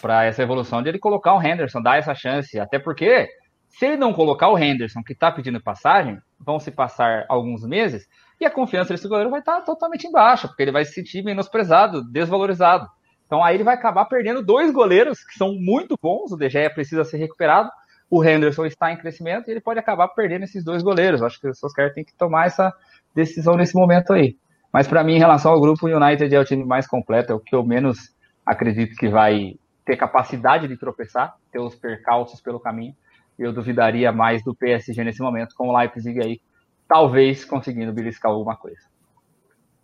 Para 0.00 0.24
essa 0.24 0.42
evolução 0.42 0.82
de 0.82 0.88
ele 0.88 0.98
colocar 0.98 1.34
o 1.34 1.42
Henderson, 1.42 1.82
dar 1.82 1.98
essa 1.98 2.14
chance. 2.14 2.58
Até 2.58 2.78
porque, 2.78 3.28
se 3.68 3.84
ele 3.84 3.96
não 3.96 4.14
colocar 4.14 4.48
o 4.48 4.58
Henderson, 4.58 5.02
que 5.02 5.12
está 5.12 5.30
pedindo 5.30 5.62
passagem, 5.62 6.18
vão 6.40 6.58
se 6.58 6.70
passar 6.70 7.26
alguns 7.28 7.62
meses 7.62 8.08
e 8.40 8.46
a 8.46 8.50
confiança 8.50 8.94
desse 8.94 9.06
goleiro 9.06 9.30
vai 9.30 9.40
estar 9.40 9.56
tá 9.56 9.60
totalmente 9.60 10.06
em 10.06 10.10
baixa, 10.10 10.48
porque 10.48 10.62
ele 10.62 10.72
vai 10.72 10.84
se 10.84 10.92
sentir 10.92 11.22
menosprezado, 11.22 12.02
desvalorizado. 12.10 12.88
Então 13.26 13.44
aí 13.44 13.56
ele 13.56 13.64
vai 13.64 13.74
acabar 13.74 14.06
perdendo 14.06 14.42
dois 14.42 14.72
goleiros 14.72 15.22
que 15.24 15.38
são 15.38 15.54
muito 15.54 15.96
bons. 16.00 16.32
O 16.32 16.36
De 16.36 16.70
precisa 16.70 17.04
ser 17.04 17.18
recuperado. 17.18 17.70
O 18.10 18.24
Henderson 18.24 18.66
está 18.66 18.92
em 18.92 18.96
crescimento 18.96 19.48
e 19.48 19.50
ele 19.50 19.60
pode 19.60 19.80
acabar 19.80 20.08
perdendo 20.08 20.44
esses 20.44 20.64
dois 20.64 20.82
goleiros. 20.82 21.22
Acho 21.22 21.40
que 21.40 21.48
o 21.48 21.54
Solskjaer 21.54 21.92
tem 21.92 22.04
que 22.04 22.14
tomar 22.14 22.46
essa 22.46 22.72
decisão 23.14 23.56
nesse 23.56 23.74
momento 23.74 24.12
aí. 24.12 24.36
Mas 24.74 24.88
para 24.88 25.04
mim, 25.04 25.14
em 25.14 25.20
relação 25.20 25.52
ao 25.52 25.60
grupo, 25.60 25.86
o 25.86 25.96
United 25.96 26.34
é 26.34 26.40
o 26.40 26.44
time 26.44 26.64
mais 26.64 26.84
completo, 26.84 27.30
é 27.30 27.34
o 27.36 27.38
que 27.38 27.54
eu 27.54 27.64
menos 27.64 28.12
acredito 28.44 28.96
que 28.96 29.08
vai 29.08 29.54
ter 29.84 29.96
capacidade 29.96 30.66
de 30.66 30.76
tropeçar, 30.76 31.36
ter 31.52 31.60
os 31.60 31.76
percalços 31.76 32.40
pelo 32.40 32.58
caminho. 32.58 32.92
Eu 33.38 33.52
duvidaria 33.52 34.10
mais 34.10 34.42
do 34.42 34.52
PSG 34.52 35.04
nesse 35.04 35.22
momento, 35.22 35.54
com 35.54 35.68
o 35.68 35.78
Leipzig 35.78 36.20
aí, 36.20 36.40
talvez 36.88 37.44
conseguindo 37.44 37.92
beliscar 37.92 38.32
alguma 38.32 38.56
coisa. 38.56 38.80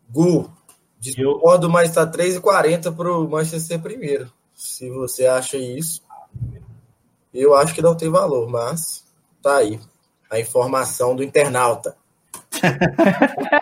Gu, 0.09 0.51
Discordo, 0.99 1.71
mas 1.71 1.91
está 1.91 2.05
3,40 2.05 2.93
para 2.93 3.13
o 3.13 3.31
Manchester 3.31 3.81
primeiro. 3.81 4.29
Se 4.53 4.91
você 4.91 5.25
acha 5.25 5.57
isso, 5.57 6.03
eu 7.33 7.55
acho 7.55 7.73
que 7.77 7.81
não 7.81 7.97
tem 7.97 8.11
valor, 8.11 8.51
mas 8.51 9.07
tá 9.41 9.59
aí. 9.59 9.79
A 10.29 10.41
informação 10.41 11.15
do 11.15 11.23
internauta. 11.23 11.97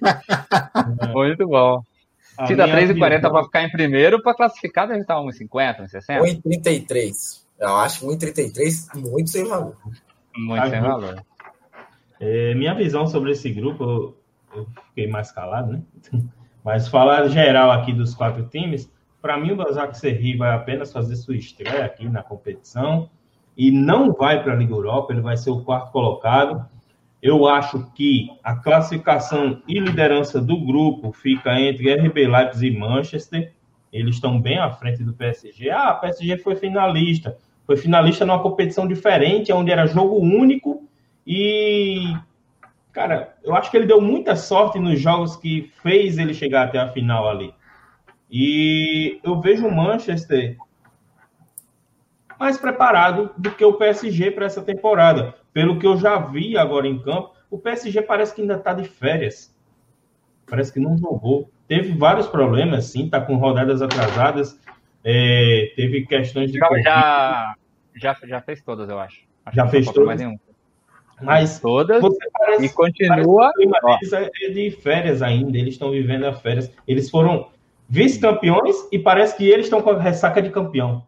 Muito 1.12 1.46
bom. 1.46 1.82
Se 2.46 2.54
dá 2.54 2.68
3,40 2.68 3.20
para 3.30 3.44
ficar 3.44 3.62
em 3.64 3.70
primeiro, 3.70 4.22
para 4.22 4.34
classificar 4.34 4.86
deve 4.86 5.00
estar 5.00 5.16
1,50, 5.16 5.80
1,60? 5.90 6.42
1,33. 6.42 7.42
Eu 7.58 7.76
acho 7.76 8.06
1,33 8.06 8.94
muito 9.10 9.30
sem 9.30 9.44
valor. 9.44 9.76
Muito 10.36 10.70
sem 10.70 10.80
valor. 10.80 11.24
É, 12.20 12.54
minha 12.54 12.74
visão 12.74 13.06
sobre 13.06 13.32
esse 13.32 13.50
grupo, 13.50 14.14
eu 14.54 14.66
fiquei 14.88 15.08
mais 15.08 15.32
calado, 15.32 15.72
né? 15.72 15.82
Mas 16.64 16.86
falar 16.86 17.26
geral 17.28 17.70
aqui 17.70 17.92
dos 17.92 18.14
quatro 18.14 18.44
times, 18.48 18.92
para 19.22 19.38
mim 19.38 19.52
o 19.52 19.56
Basak 19.56 19.96
Serri 19.98 20.36
vai 20.36 20.52
apenas 20.52 20.92
fazer 20.92 21.16
sua 21.16 21.36
estreia 21.36 21.84
aqui 21.84 22.08
na 22.08 22.22
competição 22.22 23.08
e 23.56 23.70
não 23.70 24.12
vai 24.12 24.42
para 24.42 24.52
a 24.52 24.56
Liga 24.56 24.74
Europa, 24.74 25.12
ele 25.12 25.22
vai 25.22 25.36
ser 25.36 25.50
o 25.50 25.64
quarto 25.64 25.90
colocado. 25.90 26.68
Eu 27.22 27.48
acho 27.48 27.90
que 27.92 28.28
a 28.44 28.54
classificação 28.54 29.62
e 29.66 29.78
liderança 29.80 30.40
do 30.40 30.58
grupo 30.64 31.12
fica 31.12 31.60
entre 31.60 31.92
RB 31.92 32.26
Leipzig 32.26 32.74
e 32.74 32.78
Manchester. 32.78 33.52
Eles 33.92 34.16
estão 34.16 34.40
bem 34.40 34.58
à 34.58 34.70
frente 34.70 35.02
do 35.02 35.12
PSG. 35.12 35.70
Ah, 35.70 35.94
o 35.94 36.00
PSG 36.00 36.38
foi 36.38 36.54
finalista. 36.54 37.36
Foi 37.66 37.76
finalista 37.76 38.24
numa 38.24 38.40
competição 38.40 38.86
diferente, 38.86 39.52
onde 39.52 39.70
era 39.70 39.86
jogo 39.86 40.16
único 40.16 40.86
e 41.26 42.14
Cara, 42.98 43.36
eu 43.44 43.54
acho 43.54 43.70
que 43.70 43.76
ele 43.76 43.86
deu 43.86 44.00
muita 44.00 44.34
sorte 44.34 44.76
nos 44.78 44.98
jogos 44.98 45.36
que 45.36 45.70
fez 45.82 46.18
ele 46.18 46.34
chegar 46.34 46.66
até 46.66 46.80
a 46.80 46.88
final 46.88 47.28
ali. 47.28 47.54
E 48.28 49.20
eu 49.22 49.40
vejo 49.40 49.68
o 49.68 49.72
Manchester 49.72 50.56
mais 52.40 52.58
preparado 52.58 53.30
do 53.38 53.52
que 53.52 53.64
o 53.64 53.74
PSG 53.74 54.32
para 54.32 54.46
essa 54.46 54.62
temporada. 54.62 55.34
Pelo 55.52 55.78
que 55.78 55.86
eu 55.86 55.96
já 55.96 56.18
vi 56.18 56.56
agora 56.56 56.86
em 56.86 56.98
campo, 56.98 57.32
o 57.50 57.58
PSG 57.58 58.02
parece 58.02 58.34
que 58.34 58.42
ainda 58.42 58.54
está 58.54 58.72
de 58.72 58.84
férias. 58.84 59.54
Parece 60.48 60.72
que 60.72 60.80
não 60.80 60.96
jogou. 60.96 61.50
Teve 61.66 61.92
vários 61.92 62.26
problemas, 62.26 62.86
sim, 62.86 63.08
tá 63.08 63.20
com 63.20 63.36
rodadas 63.36 63.82
atrasadas. 63.82 64.58
É, 65.04 65.72
teve 65.76 66.06
questões 66.06 66.50
de. 66.50 66.58
Já, 66.58 67.54
já, 67.94 68.16
já 68.24 68.40
fez 68.40 68.62
todas, 68.62 68.88
eu 68.88 68.98
acho. 68.98 69.22
acho 69.44 69.56
já 69.56 69.66
fez 69.68 69.86
todas. 69.86 70.06
Mais 70.06 70.20
nenhum. 70.20 70.38
Mas 71.20 71.58
todas 71.58 72.02
parece, 72.32 72.64
e 72.64 72.68
continua. 72.68 73.50
Eles 73.58 74.12
é 74.12 74.30
de 74.50 74.70
férias 74.70 75.20
ainda, 75.20 75.58
eles 75.58 75.74
estão 75.74 75.90
vivendo 75.90 76.24
as 76.24 76.40
férias. 76.40 76.72
Eles 76.86 77.10
foram 77.10 77.50
vice-campeões 77.88 78.76
e 78.92 78.98
parece 78.98 79.36
que 79.36 79.48
eles 79.48 79.66
estão 79.66 79.82
com 79.82 79.90
a 79.90 80.00
ressaca 80.00 80.40
de 80.40 80.50
campeão. 80.50 81.06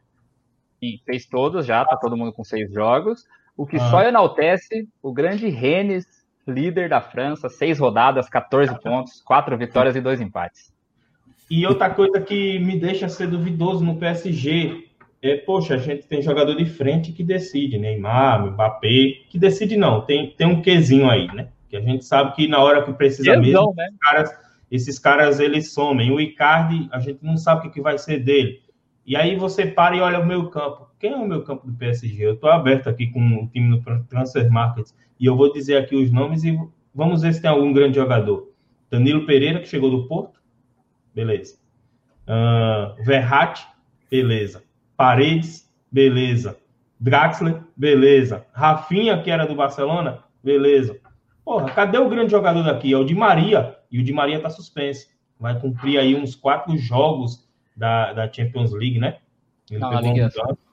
Sim, 0.80 0.98
fez 1.04 1.26
todos 1.26 1.66
já, 1.66 1.84
tá 1.84 1.96
todo 1.96 2.16
mundo 2.16 2.32
com 2.32 2.42
seis 2.42 2.72
jogos. 2.72 3.26
O 3.60 3.66
que 3.66 3.76
ah. 3.76 3.90
só 3.90 4.02
enaltece 4.02 4.88
o 5.02 5.12
grande 5.12 5.46
Rennes, 5.50 6.06
líder 6.48 6.88
da 6.88 7.02
França, 7.02 7.50
seis 7.50 7.78
rodadas, 7.78 8.26
14 8.26 8.80
pontos, 8.80 9.20
quatro 9.20 9.54
vitórias 9.58 9.94
e 9.94 10.00
dois 10.00 10.18
empates. 10.18 10.72
E 11.50 11.66
outra 11.66 11.90
coisa 11.90 12.22
que 12.22 12.58
me 12.58 12.80
deixa 12.80 13.06
ser 13.06 13.26
duvidoso 13.26 13.84
no 13.84 13.96
PSG 13.96 14.88
é, 15.20 15.36
poxa, 15.36 15.74
a 15.74 15.76
gente 15.76 16.06
tem 16.06 16.22
jogador 16.22 16.54
de 16.54 16.64
frente 16.64 17.12
que 17.12 17.22
decide, 17.22 17.76
Neymar, 17.76 18.46
Mbappé, 18.46 19.26
que 19.28 19.38
decide 19.38 19.76
não, 19.76 20.00
tem, 20.00 20.30
tem 20.30 20.46
um 20.46 20.62
quezinho 20.62 21.10
aí, 21.10 21.26
né? 21.26 21.48
Que 21.68 21.76
a 21.76 21.82
gente 21.82 22.06
sabe 22.06 22.34
que 22.34 22.48
na 22.48 22.60
hora 22.60 22.82
que 22.82 22.94
precisa 22.94 23.36
mesmo, 23.36 23.74
né? 23.76 23.88
esses, 23.88 23.98
caras, 23.98 24.30
esses 24.70 24.98
caras 24.98 25.38
eles 25.38 25.74
somem. 25.74 26.10
O 26.10 26.18
Icardi, 26.18 26.88
a 26.90 26.98
gente 26.98 27.22
não 27.22 27.36
sabe 27.36 27.60
o 27.60 27.62
que, 27.64 27.74
que 27.74 27.82
vai 27.82 27.98
ser 27.98 28.20
dele. 28.20 28.62
E 29.04 29.14
aí 29.14 29.36
você 29.36 29.66
para 29.66 29.94
e 29.94 30.00
olha 30.00 30.18
o 30.18 30.26
meu 30.26 30.48
campo. 30.48 30.89
Quem 31.00 31.12
é 31.12 31.16
o 31.16 31.26
meu 31.26 31.42
campo 31.42 31.66
do 31.66 31.72
PSG? 31.72 32.26
Eu 32.26 32.34
estou 32.34 32.50
aberto 32.50 32.86
aqui 32.86 33.06
com 33.06 33.20
o 33.20 33.48
time 33.48 33.68
no 33.68 33.82
Transfer 34.04 34.50
Market 34.52 34.90
e 35.18 35.24
eu 35.24 35.34
vou 35.34 35.50
dizer 35.50 35.78
aqui 35.78 35.96
os 35.96 36.12
nomes 36.12 36.44
e 36.44 36.54
vamos 36.94 37.22
ver 37.22 37.32
se 37.32 37.40
tem 37.40 37.50
algum 37.50 37.72
grande 37.72 37.96
jogador. 37.96 38.52
Danilo 38.90 39.24
Pereira, 39.24 39.60
que 39.60 39.66
chegou 39.66 39.90
do 39.90 40.06
Porto, 40.06 40.38
beleza. 41.14 41.56
Uh, 42.28 43.02
Verratti, 43.02 43.66
beleza. 44.10 44.62
Paredes, 44.94 45.72
beleza. 45.90 46.58
Draxler, 47.00 47.62
beleza. 47.74 48.44
Rafinha, 48.52 49.22
que 49.22 49.30
era 49.30 49.46
do 49.46 49.54
Barcelona, 49.54 50.22
beleza. 50.44 51.00
Porra, 51.42 51.70
cadê 51.70 51.96
o 51.96 52.10
grande 52.10 52.30
jogador 52.30 52.62
daqui? 52.62 52.92
É 52.92 52.98
o 52.98 53.04
Di 53.04 53.14
Maria. 53.14 53.78
E 53.90 53.98
o 53.98 54.04
Di 54.04 54.12
Maria 54.12 54.38
tá 54.38 54.50
suspenso. 54.50 55.06
Vai 55.38 55.58
cumprir 55.58 55.98
aí 55.98 56.14
uns 56.14 56.36
quatro 56.36 56.76
jogos 56.76 57.48
da, 57.74 58.12
da 58.12 58.30
Champions 58.30 58.72
League, 58.72 58.98
né? 58.98 59.16
Ele 59.70 59.80
não, 59.80 59.88
pegou 59.88 60.12
um 60.12 60.69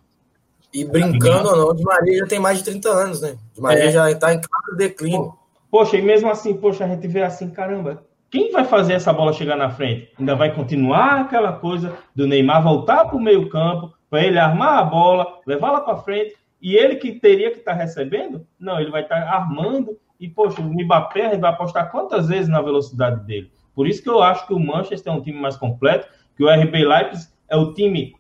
e 0.81 0.85
brincando 0.85 1.49
ou 1.49 1.57
não, 1.57 1.75
Di 1.75 1.83
Maria 1.83 2.19
já 2.19 2.27
tem 2.27 2.39
mais 2.39 2.59
de 2.59 2.65
30 2.65 2.89
anos, 2.89 3.21
né? 3.21 3.37
O 3.51 3.55
Di 3.55 3.61
Maria 3.61 3.85
é. 3.85 3.91
já 3.91 4.15
tá 4.15 4.33
em 4.33 4.41
claro 4.41 4.77
declínio. 4.77 5.33
Poxa, 5.71 5.97
e 5.97 6.01
mesmo 6.01 6.29
assim, 6.29 6.53
poxa, 6.53 6.85
a 6.85 6.87
gente 6.87 7.07
vê 7.07 7.23
assim, 7.23 7.49
caramba, 7.49 8.03
quem 8.29 8.51
vai 8.51 8.65
fazer 8.65 8.93
essa 8.93 9.11
bola 9.11 9.33
chegar 9.33 9.55
na 9.55 9.69
frente? 9.69 10.11
Ainda 10.19 10.35
vai 10.35 10.53
continuar 10.53 11.21
aquela 11.21 11.53
coisa 11.53 11.97
do 12.15 12.27
Neymar 12.27 12.63
voltar 12.63 13.05
para 13.05 13.15
o 13.15 13.21
meio 13.21 13.49
campo, 13.49 13.93
para 14.09 14.23
ele 14.23 14.37
armar 14.37 14.79
a 14.79 14.83
bola, 14.83 15.39
levá-la 15.45 15.81
para 15.81 15.97
frente, 15.97 16.35
e 16.61 16.75
ele 16.75 16.95
que 16.95 17.13
teria 17.13 17.51
que 17.51 17.59
estar 17.59 17.73
tá 17.73 17.77
recebendo, 17.77 18.45
não, 18.59 18.79
ele 18.79 18.91
vai 18.91 19.03
estar 19.03 19.21
tá 19.21 19.31
armando, 19.31 19.97
e, 20.19 20.27
poxa, 20.27 20.61
o 20.61 20.65
Mbappé 20.65 21.37
vai 21.37 21.51
apostar 21.51 21.91
quantas 21.91 22.27
vezes 22.27 22.49
na 22.49 22.61
velocidade 22.61 23.25
dele? 23.25 23.51
Por 23.75 23.87
isso 23.87 24.01
que 24.01 24.09
eu 24.09 24.21
acho 24.21 24.47
que 24.47 24.53
o 24.53 24.59
Manchester 24.59 25.13
é 25.13 25.15
um 25.15 25.21
time 25.21 25.39
mais 25.39 25.55
completo, 25.55 26.07
que 26.35 26.43
o 26.43 26.49
RB 26.49 26.83
Leipzig 26.83 27.31
é 27.49 27.55
o 27.55 27.73
time 27.73 28.15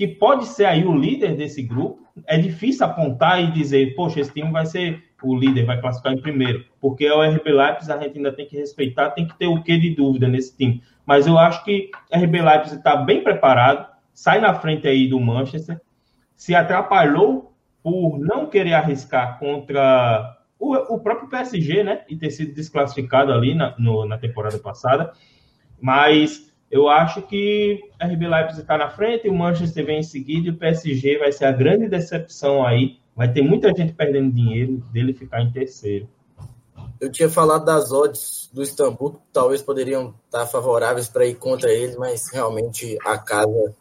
que 0.00 0.08
pode 0.08 0.46
ser 0.46 0.64
aí 0.64 0.82
o 0.82 0.96
líder 0.96 1.36
desse 1.36 1.62
grupo. 1.62 2.08
É 2.26 2.38
difícil 2.38 2.86
apontar 2.86 3.38
e 3.44 3.50
dizer, 3.50 3.94
poxa, 3.94 4.18
esse 4.18 4.32
time 4.32 4.50
vai 4.50 4.64
ser 4.64 5.04
o 5.22 5.36
líder, 5.36 5.66
vai 5.66 5.78
classificar 5.78 6.14
em 6.14 6.22
primeiro, 6.22 6.64
porque 6.80 7.04
é 7.04 7.12
o 7.12 7.22
RB 7.22 7.52
Leipzig, 7.52 7.92
a 7.92 7.98
gente 7.98 8.16
ainda 8.16 8.32
tem 8.32 8.46
que 8.46 8.56
respeitar, 8.56 9.10
tem 9.10 9.28
que 9.28 9.38
ter 9.38 9.46
o 9.46 9.62
quê 9.62 9.76
de 9.76 9.94
dúvida 9.94 10.26
nesse 10.26 10.56
time. 10.56 10.82
Mas 11.04 11.26
eu 11.26 11.36
acho 11.36 11.62
que 11.64 11.90
RB 12.10 12.40
Leipzig 12.40 12.76
está 12.76 12.96
bem 12.96 13.22
preparado, 13.22 13.86
sai 14.14 14.40
na 14.40 14.54
frente 14.54 14.88
aí 14.88 15.06
do 15.06 15.20
Manchester, 15.20 15.78
se 16.34 16.54
atrapalhou 16.54 17.54
por 17.82 18.18
não 18.18 18.46
querer 18.46 18.72
arriscar 18.72 19.38
contra 19.38 20.34
o, 20.58 20.94
o 20.94 20.98
próprio 20.98 21.28
PSG, 21.28 21.84
né? 21.84 22.04
E 22.08 22.16
ter 22.16 22.30
sido 22.30 22.54
desclassificado 22.54 23.34
ali 23.34 23.54
na, 23.54 23.74
no, 23.78 24.06
na 24.06 24.16
temporada 24.16 24.58
passada. 24.58 25.12
Mas 25.78 26.49
eu 26.70 26.88
acho 26.88 27.22
que 27.22 27.80
a 27.98 28.06
RB 28.06 28.28
Leipzig 28.28 28.60
está 28.60 28.78
na 28.78 28.88
frente, 28.88 29.28
o 29.28 29.34
Manchester 29.34 29.84
vem 29.84 29.98
em 29.98 30.04
seguida 30.04 30.46
e 30.46 30.50
o 30.50 30.56
PSG 30.56 31.18
vai 31.18 31.32
ser 31.32 31.46
a 31.46 31.52
grande 31.52 31.88
decepção 31.88 32.64
aí. 32.64 32.98
Vai 33.16 33.32
ter 33.32 33.42
muita 33.42 33.74
gente 33.74 33.92
perdendo 33.92 34.32
dinheiro 34.32 34.76
dele 34.92 35.12
ficar 35.12 35.42
em 35.42 35.50
terceiro. 35.50 36.08
Eu 37.00 37.10
tinha 37.10 37.28
falado 37.28 37.64
das 37.64 37.90
odds 37.90 38.48
do 38.52 38.62
Istambul, 38.62 39.14
que 39.14 39.18
talvez 39.32 39.62
poderiam 39.62 40.14
estar 40.26 40.46
favoráveis 40.46 41.08
para 41.08 41.26
ir 41.26 41.34
contra 41.34 41.72
ele, 41.72 41.96
mas 41.96 42.30
realmente 42.32 42.96
a 43.04 43.18
casa 43.18 43.74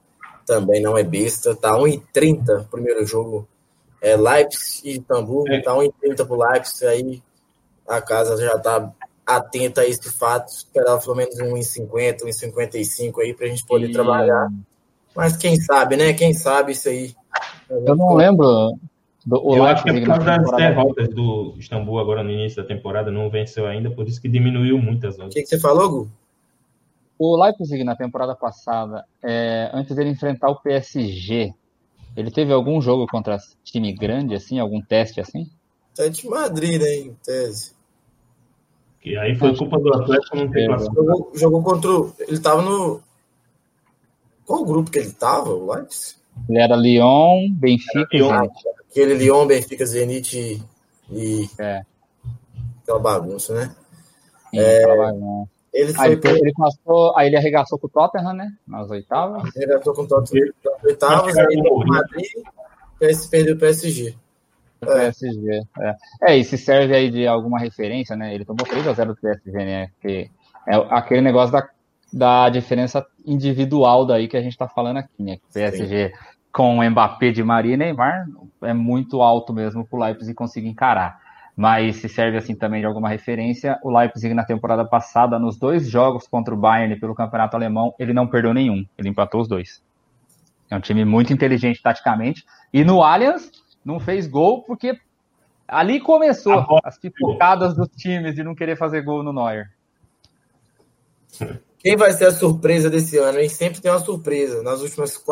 também 0.45 0.81
não 0.81 0.97
é 0.97 1.03
besta. 1.03 1.55
Tá 1.55 1.73
1,30 1.73 2.61
o 2.61 2.65
primeiro 2.65 3.05
jogo. 3.05 3.47
É 4.01 4.15
Leipzig 4.15 4.89
e 4.89 4.91
Istambul, 4.93 5.45
é. 5.47 5.61
tá 5.61 5.73
1,30 5.73 6.25
pro 6.25 6.41
Leipzig, 6.41 6.85
aí 6.87 7.23
a 7.87 8.01
casa 8.01 8.35
já 8.41 8.57
tá 8.57 8.91
atenta 9.37 9.81
a 9.81 9.85
esse 9.85 10.11
fato, 10.11 10.49
esperava 10.49 10.99
pelo 10.99 11.15
menos 11.15 11.35
1,50, 11.35 12.23
1,55 12.23 13.19
aí 13.21 13.33
pra 13.33 13.47
gente 13.47 13.65
poder 13.65 13.89
e... 13.89 13.93
trabalhar. 13.93 14.49
Mas 15.15 15.37
quem 15.37 15.55
sabe, 15.59 15.97
né? 15.97 16.13
Quem 16.13 16.33
sabe 16.33 16.71
isso 16.71 16.89
aí. 16.89 17.13
Eu 17.69 17.95
não 17.95 18.15
lembro 18.15 18.73
do, 19.25 19.55
eu 19.55 19.63
acho 19.63 19.83
que 19.83 19.89
é 19.89 19.99
por 19.99 20.07
causa 20.07 20.25
das 20.25 20.51
derrotas 20.51 21.09
do 21.09 21.53
Istambul 21.57 21.99
agora 21.99 22.23
no 22.23 22.31
início 22.31 22.61
da 22.61 22.67
temporada, 22.67 23.11
não 23.11 23.29
venceu 23.29 23.67
ainda, 23.67 23.91
por 23.91 24.07
isso 24.07 24.21
que 24.21 24.29
diminuiu 24.29 24.77
muito 24.79 25.05
as 25.05 25.19
odds. 25.19 25.27
O 25.27 25.29
que, 25.29 25.41
que, 25.41 25.47
você 25.47 25.59
falou, 25.59 25.89
Gu? 25.89 26.11
O 27.17 27.43
Leipzig 27.43 27.83
na 27.83 27.95
temporada 27.95 28.33
passada, 28.33 29.05
é, 29.21 29.69
antes 29.73 29.95
dele 29.95 30.09
enfrentar 30.09 30.49
o 30.49 30.61
PSG, 30.61 31.53
ele 32.15 32.31
teve 32.31 32.53
algum 32.53 32.81
jogo 32.81 33.05
contra 33.07 33.37
time 33.63 33.93
grande, 33.93 34.35
assim, 34.35 34.57
algum 34.57 34.81
teste 34.81 35.19
assim? 35.19 35.49
Teste 35.93 36.23
de 36.23 36.29
Madrid, 36.29 36.81
né, 36.81 36.95
em 36.95 37.13
tese. 37.23 37.73
Que 39.01 39.17
aí 39.17 39.35
foi 39.35 39.55
culpa 39.55 39.79
do 39.79 39.93
Atlético 39.93 40.35
não 40.35 40.51
ter 40.51 40.67
classificado. 40.67 41.07
Jogou, 41.07 41.31
jogou 41.35 41.63
contra. 41.63 42.25
Ele 42.27 42.39
tava 42.39 42.61
no. 42.61 43.01
Qual 44.45 44.65
grupo 44.65 44.91
que 44.91 44.99
ele 44.99 45.11
tava, 45.11 45.51
o 45.51 45.71
Leipzig? 45.71 46.17
Ele 46.47 46.59
era 46.59 46.75
Lyon, 46.75 47.51
Benfica 47.51 48.07
era 48.13 48.41
Lyon, 48.41 48.49
Aquele 48.89 49.13
Lyon, 49.13 49.47
Benfica, 49.47 49.85
Zenit 49.85 50.61
e. 51.11 51.49
É. 51.57 51.81
Aquela 52.83 52.99
bagunça, 52.99 53.53
né? 53.53 53.75
Sim, 54.49 54.59
é, 54.59 54.97
bagunça. 54.97 55.49
Ele, 55.71 55.93
aí, 55.97 56.13
ele 56.13 56.53
passou, 56.57 57.15
aí 57.15 57.27
ele 57.27 57.37
arregaçou 57.37 57.77
com 57.77 57.87
o 57.87 57.89
Tottenham, 57.89 58.33
né? 58.33 58.51
Nas 58.67 58.89
oitavas. 58.89 59.43
Ele 59.55 59.65
arregaçou 59.65 59.93
com 59.93 60.01
o 60.01 60.07
Tottenham 60.07 60.51
nas 60.65 60.83
oitavas, 60.83 61.37
aí 61.37 61.55
o 61.57 61.85
Madrid, 61.85 62.27
perdeu 63.29 63.55
o 63.55 63.59
PSG. 63.59 64.15
O 64.81 64.85
PSG, 64.85 65.61
é. 65.79 65.95
é. 66.23 66.37
e 66.37 66.43
se 66.43 66.57
serve 66.57 66.95
aí 66.95 67.09
de 67.09 67.27
alguma 67.27 67.59
referência, 67.59 68.15
né? 68.15 68.33
Ele 68.33 68.45
tomou 68.45 68.65
3x0 68.65 69.05
do 69.05 69.15
PSG, 69.15 69.51
né? 69.51 69.87
Porque 69.87 70.29
é 70.67 70.75
aquele 70.89 71.21
negócio 71.21 71.51
da, 71.51 71.69
da 72.13 72.49
diferença 72.49 73.05
individual 73.25 74.05
daí 74.05 74.27
que 74.27 74.37
a 74.37 74.41
gente 74.41 74.57
tá 74.57 74.67
falando 74.67 74.97
aqui, 74.97 75.21
né? 75.21 75.37
O 75.49 75.53
PSG 75.53 76.09
Sim 76.09 76.13
com 76.51 76.83
Mbappé 76.83 77.31
de 77.31 77.43
Maria 77.43 77.73
e 77.73 77.77
Neymar 77.77 78.27
é 78.61 78.73
muito 78.73 79.21
alto 79.21 79.53
mesmo 79.53 79.85
para 79.85 79.97
o 79.97 80.03
Leipzig 80.03 80.33
conseguir 80.33 80.67
encarar. 80.67 81.19
Mas 81.55 81.97
se 81.97 82.07
serve 82.07 82.37
assim 82.37 82.55
também 82.55 82.79
de 82.79 82.87
alguma 82.87 83.09
referência, 83.09 83.77
o 83.83 83.95
Leipzig 83.95 84.33
na 84.33 84.45
temporada 84.45 84.85
passada, 84.85 85.37
nos 85.37 85.57
dois 85.57 85.89
jogos 85.89 86.27
contra 86.27 86.53
o 86.53 86.57
Bayern 86.57 86.97
pelo 86.99 87.13
Campeonato 87.13 87.55
Alemão, 87.55 87.93
ele 87.99 88.13
não 88.13 88.27
perdeu 88.27 88.53
nenhum, 88.53 88.85
ele 88.97 89.09
empatou 89.09 89.41
os 89.41 89.47
dois. 89.47 89.83
É 90.69 90.75
um 90.75 90.79
time 90.79 91.03
muito 91.03 91.33
inteligente 91.33 91.81
taticamente. 91.81 92.45
E 92.71 92.83
no 92.83 93.01
Allianz 93.01 93.51
não 93.83 93.99
fez 93.99 94.27
gol 94.27 94.63
porque 94.63 94.99
ali 95.67 95.99
começou 95.99 96.65
as 96.83 96.97
pipocadas 96.97 97.75
dos 97.75 97.87
times 97.89 98.35
de 98.35 98.43
não 98.43 98.55
querer 98.55 98.75
fazer 98.75 99.01
gol 99.01 99.23
no 99.23 99.33
Neuer. 99.33 99.71
Quem 101.79 101.95
vai 101.95 102.11
ser 102.11 102.25
a 102.25 102.31
surpresa 102.31 102.89
desse 102.89 103.17
ano? 103.17 103.39
hein? 103.39 103.47
sempre 103.47 103.79
tem 103.79 103.89
uma 103.89 103.99
surpresa. 103.99 104.61
Nas 104.61 104.81
últimas, 104.81 105.23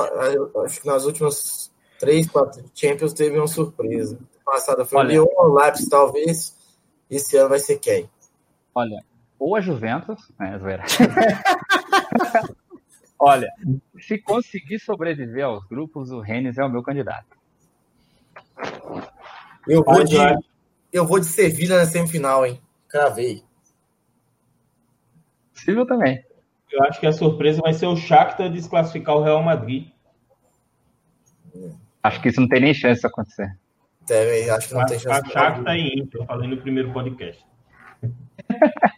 acho 0.64 0.82
que 0.82 0.88
nas 0.88 1.04
últimas 1.04 1.70
três, 2.00 2.26
quatro 2.28 2.64
Champions 2.74 3.12
teve 3.12 3.38
uma 3.38 3.48
surpresa. 3.48 4.18
Passada 4.46 4.86
foi 4.86 4.98
Olha, 4.98 5.22
o 5.22 5.26
Lyon, 5.26 5.28
o 5.36 5.60
Leipzig, 5.60 5.90
talvez. 5.90 6.56
Esse 7.10 7.36
ano 7.36 7.50
vai 7.50 7.60
ser 7.60 7.80
quem? 7.80 8.10
Olha, 8.74 9.04
ou 9.38 9.56
a 9.56 9.62
Juventus, 9.62 10.32
né, 10.40 10.58
Zoeira? 10.58 10.84
Olha, 13.20 13.52
se 14.00 14.18
conseguir 14.20 14.80
sobreviver 14.80 15.44
aos 15.46 15.66
grupos, 15.66 16.12
o 16.12 16.22
Rennes 16.22 16.58
é 16.58 16.64
o 16.64 16.70
meu 16.70 16.84
candidato. 16.84 17.37
Eu 19.68 19.84
vou 19.84 20.04
de, 20.04 20.16
eu 20.92 21.06
vou 21.06 21.20
de 21.20 21.26
Sevilha 21.26 21.78
na 21.78 21.86
semifinal, 21.86 22.46
hein? 22.46 22.62
Cravei. 22.88 23.44
Possível 25.54 25.86
também. 25.86 26.24
Eu 26.72 26.84
acho 26.84 27.00
que 27.00 27.08
a 27.08 27.12
surpresa 27.12 27.62
vai 27.62 27.74
ser 27.74 27.88
o 27.88 27.96
Shakhtar 27.96 28.50
desclassificar 28.52 29.16
o 29.16 29.24
Real 29.24 29.42
Madrid. 29.44 29.90
Acho 32.04 32.22
que 32.22 32.30
isso 32.30 32.40
não 32.40 32.48
tem 32.48 32.62
nem 32.62 32.74
chance 32.74 33.02
de 33.02 33.08
acontecer. 33.08 33.58
Também, 34.06 34.50
acho 34.50 34.68
que 34.70 34.74
não 34.74 34.82
a, 34.82 34.86
tem 34.86 35.00
chance. 35.00 35.20
A 35.20 35.30
Shakhtar 35.30 35.76
e 35.76 36.00
Inter, 36.00 36.22
eu 36.22 36.26
falei 36.26 36.50
no 36.50 36.58
primeiro 36.58 36.92
podcast. 36.94 37.46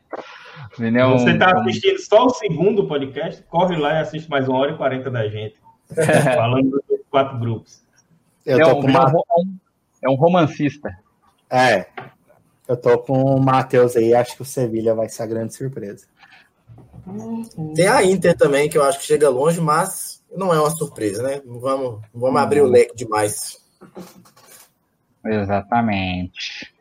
É 0.79 1.05
Você 1.07 1.31
está 1.31 1.59
assistindo 1.59 1.97
só 1.97 2.25
o 2.25 2.29
segundo 2.29 2.87
podcast, 2.87 3.43
corre 3.43 3.75
lá 3.75 3.95
e 3.95 3.97
assiste 3.97 4.29
mais 4.29 4.47
uma 4.47 4.59
hora 4.59 4.71
e 4.71 4.77
quarenta 4.77 5.09
da 5.09 5.27
gente. 5.27 5.55
falando 6.35 6.81
dos 6.87 6.99
quatro 7.09 7.39
grupos. 7.39 7.83
Eu 8.45 8.59
é, 8.59 8.73
um, 8.73 8.79
uma... 8.79 9.13
é 10.03 10.09
um 10.09 10.15
romancista. 10.15 10.97
É. 11.49 11.85
Eu 12.67 12.77
tô 12.77 12.97
com 12.99 13.35
o 13.35 13.41
Matheus 13.41 13.95
aí, 13.95 14.13
acho 14.13 14.35
que 14.35 14.41
o 14.41 14.45
Sevilha 14.45 14.93
vai 14.93 15.09
ser 15.09 15.23
a 15.23 15.27
grande 15.27 15.55
surpresa. 15.55 16.07
Tem 17.75 17.87
a 17.87 18.03
Inter 18.03 18.37
também, 18.37 18.69
que 18.69 18.77
eu 18.77 18.83
acho 18.83 18.99
que 18.99 19.05
chega 19.05 19.29
longe, 19.29 19.59
mas 19.59 20.23
não 20.35 20.53
é 20.53 20.59
uma 20.59 20.69
surpresa, 20.69 21.23
né? 21.23 21.41
Não 21.45 21.59
vamos, 21.59 22.01
não 22.13 22.21
vamos 22.21 22.41
abrir 22.41 22.61
o 22.61 22.67
leque 22.67 22.95
demais. 22.95 23.59
Exatamente. 25.25 26.73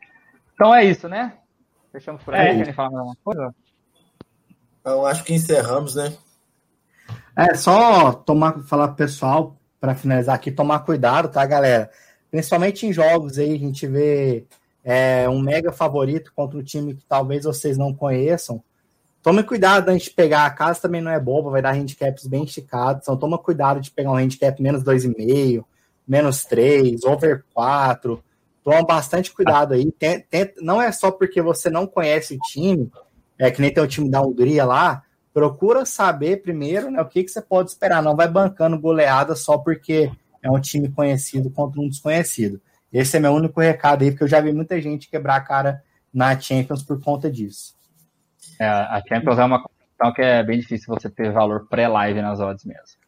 Então 0.53 0.73
é 0.75 0.85
isso, 0.85 1.07
né? 1.07 1.37
Fechamos 1.91 2.21
por 2.23 2.33
aí. 2.33 2.49
É. 2.49 2.57
Querem 2.57 2.73
falar 2.73 2.99
alguma 2.99 3.17
coisa? 3.23 3.55
Eu 4.85 5.05
acho 5.05 5.23
que 5.23 5.33
encerramos, 5.33 5.95
né? 5.95 6.15
É 7.35 7.53
só 7.55 8.11
tomar, 8.13 8.61
falar 8.63 8.89
pro 8.89 8.97
pessoal, 8.97 9.58
para 9.79 9.95
finalizar 9.95 10.35
aqui, 10.35 10.51
tomar 10.51 10.79
cuidado, 10.79 11.29
tá, 11.29 11.45
galera? 11.45 11.89
Principalmente 12.29 12.85
em 12.85 12.93
jogos 12.93 13.37
aí, 13.37 13.53
a 13.55 13.59
gente 13.59 13.87
vê 13.87 14.45
é, 14.83 15.27
um 15.29 15.39
mega 15.39 15.71
favorito 15.71 16.31
contra 16.35 16.57
um 16.57 16.63
time 16.63 16.95
que 16.95 17.05
talvez 17.07 17.43
vocês 17.43 17.77
não 17.77 17.93
conheçam. 17.93 18.63
Tome 19.21 19.43
cuidado 19.43 19.89
antes 19.89 20.05
de 20.05 20.13
pegar. 20.13 20.45
A 20.45 20.51
casa 20.51 20.81
também 20.81 21.01
não 21.01 21.11
é 21.11 21.19
boba, 21.19 21.49
vai 21.49 21.61
dar 21.61 21.73
handicaps 21.73 22.25
bem 22.27 22.43
esticados. 22.43 23.03
Então, 23.03 23.17
toma 23.17 23.37
cuidado 23.37 23.81
de 23.81 23.91
pegar 23.91 24.11
um 24.11 24.15
handicap 24.15 24.61
menos 24.61 24.83
2,5, 24.83 25.63
menos 26.07 26.45
3, 26.45 27.03
over 27.03 27.43
4. 27.53 28.23
Toma 28.63 28.85
bastante 28.85 29.31
cuidado 29.31 29.73
aí. 29.73 29.91
Tenta, 29.91 30.53
não 30.61 30.81
é 30.81 30.91
só 30.91 31.11
porque 31.11 31.41
você 31.41 31.69
não 31.69 31.85
conhece 31.85 32.35
o 32.35 32.39
time, 32.39 32.89
é 33.37 33.51
que 33.51 33.61
nem 33.61 33.73
tem 33.73 33.83
o 33.83 33.87
time 33.87 34.09
da 34.09 34.21
Hungria 34.21 34.65
lá. 34.65 35.03
Procura 35.33 35.85
saber 35.85 36.41
primeiro 36.41 36.89
né, 36.89 37.01
o 37.01 37.05
que, 37.05 37.23
que 37.23 37.29
você 37.29 37.41
pode 37.41 37.69
esperar. 37.69 38.01
Não 38.01 38.15
vai 38.15 38.27
bancando 38.27 38.79
goleada 38.79 39.35
só 39.35 39.57
porque 39.57 40.11
é 40.41 40.49
um 40.49 40.59
time 40.59 40.89
conhecido 40.89 41.49
contra 41.49 41.79
um 41.79 41.87
desconhecido. 41.89 42.61
Esse 42.91 43.17
é 43.17 43.19
meu 43.19 43.33
único 43.33 43.61
recado 43.61 44.03
aí, 44.03 44.11
porque 44.11 44.23
eu 44.23 44.27
já 44.27 44.41
vi 44.41 44.51
muita 44.51 44.81
gente 44.81 45.09
quebrar 45.09 45.35
a 45.35 45.41
cara 45.41 45.83
na 46.13 46.37
Champions 46.39 46.81
por 46.81 47.01
conta 47.01 47.29
disso. 47.29 47.75
É, 48.59 48.67
a 48.67 49.01
Champions 49.07 49.37
é 49.37 49.45
uma 49.45 49.61
competição 49.61 50.13
que 50.13 50.21
é 50.21 50.43
bem 50.43 50.59
difícil 50.59 50.93
você 50.93 51.09
ter 51.09 51.31
valor 51.31 51.67
pré-live 51.67 52.21
nas 52.21 52.39
odds 52.39 52.65
mesmo. 52.65 52.99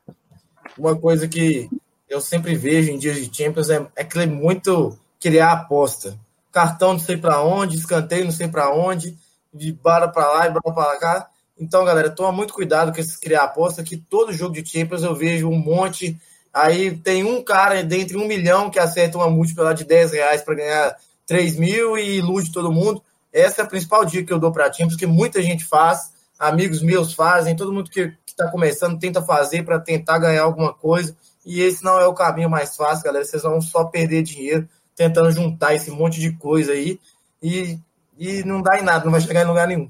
Uma 0.77 0.95
coisa 0.95 1.27
que 1.27 1.69
eu 2.07 2.21
sempre 2.21 2.55
vejo 2.55 2.91
em 2.91 2.97
dias 2.97 3.15
de 3.15 3.35
Champions 3.35 3.69
é, 3.69 3.87
é 3.95 4.03
que 4.03 4.19
é 4.19 4.25
muito 4.25 4.97
criar 5.19 5.51
aposta. 5.53 6.17
Cartão 6.51 6.93
não 6.93 6.99
sei 6.99 7.17
para 7.17 7.41
onde, 7.41 7.77
escanteio 7.77 8.25
não 8.25 8.31
sei 8.31 8.47
para 8.47 8.73
onde, 8.73 9.17
de 9.53 9.71
bara 9.71 10.07
para 10.07 10.27
lá 10.27 10.47
e 10.47 10.51
bara 10.51 10.75
para 10.75 10.99
cá. 10.99 11.30
Então, 11.61 11.85
galera, 11.85 12.09
toma 12.09 12.31
muito 12.31 12.55
cuidado 12.55 12.91
com 12.91 12.99
esses 12.99 13.15
criar 13.15 13.43
aposta, 13.43 13.83
que 13.83 13.95
todo 13.95 14.33
jogo 14.33 14.55
de 14.55 14.67
Champions 14.67 15.03
eu 15.03 15.13
vejo 15.13 15.47
um 15.47 15.59
monte. 15.59 16.17
Aí 16.51 16.97
tem 16.97 17.23
um 17.23 17.43
cara 17.43 17.83
dentre 17.83 18.17
um 18.17 18.27
milhão 18.27 18.71
que 18.71 18.79
acerta 18.79 19.19
uma 19.19 19.29
múltipla 19.29 19.71
de 19.75 19.83
10 19.83 20.13
reais 20.13 20.41
para 20.41 20.55
ganhar 20.55 20.97
3 21.27 21.57
mil 21.57 21.95
e 21.99 22.17
ilude 22.17 22.51
todo 22.51 22.71
mundo. 22.71 23.03
Essa 23.31 23.61
é 23.61 23.63
a 23.63 23.67
principal 23.67 24.03
dica 24.03 24.25
que 24.25 24.33
eu 24.33 24.39
dou 24.39 24.51
para 24.51 24.71
time, 24.71 24.89
porque 24.89 25.05
muita 25.05 25.39
gente 25.39 25.63
faz, 25.63 26.11
amigos 26.39 26.81
meus 26.81 27.13
fazem, 27.13 27.55
todo 27.55 27.71
mundo 27.71 27.91
que 27.91 28.11
está 28.25 28.49
começando 28.49 28.99
tenta 28.99 29.21
fazer 29.21 29.63
para 29.63 29.79
tentar 29.79 30.17
ganhar 30.17 30.41
alguma 30.41 30.73
coisa. 30.73 31.15
E 31.45 31.61
esse 31.61 31.83
não 31.83 31.99
é 31.99 32.07
o 32.07 32.13
caminho 32.15 32.49
mais 32.49 32.75
fácil, 32.75 33.05
galera. 33.05 33.23
Vocês 33.23 33.43
vão 33.43 33.61
só 33.61 33.83
perder 33.83 34.23
dinheiro 34.23 34.67
tentando 34.95 35.31
juntar 35.31 35.75
esse 35.75 35.91
monte 35.91 36.19
de 36.19 36.31
coisa 36.33 36.71
aí 36.71 36.99
e, 37.41 37.77
e 38.17 38.43
não 38.43 38.63
dá 38.63 38.79
em 38.79 38.83
nada, 38.83 39.05
não 39.05 39.11
vai 39.11 39.21
chegar 39.21 39.43
em 39.43 39.47
lugar 39.47 39.67
nenhum. 39.67 39.89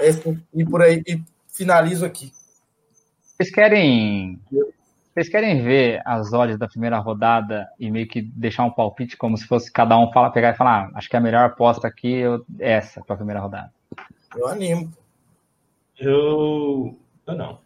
Esse, 0.00 0.38
e 0.54 0.64
por 0.64 0.82
aí, 0.82 1.02
e 1.06 1.22
finalizo 1.48 2.04
aqui. 2.04 2.32
Vocês 3.22 3.50
querem 3.50 4.40
vocês 5.14 5.28
querem 5.28 5.62
ver 5.62 6.02
as 6.04 6.32
odds 6.32 6.58
da 6.58 6.66
primeira 6.66 6.98
rodada 6.98 7.68
e 7.78 7.88
meio 7.88 8.08
que 8.08 8.20
deixar 8.20 8.64
um 8.64 8.70
palpite 8.70 9.16
como 9.16 9.38
se 9.38 9.46
fosse 9.46 9.70
cada 9.70 9.96
um 9.96 10.10
fala, 10.10 10.32
pegar 10.32 10.50
e 10.50 10.56
falar, 10.56 10.88
ah, 10.92 10.98
acho 10.98 11.08
que 11.08 11.16
a 11.16 11.20
melhor 11.20 11.44
aposta 11.44 11.86
aqui 11.86 12.22
é 12.58 12.72
essa 12.72 13.00
para 13.00 13.14
a 13.14 13.16
primeira 13.16 13.40
rodada. 13.40 13.72
Eu 14.36 14.48
animo. 14.48 14.92
Eu, 15.96 16.98
eu 17.28 17.34
não. 17.36 17.60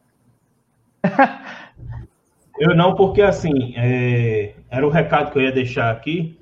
eu 2.60 2.76
não, 2.76 2.94
porque 2.94 3.22
assim, 3.22 3.72
é... 3.76 4.54
era 4.68 4.86
o 4.86 4.90
recado 4.90 5.32
que 5.32 5.38
eu 5.38 5.42
ia 5.42 5.52
deixar 5.52 5.90
aqui, 5.90 6.38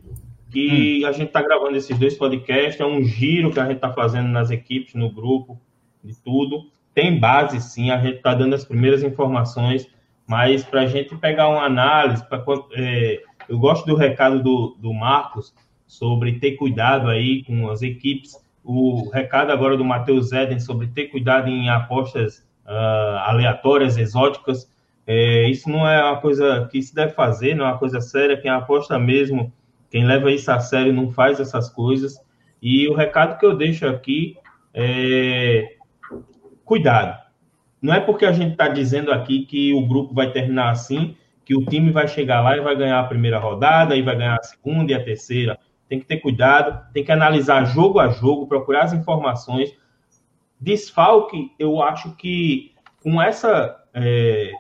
que 0.50 1.04
hum. 1.04 1.06
a 1.06 1.12
gente 1.12 1.28
está 1.28 1.40
gravando 1.40 1.76
esses 1.76 1.96
dois 1.96 2.16
podcasts, 2.16 2.80
é 2.80 2.84
um 2.84 3.04
giro 3.04 3.52
que 3.52 3.60
a 3.60 3.66
gente 3.66 3.76
está 3.76 3.92
fazendo 3.92 4.28
nas 4.28 4.50
equipes, 4.50 4.94
no 4.94 5.12
grupo, 5.12 5.60
de 6.06 6.14
tudo. 6.22 6.70
Tem 6.94 7.18
base, 7.18 7.60
sim, 7.60 7.90
a 7.90 7.98
gente 7.98 8.16
está 8.16 8.34
dando 8.34 8.54
as 8.54 8.64
primeiras 8.64 9.02
informações 9.02 9.88
mas 10.26 10.64
para 10.64 10.82
a 10.82 10.86
gente 10.86 11.14
pegar 11.16 11.48
uma 11.48 11.62
análise, 11.62 12.26
pra, 12.28 12.42
é, 12.72 13.22
eu 13.48 13.58
gosto 13.58 13.86
do 13.86 13.94
recado 13.94 14.42
do, 14.42 14.76
do 14.78 14.92
Marcos 14.92 15.54
sobre 15.86 16.40
ter 16.40 16.52
cuidado 16.52 17.08
aí 17.08 17.44
com 17.44 17.70
as 17.70 17.80
equipes, 17.80 18.34
o 18.64 19.08
recado 19.10 19.52
agora 19.52 19.76
do 19.76 19.84
Matheus 19.84 20.32
Eden 20.32 20.58
sobre 20.58 20.88
ter 20.88 21.06
cuidado 21.06 21.48
em 21.48 21.70
apostas 21.70 22.38
uh, 22.66 23.18
aleatórias, 23.26 23.96
exóticas, 23.96 24.68
é, 25.06 25.48
isso 25.48 25.70
não 25.70 25.88
é 25.88 26.02
uma 26.02 26.20
coisa 26.20 26.68
que 26.72 26.82
se 26.82 26.92
deve 26.92 27.12
fazer, 27.12 27.54
não 27.54 27.64
é 27.64 27.68
uma 27.68 27.78
coisa 27.78 28.00
séria, 28.00 28.36
quem 28.36 28.50
aposta 28.50 28.98
mesmo, 28.98 29.52
quem 29.88 30.04
leva 30.04 30.32
isso 30.32 30.50
a 30.50 30.58
sério 30.58 30.92
não 30.92 31.12
faz 31.12 31.38
essas 31.38 31.70
coisas, 31.70 32.20
e 32.60 32.88
o 32.88 32.94
recado 32.94 33.38
que 33.38 33.46
eu 33.46 33.56
deixo 33.56 33.86
aqui 33.86 34.36
é 34.74 35.75
cuidado, 36.66 37.18
não 37.80 37.94
é 37.94 38.01
porque 38.01 38.26
a 38.26 38.32
gente 38.32 38.52
está 38.52 38.68
dizendo 38.68 39.12
aqui 39.12 39.47
que 39.47 39.72
o 39.72 39.86
grupo 39.86 40.12
vai 40.12 40.30
terminar 40.32 40.70
assim, 40.70 41.16
que 41.44 41.56
o 41.56 41.64
time 41.64 41.93
vai 41.93 42.09
chegar 42.09 42.40
lá 42.40 42.56
e 42.56 42.60
vai 42.60 42.76
ganhar 42.76 42.98
a 42.98 43.05
primeira 43.05 43.38
rodada, 43.38 43.97
e 43.97 44.02
vai 44.02 44.16
ganhar 44.16 44.36
a 44.36 44.43
segunda 44.43 44.90
e 44.90 44.94
a 44.94 45.02
terceira. 45.02 45.59
Tem 45.88 46.01
que 46.01 46.05
ter 46.05 46.16
cuidado, 46.16 46.93
tem 46.93 47.05
que 47.05 47.12
analisar 47.12 47.64
jogo 47.64 48.01
a 48.01 48.09
jogo, 48.09 48.48
procurar 48.48 48.82
as 48.82 48.93
informações. 48.93 49.72
Desfalque, 50.60 51.52
eu 51.59 51.80
acho 51.80 52.16
que 52.16 52.72
com 53.01 53.22
essa 53.22 53.80
é, 53.94 54.51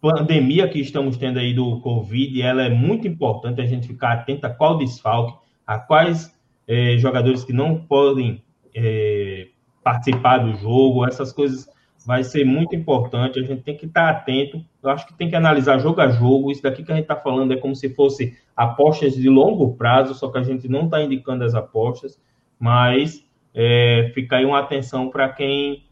pandemia 0.00 0.68
que 0.68 0.80
estamos 0.80 1.16
tendo 1.16 1.38
aí 1.38 1.54
do 1.54 1.80
Covid, 1.80 2.42
ela 2.42 2.64
é 2.64 2.68
muito 2.68 3.08
importante 3.08 3.62
a 3.62 3.66
gente 3.66 3.88
ficar 3.88 4.12
atento 4.12 4.46
a 4.46 4.50
qual 4.50 4.76
desfalque, 4.76 5.38
a 5.66 5.78
quais 5.78 6.38
é, 6.68 6.98
jogadores 6.98 7.42
que 7.42 7.54
não 7.54 7.80
podem 7.80 8.44
é, 8.74 9.48
participar 9.82 10.38
do 10.38 10.54
jogo, 10.54 11.06
essas 11.06 11.32
coisas 11.32 11.68
vai 12.06 12.24
ser 12.24 12.44
muito 12.44 12.74
importante. 12.74 13.38
A 13.38 13.42
gente 13.42 13.62
tem 13.62 13.76
que 13.76 13.86
estar 13.86 14.08
atento. 14.08 14.64
Eu 14.82 14.90
acho 14.90 15.06
que 15.06 15.14
tem 15.14 15.28
que 15.28 15.36
analisar 15.36 15.78
jogo 15.78 16.00
a 16.00 16.08
jogo. 16.08 16.50
Isso 16.50 16.62
daqui 16.62 16.82
que 16.82 16.90
a 16.90 16.94
gente 16.94 17.04
está 17.04 17.16
falando 17.16 17.52
é 17.52 17.56
como 17.56 17.74
se 17.74 17.90
fosse 17.90 18.36
apostas 18.56 19.14
de 19.14 19.28
longo 19.28 19.74
prazo, 19.74 20.14
só 20.14 20.28
que 20.30 20.38
a 20.38 20.42
gente 20.42 20.68
não 20.68 20.84
está 20.84 21.02
indicando 21.02 21.44
as 21.44 21.54
apostas, 21.54 22.20
mas 22.58 23.24
é, 23.54 24.10
fica 24.14 24.36
aí 24.36 24.44
uma 24.44 24.58
atenção 24.58 25.10
para 25.10 25.28
quem 25.28 25.84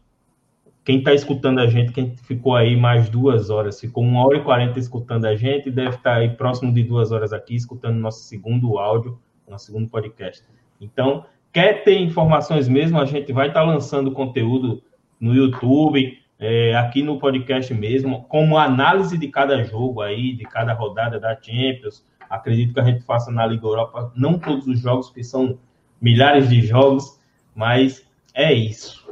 quem 0.83 0.99
está 0.99 1.13
escutando 1.13 1.59
a 1.59 1.67
gente, 1.67 1.91
quem 1.91 2.15
ficou 2.17 2.55
aí 2.55 2.75
mais 2.75 3.09
duas 3.09 3.51
horas, 3.51 3.79
ficou 3.79 4.03
uma 4.03 4.25
hora 4.25 4.37
e 4.37 4.43
quarenta 4.43 4.79
escutando 4.79 5.25
a 5.25 5.35
gente, 5.35 5.69
deve 5.69 5.89
estar 5.89 6.01
tá 6.01 6.15
aí 6.15 6.29
próximo 6.29 6.73
de 6.73 6.81
duas 6.81 7.11
horas 7.11 7.31
aqui, 7.31 7.55
escutando 7.55 7.99
nosso 7.99 8.23
segundo 8.23 8.79
áudio, 8.79 9.19
nosso 9.47 9.67
segundo 9.67 9.87
podcast. 9.87 10.43
Então, 10.81 11.25
quer 11.51 11.83
ter 11.83 11.99
informações 11.99 12.67
mesmo, 12.67 12.99
a 12.99 13.05
gente 13.05 13.31
vai 13.33 13.47
estar 13.47 13.61
tá 13.61 13.65
lançando 13.65 14.11
conteúdo 14.11 14.83
no 15.19 15.33
YouTube, 15.33 16.17
é, 16.39 16.75
aqui 16.75 17.03
no 17.03 17.19
podcast 17.19 17.73
mesmo, 17.73 18.23
como 18.23 18.57
análise 18.57 19.17
de 19.17 19.27
cada 19.27 19.61
jogo 19.63 20.01
aí, 20.01 20.33
de 20.33 20.45
cada 20.45 20.73
rodada 20.73 21.19
da 21.19 21.35
Champions. 21.35 22.05
Acredito 22.29 22.73
que 22.73 22.79
a 22.79 22.85
gente 22.85 23.03
faça 23.03 23.31
na 23.31 23.45
Liga 23.45 23.65
Europa, 23.65 24.11
não 24.15 24.39
todos 24.39 24.67
os 24.67 24.79
jogos, 24.79 25.07
porque 25.07 25.23
são 25.23 25.57
milhares 26.01 26.47
de 26.47 26.61
jogos, 26.61 27.19
mas 27.53 28.07
é 28.33 28.53
isso. 28.53 29.09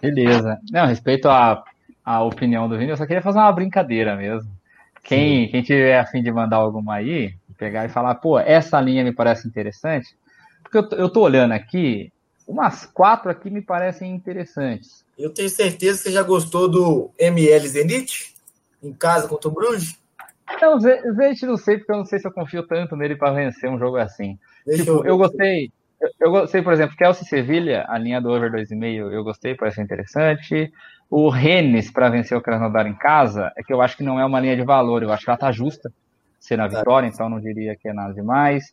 Beleza. 0.00 0.58
Não, 0.72 0.86
respeito 0.86 1.28
à, 1.28 1.62
à 2.04 2.22
opinião 2.22 2.68
do 2.68 2.76
Vini, 2.76 2.90
eu 2.90 2.96
só 2.96 3.06
queria 3.06 3.22
fazer 3.22 3.38
uma 3.38 3.52
brincadeira 3.52 4.16
mesmo. 4.16 4.50
Quem, 5.04 5.48
quem 5.48 5.62
tiver 5.62 5.98
afim 5.98 6.22
de 6.22 6.32
mandar 6.32 6.56
alguma 6.56 6.94
aí, 6.94 7.34
pegar 7.56 7.84
e 7.84 7.88
falar, 7.88 8.16
pô, 8.16 8.38
essa 8.38 8.80
linha 8.80 9.04
me 9.04 9.12
parece 9.12 9.46
interessante, 9.46 10.16
porque 10.70 10.94
eu, 10.94 10.98
eu 10.98 11.08
tô 11.08 11.22
olhando 11.22 11.52
aqui, 11.52 12.12
umas 12.46 12.86
quatro 12.86 13.30
aqui 13.30 13.50
me 13.50 13.62
parecem 13.62 14.14
interessantes. 14.14 15.04
Eu 15.18 15.30
tenho 15.30 15.48
certeza 15.48 15.98
que 15.98 16.04
você 16.04 16.12
já 16.12 16.22
gostou 16.22 16.68
do 16.68 17.10
ML 17.18 17.66
Zenit 17.66 18.34
em 18.82 18.92
casa 18.92 19.26
contra 19.26 19.48
o 19.48 19.52
Bruges? 19.52 19.98
Não, 20.60 20.78
Zenit 20.78 21.44
não 21.44 21.56
sei, 21.56 21.78
porque 21.78 21.92
eu 21.92 21.96
não 21.96 22.04
sei 22.04 22.18
se 22.18 22.26
eu 22.26 22.32
confio 22.32 22.66
tanto 22.66 22.96
nele 22.96 23.16
para 23.16 23.32
vencer 23.32 23.68
um 23.68 23.78
jogo 23.78 23.96
assim. 23.96 24.38
Deixa 24.64 24.84
tipo, 24.84 24.98
eu, 24.98 25.06
eu 25.06 25.18
gostei. 25.18 25.70
Eu, 26.00 26.10
eu 26.20 26.30
gostei, 26.30 26.62
por 26.62 26.72
exemplo, 26.72 26.96
Kelsey 26.96 27.26
Sevilha, 27.26 27.84
a 27.88 27.98
linha 27.98 28.20
do 28.20 28.30
over 28.30 28.50
2,5, 28.52 29.12
eu 29.12 29.24
gostei, 29.24 29.54
parece 29.54 29.82
interessante. 29.82 30.72
O 31.10 31.28
Rennes 31.28 31.90
para 31.90 32.08
vencer 32.08 32.36
o 32.36 32.40
Krasnodar 32.40 32.86
em 32.86 32.94
casa, 32.94 33.52
é 33.56 33.62
que 33.62 33.72
eu 33.72 33.80
acho 33.80 33.96
que 33.96 34.04
não 34.04 34.20
é 34.20 34.24
uma 34.24 34.38
linha 34.38 34.56
de 34.56 34.62
valor, 34.62 35.02
eu 35.02 35.12
acho 35.12 35.24
que 35.24 35.30
ela 35.30 35.38
tá 35.38 35.50
justa 35.50 35.90
ser 36.38 36.56
na 36.56 36.68
vitória, 36.68 37.06
então 37.06 37.28
não 37.28 37.40
diria 37.40 37.74
que 37.74 37.88
é 37.88 37.92
nada 37.92 38.14
demais. 38.14 38.72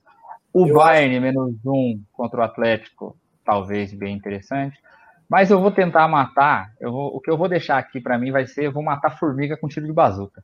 O 0.56 0.70
eu 0.70 0.76
Bayern, 0.76 1.18
acho... 1.18 1.22
menos 1.22 1.56
um 1.66 2.02
contra 2.14 2.40
o 2.40 2.44
Atlético, 2.44 3.18
talvez 3.44 3.94
bem 3.94 4.16
interessante. 4.16 4.80
Mas 5.30 5.52
eu 5.52 5.60
vou 5.60 5.70
tentar 5.70 6.08
matar. 6.08 6.72
Eu 6.80 6.94
vou, 6.94 7.14
o 7.14 7.20
que 7.20 7.30
eu 7.30 7.38
vou 7.38 7.50
deixar 7.50 7.78
aqui 7.78 8.00
para 8.00 8.18
mim 8.18 8.32
vai 8.32 8.48
ser: 8.48 8.68
eu 8.68 8.72
vou 8.72 8.82
matar 8.82 9.20
formiga 9.20 9.58
com 9.58 9.68
tiro 9.68 9.86
de 9.86 9.92
bazuca. 9.92 10.42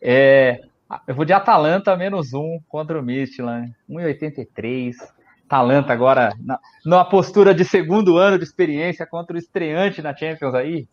É, 0.00 0.62
eu 1.06 1.14
vou 1.14 1.26
de 1.26 1.34
Atalanta 1.34 1.94
menos 1.94 2.32
um 2.32 2.58
contra 2.70 2.98
o 2.98 3.02
Midland, 3.02 3.70
1,83. 3.86 4.94
Atalanta 5.44 5.92
agora 5.92 6.32
na, 6.40 6.58
numa 6.86 7.04
postura 7.04 7.54
de 7.54 7.64
segundo 7.64 8.16
ano 8.16 8.38
de 8.38 8.44
experiência 8.44 9.04
contra 9.04 9.36
o 9.36 9.38
estreante 9.38 10.00
na 10.00 10.16
Champions 10.16 10.54
aí. 10.54 10.88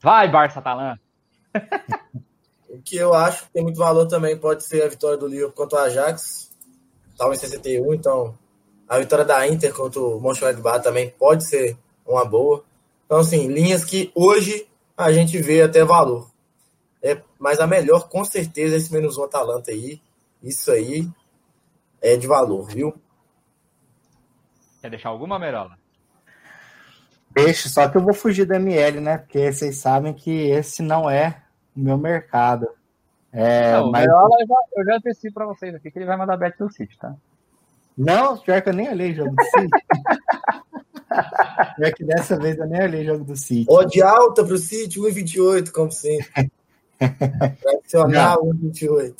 Vai, 0.00 0.30
Barça 0.30 0.60
Atalanta. 0.60 1.00
o 2.70 2.80
que 2.80 2.96
eu 2.96 3.12
acho 3.12 3.46
que 3.46 3.54
tem 3.54 3.62
muito 3.64 3.78
valor 3.78 4.06
também 4.06 4.38
pode 4.38 4.62
ser 4.62 4.84
a 4.84 4.88
vitória 4.88 5.18
do 5.18 5.26
Liverpool 5.26 5.56
contra 5.56 5.80
o 5.80 5.82
Ajax 5.82 6.47
estava 7.18 7.34
em 7.34 7.36
61, 7.36 7.94
então 7.94 8.38
a 8.88 8.96
vitória 8.96 9.24
da 9.24 9.46
Inter 9.48 9.74
contra 9.74 10.00
o 10.00 10.20
Mönchengladbach 10.20 10.84
também 10.84 11.10
pode 11.10 11.44
ser 11.44 11.76
uma 12.06 12.24
boa. 12.24 12.64
Então, 13.04 13.18
assim, 13.18 13.48
linhas 13.48 13.84
que 13.84 14.12
hoje 14.14 14.68
a 14.96 15.12
gente 15.12 15.36
vê 15.38 15.62
até 15.62 15.84
valor. 15.84 16.30
É, 17.02 17.20
mas 17.38 17.58
a 17.58 17.66
melhor, 17.66 18.08
com 18.08 18.24
certeza, 18.24 18.76
é 18.76 18.78
esse 18.78 18.92
menos 18.92 19.18
um 19.18 19.24
Atalanta 19.24 19.72
aí. 19.72 20.00
Isso 20.42 20.70
aí 20.70 21.08
é 22.00 22.16
de 22.16 22.26
valor, 22.28 22.66
viu? 22.68 22.94
Quer 24.80 24.90
deixar 24.90 25.08
alguma, 25.08 25.38
Merola? 25.38 25.76
Deixa, 27.30 27.68
só 27.68 27.88
que 27.88 27.96
eu 27.96 28.02
vou 28.02 28.14
fugir 28.14 28.46
do 28.46 28.54
ML, 28.54 29.00
né? 29.00 29.18
Porque 29.18 29.52
vocês 29.52 29.76
sabem 29.76 30.14
que 30.14 30.30
esse 30.30 30.82
não 30.82 31.10
é 31.10 31.42
o 31.76 31.80
meu 31.80 31.98
mercado. 31.98 32.68
É, 33.32 33.72
não, 33.72 33.90
mas... 33.90 34.06
eu 34.06 34.46
já, 34.46 34.56
eu 34.76 34.84
já 34.84 34.96
antecipo 34.96 35.34
para 35.34 35.46
vocês 35.46 35.74
aqui 35.74 35.90
que 35.90 35.98
ele 35.98 36.06
vai 36.06 36.16
mandar 36.16 36.36
bet 36.36 36.58
no 36.58 36.70
City, 36.70 36.96
tá? 36.98 37.14
Não, 37.96 38.38
pior 38.38 38.62
que 38.62 38.68
eu 38.68 38.74
nem 38.74 38.88
olhei 38.88 39.12
jogo 39.12 39.34
do 39.34 39.44
City. 39.44 39.68
pior 41.76 41.92
que 41.94 42.04
dessa 42.04 42.38
vez 42.38 42.58
eu 42.58 42.66
nem 42.66 42.82
olhei 42.82 43.04
jogo 43.04 43.24
do 43.24 43.36
City. 43.36 43.66
Odd 43.68 44.02
alta 44.02 44.44
pro 44.44 44.56
City, 44.56 45.00
1,28, 45.00 45.72
como 45.72 45.90
sempre. 45.90 46.50
Tradicional, 47.60 48.44
1,28. 48.44 49.16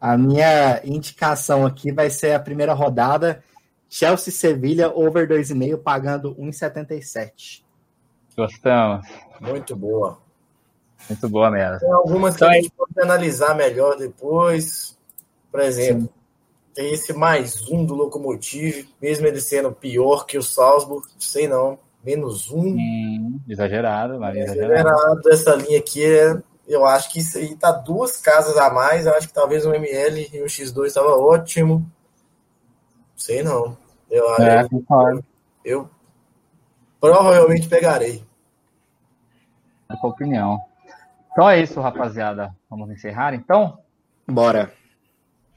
A 0.00 0.18
minha 0.18 0.80
indicação 0.84 1.64
aqui 1.64 1.92
vai 1.92 2.10
ser 2.10 2.34
a 2.34 2.40
primeira 2.40 2.74
rodada. 2.74 3.42
Chelsea 3.88 4.32
Sevilha 4.32 4.90
over 4.90 5.28
2,5 5.28 5.80
pagando 5.80 6.34
1,77. 6.34 7.62
Gostamos. 8.36 9.06
Muito 9.40 9.76
boa. 9.76 10.21
Muito 11.08 11.28
boa 11.28 11.50
mesmo. 11.50 11.78
Tem 11.80 11.92
algumas 11.92 12.36
que 12.36 12.44
então, 12.44 12.50
a 12.50 12.54
gente 12.54 12.70
pode 12.70 13.00
analisar 13.00 13.54
melhor 13.54 13.96
depois. 13.96 14.96
Por 15.50 15.60
exemplo, 15.60 16.02
Sim. 16.02 16.10
tem 16.74 16.92
esse 16.92 17.12
mais 17.12 17.68
um 17.68 17.84
do 17.84 17.94
Locomotive, 17.94 18.88
mesmo 19.00 19.26
ele 19.26 19.40
sendo 19.40 19.72
pior 19.72 20.24
que 20.24 20.38
o 20.38 20.42
Salzburg, 20.42 21.06
sei 21.18 21.46
não, 21.46 21.78
menos 22.02 22.50
um. 22.50 22.74
Hum, 22.76 23.40
exagerado, 23.48 24.18
mas 24.18 24.36
é 24.36 24.40
exagerado. 24.40 24.72
exagerado. 24.72 25.28
Essa 25.30 25.54
linha 25.54 25.78
aqui 25.78 26.04
é. 26.04 26.42
Eu 26.66 26.86
acho 26.86 27.10
que 27.10 27.18
isso 27.18 27.38
aí 27.38 27.56
tá 27.56 27.72
duas 27.72 28.16
casas 28.16 28.56
a 28.56 28.70
mais. 28.70 29.04
Eu 29.04 29.14
acho 29.14 29.26
que 29.26 29.34
talvez 29.34 29.66
um 29.66 29.74
ML 29.74 30.30
e 30.32 30.42
um 30.42 30.46
X2 30.46 30.86
estava 30.86 31.16
ótimo. 31.16 31.84
Sei 33.16 33.42
não. 33.42 33.76
Eu, 34.08 34.34
é, 34.36 34.68
eu, 34.70 35.24
eu 35.64 35.90
provavelmente 37.00 37.68
pegarei. 37.68 38.24
É 39.90 39.94
a 39.94 40.06
opinião. 40.06 40.60
Então 41.32 41.48
é 41.48 41.60
isso, 41.60 41.80
rapaziada. 41.80 42.54
Vamos 42.68 42.90
encerrar 42.90 43.34
então? 43.34 43.78
Bora. 44.26 44.72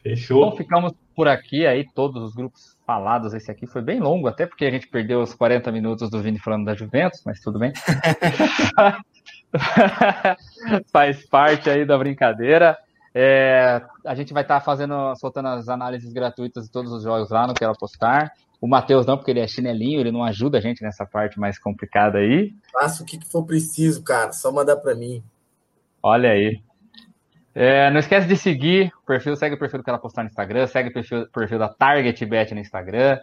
Fechou. 0.01 0.45
Então 0.45 0.57
ficamos 0.57 0.93
por 1.15 1.27
aqui 1.27 1.65
aí, 1.65 1.85
todos 1.93 2.23
os 2.23 2.33
grupos 2.33 2.77
falados. 2.85 3.33
Esse 3.33 3.51
aqui 3.51 3.67
foi 3.67 3.81
bem 3.81 3.99
longo, 3.99 4.27
até 4.27 4.45
porque 4.45 4.65
a 4.65 4.71
gente 4.71 4.87
perdeu 4.87 5.21
os 5.21 5.33
40 5.33 5.71
minutos 5.71 6.09
do 6.09 6.21
Vini 6.21 6.39
falando 6.39 6.65
da 6.65 6.75
Juventus, 6.75 7.21
mas 7.25 7.39
tudo 7.39 7.59
bem. 7.59 7.73
Faz 10.91 11.25
parte 11.27 11.69
aí 11.69 11.85
da 11.85 11.97
brincadeira. 11.97 12.77
É, 13.13 13.81
a 14.05 14.13
gente 14.13 14.33
vai 14.33 14.43
estar 14.43 14.59
tá 14.59 14.65
fazendo, 14.65 15.15
soltando 15.15 15.47
as 15.47 15.69
análises 15.69 16.11
gratuitas 16.11 16.65
de 16.65 16.71
todos 16.71 16.91
os 16.91 17.03
jogos 17.03 17.29
lá 17.29 17.47
no 17.47 17.53
Quero 17.53 17.71
Apostar. 17.71 18.33
O 18.61 18.67
Matheus 18.67 19.05
não, 19.05 19.17
porque 19.17 19.31
ele 19.31 19.39
é 19.39 19.47
chinelinho, 19.47 19.99
ele 19.99 20.11
não 20.11 20.23
ajuda 20.23 20.57
a 20.57 20.61
gente 20.61 20.81
nessa 20.81 21.05
parte 21.05 21.39
mais 21.39 21.59
complicada 21.59 22.17
aí. 22.17 22.53
Faça 22.71 23.03
o 23.03 23.05
que 23.05 23.19
for 23.25 23.45
preciso, 23.45 24.03
cara, 24.03 24.31
só 24.31 24.51
mandar 24.51 24.77
para 24.77 24.95
mim. 24.95 25.23
Olha 26.07 26.29
aí. 26.29 26.61
É, 27.55 27.89
não 27.89 27.99
esquece 27.99 28.27
de 28.27 28.37
seguir 28.37 28.93
o 29.01 29.05
perfil, 29.07 29.35
segue 29.35 29.55
o 29.55 29.57
perfil 29.57 29.79
do 29.79 29.83
Quero 29.83 29.97
Apostar 29.97 30.23
no 30.23 30.29
Instagram, 30.29 30.67
segue 30.67 30.89
o 30.89 30.93
perfil, 30.93 31.27
perfil 31.31 31.57
da 31.57 31.67
Target 31.67 32.23
Bet 32.27 32.53
no 32.53 32.61
Instagram. 32.61 33.17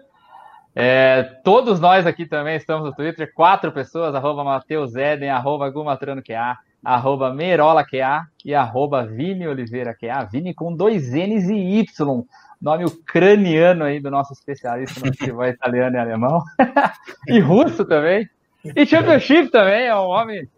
É, 0.74 1.22
todos 1.44 1.78
nós 1.78 2.08
aqui 2.08 2.26
também 2.26 2.56
estamos 2.56 2.84
no 2.84 2.92
Twitter, 2.92 3.32
quatro 3.32 3.70
pessoas, 3.70 4.16
arroba 4.16 4.42
Matheus 4.42 4.96
Eden, 4.96 5.30
arroba 5.30 5.70
Gumatrano 5.70 6.24
QA, 6.24 6.58
arroba 6.84 7.32
Merola 7.32 7.84
QA 7.84 8.26
e 8.44 8.52
arroba 8.52 9.06
Vini 9.06 9.46
Oliveira 9.46 9.94
QA, 9.94 10.24
Vini 10.24 10.52
com 10.52 10.74
dois 10.74 11.12
N's 11.12 11.48
e 11.50 11.78
Y, 11.78 12.24
nome 12.60 12.84
ucraniano 12.84 13.84
aí 13.84 14.00
do 14.00 14.10
nosso 14.10 14.32
especialista 14.32 14.98
no 14.98 15.16
futebol 15.16 15.46
italiano 15.46 15.94
e 15.94 16.00
alemão, 16.00 16.42
e 17.28 17.38
russo 17.38 17.84
também, 17.84 18.28
e 18.64 18.84
Championship 18.84 19.52
também, 19.52 19.86
é 19.86 19.94
um 19.94 20.08
homem 20.08 20.48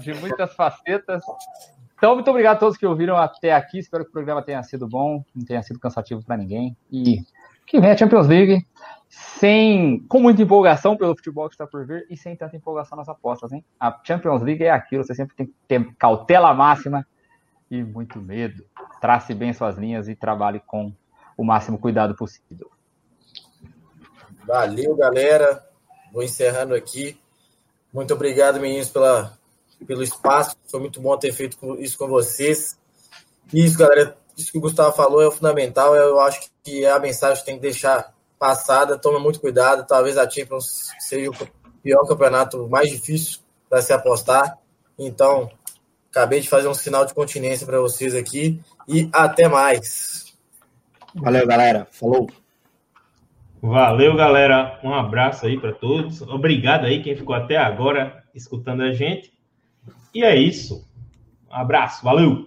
de 0.00 0.14
muitas 0.14 0.54
facetas. 0.54 1.22
Então, 1.96 2.14
muito 2.14 2.30
obrigado 2.30 2.56
a 2.56 2.58
todos 2.60 2.76
que 2.76 2.86
ouviram 2.86 3.16
até 3.16 3.52
aqui, 3.52 3.78
espero 3.78 4.04
que 4.04 4.10
o 4.10 4.12
programa 4.12 4.42
tenha 4.42 4.62
sido 4.62 4.86
bom, 4.86 5.24
não 5.34 5.44
tenha 5.44 5.62
sido 5.62 5.78
cansativo 5.78 6.22
para 6.22 6.36
ninguém, 6.36 6.76
e 6.90 7.22
que 7.66 7.80
venha 7.80 7.94
a 7.94 7.96
Champions 7.96 8.26
League, 8.26 8.66
sem, 9.08 10.00
com 10.08 10.20
muita 10.20 10.42
empolgação 10.42 10.96
pelo 10.96 11.16
futebol 11.16 11.48
que 11.48 11.54
está 11.54 11.66
por 11.66 11.86
vir 11.86 12.06
e 12.10 12.16
sem 12.16 12.36
tanta 12.36 12.56
empolgação 12.56 12.98
nas 12.98 13.08
apostas, 13.08 13.52
hein? 13.52 13.64
A 13.78 13.98
Champions 14.04 14.42
League 14.42 14.64
é 14.64 14.70
aquilo, 14.70 15.04
você 15.04 15.14
sempre 15.14 15.34
tem 15.36 15.46
que 15.46 15.54
ter 15.66 15.94
cautela 15.94 16.52
máxima 16.52 17.06
e 17.70 17.82
muito 17.82 18.20
medo. 18.20 18.64
Trace 19.00 19.34
bem 19.34 19.52
suas 19.52 19.76
linhas 19.76 20.08
e 20.08 20.14
trabalhe 20.14 20.60
com 20.66 20.92
o 21.36 21.44
máximo 21.44 21.78
cuidado 21.78 22.14
possível. 22.14 22.70
Valeu, 24.46 24.94
galera. 24.94 25.64
Vou 26.12 26.22
encerrando 26.22 26.74
aqui. 26.74 27.18
Muito 27.92 28.12
obrigado, 28.12 28.60
meninos, 28.60 28.90
pela, 28.90 29.38
pelo 29.84 30.02
espaço. 30.02 30.56
Foi 30.66 30.80
muito 30.80 31.00
bom 31.00 31.16
ter 31.16 31.32
feito 31.32 31.58
isso 31.80 31.98
com 31.98 32.08
vocês. 32.08 32.78
Isso, 33.52 33.78
galera. 33.78 34.16
Isso 34.36 34.50
que 34.50 34.58
o 34.58 34.60
Gustavo 34.60 34.94
falou 34.96 35.22
é 35.22 35.28
o 35.28 35.32
fundamental. 35.32 35.94
Eu 35.94 36.18
acho 36.20 36.50
que 36.62 36.84
é 36.84 36.90
a 36.90 36.98
mensagem 36.98 37.38
que 37.38 37.46
tem 37.46 37.56
que 37.56 37.62
deixar 37.62 38.12
passada, 38.38 38.98
toma 38.98 39.18
muito 39.18 39.40
cuidado. 39.40 39.86
Talvez 39.86 40.18
a 40.18 40.28
Champions 40.28 40.90
seja 40.98 41.30
o 41.30 41.34
pior 41.82 42.06
campeonato 42.06 42.68
mais 42.68 42.90
difícil 42.90 43.40
para 43.68 43.80
se 43.80 43.92
apostar. 43.92 44.58
Então, 44.98 45.50
acabei 46.10 46.40
de 46.40 46.48
fazer 46.48 46.68
um 46.68 46.74
sinal 46.74 47.04
de 47.04 47.14
continência 47.14 47.66
para 47.66 47.80
vocês 47.80 48.14
aqui 48.14 48.60
e 48.88 49.08
até 49.12 49.48
mais. 49.48 50.34
Valeu, 51.14 51.46
galera. 51.46 51.86
Falou. 51.90 52.28
Valeu, 53.62 54.14
galera. 54.14 54.78
Um 54.84 54.92
abraço 54.92 55.46
aí 55.46 55.58
para 55.58 55.72
todos. 55.72 56.20
Obrigado 56.22 56.84
aí 56.84 57.02
quem 57.02 57.16
ficou 57.16 57.34
até 57.34 57.56
agora 57.56 58.22
escutando 58.34 58.82
a 58.82 58.92
gente. 58.92 59.32
E 60.14 60.22
é 60.22 60.36
isso. 60.38 60.88
Um 61.50 61.54
abraço. 61.54 62.04
Valeu. 62.04 62.46